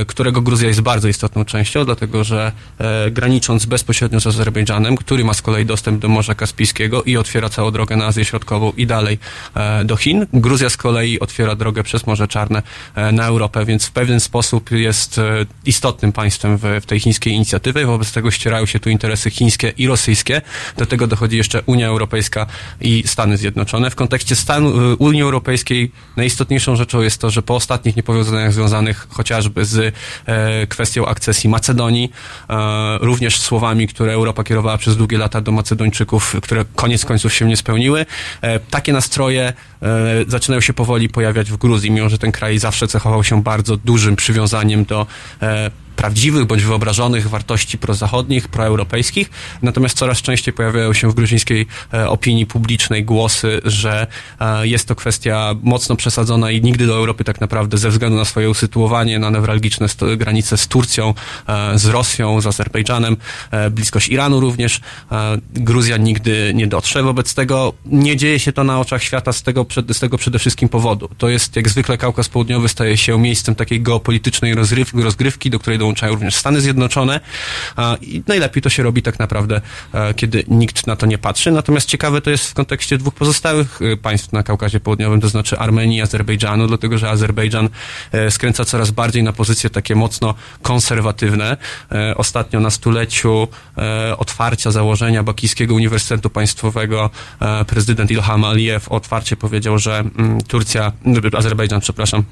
którego 0.07 0.43
Gruzja 0.43 0.69
jest 0.69 0.81
bardzo 0.81 1.09
istotną 1.09 1.45
częścią, 1.45 1.85
dlatego 1.85 2.25
że 2.25 2.53
granicząc 3.11 3.67
bezpośrednio 3.67 4.21
z 4.21 4.27
Azerbejdżanem, 4.27 4.97
który 4.97 5.25
ma 5.25 5.35
z 5.35 5.43
kolei 5.43 5.67
dostęp 5.67 6.01
do 6.01 6.09
Morza 6.09 6.35
Kaspijskiego 6.35 7.03
i 7.03 7.17
otwiera 7.17 7.49
całą 7.49 7.71
drogę 7.71 7.97
na 7.97 8.07
Azję 8.07 8.25
Środkową 8.25 8.73
i 8.77 8.87
dalej 8.87 9.19
do 9.85 9.97
Chin, 9.97 10.27
Gruzja 10.33 10.71
z 10.71 10.77
kolei 10.77 11.21
otwiera 11.21 11.55
drogę 11.55 11.83
przez 11.83 12.07
Morze 12.07 12.29
Czarne 12.29 12.63
na 13.13 13.27
Europę, 13.27 13.65
więc 13.65 13.87
w 13.87 13.91
pewien 13.93 14.21
sposób 14.21 14.71
jest 14.71 15.21
istotnym 15.67 16.13
państwem 16.13 16.59
w, 16.59 16.65
w 16.81 16.87
tej 16.87 17.01
chińskiej 17.01 17.33
inicjatywie, 17.33 17.87
wobec 17.87 18.13
tego 18.13 18.31
ścierają 18.31 18.67
się 18.67 18.81
tu 18.81 18.91
interesy 18.91 19.31
chińskie 19.31 19.73
i 19.79 19.87
rosyjskie, 19.87 20.43
do 20.77 20.87
tego 20.87 21.07
dochodzi 21.07 21.37
jeszcze 21.37 21.63
Unia 21.67 21.87
Europejska 21.87 22.47
i 22.81 23.03
Stany 23.07 23.37
Zjednoczone. 23.37 23.91
W 23.91 23.95
kontekście 23.95 24.37
Stanu, 24.37 24.93
y, 24.93 24.97
Unii 24.97 25.23
Europejskiej 25.23 25.93
najistotniejszą 26.17 26.77
rzeczą 26.77 27.03
jest 27.03 27.21
to, 27.21 27.31
że 27.31 27.43
po 27.43 27.55
ostatnich 27.55 27.97
niepowodzeniach 27.97 28.53
związanych 28.53 29.07
chociażby 29.11 29.65
z 29.65 29.95
e, 30.27 30.67
kwestią 30.67 31.07
akcesji 31.07 31.51
Macedonii, 31.51 32.13
e, 32.51 32.99
również 33.01 33.41
słowami, 33.41 33.89
które 33.89 34.13
Europa 34.13 34.45
kierowała 34.45 34.79
przez 34.79 34.97
długie 34.97 35.19
lata 35.19 35.41
do 35.41 35.53
Macedończyków, 35.53 36.37
które 36.43 36.65
koniec 36.75 37.05
końców 37.05 37.35
się 37.35 37.47
nie 37.47 37.57
spełniły, 37.57 38.07
e, 38.43 38.61
takie 38.61 38.93
nastroje 38.93 39.53
e, 39.83 40.25
zaczynają 40.29 40.61
się 40.61 40.73
powoli 40.73 41.09
pojawiać 41.09 41.51
w 41.51 41.57
Gruzji, 41.57 41.91
mimo 41.91 42.09
że 42.09 42.19
ten 42.19 42.33
kraj 42.33 42.59
zawsze 42.59 42.89
cechował 42.89 43.25
się 43.25 43.43
bardzo 43.43 43.77
dużym 43.77 44.17
przywiązaniem 44.17 44.85
do 44.85 45.07
e, 45.43 45.71
prawdziwych 46.01 46.45
bądź 46.45 46.63
wyobrażonych 46.63 47.29
wartości 47.29 47.79
prozachodnich, 47.79 48.49
proeuropejskich. 48.49 49.31
Natomiast 49.63 49.97
coraz 49.97 50.23
częściej 50.23 50.55
pojawiają 50.55 50.93
się 50.93 51.11
w 51.11 51.15
gruzińskiej 51.15 51.67
e, 51.95 52.09
opinii 52.09 52.47
publicznej 52.47 53.05
głosy, 53.05 53.61
że 53.65 54.07
e, 54.41 54.67
jest 54.67 54.89
to 54.89 54.95
kwestia 54.95 55.55
mocno 55.63 55.97
przesadzona 55.97 56.51
i 56.51 56.63
nigdy 56.63 56.87
do 56.87 56.95
Europy 56.95 57.25
tak 57.25 57.41
naprawdę 57.41 57.79
ze 57.79 57.91
względu 57.91 58.17
na 58.17 58.25
swoje 58.25 58.51
usytuowanie 58.51 59.19
na 59.19 59.31
newralgiczne 59.31 59.87
granice 60.17 60.57
z 60.57 60.69
Turcją, 60.69 61.15
e, 61.47 61.79
z 61.79 61.87
Rosją, 61.87 62.41
z 62.41 62.47
Azerbejdżanem, 62.47 63.17
bliskość 63.71 64.09
Iranu 64.09 64.41
również, 64.41 64.81
Gruzja 65.55 65.97
nigdy 65.97 66.53
nie 66.55 66.67
dotrze. 66.67 67.03
Wobec 67.03 67.35
tego 67.35 67.73
nie 67.87 68.17
dzieje 68.17 68.39
się 68.39 68.53
to 68.53 68.65
na 68.65 68.81
oczach 68.81 69.03
świata 69.03 69.33
z 69.33 69.43
tego, 69.43 69.67
z 69.93 70.01
tego 70.01 70.19
przede 70.19 70.39
wszystkim 70.39 70.69
powodu. 70.69 71.09
To 71.19 71.29
jest 71.29 71.57
jak 71.57 71.69
zwykle 71.69 71.99
Kaukaz 71.99 72.29
Południowy 72.29 72.69
staje 72.69 72.97
się 72.97 73.19
miejscem 73.19 73.55
takiej 73.55 73.83
geopolitycznej 73.83 74.55
rozgrywki, 74.95 75.51
do 75.51 75.59
której 75.59 75.79
dołączają 75.79 75.90
również 76.03 76.35
Stany 76.35 76.61
Zjednoczone 76.61 77.21
i 78.01 78.23
najlepiej 78.27 78.63
to 78.63 78.71
się 78.71 78.83
robi 78.83 79.03
tak 79.03 79.19
naprawdę, 79.19 79.61
e, 79.95 80.15
kiedy 80.15 80.45
nikt 80.49 80.87
na 80.87 80.97
to 80.97 81.07
nie 81.07 81.19
patrzy. 81.19 81.51
Natomiast 81.51 81.89
ciekawe 81.89 82.21
to 82.21 82.31
jest 82.31 82.51
w 82.51 82.55
kontekście 82.55 82.99
dwóch 82.99 83.15
pozostałych 83.15 83.83
e, 83.83 83.97
państw 83.97 84.33
na 84.33 84.43
Kaukazie 84.43 84.81
Południowym, 84.81 85.21
to 85.21 85.29
znaczy 85.29 85.59
Armenii 85.59 85.99
i 85.99 86.01
Azerbejdżanu, 86.01 86.67
dlatego 86.67 86.99
że 86.99 87.11
Azerbejdżan 87.11 87.69
e, 88.13 88.31
skręca 88.31 88.65
coraz 88.65 88.91
bardziej 88.91 89.23
na 89.23 89.33
pozycje 89.33 89.71
takie 89.71 89.95
mocno 89.95 90.35
konserwatywne. 90.63 91.57
Ostatnio 92.17 92.61
na 92.61 92.71
stuleciu 92.71 93.49
otwarcia 94.19 94.71
założenia 94.71 95.23
Bakijskiego 95.23 95.75
Uniwersytetu 95.75 96.31
Państwowego 96.31 97.11
prezydent 97.67 98.11
Ilham 98.11 98.45
Aliyev 98.45 98.91
otwarcie 98.91 99.37
powiedział, 99.37 99.79
że 99.79 99.99
mm, 99.99 100.41
Turcja, 100.41 100.93
Azerbejdżan, 101.37 101.81
przepraszam, 101.81 102.25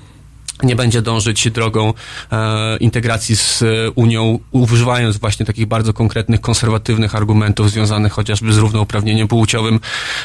nie 0.63 0.77
będzie 0.77 1.03
dążyć 1.03 1.51
drogą 1.51 1.95
e, 2.33 2.77
integracji 2.77 3.37
z 3.37 3.65
Unią, 3.95 4.39
używając 4.51 5.17
właśnie 5.17 5.47
takich 5.47 5.67
bardzo 5.67 5.93
konkretnych, 5.93 6.41
konserwatywnych 6.41 7.15
argumentów 7.15 7.71
związanych 7.71 8.13
chociażby 8.13 8.53
z 8.53 8.59
równouprawnieniem 8.59 9.29
płciowym 9.29 9.81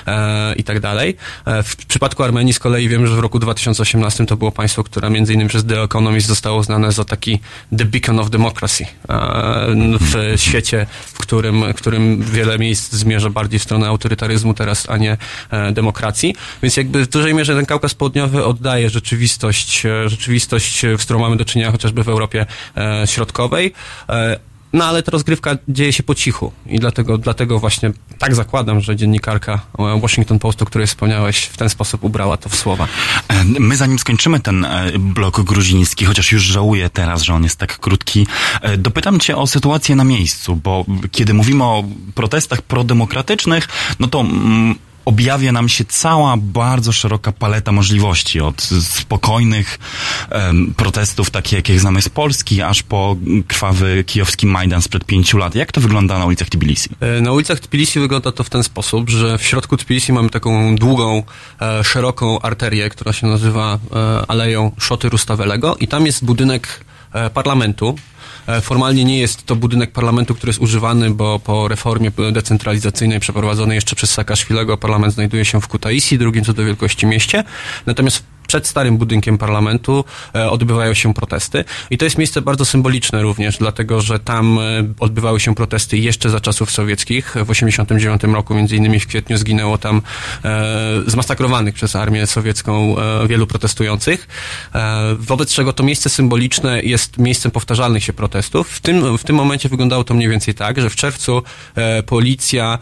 e, 0.07 0.55
i 0.55 0.63
tak 0.63 0.79
dalej. 0.79 1.17
E, 1.45 1.63
w 1.63 1.75
przypadku 1.75 2.23
Armenii 2.23 2.53
z 2.53 2.59
kolei 2.59 2.89
wiem, 2.89 3.07
że 3.07 3.15
w 3.15 3.19
roku 3.19 3.39
2018 3.39 4.25
to 4.25 4.37
było 4.37 4.51
państwo, 4.51 4.83
które 4.83 5.09
między 5.09 5.33
innymi 5.33 5.49
przez 5.49 5.65
The 5.65 5.81
Economist 5.81 6.27
zostało 6.27 6.63
znane 6.63 6.91
za 6.91 7.05
taki 7.05 7.39
the 7.77 7.85
beacon 7.85 8.19
of 8.19 8.29
democracy 8.29 8.85
e, 9.09 9.15
w 9.99 10.33
świecie, 10.35 10.85
w 11.05 11.17
którym, 11.17 11.73
w 11.73 11.75
którym 11.75 12.21
wiele 12.21 12.59
miejsc 12.59 12.93
zmierza 12.93 13.29
bardziej 13.29 13.59
w 13.59 13.63
stronę 13.63 13.87
autorytaryzmu 13.87 14.53
teraz, 14.53 14.89
a 14.89 14.97
nie 14.97 15.17
e, 15.51 15.71
demokracji. 15.71 16.35
Więc 16.63 16.77
jakby 16.77 17.05
w 17.05 17.09
dużej 17.09 17.33
mierze 17.33 17.55
ten 17.55 17.65
Kaukaz 17.65 17.93
Południowy 17.93 18.45
oddaje 18.45 18.89
rzeczywistość, 18.89 19.85
e, 19.85 20.09
rzeczywistość, 20.23 20.85
e, 20.85 20.97
z 20.97 21.01
którą 21.01 21.19
mamy 21.19 21.37
do 21.37 21.45
czynienia 21.45 21.71
chociażby 21.71 22.03
w 22.03 22.09
Europie 22.09 22.45
e, 22.77 23.07
Środkowej. 23.07 23.73
E, 24.09 24.39
no 24.73 24.85
ale 24.85 25.03
ta 25.03 25.11
rozgrywka 25.11 25.57
dzieje 25.67 25.93
się 25.93 26.03
po 26.03 26.15
cichu 26.15 26.51
i 26.65 26.79
dlatego, 26.79 27.17
dlatego 27.17 27.59
właśnie 27.59 27.91
tak 28.19 28.35
zakładam, 28.35 28.81
że 28.81 28.95
dziennikarka 28.95 29.59
Washington 30.01 30.39
Post, 30.39 30.61
o 30.61 30.65
której 30.65 30.87
wspomniałeś, 30.87 31.43
w 31.43 31.57
ten 31.57 31.69
sposób 31.69 32.03
ubrała 32.03 32.37
to 32.37 32.49
w 32.49 32.55
słowa. 32.55 32.87
My 33.59 33.75
zanim 33.75 33.99
skończymy 33.99 34.39
ten 34.39 34.67
blok 34.99 35.41
gruziński, 35.41 36.05
chociaż 36.05 36.31
już 36.31 36.43
żałuję 36.43 36.89
teraz, 36.89 37.21
że 37.21 37.33
on 37.33 37.43
jest 37.43 37.59
tak 37.59 37.79
krótki, 37.79 38.27
dopytam 38.77 39.19
cię 39.19 39.37
o 39.37 39.47
sytuację 39.47 39.95
na 39.95 40.03
miejscu, 40.03 40.55
bo 40.55 40.85
kiedy 41.11 41.33
mówimy 41.33 41.63
o 41.63 41.83
protestach 42.15 42.61
prodemokratycznych, 42.61 43.67
no 43.99 44.07
to 44.07 44.19
mm, 44.19 44.75
objawia 45.05 45.51
nam 45.51 45.69
się 45.69 45.85
cała 45.85 46.37
bardzo 46.37 46.91
szeroka 46.91 47.31
paleta 47.31 47.71
możliwości, 47.71 48.39
od 48.39 48.61
spokojnych 48.81 49.79
protestów, 50.77 51.29
takie 51.29 51.55
jakie 51.55 51.79
znamy 51.79 52.01
z 52.01 52.09
Polski, 52.09 52.61
aż 52.61 52.83
po 52.83 53.15
krwawy 53.47 54.03
kijowski 54.03 54.47
Majdan 54.47 54.81
sprzed 54.81 55.05
pięciu 55.05 55.37
lat. 55.37 55.55
Jak 55.55 55.71
to 55.71 55.81
wygląda 55.81 56.19
na 56.19 56.25
ulicach 56.25 56.49
Tbilisi? 56.49 56.89
E, 56.99 57.21
Na 57.21 57.31
ulicach 57.31 57.59
Tbilisi 57.59 57.99
wygląda 57.99 58.31
to 58.31 58.43
w 58.43 58.49
ten 58.49 58.63
sposób, 58.63 59.09
że 59.09 59.37
w 59.37 59.43
środku 59.43 59.77
Tbilisi 59.77 60.13
mamy 60.13 60.29
taką 60.29 60.75
długą, 60.75 61.23
e, 61.61 61.83
szeroką 61.83 62.39
arterię, 62.41 62.89
która 62.89 63.13
się 63.13 63.27
nazywa 63.27 63.79
e, 63.95 64.23
Aleją 64.27 64.71
Szoty 64.79 65.09
Rustawelego 65.09 65.75
i 65.79 65.87
tam 65.87 66.05
jest 66.05 66.25
budynek 66.25 66.85
e, 67.13 67.29
parlamentu. 67.29 67.95
E, 68.47 68.61
Formalnie 68.61 69.05
nie 69.05 69.19
jest 69.19 69.45
to 69.45 69.55
budynek 69.55 69.91
parlamentu, 69.91 70.35
który 70.35 70.49
jest 70.49 70.61
używany, 70.61 71.09
bo 71.09 71.39
po 71.39 71.67
reformie 71.67 72.11
decentralizacyjnej 72.31 73.19
przeprowadzonej 73.19 73.75
jeszcze 73.75 73.95
przez 73.95 74.11
Saakaszwilego 74.11 74.77
parlament 74.77 75.13
znajduje 75.13 75.45
się 75.45 75.61
w 75.61 75.67
Kutaisi, 75.67 76.17
drugim 76.17 76.43
co 76.43 76.53
do 76.53 76.65
wielkości 76.65 77.05
mieście. 77.05 77.43
Natomiast 77.85 78.23
przed 78.53 78.67
starym 78.67 78.97
budynkiem 78.97 79.37
parlamentu 79.37 80.05
e, 80.35 80.49
odbywają 80.49 80.93
się 80.93 81.13
protesty. 81.13 81.65
I 81.89 81.97
to 81.97 82.05
jest 82.05 82.17
miejsce 82.17 82.41
bardzo 82.41 82.65
symboliczne 82.65 83.21
również, 83.21 83.57
dlatego 83.57 84.01
że 84.01 84.19
tam 84.19 84.59
e, 84.59 84.61
odbywały 84.99 85.39
się 85.39 85.55
protesty 85.55 85.97
jeszcze 85.97 86.29
za 86.29 86.39
czasów 86.39 86.71
sowieckich. 86.71 87.35
W 87.45 87.49
89 87.49 88.23
roku, 88.23 88.55
między 88.55 88.75
innymi 88.75 88.99
w 88.99 89.07
kwietniu, 89.07 89.37
zginęło 89.37 89.77
tam 89.77 90.01
e, 90.45 91.01
zmasakrowanych 91.07 91.75
przez 91.75 91.95
armię 91.95 92.27
sowiecką 92.27 92.95
wielu 93.27 93.47
protestujących. 93.47 94.27
Wobec 95.19 95.53
czego 95.53 95.73
to 95.73 95.83
miejsce 95.83 96.09
symboliczne 96.09 96.81
jest 96.81 97.17
miejscem 97.17 97.51
powtarzalnych 97.51 98.03
się 98.03 98.13
protestów. 98.13 98.69
W 98.69 98.79
tym, 98.79 99.17
w 99.17 99.23
tym 99.23 99.35
momencie 99.35 99.69
wyglądało 99.69 100.03
to 100.03 100.13
mniej 100.13 100.29
więcej 100.29 100.53
tak, 100.53 100.81
że 100.81 100.89
w 100.89 100.95
czerwcu 100.95 101.43
policja 102.05 102.79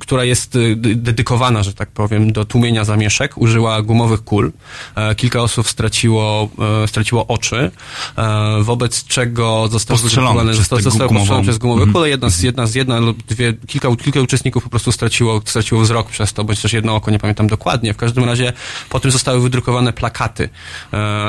która 0.00 0.24
jest 0.24 0.56
y, 0.56 0.76
dedykowana, 0.76 1.62
że 1.62 1.74
tak 1.74 1.90
powiem, 1.90 2.32
do 2.32 2.44
tłumienia 2.44 2.84
zamieszek, 2.84 3.38
użyła 3.38 3.82
gumowych 3.82 4.24
kul. 4.24 4.52
E, 4.94 5.14
Kilka 5.14 5.40
osób 5.42 5.68
straciło, 5.68 6.48
e, 6.84 6.88
straciło 6.88 7.26
oczy, 7.26 7.70
e, 8.16 8.62
wobec 8.62 9.04
czego 9.04 9.68
został 9.70 9.96
Postrzelony 9.96 10.40
wydedykowane- 10.40 10.52
przez 10.52 10.84
został, 10.84 11.08
postrzelony 11.08 11.42
przez 11.42 11.58
gumowe 11.58 11.82
Mhm. 11.82 11.92
kule. 11.92 12.08
Jedna 12.08 12.30
z, 12.30 12.42
jedna 12.42 12.66
z 12.66 12.74
jedna 12.74 12.98
lub 13.00 13.22
dwie, 13.22 13.54
kilka, 13.66 13.96
kilka 13.96 14.20
uczestników 14.20 14.62
po 14.64 14.70
prostu 14.70 14.92
straciło, 14.92 15.40
straciło 15.44 15.80
wzrok 15.80 16.08
przez 16.10 16.32
to, 16.32 16.44
bądź 16.44 16.62
też 16.62 16.72
jedno 16.72 16.94
oko, 16.96 17.10
nie 17.10 17.18
pamiętam 17.18 17.46
dokładnie. 17.46 17.94
W 17.94 17.96
każdym 17.96 18.24
razie 18.24 18.52
potem 18.88 19.10
zostały 19.10 19.40
wydrukowane 19.40 19.92
plakaty, 19.92 20.48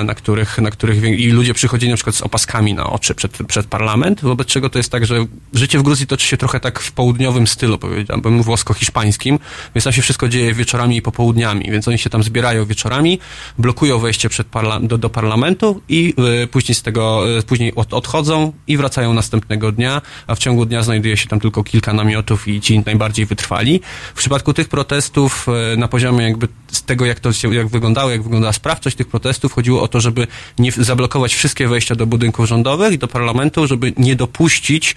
na 0.06 0.16
których, 0.16 0.58
na 0.58 0.72
których 0.72 1.04
i 1.20 1.30
ludzie 1.30 1.54
przychodzili 1.54 1.90
na 1.92 1.96
przykład 1.96 2.16
z 2.16 2.22
opaskami 2.22 2.74
na 2.74 2.90
oczy 2.90 3.16
przed, 3.16 3.38
przed 3.48 3.66
parlament, 3.68 4.22
wobec 4.22 4.48
czego 4.48 4.70
to 4.70 4.80
jest 4.80 4.92
tak, 4.92 5.06
że 5.06 5.26
życie 5.54 5.80
w 5.80 5.84
Gruzji 5.84 6.08
toczy 6.08 6.28
się 6.28 6.38
trochę 6.38 6.60
tak 6.60 6.80
w 6.80 6.92
południowym 6.92 7.48
stylu, 7.48 7.78
powiedziałbym, 7.78 8.27
włosko-hiszpańskim, 8.30 9.40
więc 9.76 9.84
tam 9.84 9.94
się 9.94 10.02
wszystko 10.02 10.30
dzieje 10.30 10.54
wieczorami 10.54 10.98
i 10.98 11.02
popołudniami, 11.02 11.72
więc 11.72 11.88
oni 11.88 11.98
się 11.98 12.10
tam 12.10 12.24
zbierają 12.24 12.66
wieczorami, 12.66 13.20
blokują 13.58 14.00
wejście 14.00 14.30
przed 14.30 14.48
parla- 14.48 14.88
do, 14.88 14.98
do 14.98 15.10
parlamentu 15.10 15.82
i 15.90 16.14
y, 16.44 16.48
później 16.48 16.76
z 16.76 16.82
tego, 16.82 17.38
y, 17.40 17.44
później 17.44 17.76
od, 17.76 17.94
odchodzą 17.94 18.54
i 18.68 18.78
wracają 18.78 19.14
następnego 19.14 19.72
dnia, 19.72 20.02
a 20.28 20.36
w 20.36 20.40
ciągu 20.40 20.66
dnia 20.66 20.84
znajduje 20.84 21.18
się 21.18 21.28
tam 21.28 21.40
tylko 21.40 21.64
kilka 21.64 21.94
namiotów 21.94 22.48
i 22.48 22.62
ci 22.62 22.80
najbardziej 22.86 23.26
wytrwali. 23.26 23.80
W 24.16 24.18
przypadku 24.18 24.54
tych 24.54 24.70
protestów 24.70 25.48
y, 25.74 25.78
na 25.78 25.88
poziomie 25.88 26.26
jakby 26.26 26.48
z 26.72 26.84
tego, 26.84 27.06
jak 27.06 27.20
to 27.20 27.34
się, 27.34 27.56
jak 27.56 27.68
wyglądało, 27.68 28.12
jak 28.12 28.24
wyglądała 28.24 28.54
sprawczość 28.54 28.96
tych 28.96 29.08
protestów, 29.08 29.54
chodziło 29.54 29.82
o 29.82 29.88
to, 29.88 30.02
żeby 30.02 30.28
nie 30.60 30.72
zablokować 30.72 31.36
wszystkie 31.36 31.68
wejścia 31.68 31.96
do 31.96 32.06
budynków 32.06 32.46
rządowych 32.46 32.94
i 32.94 32.98
do 32.98 33.08
parlamentu, 33.08 33.68
żeby 33.68 33.94
nie 33.98 34.16
dopuścić 34.16 34.96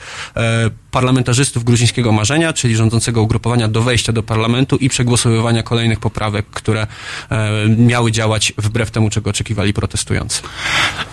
parlamentarzystów 0.90 1.64
gruzińskiego 1.64 2.12
marzenia, 2.12 2.52
czyli 2.52 2.76
rządzącego 2.76 3.19
ugrupowania 3.20 3.68
do 3.68 3.82
wejścia 3.82 4.12
do 4.12 4.22
parlamentu 4.22 4.76
i 4.76 4.88
przegłosowywania 4.88 5.62
kolejnych 5.62 6.00
poprawek, 6.00 6.46
które 6.46 6.86
e, 7.30 7.68
miały 7.68 8.12
działać 8.12 8.52
wbrew 8.58 8.90
temu, 8.90 9.10
czego 9.10 9.30
oczekiwali 9.30 9.72
protestujący. 9.72 10.42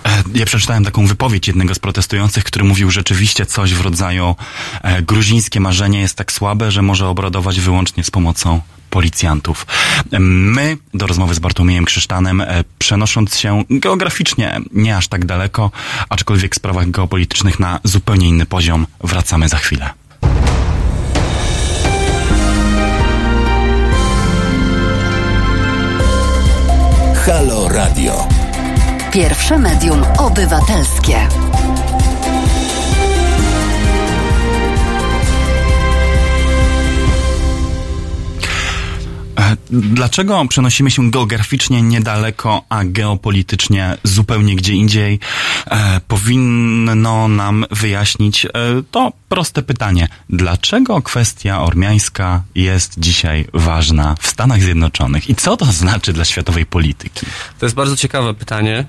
E, 0.05 0.23
Ja 0.35 0.45
przeczytałem 0.45 0.85
taką 0.85 1.05
wypowiedź 1.07 1.47
jednego 1.47 1.75
z 1.75 1.79
protestujących, 1.79 2.43
który 2.43 2.65
mówił 2.65 2.91
rzeczywiście 2.91 3.45
coś 3.45 3.73
w 3.73 3.81
rodzaju 3.81 4.35
e, 4.81 5.01
gruzińskie 5.01 5.59
marzenie 5.59 5.99
jest 5.99 6.15
tak 6.15 6.31
słabe, 6.31 6.71
że 6.71 6.81
może 6.81 7.07
obradować 7.07 7.59
wyłącznie 7.59 8.03
z 8.03 8.11
pomocą 8.11 8.61
policjantów. 8.89 9.65
My 10.19 10.77
do 10.93 11.07
rozmowy 11.07 11.33
z 11.33 11.39
Bartłomiejem 11.39 11.85
Krzysztanem, 11.85 12.43
przenosząc 12.79 13.37
się 13.37 13.63
geograficznie 13.69 14.59
nie 14.73 14.97
aż 14.97 15.07
tak 15.07 15.25
daleko, 15.25 15.71
aczkolwiek 16.09 16.53
w 16.53 16.55
sprawach 16.55 16.91
geopolitycznych 16.91 17.59
na 17.59 17.79
zupełnie 17.83 18.27
inny 18.27 18.45
poziom, 18.45 18.87
wracamy 19.03 19.49
za 19.49 19.57
chwilę. 19.57 20.06
Halo 27.27 27.67
Radio. 27.67 28.27
Pierwsze 29.11 29.57
medium 29.57 30.03
obywatelskie. 30.17 31.17
Dlaczego 39.69 40.45
przenosimy 40.49 40.91
się 40.91 41.11
geograficznie 41.11 41.81
niedaleko, 41.81 42.63
a 42.69 42.83
geopolitycznie 42.83 43.97
zupełnie 44.03 44.55
gdzie 44.55 44.73
indziej? 44.73 45.19
E, 45.71 46.01
powinno 46.07 47.27
nam 47.27 47.65
wyjaśnić 47.71 48.45
e, 48.45 48.49
to 48.91 49.11
proste 49.29 49.63
pytanie. 49.63 50.07
Dlaczego 50.29 51.01
kwestia 51.01 51.61
ormiańska 51.61 52.43
jest 52.55 52.95
dzisiaj 52.97 53.45
ważna 53.53 54.15
w 54.19 54.27
Stanach 54.27 54.61
Zjednoczonych 54.61 55.29
i 55.29 55.35
co 55.35 55.57
to 55.57 55.65
znaczy 55.65 56.13
dla 56.13 56.25
światowej 56.25 56.65
polityki? 56.65 57.25
To 57.59 57.65
jest 57.65 57.75
bardzo 57.75 57.95
ciekawe 57.95 58.33
pytanie 58.33 58.85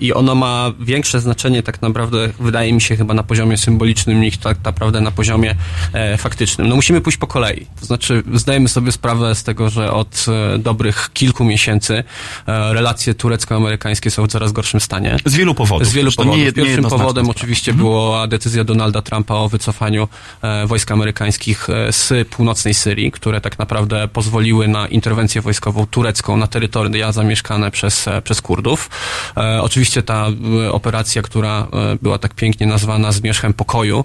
i 0.00 0.12
ono 0.12 0.34
ma 0.34 0.72
większe 0.80 1.20
znaczenie 1.20 1.62
tak 1.62 1.82
naprawdę, 1.82 2.28
wydaje 2.40 2.72
mi 2.72 2.80
się, 2.80 2.96
chyba 2.96 3.14
na 3.14 3.22
poziomie 3.22 3.56
symbolicznym 3.56 4.20
niż 4.20 4.38
tak 4.38 4.64
naprawdę 4.64 5.00
na 5.00 5.10
poziomie 5.10 5.54
e, 5.92 6.16
faktycznym. 6.16 6.68
No 6.68 6.76
musimy 6.76 7.00
pójść 7.00 7.18
po 7.18 7.26
kolei. 7.26 7.66
To 7.80 7.86
znaczy 7.86 8.22
zdajemy 8.34 8.68
sobie 8.68 8.92
sprawę 8.92 9.34
z 9.34 9.44
tego, 9.44 9.70
że 9.70 9.77
od 9.78 10.26
e, 10.54 10.58
dobrych 10.58 11.10
kilku 11.14 11.44
miesięcy 11.44 12.04
e, 12.46 12.72
relacje 12.74 13.14
turecko-amerykańskie 13.14 14.10
są 14.10 14.24
w 14.24 14.28
coraz 14.28 14.52
gorszym 14.52 14.80
stanie. 14.80 15.16
Z 15.24 15.34
wielu 15.34 15.54
powodów. 15.54 15.88
Z 15.88 15.92
wielu 15.92 16.12
powodów. 16.12 16.38
nie- 16.40 16.52
Pierwszym 16.52 16.84
powodem 16.84 17.24
sprawa. 17.24 17.30
oczywiście 17.30 17.72
była 17.74 18.26
decyzja 18.26 18.64
Donalda 18.64 19.02
Trumpa 19.02 19.34
o 19.34 19.48
wycofaniu 19.48 20.08
e, 20.42 20.66
wojsk 20.66 20.90
amerykańskich 20.90 21.68
z 21.90 22.28
północnej 22.28 22.74
Syrii, 22.74 23.10
które 23.12 23.40
tak 23.40 23.58
naprawdę 23.58 24.08
pozwoliły 24.08 24.68
na 24.68 24.86
interwencję 24.86 25.40
wojskową 25.42 25.86
turecką 25.86 26.36
na 26.36 26.46
terytoria 26.46 27.12
zamieszkane 27.12 27.70
przez, 27.70 28.06
przez 28.24 28.40
Kurdów. 28.40 28.90
E, 29.36 29.62
oczywiście 29.62 30.02
ta 30.02 30.26
operacja, 30.72 31.22
która 31.22 31.66
była 32.02 32.18
tak 32.18 32.34
pięknie 32.34 32.66
nazwana 32.66 33.12
zmierzchem 33.12 33.54
pokoju 33.54 34.04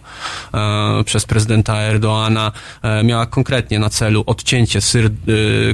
e, 0.53 1.03
przez 1.03 1.25
prezydenta 1.25 1.81
Erdoana, 1.81 2.51
e, 2.81 3.03
miała 3.03 3.25
konkretnie 3.25 3.79
na 3.79 3.89
celu 3.89 4.23
odcięcie 4.25 4.81
Syr, 4.81 5.09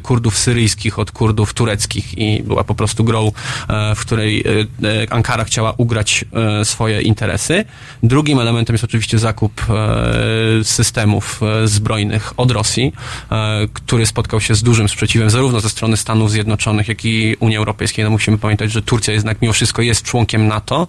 Kurdów 0.04 0.38
syryjskich 0.38 1.00
od 1.00 1.12
Kurdów 1.12 1.54
tureckich 1.54 2.18
i 2.18 2.44
była 2.44 2.64
po 2.64 2.76
prostu 2.76 3.04
grą, 3.04 3.32
e, 3.70 3.96
w 3.96 4.00
której 4.00 4.44
e, 4.84 5.04
e, 5.04 5.14
Ankara 5.14 5.44
chciała 5.44 5.74
ugrać 5.78 6.26
swoje 6.64 7.02
interesy. 7.02 7.66
Drugim 8.04 8.40
elementem 8.40 8.74
jest 8.74 8.84
oczywiście 8.84 9.20
zakup 9.20 9.66
systemów 10.64 11.42
zbrojnych 11.66 12.34
od 12.38 12.52
Rosji, 12.52 12.94
który 13.74 14.06
spotkał 14.06 14.42
się 14.42 14.56
z 14.56 14.64
dużym 14.64 14.90
sprzeciwem 14.90 15.30
zarówno 15.30 15.60
ze 15.60 15.70
strony 15.70 15.98
Stanów 15.98 16.32
Zjednoczonych, 16.32 16.88
jak 16.88 17.06
i 17.06 17.36
Unii 17.40 17.58
Europejskiej. 17.58 18.06
No 18.06 18.12
musimy 18.12 18.38
pamiętać, 18.38 18.72
że 18.72 18.82
Turcja 18.82 19.14
jednak 19.14 19.42
mimo 19.42 19.54
wszystko 19.54 19.82
jest 19.82 20.04
członkiem 20.04 20.48
NATO, 20.48 20.88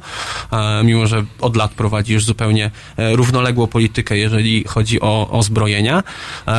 mimo 0.84 1.06
że 1.06 1.24
od 1.40 1.56
lat 1.56 1.70
prowadzi 1.70 2.12
już 2.12 2.24
zupełnie 2.24 2.70
równoległą 2.98 3.66
politykę, 3.66 4.18
jeżeli 4.18 4.64
chodzi 4.64 5.00
o, 5.00 5.30
o 5.30 5.42
zbrojenia. 5.42 6.02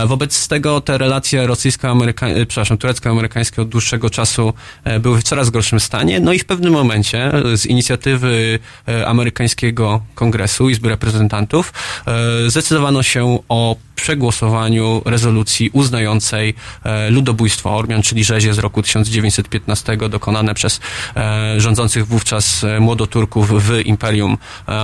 Wobec 0.05 0.47
tego 0.47 0.81
te 0.81 0.97
relacje 0.97 1.47
rosyjsko-amerykańskie, 1.47 2.30
przepraszam, 2.47 2.77
turecko-amerykańskie 2.77 3.61
od 3.61 3.69
dłuższego 3.69 4.09
czasu 4.09 4.53
e, 4.83 4.99
były 4.99 5.19
w 5.19 5.23
coraz 5.23 5.49
gorszym 5.49 5.79
stanie. 5.79 6.19
No 6.19 6.33
i 6.33 6.39
w 6.39 6.45
pewnym 6.45 6.73
momencie 6.73 7.33
e, 7.33 7.57
z 7.57 7.65
inicjatywy 7.65 8.59
e, 8.87 9.07
amerykańskiego 9.07 10.01
kongresu, 10.15 10.69
Izby 10.69 10.89
Reprezentantów, 10.89 11.73
e, 12.07 12.49
zdecydowano 12.49 13.03
się 13.03 13.39
o 13.49 13.75
przegłosowaniu 14.01 15.01
rezolucji 15.05 15.69
uznającej 15.73 16.53
e, 16.83 17.09
ludobójstwo 17.09 17.75
Ormian, 17.75 18.01
czyli 18.01 18.23
rzezie 18.23 18.53
z 18.53 18.57
roku 18.59 18.81
1915 18.81 19.97
dokonane 20.09 20.53
przez 20.53 20.79
e, 21.15 21.61
rządzących 21.61 22.07
wówczas 22.07 22.63
e, 22.63 22.79
młodoturków 22.79 23.63
w 23.63 23.79
Imperium 23.85 24.37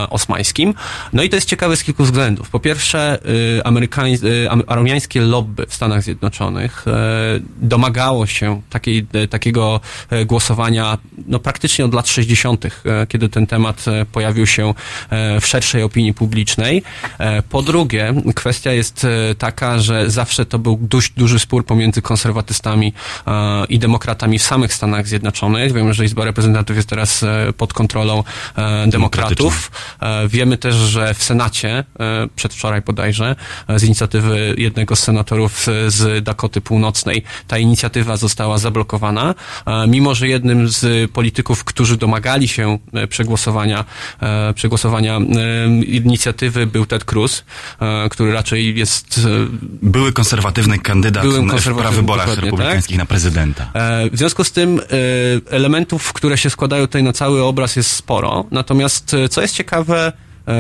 Osmańskim. 0.10 0.73
No 1.14 1.23
i 1.23 1.30
to 1.30 1.35
jest 1.35 1.49
ciekawe 1.49 1.77
z 1.77 1.84
kilku 1.84 2.03
względów. 2.03 2.49
Po 2.49 2.60
pierwsze, 2.60 3.19
y, 3.57 3.64
amerykań, 3.64 4.18
y, 4.23 4.52
am- 4.52 4.64
armiańskie 4.68 5.22
lobby 5.22 5.65
w 5.68 5.73
Stanach 5.73 6.03
Zjednoczonych 6.03 6.85
domagało 7.61 8.26
się 8.26 8.61
takiej, 8.69 9.06
takiego 9.30 9.80
głosowania 10.26 10.98
no, 11.27 11.39
praktycznie 11.39 11.85
od 11.85 11.94
lat 11.94 12.07
60., 12.07 12.65
e, 12.65 13.07
kiedy 13.07 13.30
ten 13.30 13.48
temat 13.48 13.85
pojawił 14.11 14.48
się 14.48 14.73
w 15.41 15.45
szerszej 15.45 15.84
opinii 15.84 16.14
publicznej. 16.14 16.84
Po 17.49 17.61
drugie, 17.61 18.14
kwestia 18.35 18.72
jest 18.72 19.06
taka, 19.38 19.79
że 19.79 20.09
zawsze 20.09 20.45
to 20.45 20.59
był 20.59 20.79
dość 20.81 21.13
duży 21.17 21.39
spór 21.39 21.65
pomiędzy 21.65 22.01
konserwatystami 22.01 22.93
e, 23.27 23.65
i 23.65 23.79
demokratami 23.79 24.39
w 24.39 24.43
samych 24.43 24.73
Stanach 24.73 25.07
Zjednoczonych. 25.07 25.73
Wiemy, 25.73 25.93
że 25.93 26.05
Izba 26.05 26.25
Reprezentantów 26.25 26.75
jest 26.75 26.89
teraz 26.89 27.23
e, 27.23 27.53
pod 27.57 27.73
kontrolą 27.73 28.23
e, 28.55 28.88
demokratów. 28.88 29.71
E, 30.01 30.27
Wiemy 30.27 30.57
też, 30.57 30.75
że 30.75 31.13
w 31.13 31.23
Senacie, 31.23 31.84
e, 31.99 32.27
przedwczoraj 32.35 32.81
bodajże, 32.81 33.35
e, 33.67 33.79
z 33.79 33.84
inicjatywy 33.84 34.55
jednego 34.57 34.95
z 34.95 35.03
senatorów 35.03 35.67
e, 35.69 35.91
z 35.91 36.23
Dakoty 36.23 36.61
Północnej, 36.61 37.23
ta 37.47 37.57
inicjatywa 37.57 38.17
została 38.17 38.57
zablokowana, 38.57 39.35
e, 39.65 39.88
mimo 39.88 40.15
że 40.15 40.27
jednym 40.27 40.69
z 40.69 41.11
polityków, 41.11 41.63
którzy 41.63 41.97
domagali 41.97 42.47
się 42.47 42.77
e, 42.93 43.07
przegłosowania, 43.07 43.85
e, 44.21 44.53
przegłosowania 44.53 45.17
e, 45.17 45.21
inicjatywy 45.85 46.67
był 46.67 46.85
Ted 46.85 47.05
Cruz, 47.05 47.43
e, 47.81 48.09
który 48.09 48.34
raczej 48.34 48.77
jest... 48.77 48.86
Były 49.81 50.14
konserwatywny 50.14 50.80
kandydat 50.80 51.23
Byłym 51.23 51.47
w 51.47 51.51
konserwatywnym, 51.51 51.93
prawyborach 51.93 52.26
dokładnie, 52.26 52.51
republikańskich 52.51 52.97
na 52.97 53.05
prezydenta. 53.05 53.69
E, 53.73 54.09
W 54.09 54.18
związku 54.18 54.43
z 54.43 54.51
tym 54.51 54.80
e, 54.80 54.84
elementów, 55.51 56.14
które 56.14 56.38
się 56.38 56.49
składają 56.49 56.88
tutaj 56.88 57.03
na 57.03 57.14
cały 57.14 57.43
obraz 57.43 57.76
jest 57.76 57.89
sporo. 57.91 58.45
Natomiast 58.51 59.14
e, 59.14 59.30
co 59.30 59.41
jest 59.41 59.55
ciekawe, 59.55 60.14
e, 60.47 60.53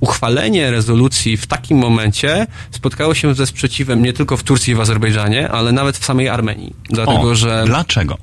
uchwalenie 0.00 0.70
rezolucji 0.70 1.36
w 1.36 1.46
takim 1.46 1.78
momencie 1.78 2.46
spotkało 2.70 3.14
się 3.14 3.34
ze 3.34 3.46
sprzeciwem 3.46 4.02
nie 4.02 4.12
tylko 4.12 4.36
w 4.36 4.42
Turcji 4.42 4.72
i 4.72 4.74
w 4.76 4.80
Azerbejdżanie, 4.80 5.50
ale 5.50 5.72
nawet 5.72 5.98
w 5.98 6.04
samej 6.04 6.28
Armenii. 6.28 6.74
Dlatego, 6.90 7.20
O, 7.20 7.34
że 7.34 7.62
Dlaczego? 7.66 8.18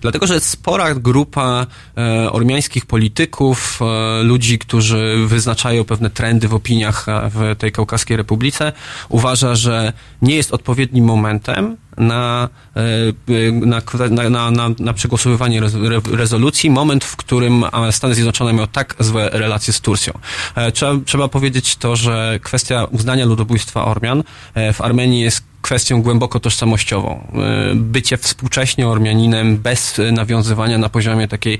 Dlatego, 0.00 0.26
że 0.26 0.40
spora 0.40 0.94
grupa 0.94 1.66
e, 1.96 2.32
ormiańskich 2.32 2.86
polityków, 2.86 3.80
e, 3.82 4.22
ludzi, 4.22 4.58
którzy 4.58 5.16
wyznaczają 5.26 5.84
pewne 5.84 6.10
trendy 6.10 6.48
w 6.48 6.54
opiniach 6.54 7.08
e, 7.08 7.30
w 7.30 7.56
tej 7.58 7.72
Kaukaskiej 7.72 8.16
Republice, 8.16 8.72
uważa, 9.08 9.54
że 9.54 9.92
nie 10.22 10.36
jest 10.36 10.52
odpowiednim 10.52 11.04
momentem 11.04 11.76
na, 11.96 12.48
e, 12.76 13.52
na, 13.52 14.30
na, 14.30 14.50
na, 14.50 14.68
na, 14.78 14.92
przegłosowywanie 14.92 15.60
rez, 15.60 15.74
re, 15.74 16.00
rezolucji, 16.12 16.70
moment, 16.70 17.04
w 17.04 17.16
którym 17.16 17.64
Stany 17.90 18.14
Zjednoczone 18.14 18.52
miały 18.52 18.68
tak 18.68 18.94
złe 18.98 19.30
relacje 19.32 19.72
z 19.72 19.80
Turcją. 19.80 20.18
E, 20.54 20.72
Trzeba, 20.72 20.92
trzeba 21.04 21.28
powiedzieć 21.28 21.76
to, 21.76 21.96
że 21.96 22.38
kwestia 22.42 22.84
uznania 22.84 23.26
ludobójstwa 23.26 23.84
Ormian 23.84 24.22
e, 24.54 24.72
w 24.72 24.80
Armenii 24.80 25.20
jest 25.20 25.44
kwestią 25.62 26.02
głęboko 26.02 26.40
tożsamościową. 26.40 27.26
Bycie 27.74 28.16
współcześnie 28.16 28.88
Ormianinem 28.88 29.56
bez 29.56 30.00
nawiązywania 30.12 30.78
na 30.78 30.88
poziomie 30.88 31.28
takiej 31.28 31.58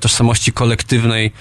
tożsamości 0.00 0.52
kolektywnej 0.52 1.32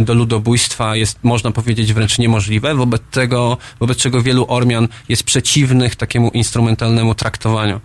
do 0.00 0.14
ludobójstwa 0.14 0.96
jest, 0.96 1.18
można 1.22 1.50
powiedzieć, 1.50 1.92
wręcz 1.92 2.18
niemożliwe, 2.18 2.74
wobec 2.74 3.02
tego, 3.10 3.58
wobec 3.80 3.98
czego 3.98 4.22
wielu 4.22 4.46
Ormian 4.48 4.88
jest 5.08 5.22
przeciwnych 5.22 5.96
takiemu 5.96 6.30
instrumentalnemu 6.30 7.14
traktowaniu 7.14 7.80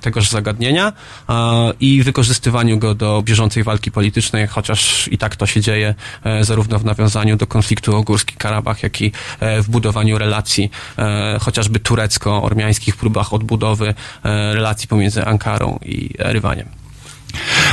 tegoż 0.00 0.28
zagadnienia 0.28 0.92
e, 1.28 1.34
i 1.80 2.02
wykorzystywaniu 2.02 2.78
go 2.78 2.94
do 2.94 3.22
bieżącej 3.22 3.64
walki 3.64 3.90
politycznej, 3.90 4.46
chociaż 4.46 5.08
i 5.08 5.18
tak 5.18 5.36
to 5.36 5.46
się 5.46 5.60
dzieje 5.60 5.94
e, 6.24 6.44
zarówno 6.44 6.78
w 6.78 6.84
nawiązaniu 6.84 7.36
do 7.36 7.46
konfliktu 7.46 7.96
o 7.96 8.02
Górski 8.02 8.34
Karabach, 8.36 8.82
jak 8.82 9.02
i 9.02 9.12
e, 9.40 9.62
w 9.62 9.70
budowaniu 9.70 10.18
relacji 10.18 10.70
e, 10.98 11.38
chociażby 11.40 11.80
turecko-ormiańskich 11.80 12.96
próbach 12.96 13.32
odbudowy 13.32 13.94
e, 14.24 14.54
relacji 14.54 14.88
pomiędzy 14.88 15.24
Ankarą 15.24 15.78
i 15.84 16.10
Erywaniem. 16.18 16.68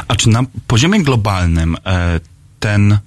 A 0.07 0.15
czy 0.15 0.29
na 0.29 0.43
poziomie 0.67 1.03
globalnym 1.03 1.77
e, 1.85 2.19
ten 2.59 2.97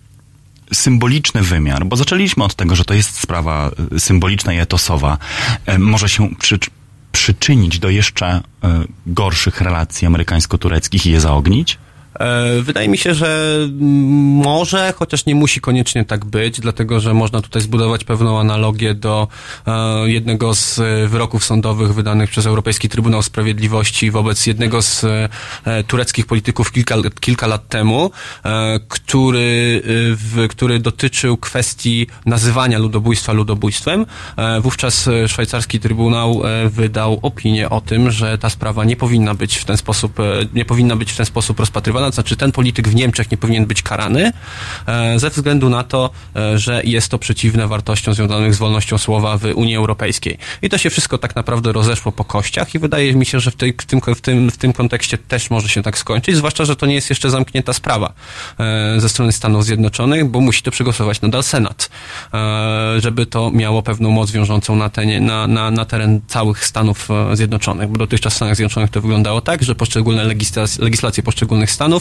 symboliczny 0.73 1.43
wymiar, 1.43 1.86
bo 1.86 1.97
zaczęliśmy 1.97 2.44
od 2.44 2.55
tego, 2.55 2.77
że 2.77 2.85
to 2.85 2.94
jest 2.94 3.20
sprawa 3.20 3.70
e, 3.94 4.01
symboliczna 4.01 4.52
i 4.52 4.59
etosowa, 4.59 5.19
e, 5.66 5.78
może 5.78 6.09
się 6.09 6.31
przy, 6.35 6.59
przyczynić 7.15 7.78
do 7.78 7.91
jeszcze 7.91 8.27
e, 8.27 8.41
gorszych 9.07 9.61
relacji 9.61 10.07
amerykańsko-tureckich 10.07 11.07
i 11.07 11.11
je 11.11 11.20
zaognić? 11.20 11.78
E, 12.20 12.62
Wydaje 12.62 12.89
mi 12.89 12.99
się, 12.99 13.15
że 13.15 13.59
może, 14.45 14.95
chociaż 14.97 15.27
nie 15.27 15.35
musi 15.35 15.61
koniecznie 15.61 16.05
tak 16.05 16.24
być, 16.24 16.61
dlatego 16.61 17.01
że 17.01 17.15
można 17.15 17.41
tutaj 17.41 17.62
zbudować 17.62 18.05
pewną 18.05 18.41
analogię 18.41 18.95
do 18.95 19.28
e, 19.66 20.11
jednego 20.11 20.55
z 20.55 20.81
wyroków 21.11 21.45
sądowych 21.45 21.95
wydanych 21.95 22.31
przez 22.31 22.47
Europejski 22.47 22.89
Trybunał 22.89 23.23
Sprawiedliwości 23.23 24.11
wobec 24.11 24.47
jednego 24.47 24.82
z 24.82 25.05
e, 25.05 25.28
tureckich 25.86 26.27
polityków 26.27 26.73
kilka, 26.73 26.97
kilka 27.20 27.47
lat 27.47 27.69
temu, 27.69 28.11
który, 28.89 29.82
w, 30.16 30.47
który 30.51 30.78
dotyczył 30.78 31.36
kwestii 31.36 32.07
nazywania 32.27 32.78
ludobójstwa 32.78 33.32
ludobójstwem. 33.32 34.07
Wówczas 34.61 35.09
szwajcarski 35.27 35.81
Trybunał 35.81 36.43
wydał 36.66 37.19
opinię 37.23 37.70
o 37.70 37.81
tym, 37.81 38.11
że 38.11 38.39
ta 38.39 38.51
sprawa 38.51 38.85
nie 38.85 38.97
powinna 38.97 39.35
być 39.35 39.57
w 39.57 39.65
ten 39.65 39.77
sposób, 39.77 40.19
nie 40.55 40.65
powinna 40.65 40.97
być 40.97 41.12
w 41.12 41.16
ten 41.16 41.27
sposób 41.27 41.61
rozpatrywana, 41.61 42.03
McDonald's, 42.05 42.14
znaczy 42.14 42.36
ten 42.36 42.52
polityk 42.52 42.89
w 42.89 42.94
Niemczech 42.94 43.31
nie 43.31 43.36
powinien 43.36 43.66
być 43.66 43.82
karany 43.82 44.32
e, 44.86 45.18
ze 45.18 45.31
względu 45.31 45.68
na 45.68 45.85
to, 45.85 46.10
e, 46.36 46.59
że 46.59 46.82
jest 46.85 47.09
to 47.09 47.18
przeciwne 47.18 47.68
wartościom 47.68 48.14
związanych 48.14 48.55
z 48.55 48.59
wolnością 48.59 48.98
słowa 48.98 49.39
w 49.39 49.44
Unii 49.55 49.76
Europejskiej. 49.76 50.39
I 50.62 50.68
to 50.68 50.78
się 50.78 50.90
wszystko 50.90 51.18
tak 51.18 51.36
naprawdę 51.36 51.72
rozeszło 51.72 52.12
po 52.12 52.24
kościach 52.24 52.74
i 52.74 52.78
wydaje 52.78 53.14
mi 53.14 53.26
się, 53.26 53.40
że 53.40 53.51
w, 53.51 53.56
tej, 53.56 53.72
w, 53.72 53.86
tym, 53.86 54.01
w, 54.01 54.20
tym, 54.20 54.51
w 54.51 54.56
tym 54.56 54.72
kontekście 54.72 55.18
też 55.18 55.51
może 55.51 55.68
się 55.68 55.82
tak 55.82 55.98
skończyć, 55.98 56.36
zwłaszcza, 56.36 56.64
że 56.64 56.76
to 56.76 56.86
nie 56.86 56.94
jest 56.94 57.10
jeszcze 57.10 57.31
zamknięta 57.31 57.72
sprawa 57.72 58.12
e, 58.60 59.01
ze 59.01 59.09
strony 59.09 59.32
Stanów 59.32 59.64
Zjednoczonych, 59.64 60.24
bo 60.24 60.40
musi 60.40 60.62
to 60.62 60.70
przegłosować 60.70 61.20
nadal 61.20 61.43
Senat, 61.43 61.90
żeby 62.98 63.26
to 63.26 63.51
miało 63.51 63.82
pewną 63.82 64.10
moc 64.10 64.31
wiążącą 64.31 64.76
na, 64.76 64.89
ten, 64.89 65.26
na, 65.26 65.47
na, 65.47 65.70
na 65.70 65.85
teren 65.85 66.20
całych 66.26 66.64
Stanów 66.64 67.09
Zjednoczonych, 67.32 67.89
bo 67.89 67.98
dotychczas 67.98 68.32
w 68.32 68.36
Stanach 68.36 68.56
Zjednoczonych 68.56 68.90
to 68.90 69.01
wyglądało 69.01 69.40
tak, 69.40 69.62
że 69.62 69.74
poszczególne 69.74 70.24
legislacje, 70.24 70.85
legislacje 70.85 71.22
poszczególnych 71.22 71.70
stanów 71.70 71.94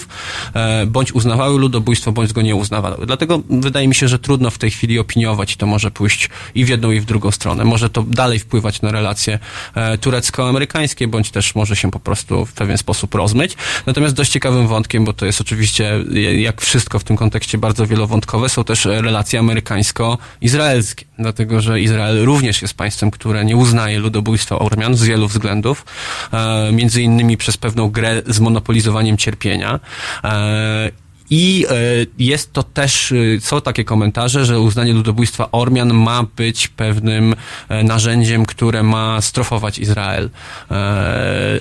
e, 0.53 0.85
bądź 0.85 1.11
uznawały 1.11 1.59
ludobójstwo, 1.59 2.11
bądź 2.11 2.33
go 2.33 2.41
nie 2.41 2.55
uznawały. 2.55 3.05
Dlatego 3.05 3.41
wydaje 3.49 3.87
mi 3.87 3.95
się, 3.95 4.07
że 4.07 4.19
trudno 4.19 4.49
w 4.49 4.57
tej 4.57 4.71
chwili 4.71 4.99
opiniować 4.99 5.53
i 5.53 5.57
to 5.57 5.65
może 5.65 5.91
pójść 5.91 6.29
i 6.55 6.65
w 6.65 6.69
jedną 6.69 6.91
i 6.91 6.99
w 6.99 7.05
drugą 7.05 7.31
stronę. 7.31 7.65
Może 7.65 7.89
to 7.89 8.03
dalej 8.03 8.39
wpływać 8.39 8.81
na 8.81 8.91
relacje 8.91 9.39
e, 9.75 9.97
turecko-amerykańskie, 9.97 11.07
bądź 11.07 11.31
też 11.31 11.55
może 11.55 11.75
się 11.75 11.91
po 11.91 11.99
prostu 11.99 12.45
w 12.45 12.53
pewien 12.53 12.77
sposób 12.77 13.15
rozmyć. 13.15 13.57
Natomiast 13.85 14.15
dość 14.15 14.31
ciekawym 14.31 14.67
wątkiem, 14.67 15.05
bo 15.05 15.13
to 15.13 15.25
jest 15.25 15.41
oczywiście, 15.41 16.03
jak 16.37 16.61
wszystko 16.61 16.99
w 16.99 17.03
tym 17.03 17.17
kontekście 17.17 17.57
bardzo 17.57 17.87
wielowątkowe, 17.87 18.49
są 18.49 18.63
też 18.63 18.85
relacje 18.85 19.39
amerykańsko-izraelskie. 19.39 21.05
Dlatego, 21.19 21.61
że 21.61 21.81
Izrael 21.81 22.25
również 22.25 22.61
jest 22.61 22.73
państwem, 22.73 23.11
które 23.11 23.45
nie 23.45 23.57
uznaje 23.57 23.99
ludobójstwa 23.99 24.59
Ormian 24.59 24.95
z 24.95 25.03
wielu 25.03 25.27
względów, 25.27 25.85
e, 26.33 26.71
między 26.71 27.01
innymi 27.01 27.37
przez 27.37 27.57
pewną 27.57 27.89
grę 27.89 28.21
z 28.27 28.39
monopolizowaniem 28.39 29.17
cierpienia. 29.17 29.79
E, 30.23 30.93
I 31.29 31.65
e, 31.69 31.73
jest 32.19 32.53
to 32.53 32.63
też, 32.63 33.11
e, 33.11 33.15
są 33.41 33.61
takie 33.61 33.83
komentarze, 33.83 34.45
że 34.45 34.59
uznanie 34.59 34.93
ludobójstwa 34.93 35.51
Ormian 35.51 35.93
ma 35.93 36.23
być 36.35 36.67
pewnym 36.67 37.35
e, 37.69 37.83
narzędziem, 37.83 38.45
które 38.45 38.83
ma 38.83 39.21
strofować 39.21 39.79
Izrael, 39.79 40.29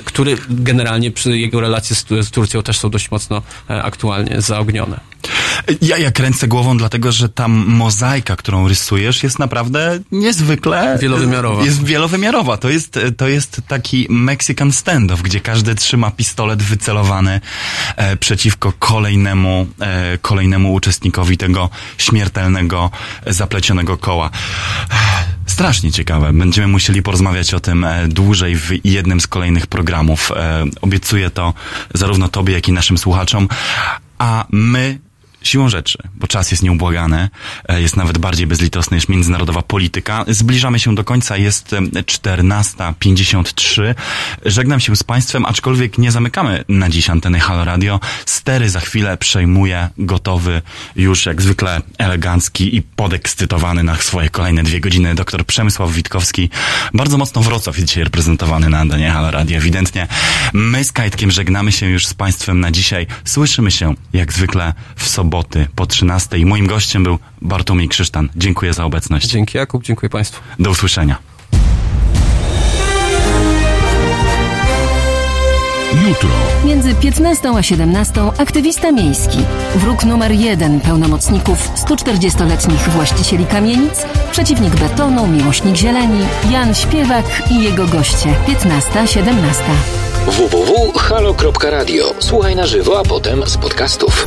który 0.04 0.36
generalnie 0.48 1.10
przy 1.10 1.38
jego 1.38 1.60
relacje 1.60 1.96
z, 1.96 2.30
Turcją 2.30 2.62
też 2.62 2.78
są 2.78 2.90
dość 2.90 3.10
mocno 3.10 3.42
aktualnie 3.68 4.40
zaognione. 4.40 5.00
Ja, 5.82 5.98
ja 5.98 6.10
kręcę 6.10 6.48
głową, 6.48 6.78
dlatego 6.78 7.12
że 7.12 7.28
ta 7.28 7.48
mozaika, 7.48 8.36
którą 8.36 8.68
rysujesz, 8.68 9.22
jest 9.22 9.38
naprawdę 9.38 9.98
niezwykle... 10.12 10.98
Wielowymiarowa. 11.00 11.64
Jest 11.64 11.84
wielowymiarowa. 11.84 12.56
To 12.56 12.70
jest, 12.70 12.98
to 13.16 13.28
jest 13.28 13.60
taki 13.68 14.06
Mexican 14.10 14.72
standoff, 14.72 15.22
gdzie 15.22 15.40
każdy 15.40 15.74
trzyma 15.74 16.10
pistolet 16.10 16.62
wycelowany 16.62 17.40
przeciwko 18.20 18.72
kolejnemu, 18.78 19.51
e, 19.80 20.18
kolejnemu 20.18 20.72
uczestnikowi 20.72 21.36
tego 21.36 21.70
śmiertelnego, 21.98 22.90
zaplecionego 23.26 23.96
koła. 23.96 24.30
Strasznie 25.46 25.92
ciekawe. 25.92 26.32
Będziemy 26.32 26.68
musieli 26.68 27.02
porozmawiać 27.02 27.54
o 27.54 27.60
tym 27.60 27.84
e, 27.84 28.08
dłużej 28.08 28.56
w 28.56 28.70
jednym 28.84 29.20
z 29.20 29.26
kolejnych 29.26 29.66
programów. 29.66 30.32
E, 30.36 30.64
obiecuję 30.80 31.30
to 31.30 31.54
zarówno 31.94 32.28
tobie, 32.28 32.54
jak 32.54 32.68
i 32.68 32.72
naszym 32.72 32.98
słuchaczom. 32.98 33.48
A 34.18 34.44
my 34.50 34.98
siłą 35.42 35.68
rzeczy, 35.68 35.98
bo 36.14 36.26
czas 36.26 36.50
jest 36.50 36.62
nieubłagany, 36.62 37.28
e, 37.68 37.82
jest 37.82 37.96
nawet 37.96 38.18
bardziej 38.18 38.46
bezlitosny 38.46 38.96
niż 38.96 39.08
międzynarodowa 39.08 39.62
polityka. 39.62 40.24
Zbliżamy 40.28 40.78
się 40.78 40.94
do 40.94 41.04
końca, 41.04 41.36
jest 41.36 41.72
e, 41.72 41.80
14.53. 41.80 43.94
Żegnam 44.44 44.80
się 44.80 44.96
z 44.96 45.02
Państwem, 45.02 45.46
aczkolwiek 45.46 45.98
nie 45.98 46.12
zamykamy 46.12 46.64
na 46.68 46.88
dziś 46.88 47.10
anteny 47.10 47.40
Halo 47.40 47.64
Radio. 47.64 48.00
Stery 48.26 48.70
za 48.70 48.80
chwilę 48.80 49.16
przejmuje 49.16 49.88
gotowy, 49.98 50.62
już 50.96 51.26
jak 51.26 51.42
zwykle 51.42 51.80
elegancki 51.98 52.76
i 52.76 52.82
podekscytowany 52.82 53.82
na 53.82 53.96
swoje 53.96 54.30
kolejne 54.30 54.62
dwie 54.62 54.80
godziny 54.80 55.14
dr 55.14 55.46
Przemysław 55.46 55.92
Witkowski. 55.92 56.50
Bardzo 56.94 57.18
mocno 57.18 57.42
Wrocław 57.42 57.76
jest 57.76 57.88
dzisiaj 57.88 58.04
reprezentowany 58.04 58.68
na 58.68 58.78
antenie 58.78 59.10
Halo 59.10 59.30
Radio, 59.30 59.58
ewidentnie. 59.58 60.08
My 60.52 60.84
z 60.84 60.92
Kajtkiem 60.92 61.30
żegnamy 61.30 61.72
się 61.72 61.86
już 61.86 62.06
z 62.06 62.14
Państwem 62.14 62.60
na 62.60 62.70
dzisiaj. 62.70 63.06
Słyszymy 63.24 63.70
się 63.70 63.94
jak 64.12 64.32
zwykle 64.32 64.74
w 64.96 65.08
soboty 65.32 65.66
po 65.76 65.86
13. 65.86 66.46
Moim 66.46 66.66
gościem 66.66 67.04
był 67.04 67.18
Bartłomiej 67.42 67.88
Krzysztan. 67.88 68.28
Dziękuję 68.36 68.72
za 68.72 68.84
obecność. 68.84 69.28
Dzięki 69.28 69.58
Jakub, 69.58 69.84
dziękuję 69.84 70.10
Państwu. 70.10 70.40
Do 70.58 70.70
usłyszenia. 70.70 71.18
Jutro. 76.08 76.28
Między 76.64 76.94
15 76.94 77.48
a 77.56 77.62
17 77.62 78.20
aktywista 78.38 78.92
miejski. 78.92 79.38
Wróg 79.74 80.04
numer 80.04 80.32
jeden 80.32 80.80
pełnomocników 80.80 81.70
140-letnich 81.74 82.88
właścicieli 82.88 83.46
kamienic, 83.46 84.06
przeciwnik 84.32 84.76
betonu, 84.76 85.26
miłośnik 85.26 85.76
zieleni, 85.76 86.20
Jan 86.50 86.74
Śpiewak 86.74 87.42
i 87.50 87.62
jego 87.62 87.86
goście. 87.86 88.34
15-17. 88.48 89.24
www.halo.radio. 90.26 92.14
Słuchaj 92.18 92.56
na 92.56 92.66
żywo, 92.66 93.00
a 93.00 93.02
potem 93.02 93.46
z 93.46 93.56
podcastów. 93.56 94.24